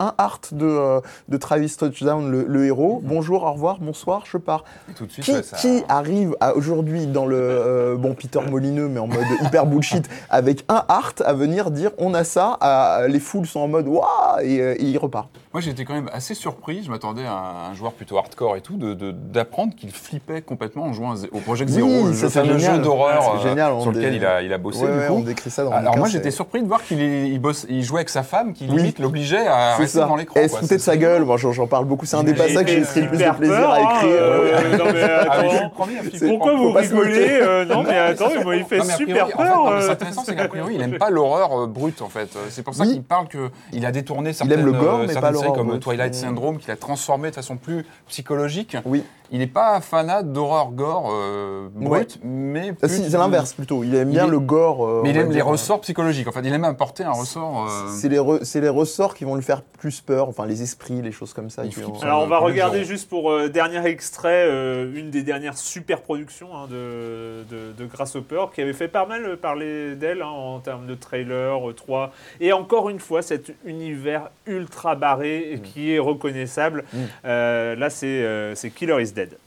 Un 0.00 0.14
art 0.18 0.40
de, 0.50 0.64
euh, 0.66 1.00
de 1.28 1.36
Travis 1.36 1.76
Touchdown, 1.78 2.30
le, 2.30 2.44
le 2.48 2.64
héros. 2.66 3.00
Bonjour, 3.04 3.44
au 3.44 3.52
revoir, 3.52 3.78
bonsoir, 3.80 4.22
je 4.24 4.38
pars. 4.38 4.64
Et 4.90 4.94
tout 4.94 5.06
de 5.06 5.12
suite, 5.12 5.24
Qui, 5.26 5.32
ouais, 5.32 5.42
ça- 5.42 5.56
qui 5.58 5.82
arrive 5.88 6.34
aujourd'hui 6.56 7.06
dans 7.06 7.26
le 7.26 7.36
euh, 7.38 7.96
bon 7.96 8.14
Peter 8.14 8.40
Molineux 8.50 8.88
mais 8.88 8.98
en 8.98 9.06
mode 9.06 9.18
hyper 9.42 9.66
bullshit 9.66 10.08
avec 10.30 10.64
un 10.68 10.82
art 10.88 11.12
à 11.24 11.32
venir 11.34 11.70
dire 11.70 11.90
on 11.98 12.14
a 12.14 12.24
ça 12.24 12.56
à- 12.60 13.06
les 13.08 13.20
foules 13.20 13.46
sont 13.46 13.60
en 13.60 13.68
mode 13.68 13.86
waouh 13.86 14.04
et, 14.42 14.60
euh, 14.60 14.74
et 14.78 14.84
il 14.84 14.98
repart 14.98 15.28
Moi, 15.52 15.60
j'étais 15.60 15.84
quand 15.84 15.94
même 15.94 16.08
assez 16.12 16.34
surpris. 16.34 16.84
Je 16.84 16.90
m'attendais 16.92 17.24
à 17.26 17.66
un 17.70 17.74
joueur 17.74 17.90
plutôt 17.92 18.16
hardcore 18.18 18.54
et 18.54 18.60
tout, 18.60 18.76
de- 18.76 18.94
de- 18.94 19.10
d'apprendre 19.10 19.74
qu'il 19.74 19.90
flippait 19.90 20.42
complètement 20.42 20.84
en 20.84 20.92
jouant 20.92 21.14
au 21.32 21.38
Project 21.40 21.72
Oui, 21.74 21.82
Zero, 21.82 22.06
le 22.06 22.12
fameux 22.12 22.56
génial. 22.56 22.76
jeu 22.76 22.82
d'horreur 22.82 23.36
C'est 23.42 23.48
euh, 23.48 23.80
sur 23.80 23.90
lequel 23.90 24.10
dé- 24.12 24.16
il 24.18 24.24
a, 24.24 24.42
il 24.42 24.52
a 24.52 24.58
bossé. 24.58 24.84
Ouais, 24.84 24.92
du 24.92 24.98
ouais, 25.00 25.06
coup. 25.08 25.12
on 25.14 25.20
décrit 25.22 25.50
ça 25.50 25.64
dans 25.64 25.70
le 25.70 25.76
Alors 25.76 25.96
moi, 25.98 26.06
j'étais 26.06 26.30
surpris 26.30 26.62
de 26.62 26.68
voir 26.68 26.84
qu'il 26.84 27.00
il 27.02 27.38
bosse, 27.40 27.66
il 27.68 27.82
jouait 27.82 27.98
avec 27.98 28.10
sa 28.10 28.22
femme, 28.22 28.52
qui 28.52 28.68
Oui. 28.70 28.76
limite 28.76 29.00
l'obligeait 29.00 29.44
à 29.48 29.74
rester 29.74 29.98
ça 29.98 30.06
dans 30.06 30.14
l'écran. 30.14 30.38
et 30.38 30.46
se 30.46 30.56
foutait 30.56 30.76
de 30.76 30.80
sa 30.80 30.96
gueule 30.96 31.24
moi 31.24 31.36
j'en 31.36 31.66
parle 31.66 31.84
beaucoup 31.84 32.06
c'est 32.06 32.16
un 32.16 32.22
des 32.22 32.34
passages 32.34 32.64
que 32.66 32.70
j'ai 32.70 32.80
pris 32.82 33.00
le 33.00 33.08
plus 33.08 33.18
de 33.18 33.30
plaisir 33.36 33.70
à 33.70 33.80
écrire 33.80 34.04
euh, 34.04 34.52
Ah, 35.30 35.42
le 35.42 36.28
Pourquoi 36.28 36.54
vous 36.54 36.72
rigolez 36.72 37.38
euh, 37.42 37.64
Non, 37.64 37.82
mais 37.82 37.98
attends, 37.98 38.28
il 38.52 38.64
fait 38.64 38.82
super 38.84 39.26
peur. 39.30 39.72
mais 39.74 39.80
C'est 39.82 39.88
euh. 39.88 39.92
intéressant, 39.92 40.22
c'est 40.24 40.36
qu'a 40.36 40.46
priori, 40.46 40.74
il 40.74 40.78
n'aime 40.80 40.98
pas 40.98 41.10
l'horreur 41.10 41.62
euh, 41.62 41.66
brute, 41.66 42.02
en 42.02 42.08
fait. 42.08 42.28
Euh, 42.36 42.46
C'est 42.50 42.62
pour 42.62 42.74
ça 42.74 42.84
Oui. 42.84 42.92
qu'il 42.92 43.02
parle 43.02 43.26
qu'il 43.28 43.84
a 43.86 43.90
détourné 43.90 44.28
aime 44.30 44.34
certaines, 44.34 44.62
le 44.64 44.72
gore, 44.72 45.00
euh, 45.00 45.00
mais 45.08 45.14
pas 45.14 45.20
certaines 45.20 45.39
l'horreur 45.46 45.66
comme. 45.66 45.80
Twilight 45.80 46.12
Mm. 46.12 46.16
Syndrome, 46.16 46.58
qu'il 46.58 46.70
a 46.70 46.76
transformé 46.76 47.30
de 47.30 47.34
façon 47.34 47.56
plus 47.56 47.84
psychologique. 48.08 48.76
oui 48.84 49.04
Il 49.32 49.38
n'est 49.38 49.46
pas 49.46 49.80
fanat 49.80 50.22
d'horreur 50.22 50.70
gore 50.72 51.08
euh, 51.12 51.68
brute, 51.72 52.18
mais 52.24 52.70
Ah, 52.82 52.86
plus 52.86 52.96
si, 52.96 53.02
du- 53.02 53.10
c'est 53.10 53.16
l'inverse 53.18 53.52
plutôt 53.52 53.84
il 53.84 53.94
aime 53.94 54.10
bien 54.10 54.24
Il 54.24 54.28
est- 54.28 54.30
le 54.30 54.40
gore 54.40 54.84
euh, 54.86 55.00
Mais 55.04 55.10
il 55.10 55.16
aime 55.16 55.28
les 55.28 55.34
dire. 55.34 55.46
ressorts 55.46 55.80
psychologiques. 55.82 56.26
En 56.26 56.32
fait, 56.32 56.40
il 56.44 56.52
aime 56.52 56.64
apporter 56.64 57.04
un 57.04 57.12
ressort. 57.12 57.66
euh, 57.68 57.88
c'est 57.88 58.08
les, 58.08 58.18
re- 58.18 58.42
c'est 58.44 58.60
les 58.60 58.68
ressorts 58.68 59.14
qui 59.14 59.24
vont 59.24 59.36
lui 59.36 59.42
faire 59.42 59.62
plus 59.62 60.00
peur 60.00 60.28
enfin 60.28 60.46
les 60.46 60.62
esprits 60.62 61.00
les 61.00 61.12
choses 61.12 61.32
comme 61.32 61.48
ça 61.48 61.66
qui. 61.66 61.80
Alors 62.02 62.22
on 62.22 62.26
va 62.26 62.38
regarder 62.38 62.84
juste 62.84 63.08
pour 63.08 63.30
euh, 63.30 63.48
dernier 63.48 63.84
extrait, 63.86 64.46
euh, 64.48 64.90
une 64.94 65.10
des 65.10 65.22
dernières 65.22 65.56
super 65.56 66.02
productions 66.02 66.48
hein, 66.54 66.66
de, 66.70 67.44
de, 67.50 67.72
de 67.78 67.86
Grasshopper 67.86 68.46
qui 68.54 68.60
avait 68.62 68.72
fait 68.72 68.88
pas 68.88 69.06
mal 69.06 69.36
parler 69.36 69.94
d'elle 69.94 70.22
hein, 70.22 70.26
en 70.28 70.58
termes 70.60 70.86
de 70.86 70.94
trailer, 70.94 71.68
euh, 71.70 71.72
3. 71.72 72.10
Et 72.40 72.52
encore 72.52 72.90
une 72.90 72.98
fois, 72.98 73.22
cet 73.22 73.52
univers 73.64 74.30
ultra 74.46 74.94
barré 74.96 75.56
Mm. 75.56 75.60
qui 75.62 75.92
est 75.92 75.98
reconnaissable. 75.98 76.84
Euh, 77.24 77.74
là, 77.76 77.90
c'est 77.90 78.06
euh, 78.06 78.54
c'est 78.54 78.70
Killer 78.70 79.00
is 79.02 79.12
Dead. 79.12 79.19
dedi. 79.20 79.38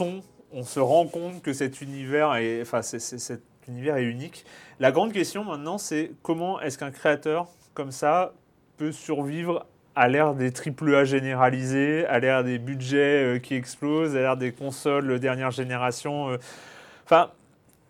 On 0.00 0.62
se 0.64 0.80
rend 0.80 1.06
compte 1.06 1.42
que 1.42 1.52
cet 1.52 1.80
univers 1.80 2.34
est, 2.36 2.62
enfin, 2.62 2.82
cet 2.82 3.40
univers 3.68 3.96
est 3.96 4.04
unique. 4.04 4.44
La 4.80 4.92
grande 4.92 5.12
question 5.12 5.44
maintenant, 5.44 5.78
c'est 5.78 6.12
comment 6.22 6.60
est-ce 6.60 6.78
qu'un 6.78 6.90
créateur 6.90 7.46
comme 7.74 7.90
ça 7.90 8.32
peut 8.76 8.92
survivre 8.92 9.66
à 9.96 10.08
l'ère 10.08 10.34
des 10.34 10.50
AAA 10.52 11.04
généralisés, 11.04 12.04
à 12.06 12.18
l'ère 12.18 12.42
des 12.42 12.58
budgets 12.58 13.36
euh, 13.36 13.38
qui 13.38 13.54
explosent, 13.54 14.16
à 14.16 14.20
l'ère 14.20 14.36
des 14.36 14.50
consoles 14.52 15.08
euh, 15.12 15.18
dernière 15.20 15.52
génération. 15.52 16.30
euh. 16.30 17.26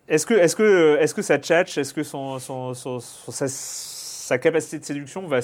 Est-ce 0.07 0.27
que, 0.27 0.35
est-ce 0.35 0.55
que, 0.55 0.97
est-ce 0.99 1.15
que 1.15 1.23
sa 1.23 1.39
tchatch, 1.39 1.77
est-ce 1.79 1.93
que 1.93 2.03
son, 2.03 2.37
son- 2.37 2.75
son- 2.75 2.99
sa, 2.99 3.47
sa 3.47 4.37
capacité 4.37 4.77
de 4.77 4.85
séduction 4.85 5.25
va 5.27 5.41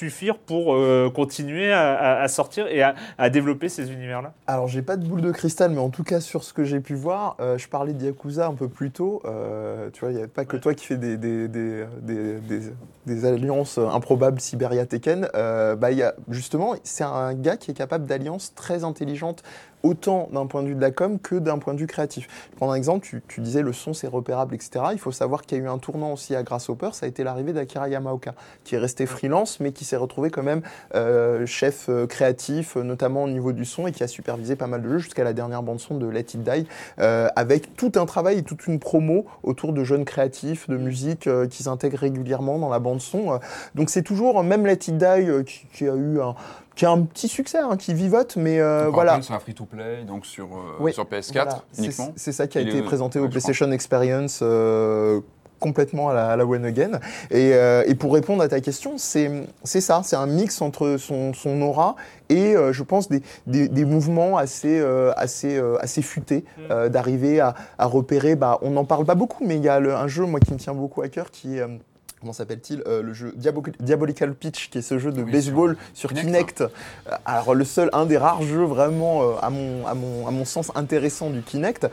suffire 0.00 0.38
pour 0.38 0.74
euh, 0.74 1.10
continuer 1.14 1.70
à, 1.72 1.92
à- 1.94 2.22
à 2.22 2.28
sortir 2.28 2.66
et 2.68 2.80
à, 2.82 2.94
à 3.18 3.28
développer 3.28 3.68
ces 3.68 3.92
univers-là 3.92 4.32
Alors, 4.46 4.66
j'ai 4.66 4.80
pas 4.80 4.96
de 4.96 5.06
boule 5.06 5.20
de 5.20 5.30
cristal, 5.30 5.70
mais 5.72 5.78
en 5.80 5.90
tout 5.90 6.04
cas, 6.04 6.20
sur 6.20 6.42
ce 6.42 6.54
que 6.54 6.64
j'ai 6.64 6.80
pu 6.80 6.94
voir, 6.94 7.36
euh, 7.40 7.58
je 7.58 7.68
parlais 7.68 7.92
de 7.92 8.02
Yakuza 8.04 8.46
un 8.46 8.54
peu 8.54 8.68
plus 8.68 8.90
tôt. 8.90 9.20
euh, 9.26 9.90
tu 9.92 10.00
vois, 10.00 10.10
il 10.12 10.16
n'y 10.16 10.22
a 10.22 10.28
pas 10.28 10.46
que 10.46 10.56
toi 10.56 10.72
qui 10.74 10.86
fais 10.86 10.96
des, 10.96 11.16
des, 11.18 11.48
des, 11.48 11.84
des, 12.00 12.40
des- 12.40 12.72
des 13.06 13.24
alliances 13.24 13.78
improbables 13.78 14.40
Siberia 14.40 14.84
Tekken. 14.86 15.28
Bah, 15.34 15.90
y 15.90 16.02
a, 16.02 16.14
justement, 16.28 16.74
c'est 16.84 17.02
un 17.02 17.34
gars 17.34 17.56
qui 17.56 17.70
est 17.70 17.74
capable 17.74 18.04
d'alliances 18.06 18.54
très 18.54 18.84
intelligentes, 18.84 19.42
autant 19.82 20.28
d'un 20.32 20.46
point 20.46 20.62
de 20.62 20.68
vue 20.68 20.74
de 20.74 20.80
la 20.80 20.90
com 20.90 21.18
que 21.18 21.36
d'un 21.36 21.58
point 21.58 21.74
de 21.74 21.78
vue 21.78 21.86
créatif. 21.86 22.28
Je 22.52 22.56
prends 22.56 22.70
un 22.70 22.74
exemple, 22.74 23.06
tu, 23.06 23.22
tu 23.28 23.40
disais 23.40 23.62
le 23.62 23.72
son 23.72 23.94
c'est 23.94 24.08
repérable, 24.08 24.54
etc. 24.54 24.86
Il 24.92 24.98
faut 24.98 25.12
savoir 25.12 25.42
qu'il 25.42 25.58
y 25.58 25.60
a 25.60 25.64
eu 25.64 25.68
un 25.68 25.78
tournant 25.78 26.12
aussi 26.12 26.34
à 26.34 26.42
Grasshopper, 26.42 26.90
ça 26.92 27.06
a 27.06 27.08
été 27.08 27.24
l'arrivée 27.24 27.52
d'Akira 27.52 27.88
Yamaoka, 27.88 28.34
qui 28.64 28.74
est 28.74 28.78
resté 28.78 29.06
freelance, 29.06 29.60
mais 29.60 29.72
qui 29.72 29.84
s'est 29.84 29.96
retrouvé 29.96 30.30
quand 30.30 30.42
même 30.42 30.62
euh, 30.94 31.46
chef 31.46 31.86
euh, 31.88 32.06
créatif, 32.06 32.76
euh, 32.76 32.82
notamment 32.82 33.24
au 33.24 33.28
niveau 33.28 33.52
du 33.52 33.64
son, 33.64 33.86
et 33.86 33.92
qui 33.92 34.02
a 34.02 34.08
supervisé 34.08 34.56
pas 34.56 34.66
mal 34.66 34.82
de 34.82 34.88
jeux 34.88 34.98
jusqu'à 34.98 35.24
la 35.24 35.32
dernière 35.32 35.62
bande-son 35.62 35.96
de 35.96 36.06
Let 36.06 36.20
It 36.20 36.42
Die, 36.42 36.66
euh, 36.98 37.28
avec 37.36 37.76
tout 37.76 37.92
un 37.96 38.06
travail 38.06 38.38
et 38.38 38.42
toute 38.42 38.66
une 38.66 38.78
promo 38.78 39.26
autour 39.42 39.72
de 39.72 39.84
jeunes 39.84 40.04
créatifs, 40.04 40.68
de 40.68 40.76
musique 40.76 41.26
euh, 41.26 41.46
qu'ils 41.46 41.68
intègrent 41.68 41.98
régulièrement 41.98 42.58
dans 42.58 42.68
la 42.68 42.78
bande-son. 42.78 43.38
donc 43.74 43.90
c'est 43.90 44.02
toujours, 44.02 44.42
même 44.42 44.66
Let 44.66 44.72
It 44.72 44.96
Die, 44.96 45.44
qui, 45.44 45.66
qui 45.72 45.88
a 45.88 45.94
eu 45.94 46.20
un, 46.20 46.34
qui 46.80 46.86
a 46.86 46.90
un 46.92 47.02
petit 47.02 47.28
succès, 47.28 47.58
hein, 47.58 47.76
qui 47.76 47.92
vivote, 47.92 48.36
mais 48.36 48.58
euh, 48.58 48.86
Donc, 48.86 48.94
voilà. 48.94 49.20
C'est 49.20 49.34
un 49.34 49.38
free-to-play, 49.38 50.04
donc 50.08 50.24
sur, 50.24 50.46
euh, 50.46 50.78
Oui, 50.80 50.94
sur 50.94 51.04
PS4 51.04 51.32
Voilà, 51.34 51.62
c'est- 51.72 51.82
uniquement. 51.84 52.12
C'est 52.16 52.32
ça 52.32 52.46
qui 52.46 52.56
a 52.56 52.62
Il 52.62 52.68
été 52.70 52.78
est- 52.78 52.82
présenté 52.82 53.18
au 53.18 53.28
PlayStation 53.28 53.70
Experience 53.70 54.40
euh, 54.40 55.20
complètement 55.58 56.08
à 56.08 56.14
la, 56.14 56.28
à 56.30 56.36
la 56.36 56.46
One 56.46 56.64
Again. 56.64 56.92
Et, 57.30 57.52
euh, 57.52 57.84
et 57.86 57.94
pour 57.94 58.14
répondre 58.14 58.42
à 58.42 58.48
ta 58.48 58.60
question, 58.62 58.94
c'est 58.96 59.30
c'est 59.62 59.82
ça, 59.82 60.00
c'est 60.02 60.16
un 60.16 60.24
mix 60.26 60.62
entre 60.62 60.96
son, 60.96 61.34
son 61.34 61.60
aura 61.60 61.96
et 62.30 62.56
euh, 62.56 62.72
je 62.72 62.82
pense 62.82 63.10
des, 63.10 63.20
des, 63.46 63.68
des 63.68 63.84
mouvements 63.84 64.38
assez, 64.38 64.80
euh, 64.80 65.12
assez, 65.18 65.58
euh, 65.58 65.76
assez 65.82 66.00
futés, 66.00 66.46
euh, 66.70 66.88
d'arriver 66.88 67.40
à, 67.40 67.54
à 67.76 67.84
repérer, 67.84 68.36
bah, 68.36 68.58
on 68.62 68.70
n'en 68.70 68.86
parle 68.86 69.04
pas 69.04 69.14
beaucoup, 69.16 69.44
mais 69.46 69.56
il 69.56 69.62
y 69.62 69.68
a 69.68 69.80
le- 69.80 69.94
un 69.94 70.08
jeu 70.08 70.24
moi, 70.24 70.40
qui 70.40 70.54
me 70.54 70.58
tient 70.58 70.72
beaucoup 70.72 71.02
à 71.02 71.08
cœur 71.10 71.30
qui 71.30 71.58
est... 71.58 71.60
euh, 71.60 71.68
Comment 72.20 72.32
s'appelle-t-il 72.34 72.82
Euh, 72.86 73.02
Le 73.02 73.14
jeu 73.14 73.32
Diabo- 73.36 73.62
Diabolical 73.80 74.34
Pitch, 74.34 74.68
qui 74.70 74.78
est 74.78 74.82
ce 74.82 74.98
jeu 74.98 75.10
de 75.10 75.22
Oui, 75.22 75.32
baseball 75.32 75.76
sur 75.94 76.10
Kinect. 76.10 76.26
Kinect. 76.26 76.60
Euh, 76.60 77.14
Alors 77.24 77.54
le 77.54 77.64
seul, 77.64 77.88
un 77.94 78.04
des 78.04 78.18
rares 78.18 78.42
jeux 78.42 78.64
vraiment, 78.64 79.22
euh, 79.22 79.32
à, 79.40 79.48
mon, 79.48 79.86
à, 79.86 79.94
mon, 79.94 80.26
à 80.26 80.30
mon 80.30 80.44
sens, 80.44 80.70
intéressant 80.74 81.30
du 81.30 81.40
Kinect, 81.40 81.88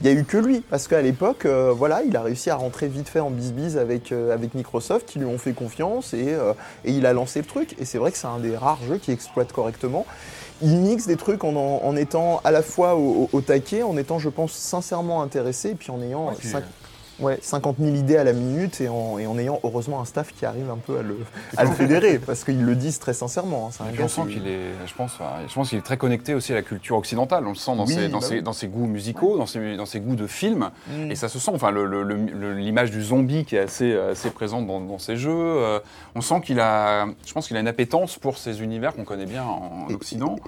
il 0.00 0.04
n'y 0.10 0.16
a 0.16 0.20
eu 0.20 0.24
que 0.24 0.36
lui, 0.36 0.60
parce 0.60 0.86
qu'à 0.88 1.02
l'époque, 1.02 1.44
euh, 1.46 1.72
voilà, 1.72 2.02
il 2.02 2.16
a 2.16 2.22
réussi 2.22 2.50
à 2.50 2.56
rentrer 2.56 2.86
vite 2.88 3.08
fait 3.08 3.20
en 3.20 3.30
bis 3.30 3.76
avec, 3.76 4.10
avec 4.12 4.54
Microsoft, 4.54 5.06
qui 5.08 5.18
lui 5.18 5.26
ont 5.26 5.38
fait 5.38 5.52
confiance, 5.52 6.14
et, 6.14 6.36
et 6.84 6.92
il 6.92 7.04
a 7.06 7.12
lancé 7.12 7.40
le 7.40 7.46
truc. 7.46 7.74
Et 7.80 7.84
c'est 7.84 7.98
vrai 7.98 8.10
que 8.12 8.18
c'est 8.18 8.26
un 8.28 8.38
des 8.38 8.56
rares 8.56 8.82
jeux 8.88 8.98
qui 8.98 9.10
exploite 9.12 9.52
correctement. 9.52 10.04
Il 10.62 10.76
mixe 10.78 11.06
des 11.06 11.16
trucs 11.16 11.42
en, 11.44 11.54
en, 11.56 11.80
en 11.84 11.96
étant 11.96 12.40
à 12.44 12.50
la 12.52 12.62
fois 12.62 12.94
au, 12.94 13.22
au- 13.24 13.28
au 13.32 13.40
taquet, 13.40 13.82
en 13.82 13.96
étant, 13.96 14.18
je 14.20 14.28
pense, 14.28 14.52
sincèrement 14.52 15.22
intéressé, 15.22 15.70
et 15.70 15.74
puis 15.74 15.90
en 15.90 16.00
ayant 16.02 16.28
Ouais, 16.28 16.34
ouais, 17.20 17.38
50 17.42 17.76
000 17.80 17.94
idées 17.96 18.16
à 18.16 18.24
la 18.24 18.32
minute, 18.32 18.80
et 18.80 18.88
en, 18.88 19.18
et 19.18 19.26
en 19.26 19.38
ayant 19.38 19.60
heureusement 19.64 20.00
un 20.00 20.04
staff 20.04 20.32
qui 20.34 20.44
arrive 20.46 20.70
un 20.70 20.76
peu 20.76 20.98
à 20.98 21.02
le, 21.02 21.18
à 21.56 21.64
le 21.64 21.70
fédérer, 21.70 22.18
parce 22.18 22.44
qu'ils 22.44 22.62
le 22.64 22.74
disent 22.74 22.98
très 22.98 23.12
sincèrement. 23.14 23.70
hein, 23.70 23.76
un 23.84 23.86
Et 23.86 23.88
puis 23.90 23.98
gars 23.98 24.04
on 24.04 24.08
sent 24.08 24.22
qui- 24.28 24.34
qu'il 24.34 24.48
est, 24.48 24.60
je 24.86 24.94
pense, 24.94 25.18
je 25.48 25.54
pense 25.54 25.68
qu'il 25.68 25.78
est 25.78 25.82
très 25.82 25.96
connecté 25.96 26.34
aussi 26.34 26.52
à 26.52 26.56
la 26.56 26.62
culture 26.62 26.96
occidentale. 26.96 27.44
On 27.46 27.50
le 27.50 27.54
sent 27.54 27.76
dans, 27.76 27.86
Oui, 27.86 27.94
ses, 27.94 28.08
dans, 28.08 28.18
bah 28.20 28.26
ses, 28.26 28.34
oui. 28.36 28.42
dans 28.42 28.52
ses 28.52 28.68
goûts 28.68 28.86
musicaux, 28.86 29.38
dans 29.38 29.46
ses, 29.46 29.76
dans 29.76 29.86
ses 29.86 30.00
goûts 30.00 30.16
de 30.16 30.26
films. 30.26 30.70
Mm. 30.88 31.10
Et 31.10 31.14
ça 31.14 31.28
se 31.28 31.38
sent. 31.38 31.52
Enfin, 31.54 31.72
l'image 32.56 32.90
du 32.90 33.02
zombie 33.02 33.44
qui 33.44 33.56
est 33.56 33.60
assez, 33.60 33.94
assez 33.96 34.30
présente 34.30 34.66
dans, 34.66 34.80
dans 34.80 34.98
ses 34.98 35.16
jeux. 35.16 35.30
euh, 35.32 35.78
on 36.14 36.20
sent 36.20 36.40
qu'il 36.44 36.60
a, 36.60 37.06
je 37.26 37.32
pense 37.32 37.46
qu'il 37.48 37.56
a 37.56 37.60
une 37.60 37.68
appétence 37.68 38.18
pour 38.18 38.38
ces 38.38 38.62
univers 38.62 38.94
qu'on 38.94 39.04
connaît 39.04 39.26
bien 39.26 39.44
en 39.44 39.86
Occident. 39.92 40.36
Et, 40.36 40.38
et- 40.38 40.42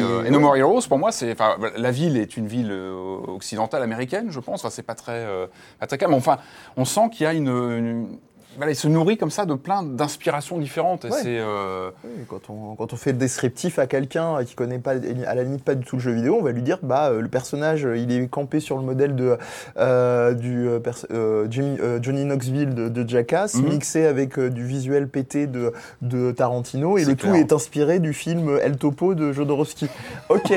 euh, 0.00 0.24
et 0.24 0.30
No 0.30 0.40
More 0.40 0.56
Heroes, 0.56 0.82
pour 0.88 0.98
moi, 0.98 1.12
c'est, 1.12 1.32
enfin, 1.32 1.56
la 1.76 1.90
ville 1.90 2.16
est 2.16 2.36
une 2.36 2.46
ville 2.46 2.70
euh, 2.70 2.94
occidentale 3.28 3.82
américaine, 3.82 4.30
je 4.30 4.40
pense. 4.40 4.60
Enfin, 4.64 4.70
c'est 4.70 4.82
pas 4.82 4.94
très, 4.94 5.12
euh, 5.12 5.46
pas 5.80 5.86
très 5.86 5.98
calme. 5.98 6.12
Mais 6.12 6.16
Enfin, 6.18 6.38
on 6.76 6.84
sent 6.84 7.10
qu'il 7.12 7.24
y 7.24 7.26
a 7.26 7.32
une, 7.34 7.48
une- 7.48 8.18
voilà, 8.56 8.72
il 8.72 8.76
se 8.76 8.88
nourrit 8.88 9.16
comme 9.16 9.30
ça 9.30 9.44
de 9.46 9.54
plein 9.54 9.82
d'inspirations 9.82 10.58
différentes. 10.58 11.04
Et 11.04 11.08
Ouais. 11.10 11.18
c'est, 11.22 11.38
euh, 11.38 11.90
Oui, 12.04 12.24
quand, 12.28 12.50
on, 12.50 12.74
quand 12.76 12.92
on 12.92 12.96
fait 12.96 13.12
le 13.12 13.18
descriptif 13.18 13.78
à 13.78 13.86
quelqu'un 13.86 14.42
qui 14.44 14.54
connaît 14.54 14.78
pas, 14.78 14.92
à 15.26 15.34
la 15.34 15.42
limite 15.42 15.64
pas 15.64 15.74
du 15.74 15.84
tout 15.84 15.96
le 15.96 16.02
jeu 16.02 16.12
vidéo, 16.12 16.36
on 16.38 16.42
va 16.42 16.52
lui 16.52 16.62
dire 16.62 16.78
bah 16.82 17.08
euh, 17.10 17.20
le 17.20 17.28
personnage 17.28 17.84
euh, 17.86 17.96
il 17.96 18.12
est 18.12 18.26
campé 18.28 18.60
sur 18.60 18.76
le 18.76 18.82
modèle 18.82 19.14
de 19.16 19.36
euh, 19.76 20.32
du 20.34 20.68
euh, 20.68 20.78
pers- 20.80 21.06
Jimmy- 21.50 21.78
Johnny 22.00 22.24
Knoxville 22.24 22.74
de, 22.74 22.88
de 22.88 23.08
Jackass, 23.08 23.54
Mhm. 23.56 23.68
mixé 23.68 24.06
avec 24.06 24.38
du 24.38 24.64
visuel 24.64 25.08
pété 25.08 25.46
de, 25.46 25.72
de 26.02 26.30
Tarantino, 26.32 26.98
et 26.98 27.04
le 27.04 27.14
tout 27.16 27.34
est 27.34 27.52
inspiré 27.52 27.98
du 27.98 28.12
film 28.12 28.58
El 28.62 28.76
Topo 28.76 29.14
de 29.14 29.32
Jodorowsky. 29.32 29.88
Ok, 30.28 30.52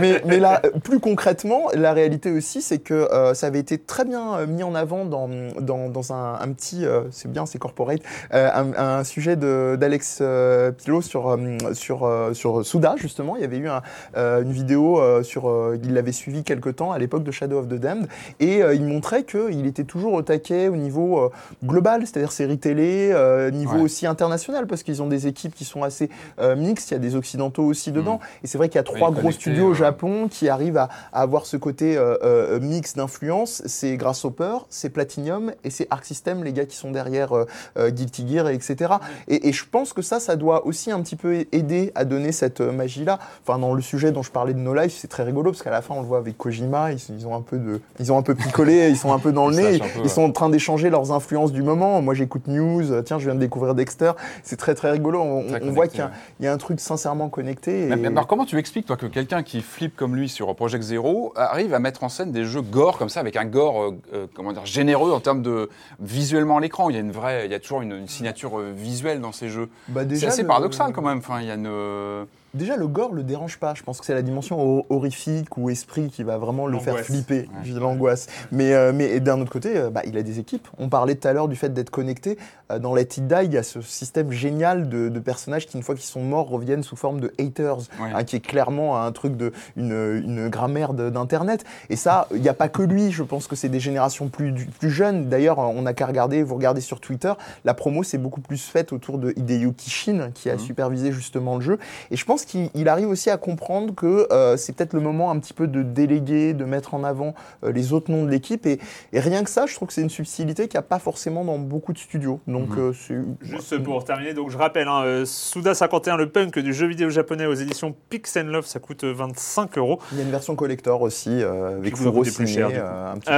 mais, 0.00 0.22
mais 0.26 0.38
là, 0.38 0.60
plus 0.82 0.98
concrètement, 1.00 1.68
la 1.74 1.92
réalité 1.92 2.30
aussi, 2.30 2.62
c'est 2.62 2.78
que 2.78 3.08
ça 3.34 3.46
avait 3.46 3.58
été 3.58 3.78
très 3.78 4.04
bien 4.04 4.44
mis 4.46 4.62
en 4.62 4.74
avant 4.74 5.04
dans, 5.04 5.28
dans, 5.60 5.88
dans 5.88 6.12
un, 6.12 6.34
un 6.40 6.48
petit, 6.52 6.84
c'est 7.10 7.30
bien, 7.30 7.46
c'est 7.46 7.58
corporate, 7.58 8.00
euh, 8.34 8.48
un, 8.54 8.72
un 8.98 9.04
sujet 9.04 9.36
d'Alex 9.36 10.18
euh, 10.20 10.70
Pilot 10.72 11.02
sur, 11.02 11.28
euh, 11.30 11.38
sur, 11.74 12.04
euh, 12.06 12.32
sur 12.34 12.64
Souda, 12.64 12.94
justement. 12.96 13.36
Il 13.36 13.42
y 13.42 13.44
avait 13.44 13.58
eu 13.58 13.68
un, 13.68 13.82
euh, 14.16 14.42
une 14.42 14.52
vidéo 14.52 15.00
euh, 15.00 15.22
sur. 15.22 15.48
euh, 15.48 15.78
il 15.82 15.94
l'avait 15.94 16.12
suivi 16.12 16.42
quelque 16.44 16.70
temps 16.70 16.92
à 16.92 16.98
l'époque 16.98 17.24
de 17.24 17.30
Shadow 17.30 17.58
of 17.58 17.68
the 17.68 17.74
Damned. 17.74 18.08
Et 18.40 18.62
euh, 18.62 18.74
il 18.74 18.84
montrait 18.84 19.24
qu'il 19.24 19.66
était 19.66 19.84
toujours 19.84 20.12
au 20.14 20.22
taquet 20.22 20.68
au 20.68 20.76
niveau 20.76 21.18
euh, 21.18 21.30
global, 21.64 22.02
c'est-à-dire 22.06 22.32
série 22.32 22.58
télé, 22.58 23.10
euh, 23.12 23.50
niveau 23.50 23.76
Ouais. 23.76 23.82
aussi 23.82 24.06
international, 24.06 24.66
parce 24.66 24.82
qu'ils 24.82 25.02
ont 25.02 25.06
des 25.06 25.26
équipes 25.26 25.54
qui 25.54 25.64
sont 25.64 25.82
assez 25.82 26.10
euh, 26.40 26.56
mixtes. 26.56 26.90
Il 26.90 26.94
y 26.94 26.96
a 26.96 27.00
des 27.00 27.14
occidentaux 27.16 27.64
aussi 27.64 27.92
dedans. 27.92 28.20
Et 28.42 28.46
c'est 28.46 28.58
vrai 28.58 28.68
qu'il 28.68 28.76
y 28.76 28.80
a 28.80 28.84
trois 28.84 29.10
gros 29.10 29.30
studios 29.32 29.68
au. 29.68 29.74
Japon 29.74 30.28
qui 30.28 30.48
arrivent 30.48 30.76
à, 30.76 30.88
à 31.12 31.22
avoir 31.22 31.44
ce 31.46 31.56
côté 31.56 31.96
euh, 31.96 32.16
euh, 32.22 32.60
mix 32.60 32.94
d'influence. 32.94 33.62
C'est 33.66 33.96
Grasshopper, 33.96 34.58
c'est 34.68 34.90
Platinum 34.90 35.52
et 35.64 35.70
c'est 35.70 35.86
Arc 35.90 36.04
System, 36.04 36.44
les 36.44 36.52
gars 36.52 36.66
qui 36.66 36.76
sont 36.76 36.81
derrière 36.90 37.32
euh, 37.36 37.46
euh, 37.78 37.90
Guilty 37.90 38.26
Gear, 38.28 38.48
et 38.48 38.54
etc. 38.54 38.94
Et, 39.28 39.48
et 39.48 39.52
je 39.52 39.64
pense 39.70 39.92
que 39.92 40.02
ça, 40.02 40.20
ça 40.20 40.36
doit 40.36 40.66
aussi 40.66 40.90
un 40.90 41.00
petit 41.00 41.16
peu 41.16 41.46
aider 41.52 41.92
à 41.94 42.04
donner 42.04 42.32
cette 42.32 42.60
euh, 42.60 42.72
magie-là. 42.72 43.18
Enfin, 43.46 43.58
dans 43.58 43.74
le 43.74 43.82
sujet 43.82 44.12
dont 44.12 44.22
je 44.22 44.30
parlais 44.30 44.54
de 44.54 44.58
No 44.58 44.74
Life, 44.74 44.96
c'est 44.98 45.08
très 45.08 45.22
rigolo 45.22 45.50
parce 45.50 45.62
qu'à 45.62 45.70
la 45.70 45.82
fin, 45.82 45.94
on 45.94 46.00
le 46.00 46.06
voit 46.06 46.18
avec 46.18 46.36
Kojima, 46.36 46.92
ils, 46.92 46.98
ils 47.10 47.26
ont 47.26 47.34
un 47.34 47.42
peu 47.42 47.58
de, 47.58 47.80
ils 48.00 48.12
ont 48.12 48.18
un 48.18 48.22
peu 48.22 48.34
picolé, 48.34 48.88
ils 48.88 48.96
sont 48.96 49.12
un 49.12 49.18
peu 49.18 49.32
dans 49.32 49.48
le 49.48 49.56
nez, 49.56 49.78
peu, 49.78 49.86
ils 49.96 50.02
ouais. 50.02 50.08
sont 50.08 50.22
en 50.22 50.32
train 50.32 50.48
d'échanger 50.50 50.90
leurs 50.90 51.12
influences 51.12 51.52
du 51.52 51.62
moment. 51.62 52.02
Moi, 52.02 52.14
j'écoute 52.14 52.46
News, 52.46 53.02
tiens, 53.02 53.18
je 53.18 53.24
viens 53.24 53.34
de 53.34 53.40
découvrir 53.40 53.74
Dexter. 53.74 54.12
C'est 54.42 54.56
très 54.56 54.74
très 54.74 54.90
rigolo. 54.90 55.20
On, 55.20 55.46
Très 55.46 55.62
on 55.62 55.70
voit 55.70 55.86
qu'il 55.88 56.00
y 56.00 56.02
a- 56.02 56.10
y, 56.40 56.46
un 56.46 56.56
truc 56.56 56.80
sincèrement 56.80 57.28
connecté. 57.28 57.84
Et... 57.84 57.86
Mais, 57.86 57.96
mais 57.96 58.08
alors 58.08 58.26
comment 58.26 58.44
tu 58.44 58.58
expliques 58.58 58.86
toi 58.86 58.96
que 58.96 59.06
quelqu'un 59.06 59.42
qui 59.42 59.60
flippe 59.60 59.96
comme 59.96 60.16
lui 60.16 60.28
sur 60.28 60.54
Project 60.54 60.82
Zero 60.84 61.32
arrive 61.36 61.74
à 61.74 61.78
mettre 61.78 62.04
en 62.04 62.08
scène 62.08 62.32
des 62.32 62.44
jeux 62.44 62.62
gore 62.62 62.98
comme 62.98 63.08
ça 63.08 63.20
avec 63.20 63.36
un 63.36 63.44
gore 63.44 63.82
euh, 63.82 63.90
euh, 64.14 64.26
comment 64.34 64.52
dire 64.52 64.64
généreux 64.66 65.12
en 65.12 65.20
termes 65.20 65.42
de 65.42 65.68
visuellement 66.00 66.56
à 66.56 66.60
l'écran? 66.60 66.71
Il 66.90 66.94
y 66.94 66.96
a 66.96 67.00
une 67.00 67.12
vraie 67.12 67.46
il 67.46 67.52
y 67.52 67.54
a 67.54 67.60
toujours 67.60 67.82
une, 67.82 67.92
une 67.92 68.08
signature 68.08 68.58
euh, 68.58 68.72
visuelle 68.74 69.20
dans 69.20 69.32
ces 69.32 69.48
jeux. 69.48 69.68
Bah, 69.88 70.02
c'est 70.08 70.26
assez 70.26 70.44
paradoxal 70.44 70.92
quand 70.92 71.02
même. 71.02 71.18
Enfin 71.18 71.40
il 71.40 71.46
y 71.46 71.50
a 71.50 71.54
une 71.54 71.66
euh, 71.66 72.24
Déjà, 72.54 72.76
le 72.76 72.86
gore 72.86 73.14
le 73.14 73.22
dérange 73.22 73.58
pas. 73.58 73.72
Je 73.74 73.82
pense 73.82 73.98
que 73.98 74.04
c'est 74.04 74.12
la 74.14 74.20
dimension 74.20 74.60
hor- 74.60 74.84
horrifique 74.90 75.56
ou 75.56 75.70
esprit 75.70 76.08
qui 76.10 76.22
va 76.22 76.36
vraiment 76.36 76.66
le 76.66 76.78
faire 76.78 76.98
flipper, 76.98 77.48
j'ai 77.64 77.72
l'angoisse. 77.72 78.26
Mais, 78.50 78.74
euh, 78.74 78.92
mais 78.94 79.20
d'un 79.20 79.40
autre 79.40 79.50
côté, 79.50 79.76
euh, 79.76 79.88
bah, 79.90 80.02
il 80.06 80.18
a 80.18 80.22
des 80.22 80.38
équipes. 80.38 80.68
On 80.78 80.88
parlait 80.90 81.14
tout 81.14 81.26
à 81.26 81.32
l'heure 81.32 81.48
du 81.48 81.56
fait 81.56 81.70
d'être 81.72 81.88
connecté. 81.88 82.36
Euh, 82.70 82.78
dans 82.78 82.94
Let 82.94 83.02
It 83.02 83.26
Die, 83.26 83.34
il 83.44 83.52
y 83.54 83.56
a 83.56 83.62
ce 83.62 83.80
système 83.80 84.30
génial 84.32 84.88
de, 84.90 85.08
de 85.08 85.18
personnages 85.20 85.66
qui, 85.66 85.78
une 85.78 85.82
fois 85.82 85.94
qu'ils 85.94 86.04
sont 86.04 86.20
morts, 86.22 86.48
reviennent 86.48 86.82
sous 86.82 86.96
forme 86.96 87.20
de 87.20 87.32
haters, 87.38 87.78
Ouais. 88.00 88.10
hein, 88.14 88.24
qui 88.24 88.36
est 88.36 88.40
clairement 88.40 89.02
un 89.02 89.10
truc 89.12 89.36
de 89.36 89.52
une, 89.76 90.22
une 90.22 90.48
grammaire 90.50 90.92
d'internet. 90.92 91.64
Et 91.88 91.96
ça, 91.96 92.28
il 92.34 92.42
n'y 92.42 92.48
a 92.50 92.54
pas 92.54 92.68
que 92.68 92.82
lui. 92.82 93.12
Je 93.12 93.22
pense 93.22 93.46
que 93.46 93.56
c'est 93.56 93.70
des 93.70 93.80
générations 93.80 94.28
plus 94.28 94.52
plus 94.78 94.90
jeunes. 94.90 95.28
D'ailleurs, 95.30 95.58
on 95.58 95.80
n'a 95.82 95.94
qu'à 95.94 96.04
regarder. 96.06 96.42
Vous 96.42 96.54
regardez 96.54 96.82
sur 96.82 97.00
Twitter, 97.00 97.32
la 97.64 97.72
promo 97.72 98.02
s'est 98.02 98.18
beaucoup 98.18 98.42
plus 98.42 98.62
faite 98.62 98.92
autour 98.92 99.16
de 99.18 99.32
Hideyuki 99.36 99.88
Shin, 99.90 100.30
qui 100.34 100.50
a 100.50 100.54
Mhm. 100.54 100.58
supervisé 100.58 101.12
justement 101.12 101.56
le 101.56 101.62
jeu. 101.62 101.78
Et 102.10 102.16
je 102.16 102.24
pense 102.26 102.41
qu'il 102.46 102.70
il 102.74 102.88
arrive 102.88 103.08
aussi 103.08 103.30
à 103.30 103.36
comprendre 103.36 103.94
que 103.94 104.26
euh, 104.32 104.56
c'est 104.56 104.74
peut-être 104.74 104.92
le 104.94 105.00
moment 105.00 105.30
un 105.30 105.38
petit 105.38 105.52
peu 105.54 105.66
de 105.66 105.82
déléguer, 105.82 106.54
de 106.54 106.64
mettre 106.64 106.94
en 106.94 107.04
avant 107.04 107.34
euh, 107.64 107.72
les 107.72 107.92
autres 107.92 108.10
noms 108.10 108.24
de 108.24 108.30
l'équipe. 108.30 108.66
Et, 108.66 108.78
et 109.12 109.20
rien 109.20 109.44
que 109.44 109.50
ça, 109.50 109.66
je 109.66 109.74
trouve 109.74 109.88
que 109.88 109.94
c'est 109.94 110.02
une 110.02 110.10
subtilité 110.10 110.68
qu'il 110.68 110.78
n'y 110.78 110.84
a 110.84 110.88
pas 110.88 110.98
forcément 110.98 111.44
dans 111.44 111.58
beaucoup 111.58 111.92
de 111.92 111.98
studios. 111.98 112.40
Donc, 112.46 112.70
Mhm. 112.70 112.78
euh, 112.78 112.92
c'est 112.92 113.16
Juste 113.46 113.78
pour 113.82 114.04
terminer, 114.04 114.34
donc 114.34 114.50
je 114.50 114.58
rappelle, 114.58 114.88
hein, 114.88 115.02
euh, 115.04 115.24
Suda51, 115.24 116.16
le 116.16 116.28
punk 116.28 116.58
du 116.58 116.72
jeu 116.72 116.86
vidéo 116.86 117.10
japonais 117.10 117.46
aux 117.46 117.54
éditions 117.54 117.94
Pix 118.10 118.36
and 118.36 118.44
Love, 118.48 118.66
ça 118.66 118.78
coûte 118.80 119.04
euh, 119.04 119.12
25 119.12 119.78
euros. 119.78 119.98
Il 120.12 120.18
y 120.18 120.20
a 120.20 120.24
une 120.24 120.30
version 120.30 120.54
collector 120.56 121.02
aussi, 121.02 121.42
avec 121.42 121.96
Furo 121.96 122.22
plus 122.22 122.46
cher, 122.46 122.68
du 122.68 122.74
coup. 122.74 122.80
un 122.84 123.14
petit 123.18 123.30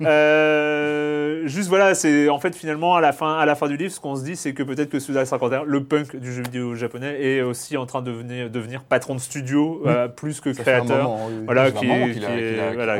peu. 0.00 0.04
Juste 1.46 1.68
voilà, 1.68 1.94
c'est 1.94 2.28
en 2.28 2.38
fait 2.38 2.54
finalement 2.54 2.96
à 2.96 3.00
la 3.00 3.12
fin, 3.12 3.38
à 3.38 3.44
la 3.44 3.54
fin 3.54 3.68
du 3.68 3.76
livre, 3.76 3.92
ce 3.92 4.00
qu'on 4.00 4.16
se 4.16 4.24
dit, 4.24 4.36
c'est 4.36 4.54
que 4.54 4.62
peut-être 4.62 4.88
que 4.90 4.96
Suda51, 4.98 5.64
le 5.66 5.84
punk 5.84 6.16
du 6.16 6.32
jeu 6.32 6.42
vidéo 6.42 6.74
japonais, 6.74 7.20
est 7.22 7.42
aussi 7.42 7.76
en 7.76 7.83
en 7.84 7.86
train 7.86 8.02
de 8.02 8.10
devenir, 8.10 8.50
devenir 8.50 8.82
patron 8.82 9.14
de 9.14 9.20
studio 9.20 9.82
euh, 9.86 10.08
plus 10.08 10.40
que 10.40 10.50
créateur. 10.50 11.04
moment, 11.04 11.26
oui. 11.28 11.34
Voilà, 11.44 11.70
qui 11.70 11.86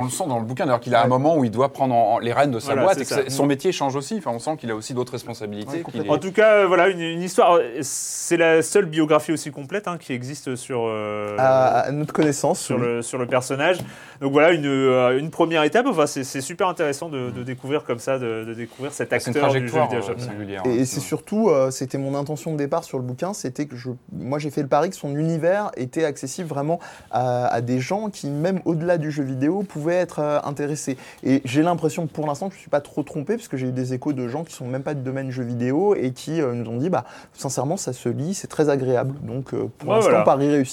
on 0.01 0.05
le 0.05 0.11
sent 0.11 0.25
dans 0.29 0.39
le 0.39 0.45
bouquin 0.45 0.67
d'ailleurs 0.67 0.81
qu'il 0.81 0.95
a 0.95 1.03
un 1.03 1.09
moment 1.09 1.37
où 1.37 1.45
il 1.45 1.51
doit 1.51 1.73
prendre 1.73 1.95
en- 1.95 2.15
en- 2.15 2.19
les 2.19 2.33
rênes 2.33 2.51
de 2.51 2.59
sa 2.61 2.69
Voilà, 2.75 2.83
boîte 2.83 3.01
et 3.01 3.05
que 3.05 3.31
son 3.31 3.47
métier 3.47 3.73
change 3.73 3.97
aussi. 3.97 4.17
Enfin, 4.19 4.31
on 4.33 4.39
sent 4.39 4.57
qu'il 4.59 4.71
a 4.71 4.75
aussi 4.77 4.95
d'autres 4.95 5.13
responsabilités. 5.13 5.79
Ouais, 5.79 5.85
qu'il 5.91 6.07
est- 6.07 6.11
En 6.11 6.19
tout 6.19 6.33
cas, 6.33 6.53
euh, 6.59 6.67
voilà, 6.67 6.89
une, 6.89 7.01
une 7.01 7.23
histoire. 7.23 7.55
euh, 7.55 7.79
C'est 7.83 8.37
la 8.37 8.63
seule 8.63 8.87
biographie 8.87 9.33
aussi 9.33 9.51
complète 9.51 9.89
hein, 9.89 9.97
qui 9.99 10.13
existe 10.13 10.57
sur, 10.57 10.85
euh, 10.87 11.37
À, 11.39 11.81
à 11.81 11.91
notre 11.93 12.13
connaissance, 12.13 12.61
sur, 12.61 12.77
oui. 12.77 12.83
le, 12.87 13.03
sur 13.03 13.19
le 13.19 13.27
personnage. 13.27 13.79
Donc 14.21 14.33
voilà, 14.33 14.53
une, 14.53 14.67
euh, 14.67 15.19
une 15.19 15.31
première 15.31 15.63
étape. 15.65 15.87
Enfin, 15.89 16.07
c'est 16.07 16.41
super 16.41 16.69
intéressant 16.69 17.09
de, 17.09 17.31
de 17.31 17.43
découvrir 17.43 17.85
comme 17.85 17.99
ça, 17.99 18.19
de, 18.19 18.45
de 18.47 18.55
découvrir 18.55 18.93
cet 18.93 19.11
C'est 19.11 19.31
une 19.31 19.37
acteur 19.37 19.53
du 19.53 19.61
jeu 19.61 19.67
trajectoire 19.67 20.01
vidéo. 20.01 20.19
singulière. 20.27 20.63
Et, 20.67 20.69
hein, 20.71 20.73
et 20.81 20.85
c'est 20.85 21.01
surtout, 21.01 21.49
euh, 21.51 21.71
c'était 21.71 21.99
mon 21.99 22.15
intention 22.15 22.53
de 22.53 22.57
départ 22.59 22.85
sur 22.85 22.99
le 22.99 23.05
bouquin, 23.05 23.33
c'était 23.35 23.67
que 23.67 23.77
je, 23.77 23.91
moi 24.13 24.39
j'ai 24.39 24.51
fait 24.51 24.63
le 24.63 24.69
pari 24.75 24.91
que 24.91 24.97
son 24.97 25.15
univers 25.15 25.71
était 25.77 26.05
accessible 26.05 26.49
vraiment 26.49 26.81
à, 27.13 27.47
à 27.47 27.61
des 27.61 27.79
gens 27.79 28.11
qui, 28.11 28.27
même 28.27 28.61
au-delà 28.65 28.99
du 28.99 29.13
jeu 29.13 29.23
vidéo, 29.23 29.63
pouvaient 29.63 29.95
être 29.95 30.19
euh, 30.19 30.41
intéressés. 30.43 30.97
Et 31.23 31.43
j'ai 31.45 31.63
l'impression, 31.63 32.09
pour 32.09 32.27
l'instant, 32.27 32.49
que 32.49 32.55
je 32.55 32.59
ne 32.59 32.63
suis 32.63 32.71
pas 32.71 32.81
trop 32.81 33.05
trompé, 33.05 33.37
parce 33.37 33.47
que 33.47 33.57
j'ai 33.57 33.69
eu 33.69 33.73
des 33.73 33.95
échos 33.95 34.13
de 34.13 34.27
gens 34.27 34.43
qui 34.43 34.53
sont 34.53 34.67
même 34.67 34.83
pas 34.83 34.95
du 34.95 35.03
domaine 35.03 35.31
jeu 35.31 35.45
vidéo 35.45 35.95
et 35.95 36.11
qui 36.11 36.41
euh, 36.41 36.55
nous 36.55 36.69
ont 36.69 36.79
dit, 36.79 36.91
bah, 36.91 37.05
sincèrement, 37.35 37.77
ça 37.77 37.93
se 37.93 38.09
lit, 38.09 38.35
c'est 38.35 38.49
très 38.49 38.69
agréable. 38.69 39.15
Donc 39.23 39.55
euh, 39.55 39.71
pour 39.79 39.93
l'instant, 39.93 40.11
voilà. 40.11 40.25
pari 40.25 40.65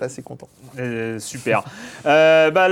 Assez 0.00 0.22
content. 0.22 0.48
Euh, 0.78 1.18
super. 1.18 1.64
Euh, 2.04 2.50
bah, 2.52 2.68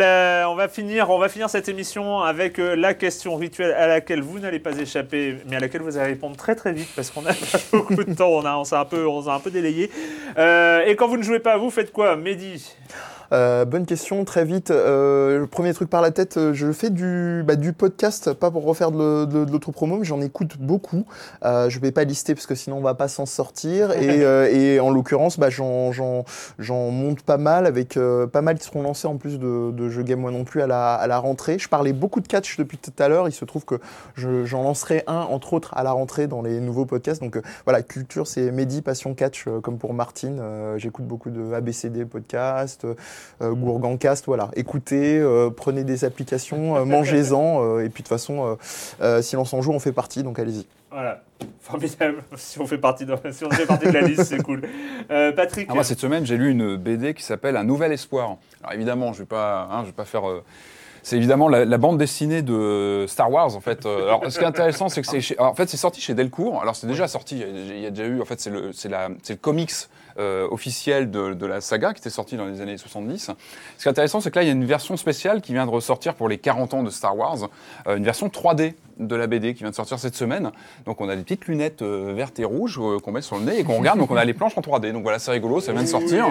on 0.49 0.55
va 0.55 0.69
finir, 0.69 1.11
on 1.11 1.19
va 1.19 1.29
finir 1.29 1.51
cette 1.51 1.69
émission 1.69 2.21
avec 2.21 2.61
euh, 2.61 2.77
la 2.77 2.95
question 2.95 3.35
rituelle 3.35 3.73
à 3.73 3.89
laquelle 3.89 4.23
vous 4.23 4.39
n'allez 4.39 4.61
pas 4.61 4.79
échapper, 4.79 5.39
mais 5.49 5.57
à 5.57 5.61
laquelle 5.61 5.83
vous 5.83 5.97
allez 5.97 6.11
répondre 6.13 6.37
très 6.37 6.55
très 6.55 6.73
vite 6.73 6.89
parce 6.95 7.11
qu'on 7.11 7.27
a 7.27 7.33
beaucoup 7.73 8.05
de 8.05 8.15
temps, 8.15 8.31
on 8.31 8.65
s'est 8.65 8.77
un 8.77 8.85
peu, 8.85 9.09
on 9.09 9.29
un 9.29 9.41
peu 9.41 9.51
délayé. 9.51 9.91
Et 10.37 10.97
quand 10.97 11.09
vous 11.09 11.17
ne 11.17 11.23
jouez 11.23 11.41
pas, 11.41 11.57
vous 11.57 11.71
faites 11.71 11.91
quoi, 11.91 12.17
Mehdi? 12.17 12.77
Euh, 13.33 13.65
bonne 13.65 13.87
question, 13.87 14.25
très 14.25 14.45
vite. 14.45 14.71
Euh, 14.71 15.39
le 15.41 15.47
premier 15.47 15.73
truc 15.75 15.89
par 15.91 16.03
la 16.03 16.11
tête, 16.11 16.37
euh, 16.37 16.53
je 16.55 16.71
fais 16.73 16.91
du, 16.91 17.43
bah, 17.47 17.57
du 17.57 17.73
podcast, 17.73 18.33
pas 18.33 18.51
pour 18.51 18.65
refaire 18.65 18.91
de, 18.91 19.25
de- 19.25 19.45
de 19.45 19.51
l'auto-promo, 19.53 19.99
mais 19.99 20.05
j'en 20.05 20.21
écoute 20.21 20.57
beaucoup. 20.59 21.05
Euh, 21.45 21.69
je 21.71 21.79
vais 21.81 21.91
pas 21.93 22.05
lister 22.05 22.35
parce 22.35 22.47
que 22.47 22.55
sinon 22.55 22.79
on 22.79 22.83
va 22.83 22.95
pas 22.95 23.09
s'en 23.09 23.27
sortir. 23.27 23.91
Et, 24.05 24.23
euh, 24.25 24.49
et 24.53 24.81
en 24.81 24.91
l'occurrence, 24.91 25.39
bah, 25.39 25.51
j'en, 25.51 25.93
j'en, 25.93 26.25
j'en 26.59 26.91
monte 26.91 27.23
pas 27.23 27.39
mal, 27.39 27.67
avec 27.67 27.97
euh, 27.97 28.27
pas 28.27 28.43
mal 28.43 28.59
qui 28.59 28.65
seront 28.67 28.83
lancés 28.83 29.09
en 29.09 29.17
plus 29.17 29.39
de, 29.39 29.71
de 29.73 29.89
jeux 29.89 30.03
Game 30.03 30.21
Moi 30.21 30.31
non 30.31 30.45
plus 30.45 30.63
à 30.63 30.67
la, 30.67 30.95
à 30.95 31.07
la 31.07 31.19
rentrée. 31.19 31.59
Je 31.59 31.69
parlais 31.69 31.93
beaucoup 31.93 32.21
de 32.21 32.29
catch 32.29 32.57
depuis 32.59 32.79
tout 32.79 32.93
à 32.99 33.09
l'heure. 33.09 33.29
Il 33.29 33.33
se 33.33 33.45
trouve 33.45 33.65
que 33.65 33.77
je- 34.15 34.45
j'en 34.45 34.63
lancerai 34.63 35.03
un, 35.07 35.21
entre 35.23 35.55
autres, 35.55 35.73
à 35.77 35.83
la 35.83 35.93
rentrée 35.93 36.27
dans 36.27 36.43
les 36.43 36.61
nouveaux 36.61 36.85
podcasts. 36.87 37.23
Donc 37.23 37.41
voilà, 37.65 37.83
culture, 37.83 38.27
c'est 38.27 38.51
Mehdi, 38.51 38.83
passion 38.83 39.15
catch, 39.15 39.47
comme 39.63 39.79
pour 39.79 39.95
Martine. 39.95 40.39
Euh, 40.41 40.77
j'écoute 40.79 41.07
beaucoup 41.07 41.31
de 41.31 41.53
ABCD 41.55 42.05
podcast 42.05 42.87
Gourgancast, 43.41 44.27
voilà. 44.27 44.51
Écoutez, 44.57 45.19
euh, 45.19 45.51
prenez 45.51 45.85
des 45.85 46.05
applications, 46.05 46.77
euh, 46.77 46.85
mangez-en, 46.85 47.63
euh, 47.63 47.81
et 47.85 47.89
puis 47.89 48.03
de 48.03 48.09
toute 48.09 48.09
façon, 48.09 48.47
euh, 48.47 48.55
euh, 49.03 49.23
Silence 49.23 49.53
en 49.55 49.63
joue, 49.63 49.73
on 49.73 49.79
fait 49.81 49.93
partie, 49.93 50.23
donc 50.23 50.39
allez-y. 50.39 50.67
Voilà, 50.91 51.23
formidable. 51.61 52.23
Si 52.37 52.61
on 52.61 52.67
fait 52.67 52.79
partie 52.79 53.05
de, 53.05 53.15
si 53.33 53.45
on 53.45 53.51
fait 53.51 53.67
partie 53.67 53.87
de 53.87 53.91
la 53.93 54.03
liste, 54.03 54.25
c'est 54.25 54.43
cool. 54.43 54.63
Euh, 55.11 55.33
Patrick. 55.33 55.67
Ah, 55.71 55.75
moi, 55.75 55.83
cette 55.85 55.99
semaine, 55.99 56.25
j'ai 56.25 56.37
lu 56.37 56.51
une 56.51 56.77
BD 56.77 57.15
qui 57.15 57.23
s'appelle 57.25 57.57
Un 57.57 57.65
Nouvel 57.65 57.91
Espoir. 57.93 58.37
Alors 58.63 58.75
évidemment, 58.75 59.13
je 59.13 59.19
ne 59.19 59.25
vais, 59.25 59.29
pas- 59.29 59.69
hein, 59.73 59.81
je 59.83 59.87
vais 59.87 59.93
pas 59.93 60.05
faire. 60.05 60.29
euh, 60.29 60.43
c'est 61.03 61.17
évidemment 61.17 61.49
la, 61.51 61.65
la 61.67 61.77
bande 61.79 61.99
dessinée 61.99 62.41
de 62.43 63.05
Star 63.09 63.31
Wars, 63.31 63.55
en 63.57 63.61
fait. 63.61 63.85
Euh, 63.85 64.05
Alors, 64.07 64.23
ce 64.31 64.39
qui 64.39 64.45
est 64.45 64.47
intéressant, 64.47 64.89
c'est 64.89 65.03
que 65.03 65.07
c'est 65.09 65.21
chez- 65.21 65.39
en 65.39 65.53
fait, 65.55 65.69
c'est 65.69 65.77
sorti 65.77 66.01
chez 66.01 66.15
Delcourt. 66.15 66.63
Alors, 66.63 66.77
c'est 66.77 66.87
déjà 66.87 67.09
sorti. 67.09 67.41
Il 67.41 67.41
y 67.41 67.43
a- 67.73 67.75
il 67.77 67.81
y 67.83 67.87
a 67.87 67.91
déjà 67.91 68.07
eu. 68.09 68.21
En 68.23 68.25
fait, 68.25 68.41
c'est 68.41 68.51
le, 68.51 68.73
c'est 68.73 68.89
la, 68.89 69.09
c'est 69.23 69.35
le 69.35 69.39
comics 69.39 69.73
euh, 70.19 70.47
officiel 70.51 71.11
de, 71.11 71.47
la 71.47 71.61
saga 71.61 71.93
qui 71.93 72.01
était 72.01 72.11
sorti 72.11 72.37
dans 72.37 72.47
les 72.47 72.61
années 72.61 72.77
70. 72.77 73.33
Ce 73.79 73.83
qui 73.83 73.89
est 73.89 73.91
intéressant, 73.91 74.21
c'est 74.21 74.31
que 74.31 74.39
là, 74.39 74.43
il 74.43 74.47
y 74.47 74.51
a 74.51 74.55
une 74.55 74.65
version 74.65 74.97
spéciale 74.97 75.41
qui 75.41 75.53
vient 75.53 75.67
de 75.67 75.71
ressortir 75.71 76.15
pour 76.15 76.29
les 76.29 76.39
40 76.39 76.75
ans 76.75 76.83
de 76.83 76.91
Star 76.91 77.17
Wars, 77.17 77.49
euh, 77.87 77.97
une 77.97 78.05
version 78.05 78.29
3D 78.29 78.75
de 78.99 79.17
la 79.17 79.27
BD 79.27 79.55
qui 79.55 79.61
vient 79.61 79.71
de 79.71 79.75
sortir 79.75 79.99
cette 79.99 80.15
semaine. 80.15 80.51
Donc, 80.87 81.01
on 81.01 81.09
a 81.09 81.17
des 81.17 81.23
petites 81.23 81.47
lunettes 81.47 81.83
euh, 81.83 82.13
vertes 82.15 82.39
et 82.39 82.45
rouges 82.45 82.79
euh, 82.81 82.99
qu'on 82.99 83.13
met 83.13 83.23
sur 83.23 83.37
le 83.37 83.43
nez 83.45 83.59
et 83.59 83.65
qu'on 83.65 83.79
regarde. 83.79 83.99
Donc, 83.99 84.11
on 84.11 84.17
a 84.17 84.25
les 84.25 84.35
planches 84.35 84.57
en 84.57 84.61
3D. 84.61 84.93
Donc, 84.93 85.03
voilà, 85.03 85.19
c'est 85.19 85.31
rigolo, 85.31 85.61
ça 85.61 85.73
vient 85.73 85.83
de 85.83 85.87
sortir. 85.89 86.27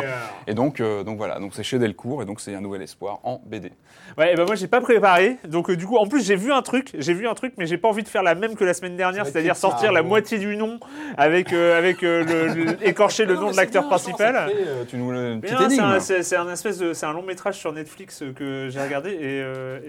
Et 0.47 0.53
donc, 0.53 0.80
euh, 0.80 1.03
donc 1.03 1.18
voilà, 1.18 1.39
donc 1.39 1.51
c'est 1.53 1.64
chez 1.64 1.80
Delcourt 1.80 2.22
et 2.22 2.26
donc 2.26 2.39
c'est 2.41 2.53
un 2.55 2.61
nouvel 2.61 2.82
espoir 2.82 3.20
en 3.24 3.41
BD. 3.45 3.72
Ouais, 4.18 4.34
et 4.34 4.36
ben 4.36 4.45
moi 4.45 4.55
j'ai 4.55 4.68
pas 4.68 4.82
préparé, 4.82 5.38
donc 5.47 5.70
euh, 5.70 5.76
du 5.76 5.88
coup 5.88 5.97
en 5.97 6.05
plus 6.07 6.24
j'ai 6.26 6.36
vu 6.36 6.51
un 6.51 6.61
truc, 6.61 6.91
j'ai 6.97 7.14
vu 7.14 7.28
un 7.28 7.34
truc, 7.34 7.53
mais 7.57 7.66
j'ai 7.66 7.78
pas 7.78 7.88
envie 7.88 8.03
de 8.03 8.07
faire 8.07 8.22
la 8.22 8.36
même 8.36 8.55
que 8.55 8.64
la 8.64 8.74
semaine 8.76 8.95
dernière, 8.95 9.26
c'est-à-dire 9.26 9.55
sortir 9.55 9.88
ça, 9.88 9.91
la 9.91 10.03
moitié 10.03 10.38
du 10.38 10.55
nom 10.55 10.80
avec 11.18 11.51
euh, 11.53 11.78
avec 11.78 12.03
euh, 12.03 12.24
le, 12.24 12.53
le- 12.53 12.88
écorcher 12.88 13.26
le 13.26 13.36
nom 13.36 13.49
de 13.51 13.55
l'acteur 13.57 13.88
principal. 13.88 14.51
tu 14.88 14.97
nous 14.97 15.11
le 15.11 15.39
c'est 15.41 15.80
un, 15.80 15.99
c'est- 15.99 16.36
un 16.36 16.51
espèce 16.51 16.78
de, 16.78 16.93
c'est 16.93 17.05
un 17.07 17.14
long 17.14 17.24
métrage 17.24 17.55
sur 17.57 17.72
Netflix 17.74 18.24
que 18.36 18.70
j'ai 18.70 18.82
regardé 18.82 19.09
et, 19.11 19.18
euh, 19.41 19.80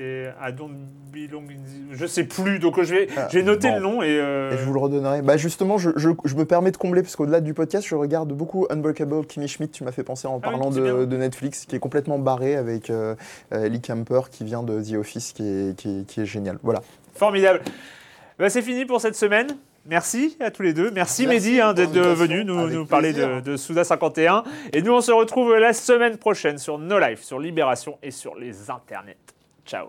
et 0.41 0.49
I 0.49 0.53
don't 0.53 0.71
belong 1.13 1.43
in 1.51 1.55
the- 1.93 1.97
je 1.97 2.07
sais 2.07 2.25
plus, 2.25 2.59
donc 2.65 2.79
euh, 2.79 2.83
je 2.83 2.95
vais, 2.95 3.09
Ah, 3.17 3.29
noter 3.43 3.69
bon. 3.69 3.75
le 3.77 3.81
nom 3.81 4.03
et, 4.03 4.19
euh, 4.19 4.53
Et 4.53 4.59
je 4.59 4.65
vous 4.65 4.73
le 4.73 4.81
redonnerai. 4.81 5.23
Bah 5.23 5.37
justement, 5.37 5.79
je, 5.79 5.91
je- 5.97 6.09
je 6.25 6.35
me 6.35 6.45
permets 6.45 6.73
de 6.73 6.77
combler, 6.77 7.03
parce 7.03 7.15
qu'au-delà 7.15 7.41
du 7.41 7.55
podcast, 7.55 7.87
je 7.87 7.95
regarde 7.95 8.33
beaucoup 8.33 8.67
Unbreakable 8.71 9.25
Kimmy 9.27 9.47
Schmidt, 9.47 9.71
tu 9.73 9.85
m'as 9.85 9.93
fait 9.93 10.03
penser 10.03 10.27
en 10.27 10.39
Ah 10.43 10.51
parlant 10.51 10.71
de, 10.71 11.05
de 11.05 11.17
Netflix, 11.17 11.67
qui 11.67 11.77
est 11.77 11.79
complètement 11.79 12.19
barré 12.19 12.57
avec 12.57 12.91
euh, 12.91 13.15
Ellie 13.53 13.81
Camper, 13.81 14.23
qui 14.31 14.43
vient 14.45 14.63
de 14.65 14.81
The 14.83 14.95
Office, 14.97 15.33
qui 15.33 15.43
est, 15.47 15.77
qui 15.77 16.01
est, 16.01 16.07
qui 16.07 16.21
est 16.23 16.27
génial. 16.27 16.59
Voilà. 16.63 16.81
formidable. 17.15 17.61
Bah, 18.39 18.51
c'est 18.51 18.63
fini 18.63 18.85
pour 18.85 19.01
cette 19.01 19.15
semaine. 19.17 19.47
Merci 19.87 20.37
à 20.41 20.51
tous 20.51 20.63
les 20.63 20.73
deux. 20.73 20.91
Merci, 20.91 21.27
Merci 21.27 21.47
Mehdi 21.51 21.61
hein, 21.61 21.75
d'être 21.75 21.93
venu 21.93 22.43
nous, 22.45 22.87
parler 22.87 23.13
de, 23.13 23.41
de 23.41 23.57
Souda 23.59 23.85
51. 23.85 24.43
Et 24.73 24.81
nous, 24.81 24.93
on 24.93 25.03
se 25.03 25.13
retrouve 25.13 25.55
la 25.57 25.75
semaine 25.75 26.17
prochaine 26.17 26.57
sur 26.57 26.79
No 26.79 26.99
Life, 26.99 27.23
sur 27.23 27.39
Libération 27.39 27.99
et 28.03 28.11
sur 28.11 28.35
les 28.35 28.71
internets. 28.71 29.19
Ciao. 29.67 29.89